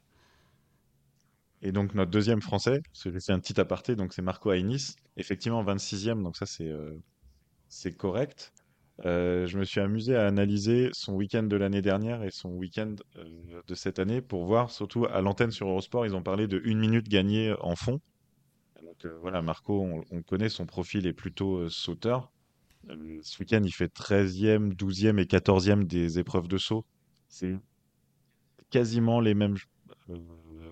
Et 1.63 1.73
donc 1.73 1.95
notre 1.95 2.11
deuxième 2.11 2.43
français, 2.43 2.83
c'est 2.93 3.31
un 3.31 3.41
petit 3.41 3.59
aparté, 3.59 3.97
donc 3.97 4.13
c'est 4.13 4.23
Marco 4.23 4.53
Ainis, 4.53 4.95
effectivement 5.17 5.65
26e, 5.65 6.23
donc 6.23 6.37
ça 6.37 6.45
c'est 6.45 6.71
c'est 7.69 7.97
correct. 7.97 8.53
je 9.03 9.59
me 9.59 9.65
suis 9.65 9.81
amusé 9.81 10.15
à 10.15 10.27
analyser 10.27 10.91
son 10.93 11.15
week-end 11.15 11.45
de 11.45 11.57
l'année 11.57 11.81
dernière 11.81 12.23
et 12.23 12.31
son 12.31 12.51
week-end 12.51 12.95
de 13.67 13.75
cette 13.75 13.99
année 13.99 14.21
pour 14.21 14.45
voir, 14.45 14.71
surtout 14.71 15.07
à 15.07 15.23
l'antenne 15.23 15.51
sur 15.51 15.67
Eurosport, 15.69 16.05
ils 16.05 16.15
ont 16.15 16.23
parlé 16.23 16.47
de 16.47 16.61
une 16.63 16.79
minute 16.79 17.09
gagnée 17.09 17.55
en 17.61 17.75
fond 17.75 18.01
voilà, 19.05 19.43
Marco, 19.43 19.87
on, 20.11 20.23
connaît, 20.23 20.49
son 20.49 20.67
profil 20.67 21.07
est 21.07 21.13
plutôt 21.13 21.57
euh, 21.57 21.69
sauteur. 21.69 22.33
Euh, 22.89 23.19
ce 23.23 23.39
week-end, 23.41 23.63
il 23.65 23.73
fait 23.73 23.93
13e, 23.93 24.75
12e 24.75 25.19
et 25.19 25.25
14e 25.25 25.85
des 25.85 26.19
épreuves 26.19 26.49
de 26.49 26.59
saut. 26.59 26.85
C'est 27.29 27.57
quasiment 28.71 29.21
les 29.21 29.35
mêmes 29.35 29.57
euh, 30.11 30.17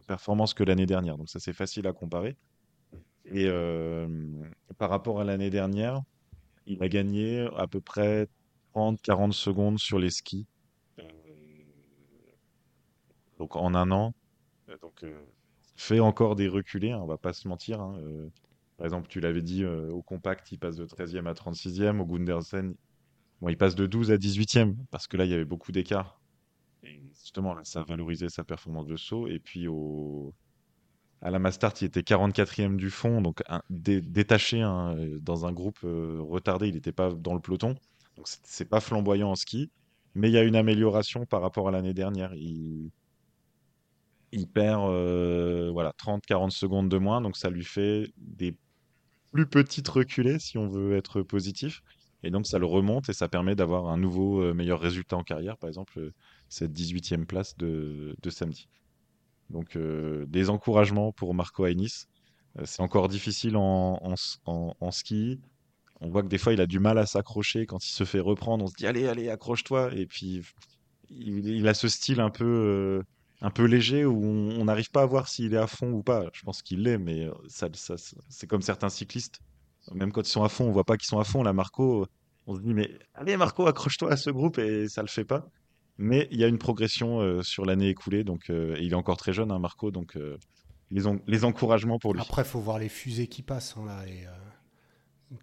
performances 0.06 0.54
que 0.54 0.64
l'année 0.64 0.86
dernière. 0.86 1.18
Donc 1.18 1.28
ça, 1.28 1.40
c'est 1.40 1.52
facile 1.52 1.86
à 1.86 1.92
comparer. 1.92 2.36
Et 3.26 3.48
par 4.76 4.90
rapport 4.90 5.18
à 5.18 5.24
l'année 5.24 5.48
dernière, 5.48 6.02
il 6.66 6.82
a 6.82 6.88
gagné 6.90 7.48
à 7.56 7.66
peu 7.66 7.80
près 7.80 8.28
30-40 8.74 9.32
secondes 9.32 9.78
sur 9.78 9.98
les 9.98 10.10
skis. 10.10 10.46
donc 13.38 13.56
en 13.56 13.74
un 13.74 13.90
an. 13.92 14.12
Donc 14.82 15.06
fait 15.76 16.00
encore 16.00 16.36
des 16.36 16.48
reculés, 16.48 16.92
hein, 16.92 17.00
on 17.02 17.06
va 17.06 17.18
pas 17.18 17.32
se 17.32 17.48
mentir. 17.48 17.80
Hein, 17.80 17.96
euh, 17.98 18.28
par 18.76 18.86
exemple, 18.86 19.08
tu 19.08 19.20
l'avais 19.20 19.42
dit, 19.42 19.64
euh, 19.64 19.90
au 19.90 20.02
compact, 20.02 20.50
il 20.52 20.58
passe 20.58 20.76
de 20.76 20.86
13e 20.86 21.26
à 21.26 21.34
36e. 21.34 22.00
Au 22.00 22.06
Gundersen, 22.06 22.74
bon, 23.40 23.48
il 23.48 23.56
passe 23.56 23.74
de 23.74 23.86
12 23.86 24.10
à 24.10 24.16
18e, 24.16 24.76
parce 24.90 25.06
que 25.06 25.16
là, 25.16 25.24
il 25.24 25.30
y 25.30 25.34
avait 25.34 25.44
beaucoup 25.44 25.72
d'écart. 25.72 26.20
Et 26.82 27.00
justement, 27.20 27.56
ça 27.64 27.82
valorisait 27.82 28.28
sa 28.28 28.44
performance 28.44 28.86
de 28.86 28.96
saut. 28.96 29.26
Et 29.28 29.38
puis, 29.38 29.68
au... 29.68 30.34
à 31.22 31.30
la 31.30 31.38
Mastart, 31.38 31.74
il 31.80 31.86
était 31.86 32.02
44e 32.02 32.76
du 32.76 32.90
fond, 32.90 33.22
donc 33.22 33.42
détaché 33.70 34.60
hein, 34.60 34.96
dans 35.20 35.46
un 35.46 35.52
groupe 35.52 35.78
euh, 35.84 36.20
retardé, 36.20 36.68
il 36.68 36.74
n'était 36.74 36.92
pas 36.92 37.12
dans 37.12 37.34
le 37.34 37.40
peloton. 37.40 37.74
Donc, 38.16 38.26
c'est 38.26 38.68
pas 38.68 38.80
flamboyant 38.80 39.30
en 39.30 39.34
ski, 39.34 39.70
mais 40.14 40.28
il 40.30 40.32
y 40.34 40.38
a 40.38 40.44
une 40.44 40.56
amélioration 40.56 41.26
par 41.26 41.42
rapport 41.42 41.68
à 41.68 41.70
l'année 41.70 41.94
dernière. 41.94 42.32
Il 44.35 44.49
perd 44.49 44.91
euh, 44.91 45.70
voilà, 45.72 45.93
30-40 45.93 46.51
secondes 46.51 46.89
de 46.89 46.99
moins, 46.99 47.20
donc 47.20 47.37
ça 47.37 47.51
lui 47.51 47.64
fait 47.64 48.12
des 48.16 48.57
plus 49.32 49.47
petites 49.47 49.89
reculées 49.89 50.41
si 50.41 50.59
on 50.59 50.68
veut 50.68 50.97
être 50.97 51.22
positif. 51.22 51.82
Et 52.24 52.30
donc 52.30 52.47
ça 52.47 52.59
le 52.59 52.66
remonte 52.66 53.09
et 53.09 53.12
ça 53.12 53.28
permet 53.28 53.55
d'avoir 53.55 53.87
un 53.89 53.97
nouveau 53.97 54.43
euh, 54.43 54.55
meilleur 54.55 54.80
résultat 54.80 55.16
en 55.16 55.22
carrière, 55.22 55.57
par 55.57 55.68
exemple 55.68 55.99
euh, 55.99 56.14
cette 56.49 56.72
18e 56.72 57.26
place 57.26 57.57
de, 57.57 58.16
samedi. 58.28 58.68
Donc 59.51 59.76
des 59.76 60.51
encouragements 60.51 61.12
pour 61.12 61.35
Marco 61.35 61.66
Ainis. 61.66 62.07
c'est 62.64 62.80
encore 62.80 63.09
difficile 63.09 63.57
en, 63.57 64.14
ski. 64.91 65.39
On 66.01 66.09
voit 66.09 66.22
que 66.22 66.28
des 66.28 66.39
fois 66.39 66.55
il 66.55 66.61
a 66.62 66.66
du 66.66 66.80
mal 66.80 66.97
à 66.97 67.05
s'accrocher 67.05 67.66
quand 67.66 67.85
il 67.85 67.93
se 67.93 68.05
fait 68.05 68.20
reprendre. 68.20 68.64
On 68.64 68.68
se 68.68 68.74
dit 68.74 68.87
allez, 68.87 69.07
allez, 69.07 69.28
accroche-toi. 69.28 69.95
Et 69.95 70.07
puis 70.07 70.41
il, 71.11 71.68
a 71.68 71.74
ce 71.74 71.89
style 71.89 72.20
un 72.20 72.30
peu 72.30 73.05
un 73.45 73.51
peu 73.51 73.64
léger 73.64 74.07
où 74.07 74.24
on 74.24 74.64
n'arrive 74.64 74.90
pas 74.90 75.03
à 75.03 75.07
voir 75.07 75.28
s'il 75.28 75.53
est 75.53 75.59
à 75.59 75.66
fond 75.66 75.92
ou 75.92 76.03
pas. 76.03 76.30
Je 76.32 76.42
pense 76.42 76.62
qu'il 76.62 76.82
l'est, 76.82 76.97
mais 76.97 77.26
euh, 77.26 77.34
ça, 77.47 77.68
c'est 78.30 78.47
comme 78.47 78.62
certains 78.62 78.88
cyclistes. 78.88 79.40
Même 79.92 80.12
quand 80.12 80.22
ils 80.22 80.30
sont 80.30 80.42
à 80.42 80.49
fond, 80.49 80.64
on 80.64 80.72
voit 80.72 80.84
pas 80.84 80.97
qu'ils 80.97 81.09
sont 81.09 81.18
à 81.18 81.24
fond. 81.24 81.42
Là, 81.42 81.53
Marco, 81.53 82.07
on 82.47 82.57
se 82.57 82.62
dit, 82.62 82.72
mais 82.72 82.90
allez, 83.12 83.36
Marco, 83.36 83.66
accroche-toi 83.66 84.11
à 84.11 84.16
ce 84.16 84.30
groupe 84.30 84.59
et 84.59 84.88
ça 84.88 85.03
le 85.03 85.09
fait 85.09 85.26
pas. 85.26 85.47
Mais 85.99 86.26
il 86.30 86.38
y 86.38 86.45
a 86.45 86.49
une 86.49 86.57
progression 86.57 87.20
euh, 87.20 87.42
sur 87.42 87.66
l'année 87.66 87.90
écoulée, 87.90 88.24
donc 88.24 88.49
euh, 88.49 88.78
il 88.80 88.92
est 88.92 88.97
encore 88.97 89.18
très 89.18 89.34
jeune, 89.34 89.53
hein, 89.53 89.59
Marco, 89.59 89.90
donc 89.90 90.18
les, 90.90 91.03
les, 91.26 91.45
encouragements 91.45 91.99
pour 91.99 92.14
lui. 92.14 92.22
Après, 92.22 92.42
il 92.42 92.49
faut 92.49 92.61
voir 92.61 92.78
les 92.78 92.88
fusées 92.88 93.26
qui 93.26 93.42
passent. 93.42 93.76
Hein, 93.76 93.84
là, 93.84 94.07
et, 94.09 94.26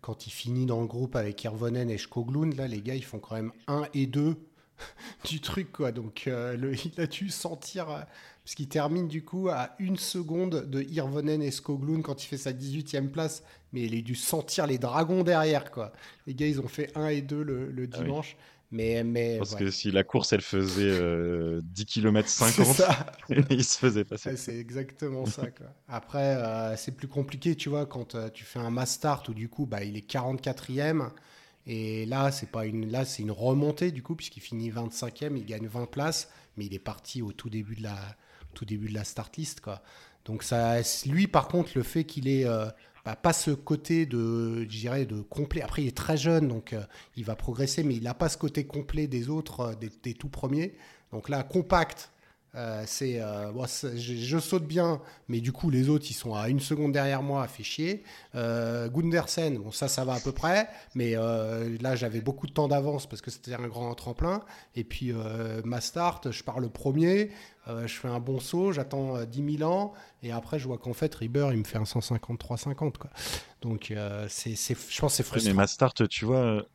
quand 0.01 0.25
il 0.25 0.31
finit 0.31 0.65
dans 0.65 0.81
le 0.81 0.87
groupe 0.87 1.15
avec 1.15 1.43
Irvonen 1.43 1.91
et 1.91 1.99
Skoglund, 1.99 2.55
là, 2.55 2.67
les 2.67 2.81
gars, 2.81 2.95
ils 2.95 3.03
font 3.03 3.19
quand 3.19 3.35
même 3.35 3.51
1 3.67 3.83
et 3.93 4.07
2 4.07 4.37
du 5.29 5.41
truc, 5.41 5.71
quoi. 5.71 5.91
Donc, 5.91 6.25
euh, 6.27 6.55
le, 6.55 6.73
il 6.85 6.99
a 6.99 7.07
dû 7.07 7.29
sentir, 7.29 7.89
euh, 7.89 7.99
parce 8.43 8.55
qu'il 8.55 8.67
termine 8.67 9.07
du 9.07 9.23
coup 9.23 9.49
à 9.49 9.75
une 9.79 9.97
seconde 9.97 10.69
de 10.69 10.81
Irvonen 10.81 11.41
et 11.41 11.51
Skoglund 11.51 12.03
quand 12.03 12.23
il 12.23 12.27
fait 12.27 12.37
sa 12.37 12.51
18e 12.51 13.09
place, 13.09 13.43
mais 13.73 13.83
il 13.83 13.97
a 13.97 14.01
dû 14.01 14.15
sentir 14.15 14.67
les 14.67 14.77
dragons 14.77 15.23
derrière, 15.23 15.71
quoi. 15.71 15.91
Les 16.27 16.33
gars, 16.33 16.47
ils 16.47 16.59
ont 16.59 16.67
fait 16.67 16.91
1 16.95 17.07
et 17.07 17.21
2 17.21 17.43
le, 17.43 17.89
ah 17.93 17.97
dimanche. 17.97 18.35
Mais, 18.73 19.03
mais, 19.03 19.37
Parce 19.37 19.55
que 19.55 19.69
si 19.69 19.91
la 19.91 20.05
course 20.05 20.31
elle 20.31 20.39
faisait 20.39 20.97
10 21.61 21.85
km 21.85 22.29
50, 22.29 22.81
il 23.49 23.65
se 23.65 23.77
faisait 23.77 24.05
passer. 24.05 24.37
c'est 24.37 24.57
exactement 24.57 25.25
ça. 25.25 25.47
Quoi. 25.51 25.67
Après, 25.89 26.37
euh, 26.37 26.77
c'est 26.77 26.93
plus 26.93 27.09
compliqué, 27.09 27.55
tu 27.55 27.67
vois, 27.67 27.85
quand 27.85 28.15
tu 28.31 28.45
fais 28.45 28.59
un 28.59 28.69
mass 28.69 28.93
start 28.93 29.27
où 29.27 29.33
du 29.33 29.49
coup 29.49 29.65
bah, 29.65 29.83
il 29.83 29.97
est 29.97 30.09
44e 30.09 31.09
et 31.67 32.05
là, 32.05 32.31
c'est 32.31 32.49
pas 32.49 32.65
une, 32.65 32.89
là, 32.91 33.05
c'est 33.05 33.21
une 33.21 33.31
remontée 33.31 33.91
du 33.91 34.01
coup, 34.01 34.15
puisqu'il 34.15 34.41
finit 34.41 34.71
25e, 34.71 35.35
il 35.37 35.45
gagne 35.45 35.67
20 35.67 35.85
places, 35.85 36.29
mais 36.57 36.65
il 36.65 36.73
est 36.73 36.79
parti 36.79 37.21
au 37.21 37.31
tout 37.31 37.49
début 37.49 37.75
de 37.75 37.83
la, 37.83 37.97
tout 38.53 38.65
début 38.65 38.89
de 38.89 38.93
la 38.93 39.03
start 39.03 39.35
list, 39.37 39.61
quoi. 39.61 39.81
Donc 40.25 40.43
ça, 40.43 40.81
lui, 41.07 41.27
par 41.27 41.47
contre, 41.47 41.71
le 41.75 41.83
fait 41.83 42.03
qu'il 42.03 42.27
ait 42.27 42.45
euh, 42.45 42.67
bah, 43.05 43.15
pas 43.15 43.33
ce 43.33 43.51
côté 43.51 44.05
de, 44.05 44.65
dirais, 44.69 45.05
de 45.05 45.21
complet. 45.21 45.61
Après, 45.61 45.81
il 45.81 45.87
est 45.87 45.97
très 45.97 46.17
jeune, 46.17 46.47
donc 46.47 46.73
euh, 46.73 46.83
il 47.15 47.25
va 47.25 47.35
progresser, 47.35 47.83
mais 47.83 47.95
il 47.95 48.03
n'a 48.03 48.13
pas 48.13 48.29
ce 48.29 48.37
côté 48.37 48.65
complet 48.65 49.07
des 49.07 49.29
autres, 49.29 49.59
euh, 49.61 49.73
des, 50.03 50.13
tout 50.13 50.29
premiers. 50.29 50.75
Donc 51.11 51.27
là, 51.27 51.43
compact, 51.43 52.10
Euh, 52.55 52.83
c'est, 52.85 53.21
euh, 53.21 53.51
je, 53.95 54.13
je 54.13 54.37
saute 54.37 54.65
bien, 54.65 55.01
mais 55.29 55.39
du 55.39 55.53
coup, 55.53 55.69
les 55.69 55.87
autres, 55.87 56.05
ils 56.09 56.13
sont 56.13 56.35
à 56.35 56.49
une 56.49 56.59
seconde 56.59 56.91
derrière 56.91 57.23
moi, 57.23 57.47
fait 57.47 57.63
chier. 57.63 58.03
Euh, 58.35 58.89
Gundersen, 58.89 59.57
bon, 59.57 59.71
ça, 59.71 59.87
ça 59.87 60.03
va 60.03 60.13
à 60.15 60.19
peu 60.19 60.33
près, 60.33 60.67
mais 60.93 61.13
euh, 61.15 61.77
là, 61.79 61.95
j'avais 61.95 62.19
beaucoup 62.19 62.47
de 62.47 62.51
temps 62.51 62.67
d'avance 62.67 63.07
parce 63.07 63.21
que 63.21 63.31
c'était 63.31 63.53
un 63.53 63.67
grand 63.67 63.93
tremplin. 63.95 64.41
Et 64.75 64.83
puis, 64.83 65.13
ma 65.63 65.79
start, 65.79 66.31
je 66.31 66.43
pars 66.43 66.59
le 66.59 66.69
premier, 66.69 67.31
je 67.67 67.93
fais 67.93 68.09
un 68.09 68.19
bon 68.19 68.39
saut, 68.39 68.73
j'attends 68.73 69.15
euh, 69.15 69.25
10 69.25 69.57
000 69.59 69.71
ans, 69.71 69.93
et 70.23 70.31
après, 70.31 70.59
je 70.59 70.67
vois 70.67 70.77
qu'en 70.77 70.93
fait, 70.93 71.13
Rieber, 71.15 71.49
il 71.51 71.59
me 71.59 71.63
fait 71.63 71.77
un 71.77 71.83
153-50, 71.83 72.97
quoi. 72.97 73.09
Donc, 73.61 73.93
c'est, 74.27 74.55
je 74.55 74.99
pense 74.99 75.13
que 75.13 75.17
c'est 75.17 75.23
frustrant. 75.23 75.49
mais 75.49 75.55
ma 75.55 75.67
start, 75.67 76.07
tu 76.09 76.25
vois, 76.25 76.65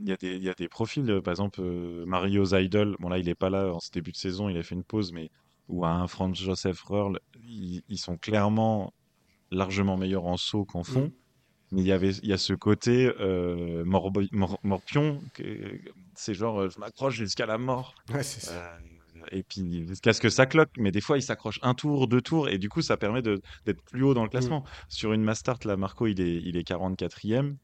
il 0.00 0.08
y 0.08 0.12
a 0.12 0.16
des, 0.16 0.36
il 0.36 0.42
y 0.42 0.48
a 0.48 0.54
des 0.54 0.68
profils, 0.68 1.08
euh, 1.10 1.20
par 1.20 1.32
exemple, 1.32 1.60
euh, 1.60 2.04
Mario 2.06 2.44
Zaidel, 2.44 2.96
bon 2.98 3.08
là, 3.08 3.18
il 3.18 3.28
est 3.28 3.34
pas 3.34 3.50
là 3.50 3.72
en 3.72 3.80
ce 3.80 3.90
début 3.90 4.12
de 4.12 4.16
saison, 4.16 4.48
il 4.48 4.56
a 4.56 4.62
fait 4.62 4.74
une 4.74 4.84
pause, 4.84 5.12
mais 5.12 5.30
ou 5.68 5.84
un 5.84 6.06
Franz 6.06 6.34
Joseph 6.42 6.80
Röhrl, 6.82 7.18
ils, 7.46 7.82
ils 7.88 7.98
sont 7.98 8.16
clairement 8.16 8.92
largement 9.50 9.96
meilleurs 9.96 10.26
en 10.26 10.36
saut 10.36 10.64
qu'en 10.64 10.82
fond. 10.84 11.06
Mm. 11.06 11.12
Mais 11.72 11.82
il 11.82 11.86
y 11.86 11.92
avait, 11.92 12.12
il 12.12 12.28
y 12.28 12.32
a 12.32 12.38
ce 12.38 12.54
côté 12.54 13.12
euh, 13.20 13.84
mor- 13.84 14.10
morpion, 14.62 15.20
c'est 16.14 16.32
genre, 16.32 16.62
euh, 16.62 16.70
je 16.70 16.78
m'accroche 16.80 17.16
jusqu'à 17.16 17.44
la 17.44 17.58
mort. 17.58 17.94
Ouais, 18.12 18.22
c'est 18.22 18.40
ça. 18.40 18.54
Euh, 18.54 18.78
et 19.32 19.42
puis, 19.42 19.86
jusqu'à 19.86 20.14
ce 20.14 20.20
que 20.22 20.30
ça 20.30 20.46
cloque, 20.46 20.70
mais 20.78 20.92
des 20.92 21.02
fois, 21.02 21.18
il 21.18 21.22
s'accroche 21.22 21.58
un 21.62 21.74
tour, 21.74 22.08
deux 22.08 22.22
tours, 22.22 22.48
et 22.48 22.56
du 22.56 22.70
coup, 22.70 22.80
ça 22.80 22.96
permet 22.96 23.20
d'être 23.20 23.82
plus 23.90 24.02
haut 24.02 24.14
dans 24.14 24.22
le 24.22 24.30
classement. 24.30 24.64
Sur 24.88 25.12
une 25.12 25.22
Mastart, 25.22 25.58
là, 25.64 25.76
Marco, 25.76 26.06
il 26.06 26.20
est, 26.22 26.36
il 26.36 26.56
est 26.56 26.66
44e 26.66 27.56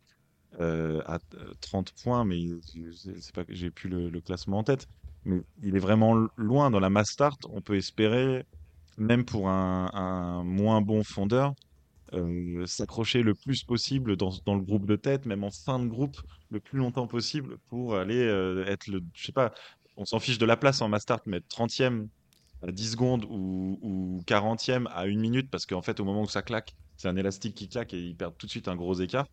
euh, 0.61 1.03
à 1.07 1.19
euh, 1.35 1.53
30 1.61 1.93
points, 2.03 2.25
mais 2.25 2.41
j'ai 3.49 3.71
plus 3.71 3.89
le, 3.89 4.21
classement 4.21 4.59
en 4.59 4.65
tête. 4.65 4.87
Mais 5.25 5.41
il 5.63 5.75
est 5.77 5.81
vraiment 5.81 6.15
loin 6.37 6.71
dans 6.71 6.81
la 6.81 6.91
Mastart. 6.91 7.39
On 7.51 7.61
peut 7.61 7.77
espérer, 7.77 8.45
même 8.99 9.25
pour 9.25 9.49
un, 9.49 10.45
moins 10.45 10.81
bon 10.81 11.03
fondeur, 11.03 11.55
euh, 12.13 12.67
s'accrocher 12.67 13.23
le 13.23 13.35
plus 13.35 13.65
possible 13.65 14.17
dans, 14.17 14.31
le 14.47 14.61
groupe 14.61 14.87
de 14.87 14.97
tête, 14.97 15.27
même 15.27 15.43
en 15.43 15.51
fin 15.51 15.79
de 15.79 15.87
groupe, 15.87 16.17
le 16.51 16.61
plus 16.61 16.79
longtemps 16.79 17.07
possible 17.07 17.57
pour 17.69 17.97
aller 17.97 18.23
euh, 18.23 18.65
être 18.67 18.87
le. 18.87 19.03
Je 19.15 19.27
sais 19.27 19.33
pas, 19.33 19.53
on 19.97 20.05
s'en 20.05 20.21
fiche 20.21 20.39
de 20.39 20.47
la 20.47 20.57
place 20.57 20.81
en 20.83 20.89
Mastart, 20.89 21.21
mais 21.27 21.39
être 21.39 21.49
30e 21.49 22.03
à 22.05 22.07
10 22.73 22.93
secondes 22.93 23.25
ou, 23.31 23.79
ou 23.83 24.23
40e 24.27 24.87
à 24.89 25.03
1 25.03 25.17
minute, 25.17 25.51
parce 25.51 25.67
qu'en 25.67 25.83
fait, 25.83 26.01
au 26.01 26.05
moment 26.05 26.23
où 26.23 26.29
ça 26.29 26.43
claque, 26.43 26.75
c'est 26.97 27.09
un 27.09 27.17
élastique 27.17 27.55
qui 27.55 27.69
claque 27.69 27.93
et 27.93 28.01
ils 28.01 28.15
perdent 28.17 28.37
tout 28.39 28.47
de 28.47 28.51
suite 28.51 28.69
un 28.69 28.77
gros 28.77 28.95
écart. 28.95 29.27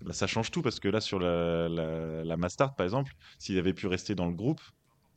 Eh 0.00 0.04
ben, 0.04 0.12
ça 0.12 0.26
change 0.26 0.50
tout 0.50 0.62
parce 0.62 0.80
que 0.80 0.88
là, 0.88 1.00
sur 1.00 1.18
la, 1.18 1.68
la, 1.68 2.24
la 2.24 2.36
Mastart, 2.36 2.74
par 2.76 2.84
exemple, 2.84 3.14
s'il 3.38 3.58
avait 3.58 3.72
pu 3.72 3.86
rester 3.86 4.14
dans 4.14 4.26
le 4.26 4.34
groupe, 4.34 4.60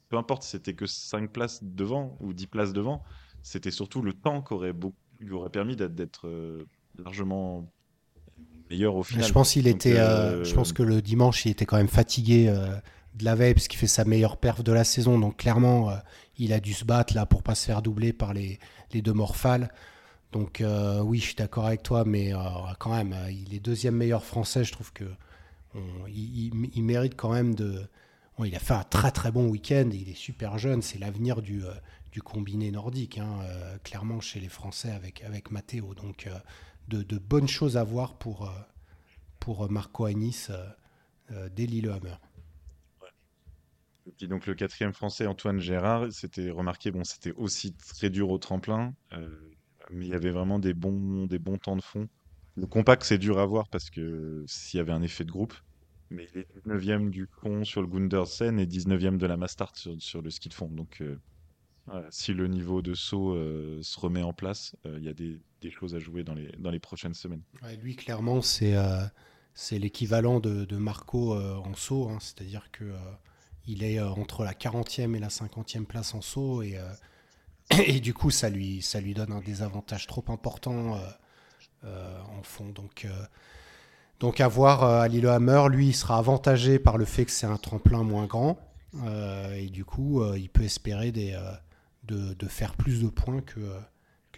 peu 0.09 0.17
importe 0.17 0.43
si 0.43 0.51
c'était 0.51 0.74
que 0.74 0.86
5 0.86 1.32
places 1.32 1.59
devant 1.61 2.17
ou 2.22 2.34
10 2.34 2.47
places 2.47 2.74
devant, 2.74 3.03
c'était 3.41 3.72
surtout 3.72 4.01
le 4.01 4.13
temps 4.13 4.41
qui 4.41 4.53
aurait, 4.53 4.74
lui 5.20 5.34
aurait 5.34 5.49
permis 5.49 5.76
d'être 5.76 6.28
euh, 6.28 6.65
largement 6.97 7.70
meilleur 8.70 8.95
au 8.95 9.03
final. 9.03 9.26
Je 9.26 9.34
pense 9.34 9.53
qu'il 9.53 9.67
était. 9.67 9.97
euh, 9.97 10.39
euh, 10.39 10.43
je 10.43 10.53
pense 10.55 10.74
que 10.74 10.84
le 10.84 11.01
dimanche, 11.01 11.45
il 11.45 11.51
était 11.51 11.65
quand 11.65 11.78
même 11.78 11.88
fatigué 11.88 12.53
de 13.20 13.26
la 13.26 13.36
veille 13.36 13.53
parce 13.53 13.67
qu'il 13.67 13.78
fait 13.78 13.88
sa 13.88 14.05
meilleure 14.05 14.38
perf 14.38 14.63
de 14.63 14.72
la 14.72 14.84
saison. 14.84 15.20
Donc 15.20 15.38
clairement, 15.38 15.91
euh, 15.91 15.97
il 16.38 16.53
a 16.53 16.59
dû 16.59 16.74
se 16.74 16.86
battre 16.86 17.13
là 17.13 17.26
pour 17.26 17.43
pas 17.43 17.53
se 17.53 17.65
faire 17.65 17.82
doubler 17.82 18.13
par 18.13 18.34
les, 18.34 18.59
deux 18.93 19.13
morphales. 19.13 19.72
Donc 20.32 20.61
euh, 20.61 21.01
oui, 21.01 21.20
je 21.20 21.26
suis 21.26 21.36
d'accord 21.36 21.67
avec 21.67 21.84
toi, 21.84 22.03
mais 22.05 22.34
euh, 22.34 22.39
quand 22.80 22.95
même, 22.95 23.15
il 23.30 23.53
est 23.53 23.59
deuxième 23.59 23.95
meilleur 23.95 24.24
français. 24.24 24.63
Je 24.63 24.72
trouve 24.72 24.91
que 24.93 25.05
il, 26.07 26.84
mérite 26.84 27.15
quand 27.15 27.32
même 27.32 27.53
de. 27.53 27.88
bon, 28.38 28.45
il 28.45 28.55
a 28.55 28.59
fait 28.59 28.74
un 28.74 28.84
très 28.84 29.11
très 29.11 29.32
bon 29.32 29.47
week-end. 29.47 29.89
Il 29.93 30.09
est 30.09 30.17
super 30.17 30.57
jeune. 30.57 30.82
C'est 30.82 30.97
l'avenir 30.97 31.41
du, 31.41 31.61
combiné 32.24 32.72
nordique, 32.72 33.17
hein, 33.17 33.39
clairement 33.84 34.20
chez 34.20 34.39
les 34.39 34.49
Français 34.49 34.91
avec 34.91 35.24
avec 35.24 35.51
Matteo. 35.51 35.93
Donc 35.93 36.28
de, 36.88 37.17
bonnes 37.17 37.47
choses 37.47 37.78
à 37.78 37.84
voir 37.84 38.15
pour 38.15 38.51
pour 39.39 39.70
Marco 39.70 40.05
Anis 40.05 40.49
dès 41.55 41.65
Lillehammer. 41.65 42.15
Donc 44.22 44.47
le 44.47 44.53
quatrième 44.53 44.93
français, 44.93 45.28
Antoine 45.28 45.60
Gérard, 45.60 46.12
c'était 46.12 46.49
remarqué, 46.49 46.91
bon, 46.91 47.03
c'était 47.03 47.34
aussi 47.34 47.74
très 47.74 48.10
dur 48.10 48.30
au 48.30 48.38
tremplin, 48.38 48.93
euh, 49.14 49.30
mais 49.91 50.05
il 50.05 50.10
y 50.10 50.14
avait 50.14 50.32
vraiment 50.32 50.60
des 50.60 50.74
bons, 50.74 51.26
des 51.26 51.39
bons 51.39 51.57
temps 51.57 51.76
de 51.76 51.82
fond. 51.82 52.07
Le 52.55 52.68
compact, 52.68 53.03
c'est 53.03 53.18
dur 53.18 53.39
à 53.39 53.45
voir 53.45 53.70
parce 53.70 53.89
que 53.89 54.43
s'il 54.47 54.78
y 54.78 54.82
avait 54.82 54.91
un 54.91 55.01
effet 55.01 55.24
de 55.24 55.32
groupe, 55.32 55.53
mais 56.10 56.28
il 56.34 56.41
est 56.41 56.47
19e 56.66 57.10
du 57.10 57.28
pont 57.28 57.64
sur 57.64 57.82
le 57.82 57.88
Gundersen 57.88 58.60
et 58.60 58.66
19e 58.66 59.18
de 59.18 59.26
la 59.28 59.38
Mastart 59.38 59.74
sur, 59.76 60.22
le 60.22 60.30
ski 60.30 60.49
de 60.49 60.53
fond. 60.53 60.68
Donc 60.68 61.01
euh, 61.01 61.16
si 62.10 62.34
le 62.34 62.47
niveau 62.47 62.82
de 62.82 62.95
saut 62.95 63.34
euh, 63.34 63.80
se 63.82 63.99
remet 63.99 64.24
en 64.24 64.34
place, 64.34 64.76
il 64.86 65.03
y 65.03 65.10
a 65.10 65.14
des, 65.14 65.39
choses 65.72 65.95
à 65.95 65.99
jouer 65.99 66.24
dans 66.24 66.34
les, 66.34 66.51
dans 66.57 66.72
les 66.72 66.80
prochaines 66.80 67.14
semaines. 67.14 67.43
Lui, 67.82 67.95
clairement, 67.95 68.41
c'est 68.41 68.76
c'est 69.53 69.78
l'équivalent 69.78 70.39
de, 70.39 70.78
Marco 70.78 71.36
en 71.36 71.74
saut. 71.76 72.10
hein. 72.10 72.18
C'est-à-dire 72.20 72.72
que 72.72 72.93
il 73.70 73.84
est 73.84 73.99
euh, 73.99 74.09
entre 74.09 74.43
la 74.43 74.53
40e 74.53 75.15
et 75.15 75.20
la 75.20 75.28
50e 75.28 75.86
place 75.86 76.13
en 76.15 76.22
saut. 76.22 76.63
Et, 76.63 76.78
euh, 76.78 77.99
du 77.99 78.13
coup, 78.13 78.32
ça 78.32 78.49
lui, 78.49 78.84
donne 79.15 79.32
un 79.32 79.41
désavantage 79.41 80.07
trop 80.07 80.26
important 80.28 80.99
euh, 81.84 82.22
en 82.38 82.43
fond. 82.43 82.70
Donc, 82.70 83.07
donc 84.20 84.41
à 84.41 84.47
voir 84.47 84.84
à 84.84 85.07
lui, 85.07 85.88
il 85.88 85.95
sera 85.95 86.17
avantagé 86.17 86.80
par 86.80 86.97
le 86.97 87.05
fait 87.05 87.26
que 87.26 87.32
c'est 87.32 87.45
un 87.45 87.57
tremplin 87.57 88.03
moins 88.03 88.26
grand. 88.26 88.57
Et 89.55 89.70
du 89.70 89.86
coup, 89.86 90.24
il 90.34 90.49
peut 90.49 90.63
espérer 90.63 91.11
de, 91.11 92.47
faire 92.47 92.76
plus 92.76 93.03
de 93.03 93.07
points 93.07 93.41
que, 93.41 93.61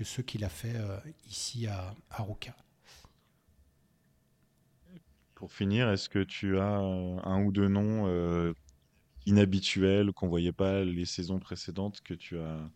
ceux 0.03 0.23
qu'il 0.23 0.43
a 0.43 0.49
fait 0.49 0.75
ici 1.29 1.67
à, 1.67 1.95
à. 2.09 2.25
Pour 5.35 5.53
finir, 5.53 5.89
est-ce 5.89 6.09
que 6.09 6.23
tu 6.23 6.59
as 6.59 6.63
un 6.65 7.43
ou 7.43 7.51
deux 7.51 7.69
noms 7.69 8.05
inhabituels 9.25 10.11
qu'on 10.13 10.27
voyait 10.27 10.51
pas 10.51 10.83
les 10.83 11.05
saisons 11.05 11.39
précédentes 11.39 12.01
que 12.01 12.13
tu 12.13 12.39
as 12.39 12.69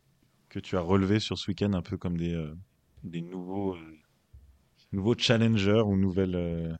que 0.49 0.59
tu 0.59 0.77
as 0.77 0.81
relevés 0.81 1.19
sur 1.19 1.37
ce 1.37 1.49
week-end 1.49 1.73
un 1.73 1.81
peu 1.81 1.97
comme 1.97 2.17
des 2.17 2.33
euh, 2.33 2.55
des 3.03 3.21
nouveaux 3.21 3.75
euh, 3.75 3.97
nouveaux 4.91 5.15
challengers 5.17 5.83
ou 5.85 5.97
nouvelles 5.97 6.35
euh, 6.35 6.73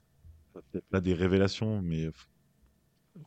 pas 0.90 1.00
des 1.00 1.14
révélations 1.14 1.82
mais 1.82 2.08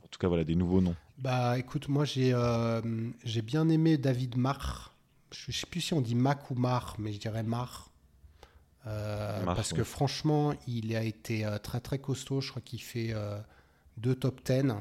en 0.04 0.08
tout 0.08 0.20
cas 0.20 0.28
voilà 0.28 0.44
des 0.44 0.56
nouveaux 0.56 0.82
noms. 0.82 0.96
Bah 1.18 1.58
écoute, 1.58 1.90
moi 1.90 2.06
j'ai 2.06 2.34
euh, 2.34 2.82
j'ai 3.24 3.42
bien 3.42 3.70
aimé 3.70 3.98
David 3.98 4.38
Marr. 4.38 4.96
Je 5.32 5.52
sais 5.52 5.68
plus 5.68 5.82
si 5.82 5.94
on 5.94 6.02
dit 6.02 6.16
Mac 6.16 6.50
ou 6.50 6.56
Marr, 6.56 6.96
mais 6.98 7.14
je 7.14 7.20
dirais 7.20 7.44
Marr. 7.44 7.92
Euh, 8.88 9.44
Marr, 9.44 9.56
parce 9.56 9.72
ouais. 9.72 9.80
que 9.80 9.84
franchement, 9.84 10.54
il 10.68 10.96
a 10.96 11.04
été 11.04 11.46
euh, 11.46 11.58
très 11.58 11.80
très 11.80 12.00
costaud. 12.00 12.42
Je 12.42 12.50
crois 12.50 12.62
qu'il 12.62 12.82
fait 12.82 13.10
euh, 13.12 13.40
deux 13.98 14.16
top 14.16 14.42
10. 14.44 14.74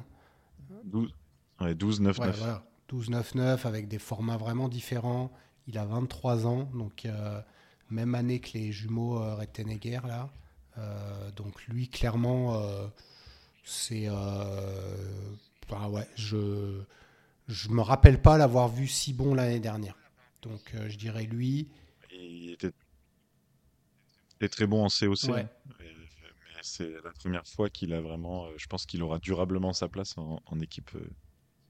12 0.85 1.13
ouais, 1.61 1.75
12 1.75 2.01
9 2.01 2.19
Ouais, 2.19 2.27
9. 2.27 2.39
voilà. 2.39 2.65
12-9-9 2.91 3.67
avec 3.67 3.87
des 3.89 3.99
formats 3.99 4.39
vraiment 4.39 4.69
différents. 4.69 5.31
Il 5.67 5.77
a 5.77 5.85
23 5.85 6.47
ans, 6.47 6.71
donc 6.75 7.05
euh, 7.05 7.41
même 7.91 8.15
année 8.15 8.41
que 8.41 8.57
les 8.57 8.73
jumeaux 8.73 9.21
euh, 9.23 9.35
Rettenegger 9.35 10.01
là. 10.07 10.31
Euh, 10.79 11.31
donc 11.33 11.67
lui, 11.67 11.89
clairement, 11.91 12.55
euh, 12.55 12.87
c'est... 13.65 14.07
bah 15.69 15.89
ouais, 15.89 16.07
je 16.17 16.81
je 17.49 17.69
me 17.71 17.81
rappelle 17.83 18.21
pas 18.23 18.37
l'avoir 18.39 18.69
vu 18.69 18.87
si 18.87 19.13
bon 19.13 19.35
l'année 19.35 19.61
dernière. 19.61 19.97
Donc 20.43 20.75
je 20.89 20.97
dirais 20.97 21.25
lui. 21.25 21.69
Il 22.13 22.53
était, 22.53 22.69
il 24.31 24.35
était 24.37 24.49
très 24.49 24.67
bon 24.67 24.85
en 24.85 24.89
COC. 24.89 25.25
Ouais. 25.35 25.41
hein. 25.43 25.49
Mais 25.79 25.87
c'est 26.63 26.91
la 27.05 27.11
première 27.13 27.47
fois 27.47 27.69
qu'il 27.71 27.93
a 27.93 28.01
vraiment 28.01 28.47
je 28.57 28.67
pense 28.67 28.87
qu'il 28.87 29.03
aura 29.03 29.19
durablement 29.19 29.73
sa 29.73 29.89
place 29.89 30.17
en, 30.17 30.41
en 30.47 30.61
équipe 30.61 30.91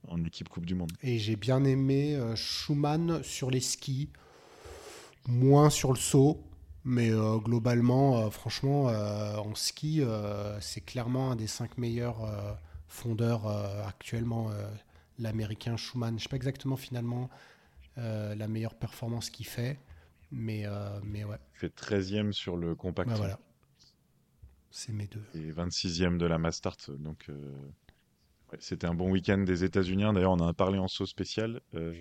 en 0.07 0.25
équipe 0.25 0.49
Coupe 0.49 0.67
du 0.67 0.75
Monde. 0.75 0.93
Et 1.03 1.19
j'ai 1.19 1.37
bien 1.37 1.65
aimé 1.65 2.15
euh, 2.15 2.37
Schumann 2.37 3.23
sur 3.23 3.51
les 3.51 3.61
skis, 3.61 4.09
moins 5.27 5.71
sur 5.71 5.93
le 5.93 5.99
saut, 5.99 6.43
mais 6.89 7.11
euh, 7.11 7.37
globalement, 7.37 8.19
euh, 8.19 8.31
franchement, 8.31 8.89
euh, 8.89 9.37
en 9.37 9.55
ski, 9.55 10.03
c'est 10.61 10.81
clairement 10.81 11.33
un 11.33 11.37
des 11.37 11.47
cinq 11.47 11.77
meilleurs 11.79 12.27
fondeurs 12.89 13.47
actuellement, 13.87 14.51
l'américain 15.19 15.77
Schumann. 15.77 16.11
Je 16.11 16.15
ne 16.15 16.21
sais 16.21 16.29
pas 16.29 16.37
exactement 16.37 16.77
finalement 16.77 17.29
la 17.97 18.49
meilleure 18.49 18.75
performance 18.75 19.29
qu'il 19.29 19.47
fait, 19.47 19.79
mais, 20.31 20.65
mais 21.05 21.25
ouais, 21.25 21.39
Il 21.57 21.59
fait 21.59 21.75
13e 21.75 22.33
sur 22.33 22.57
le 22.57 22.75
compact 22.75 23.11
bah 23.11 23.17
voilà. 23.17 23.39
C'est 24.71 24.93
mes 24.93 25.07
deux. 25.07 25.25
et 25.35 25.51
26e 25.51 26.19
de 26.19 26.27
la 26.27 26.39
Mastart. 26.39 26.77
Donc, 26.99 27.27
ouais, 28.53 28.59
c'était 28.61 28.87
un 28.87 28.95
bon 28.95 29.11
week-end 29.11 29.39
des 29.39 29.65
États-Unis. 29.65 30.05
D'ailleurs, 30.15 30.33
on 30.33 30.41
en 30.41 30.49
a 30.49 30.55
parlé 30.55 30.79
en 30.79 30.89
saut 30.89 31.07
spécial. 31.07 31.61
Euh, 31.75 31.93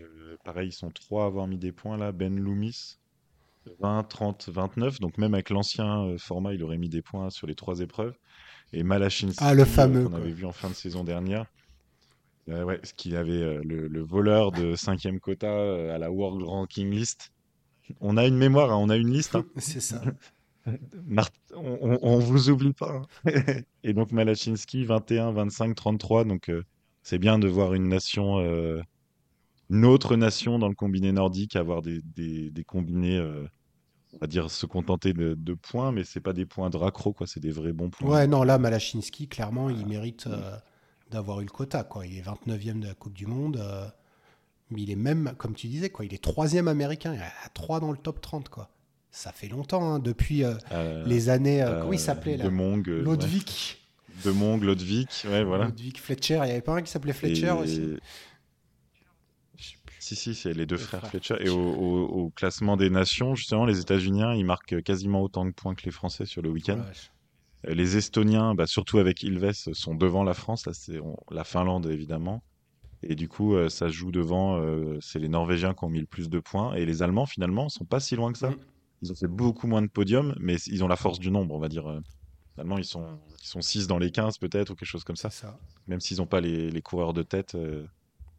pareil, 0.43 0.69
ils 0.69 0.73
sont 0.73 0.89
trois 0.91 1.23
à 1.23 1.27
avoir 1.27 1.47
mis 1.47 1.57
des 1.57 1.71
points 1.71 1.97
là. 1.97 2.11
Ben 2.11 2.35
Loomis, 2.39 2.97
20, 3.79 4.03
30, 4.03 4.49
29. 4.49 4.99
Donc, 4.99 5.17
même 5.17 5.33
avec 5.33 5.49
l'ancien 5.49 6.03
euh, 6.05 6.17
format, 6.17 6.53
il 6.53 6.63
aurait 6.63 6.77
mis 6.77 6.89
des 6.89 7.01
points 7.01 7.29
sur 7.29 7.47
les 7.47 7.55
trois 7.55 7.79
épreuves. 7.81 8.13
Et 8.73 8.83
Malachinski, 8.83 9.37
Ah, 9.43 9.53
le 9.53 9.63
euh, 9.63 9.65
fameux, 9.65 10.03
qu'on 10.05 10.09
quoi. 10.11 10.19
avait 10.19 10.31
vu 10.31 10.45
en 10.45 10.51
fin 10.51 10.69
de 10.69 10.73
saison 10.75 11.03
dernière, 11.03 11.45
Euh, 12.49 12.63
ouais, 12.63 12.79
ce 12.83 12.93
qu'il 12.93 13.15
avait 13.17 13.31
euh, 13.41 13.61
le, 13.63 13.87
le 13.87 14.01
voleur 14.01 14.51
de 14.53 14.75
cinquième 14.75 15.19
quota 15.19 15.47
euh, 15.47 15.93
à 15.93 15.97
la 15.97 16.11
World 16.11 16.43
Ranking 16.43 16.89
List. 16.91 17.31
On 18.01 18.17
a 18.17 18.25
une 18.25 18.37
mémoire, 18.37 18.71
hein, 18.71 18.77
on 18.77 18.89
a 18.89 18.95
une 18.97 19.11
liste. 19.11 19.35
hein. 19.35 19.45
C'est 19.57 19.81
ça. 19.81 20.01
On, 21.55 21.97
on, 22.01 22.19
vous 22.19 22.49
oublie 22.49 22.73
pas. 22.73 23.01
hein. 23.25 23.31
Et 23.83 23.93
donc 23.93 24.11
Malachinski, 24.11 24.83
21, 24.85 25.31
25, 25.31 25.75
33. 25.75 26.25
Donc 26.25 26.49
euh, 26.49 26.63
c'est 27.03 27.19
bien 27.19 27.39
de 27.39 27.47
voir 27.47 27.73
une 27.73 27.87
nation, 27.87 28.39
euh, 28.39 28.81
une 29.69 29.85
autre 29.85 30.15
nation 30.15 30.59
dans 30.59 30.67
le 30.67 30.75
combiné 30.75 31.11
nordique 31.11 31.55
avoir 31.55 31.81
des, 31.81 32.01
des, 32.01 32.51
des 32.51 32.63
combinés, 32.63 33.17
euh, 33.17 33.47
on 34.13 34.17
va 34.19 34.27
dire 34.27 34.49
se 34.51 34.65
contenter 34.65 35.13
de, 35.13 35.35
de 35.35 35.53
points, 35.53 35.91
mais 35.91 36.03
c'est 36.03 36.19
pas 36.19 36.33
des 36.33 36.45
points 36.45 36.69
de 36.69 36.77
raccro, 36.77 37.13
quoi. 37.13 37.27
C'est 37.27 37.39
des 37.39 37.51
vrais 37.51 37.73
bons 37.73 37.89
points. 37.89 38.09
Ouais, 38.09 38.27
non, 38.27 38.43
là, 38.43 38.57
Malachinski, 38.57 39.27
clairement, 39.27 39.69
il 39.69 39.85
mérite 39.87 40.27
euh, 40.27 40.57
d'avoir 41.11 41.39
eu 41.41 41.45
le 41.45 41.49
quota. 41.51 41.83
Quoi. 41.83 42.05
Il 42.07 42.17
est 42.17 42.21
29e 42.21 42.79
de 42.79 42.87
la 42.87 42.93
Coupe 42.93 43.13
du 43.13 43.25
Monde. 43.25 43.61
mais 44.69 44.81
il 44.81 44.91
est 44.91 44.95
même, 44.95 45.33
comme 45.37 45.55
tu 45.55 45.67
disais, 45.67 45.89
quoi, 45.89 46.03
il 46.05 46.13
est 46.13 46.23
troisième 46.23 46.67
américain. 46.67 47.13
Il 47.13 47.21
à 47.21 47.49
3 47.53 47.79
dans 47.79 47.91
le 47.91 47.97
top 47.97 48.19
30. 48.21 48.49
Quoi. 48.49 48.69
Ça 49.11 49.31
fait 49.31 49.47
longtemps, 49.47 49.93
hein, 49.93 49.99
depuis 49.99 50.43
euh, 50.43 50.53
Euh, 50.71 51.03
les 51.05 51.29
années. 51.29 51.61
euh, 51.63 51.69
euh, 51.77 51.79
comment 51.81 51.93
il 51.93 51.99
s'appelait 51.99 52.37
là 52.37 52.43
De 52.45 52.49
Mong, 52.49 52.87
euh, 52.89 53.01
Lodvik. 53.01 53.79
ouais. 54.09 54.15
De 54.25 54.31
Mong, 54.31 54.61
Lodvik, 54.63 55.25
ouais, 55.29 55.43
voilà. 55.43 55.65
Lodvik 55.65 55.99
Fletcher. 55.99 56.35
Il 56.35 56.45
n'y 56.45 56.51
avait 56.51 56.61
pas 56.61 56.75
un 56.75 56.81
qui 56.81 56.91
s'appelait 56.91 57.13
Fletcher 57.13 57.47
Et- 57.47 57.51
aussi 57.51 57.81
Si, 59.99 60.15
si, 60.15 60.35
c'est 60.35 60.53
les 60.53 60.65
deux 60.65 60.75
Les 60.77 60.81
frères 60.81 60.99
frères 61.01 61.09
Fletcher. 61.11 61.35
Et 61.41 61.49
au, 61.49 61.59
au- 61.59 62.05
au 62.05 62.29
classement 62.29 62.77
des 62.77 62.89
nations, 62.89 63.35
justement, 63.35 63.65
les 63.65 63.79
États-Unis, 63.81 64.23
ils 64.37 64.45
marquent 64.45 64.81
quasiment 64.81 65.21
autant 65.21 65.43
de 65.45 65.51
points 65.51 65.75
que 65.75 65.83
les 65.83 65.91
Français 65.91 66.25
sur 66.25 66.41
le 66.41 66.49
week-end. 66.49 66.79
Euh, 67.67 67.73
Les 67.73 67.97
Estoniens, 67.97 68.55
bah, 68.55 68.67
surtout 68.67 68.99
avec 68.99 69.23
Ilves, 69.23 69.51
sont 69.51 69.95
devant 69.95 70.23
la 70.23 70.33
France. 70.33 70.65
Là, 70.65 70.73
c'est 70.73 70.99
la 71.31 71.43
Finlande, 71.43 71.87
évidemment. 71.87 72.41
Et 73.03 73.15
du 73.15 73.27
coup, 73.27 73.55
euh, 73.55 73.67
ça 73.69 73.89
joue 73.89 74.11
devant. 74.11 74.57
euh, 74.61 74.97
c'est 75.01 75.19
les 75.19 75.27
Norvégiens 75.27 75.73
qui 75.73 75.83
ont 75.83 75.89
mis 75.89 75.99
le 75.99 76.05
plus 76.05 76.29
de 76.29 76.39
points. 76.39 76.73
Et 76.75 76.85
les 76.85 77.01
Allemands, 77.03 77.25
finalement, 77.25 77.67
sont 77.67 77.85
pas 77.85 77.99
si 77.99 78.15
loin 78.15 78.31
que 78.31 78.37
ça. 78.37 78.51
Ils 79.01 79.11
ont 79.11 79.15
fait 79.15 79.27
beaucoup 79.27 79.67
moins 79.67 79.81
de 79.81 79.87
podiums, 79.87 80.35
mais 80.39 80.55
ils 80.67 80.83
ont 80.83 80.87
la 80.87 80.95
force 80.95 81.19
du 81.19 81.29
nombre, 81.31 81.53
on 81.55 81.59
va 81.59 81.69
dire. 81.69 81.87
euh. 81.87 81.99
Allemands, 82.57 82.79
ils 82.79 82.85
sont, 82.85 83.05
ils 83.41 83.47
sont 83.47 83.61
6 83.61 83.85
dans 83.85 83.99
les 83.99 84.09
15, 84.09 84.39
peut-être, 84.39 84.71
ou 84.71 84.75
quelque 84.75 84.87
chose 84.89 85.03
comme 85.03 85.15
ça. 85.15 85.29
Même 85.87 85.99
s'ils 85.99 86.17
n'ont 86.17 86.25
pas 86.25 86.41
les, 86.41 86.71
les 86.71 86.81
coureurs 86.81 87.13
de 87.13 87.21
tête, 87.21 87.53
euh, 87.53 87.85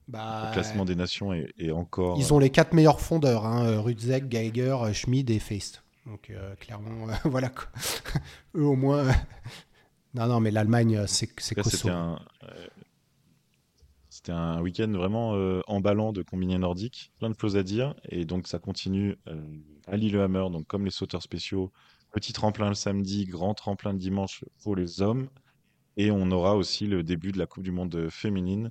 Bah, 0.08 0.46
le 0.48 0.52
classement 0.52 0.84
des 0.84 0.96
nations 0.96 1.32
est, 1.32 1.54
est 1.58 1.70
encore. 1.70 2.18
Ils 2.18 2.34
ont 2.34 2.40
les 2.40 2.50
quatre 2.50 2.72
meilleurs 2.72 3.00
fondeurs 3.00 3.46
hein, 3.46 3.64
euh, 3.66 3.80
Rudzek, 3.80 4.28
Geiger, 4.28 4.76
euh, 4.82 4.92
Schmid 4.92 5.30
et 5.30 5.38
Feist. 5.38 5.84
Donc 6.04 6.30
euh, 6.30 6.56
clairement, 6.56 7.08
euh, 7.08 7.12
voilà 7.26 7.48
quoi. 7.50 7.66
Eux 8.56 8.64
au 8.64 8.74
moins. 8.74 9.06
euh, 9.06 9.12
Non, 10.14 10.26
non, 10.26 10.40
mais 10.40 10.50
l'Allemagne, 10.50 10.96
euh, 10.96 11.04
c'est 11.06 11.28
costaud. 11.28 11.70
C'était 11.70 11.90
un, 11.90 12.18
euh, 12.42 12.66
un 14.32 14.60
week-end 14.62 14.90
vraiment 14.90 15.34
euh, 15.36 15.60
emballant 15.68 16.12
de 16.12 16.22
combiné 16.22 16.58
nordique, 16.58 17.12
plein 17.18 17.30
de 17.30 17.36
choses 17.38 17.56
à 17.56 17.62
dire. 17.62 17.94
Et 18.08 18.24
donc, 18.24 18.46
ça 18.48 18.58
continue 18.58 19.16
euh, 19.28 19.40
à 19.90 19.96
Lillehammer, 19.96 20.46
donc 20.50 20.66
comme 20.66 20.84
les 20.84 20.90
sauteurs 20.90 21.22
spéciaux. 21.22 21.72
Petit 22.12 22.32
tremplin 22.32 22.68
le 22.68 22.74
samedi, 22.74 23.26
grand 23.26 23.54
tremplin 23.54 23.92
le 23.92 23.98
dimanche 23.98 24.44
pour 24.62 24.76
les 24.76 25.02
hommes. 25.02 25.28
Et 25.96 26.10
on 26.10 26.30
aura 26.30 26.56
aussi 26.56 26.86
le 26.86 27.02
début 27.02 27.32
de 27.32 27.38
la 27.38 27.46
Coupe 27.46 27.64
du 27.64 27.72
Monde 27.72 28.08
féminine. 28.08 28.70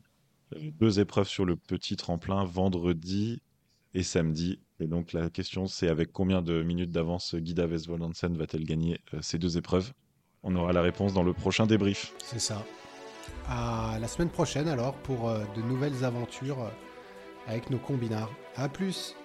Deux 0.80 0.99
épreuves 0.99 1.27
sur 1.27 1.45
le 1.45 1.56
petit 1.56 1.98
tremplin, 1.98 2.45
vendredi 2.45 3.41
et 3.94 4.03
samedi. 4.03 4.60
Et 4.80 4.88
donc, 4.88 5.11
la 5.14 5.30
question, 5.30 5.68
c'est 5.68 5.89
avec 5.89 6.11
combien 6.11 6.41
de 6.41 6.64
minutes 6.64 6.91
d'avance 6.91 7.35
Guida 7.35 7.68
Vesvolansen 7.68 8.38
va-t-elle 8.38 8.64
gagner 8.64 8.99
euh, 9.14 9.19
ces 9.22 9.38
deux 9.38 9.57
épreuves? 9.57 9.91
On 10.44 10.56
aura 10.56 10.72
la 10.72 10.81
réponse 10.81 11.14
dans 11.14 11.23
le 11.23 11.34
prochain 11.34 11.65
débrief. 11.65 12.14
C'est 12.23 12.39
ça. 12.39 12.64
À 13.49 13.98
la 13.99 14.07
semaine 14.07 14.30
prochaine 14.30 14.68
alors 14.68 14.94
pour 14.94 15.30
euh, 15.30 15.44
de 15.56 15.61
nouvelles 15.61 16.06
aventures 16.06 16.61
euh, 16.61 16.69
avec 17.48 17.69
nos 17.69 17.80
combinards. 17.80 18.31
À 18.56 18.69
plus 18.69 19.15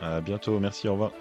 À 0.00 0.20
bientôt, 0.20 0.60
merci, 0.60 0.88
au 0.88 0.92
revoir. 0.92 1.12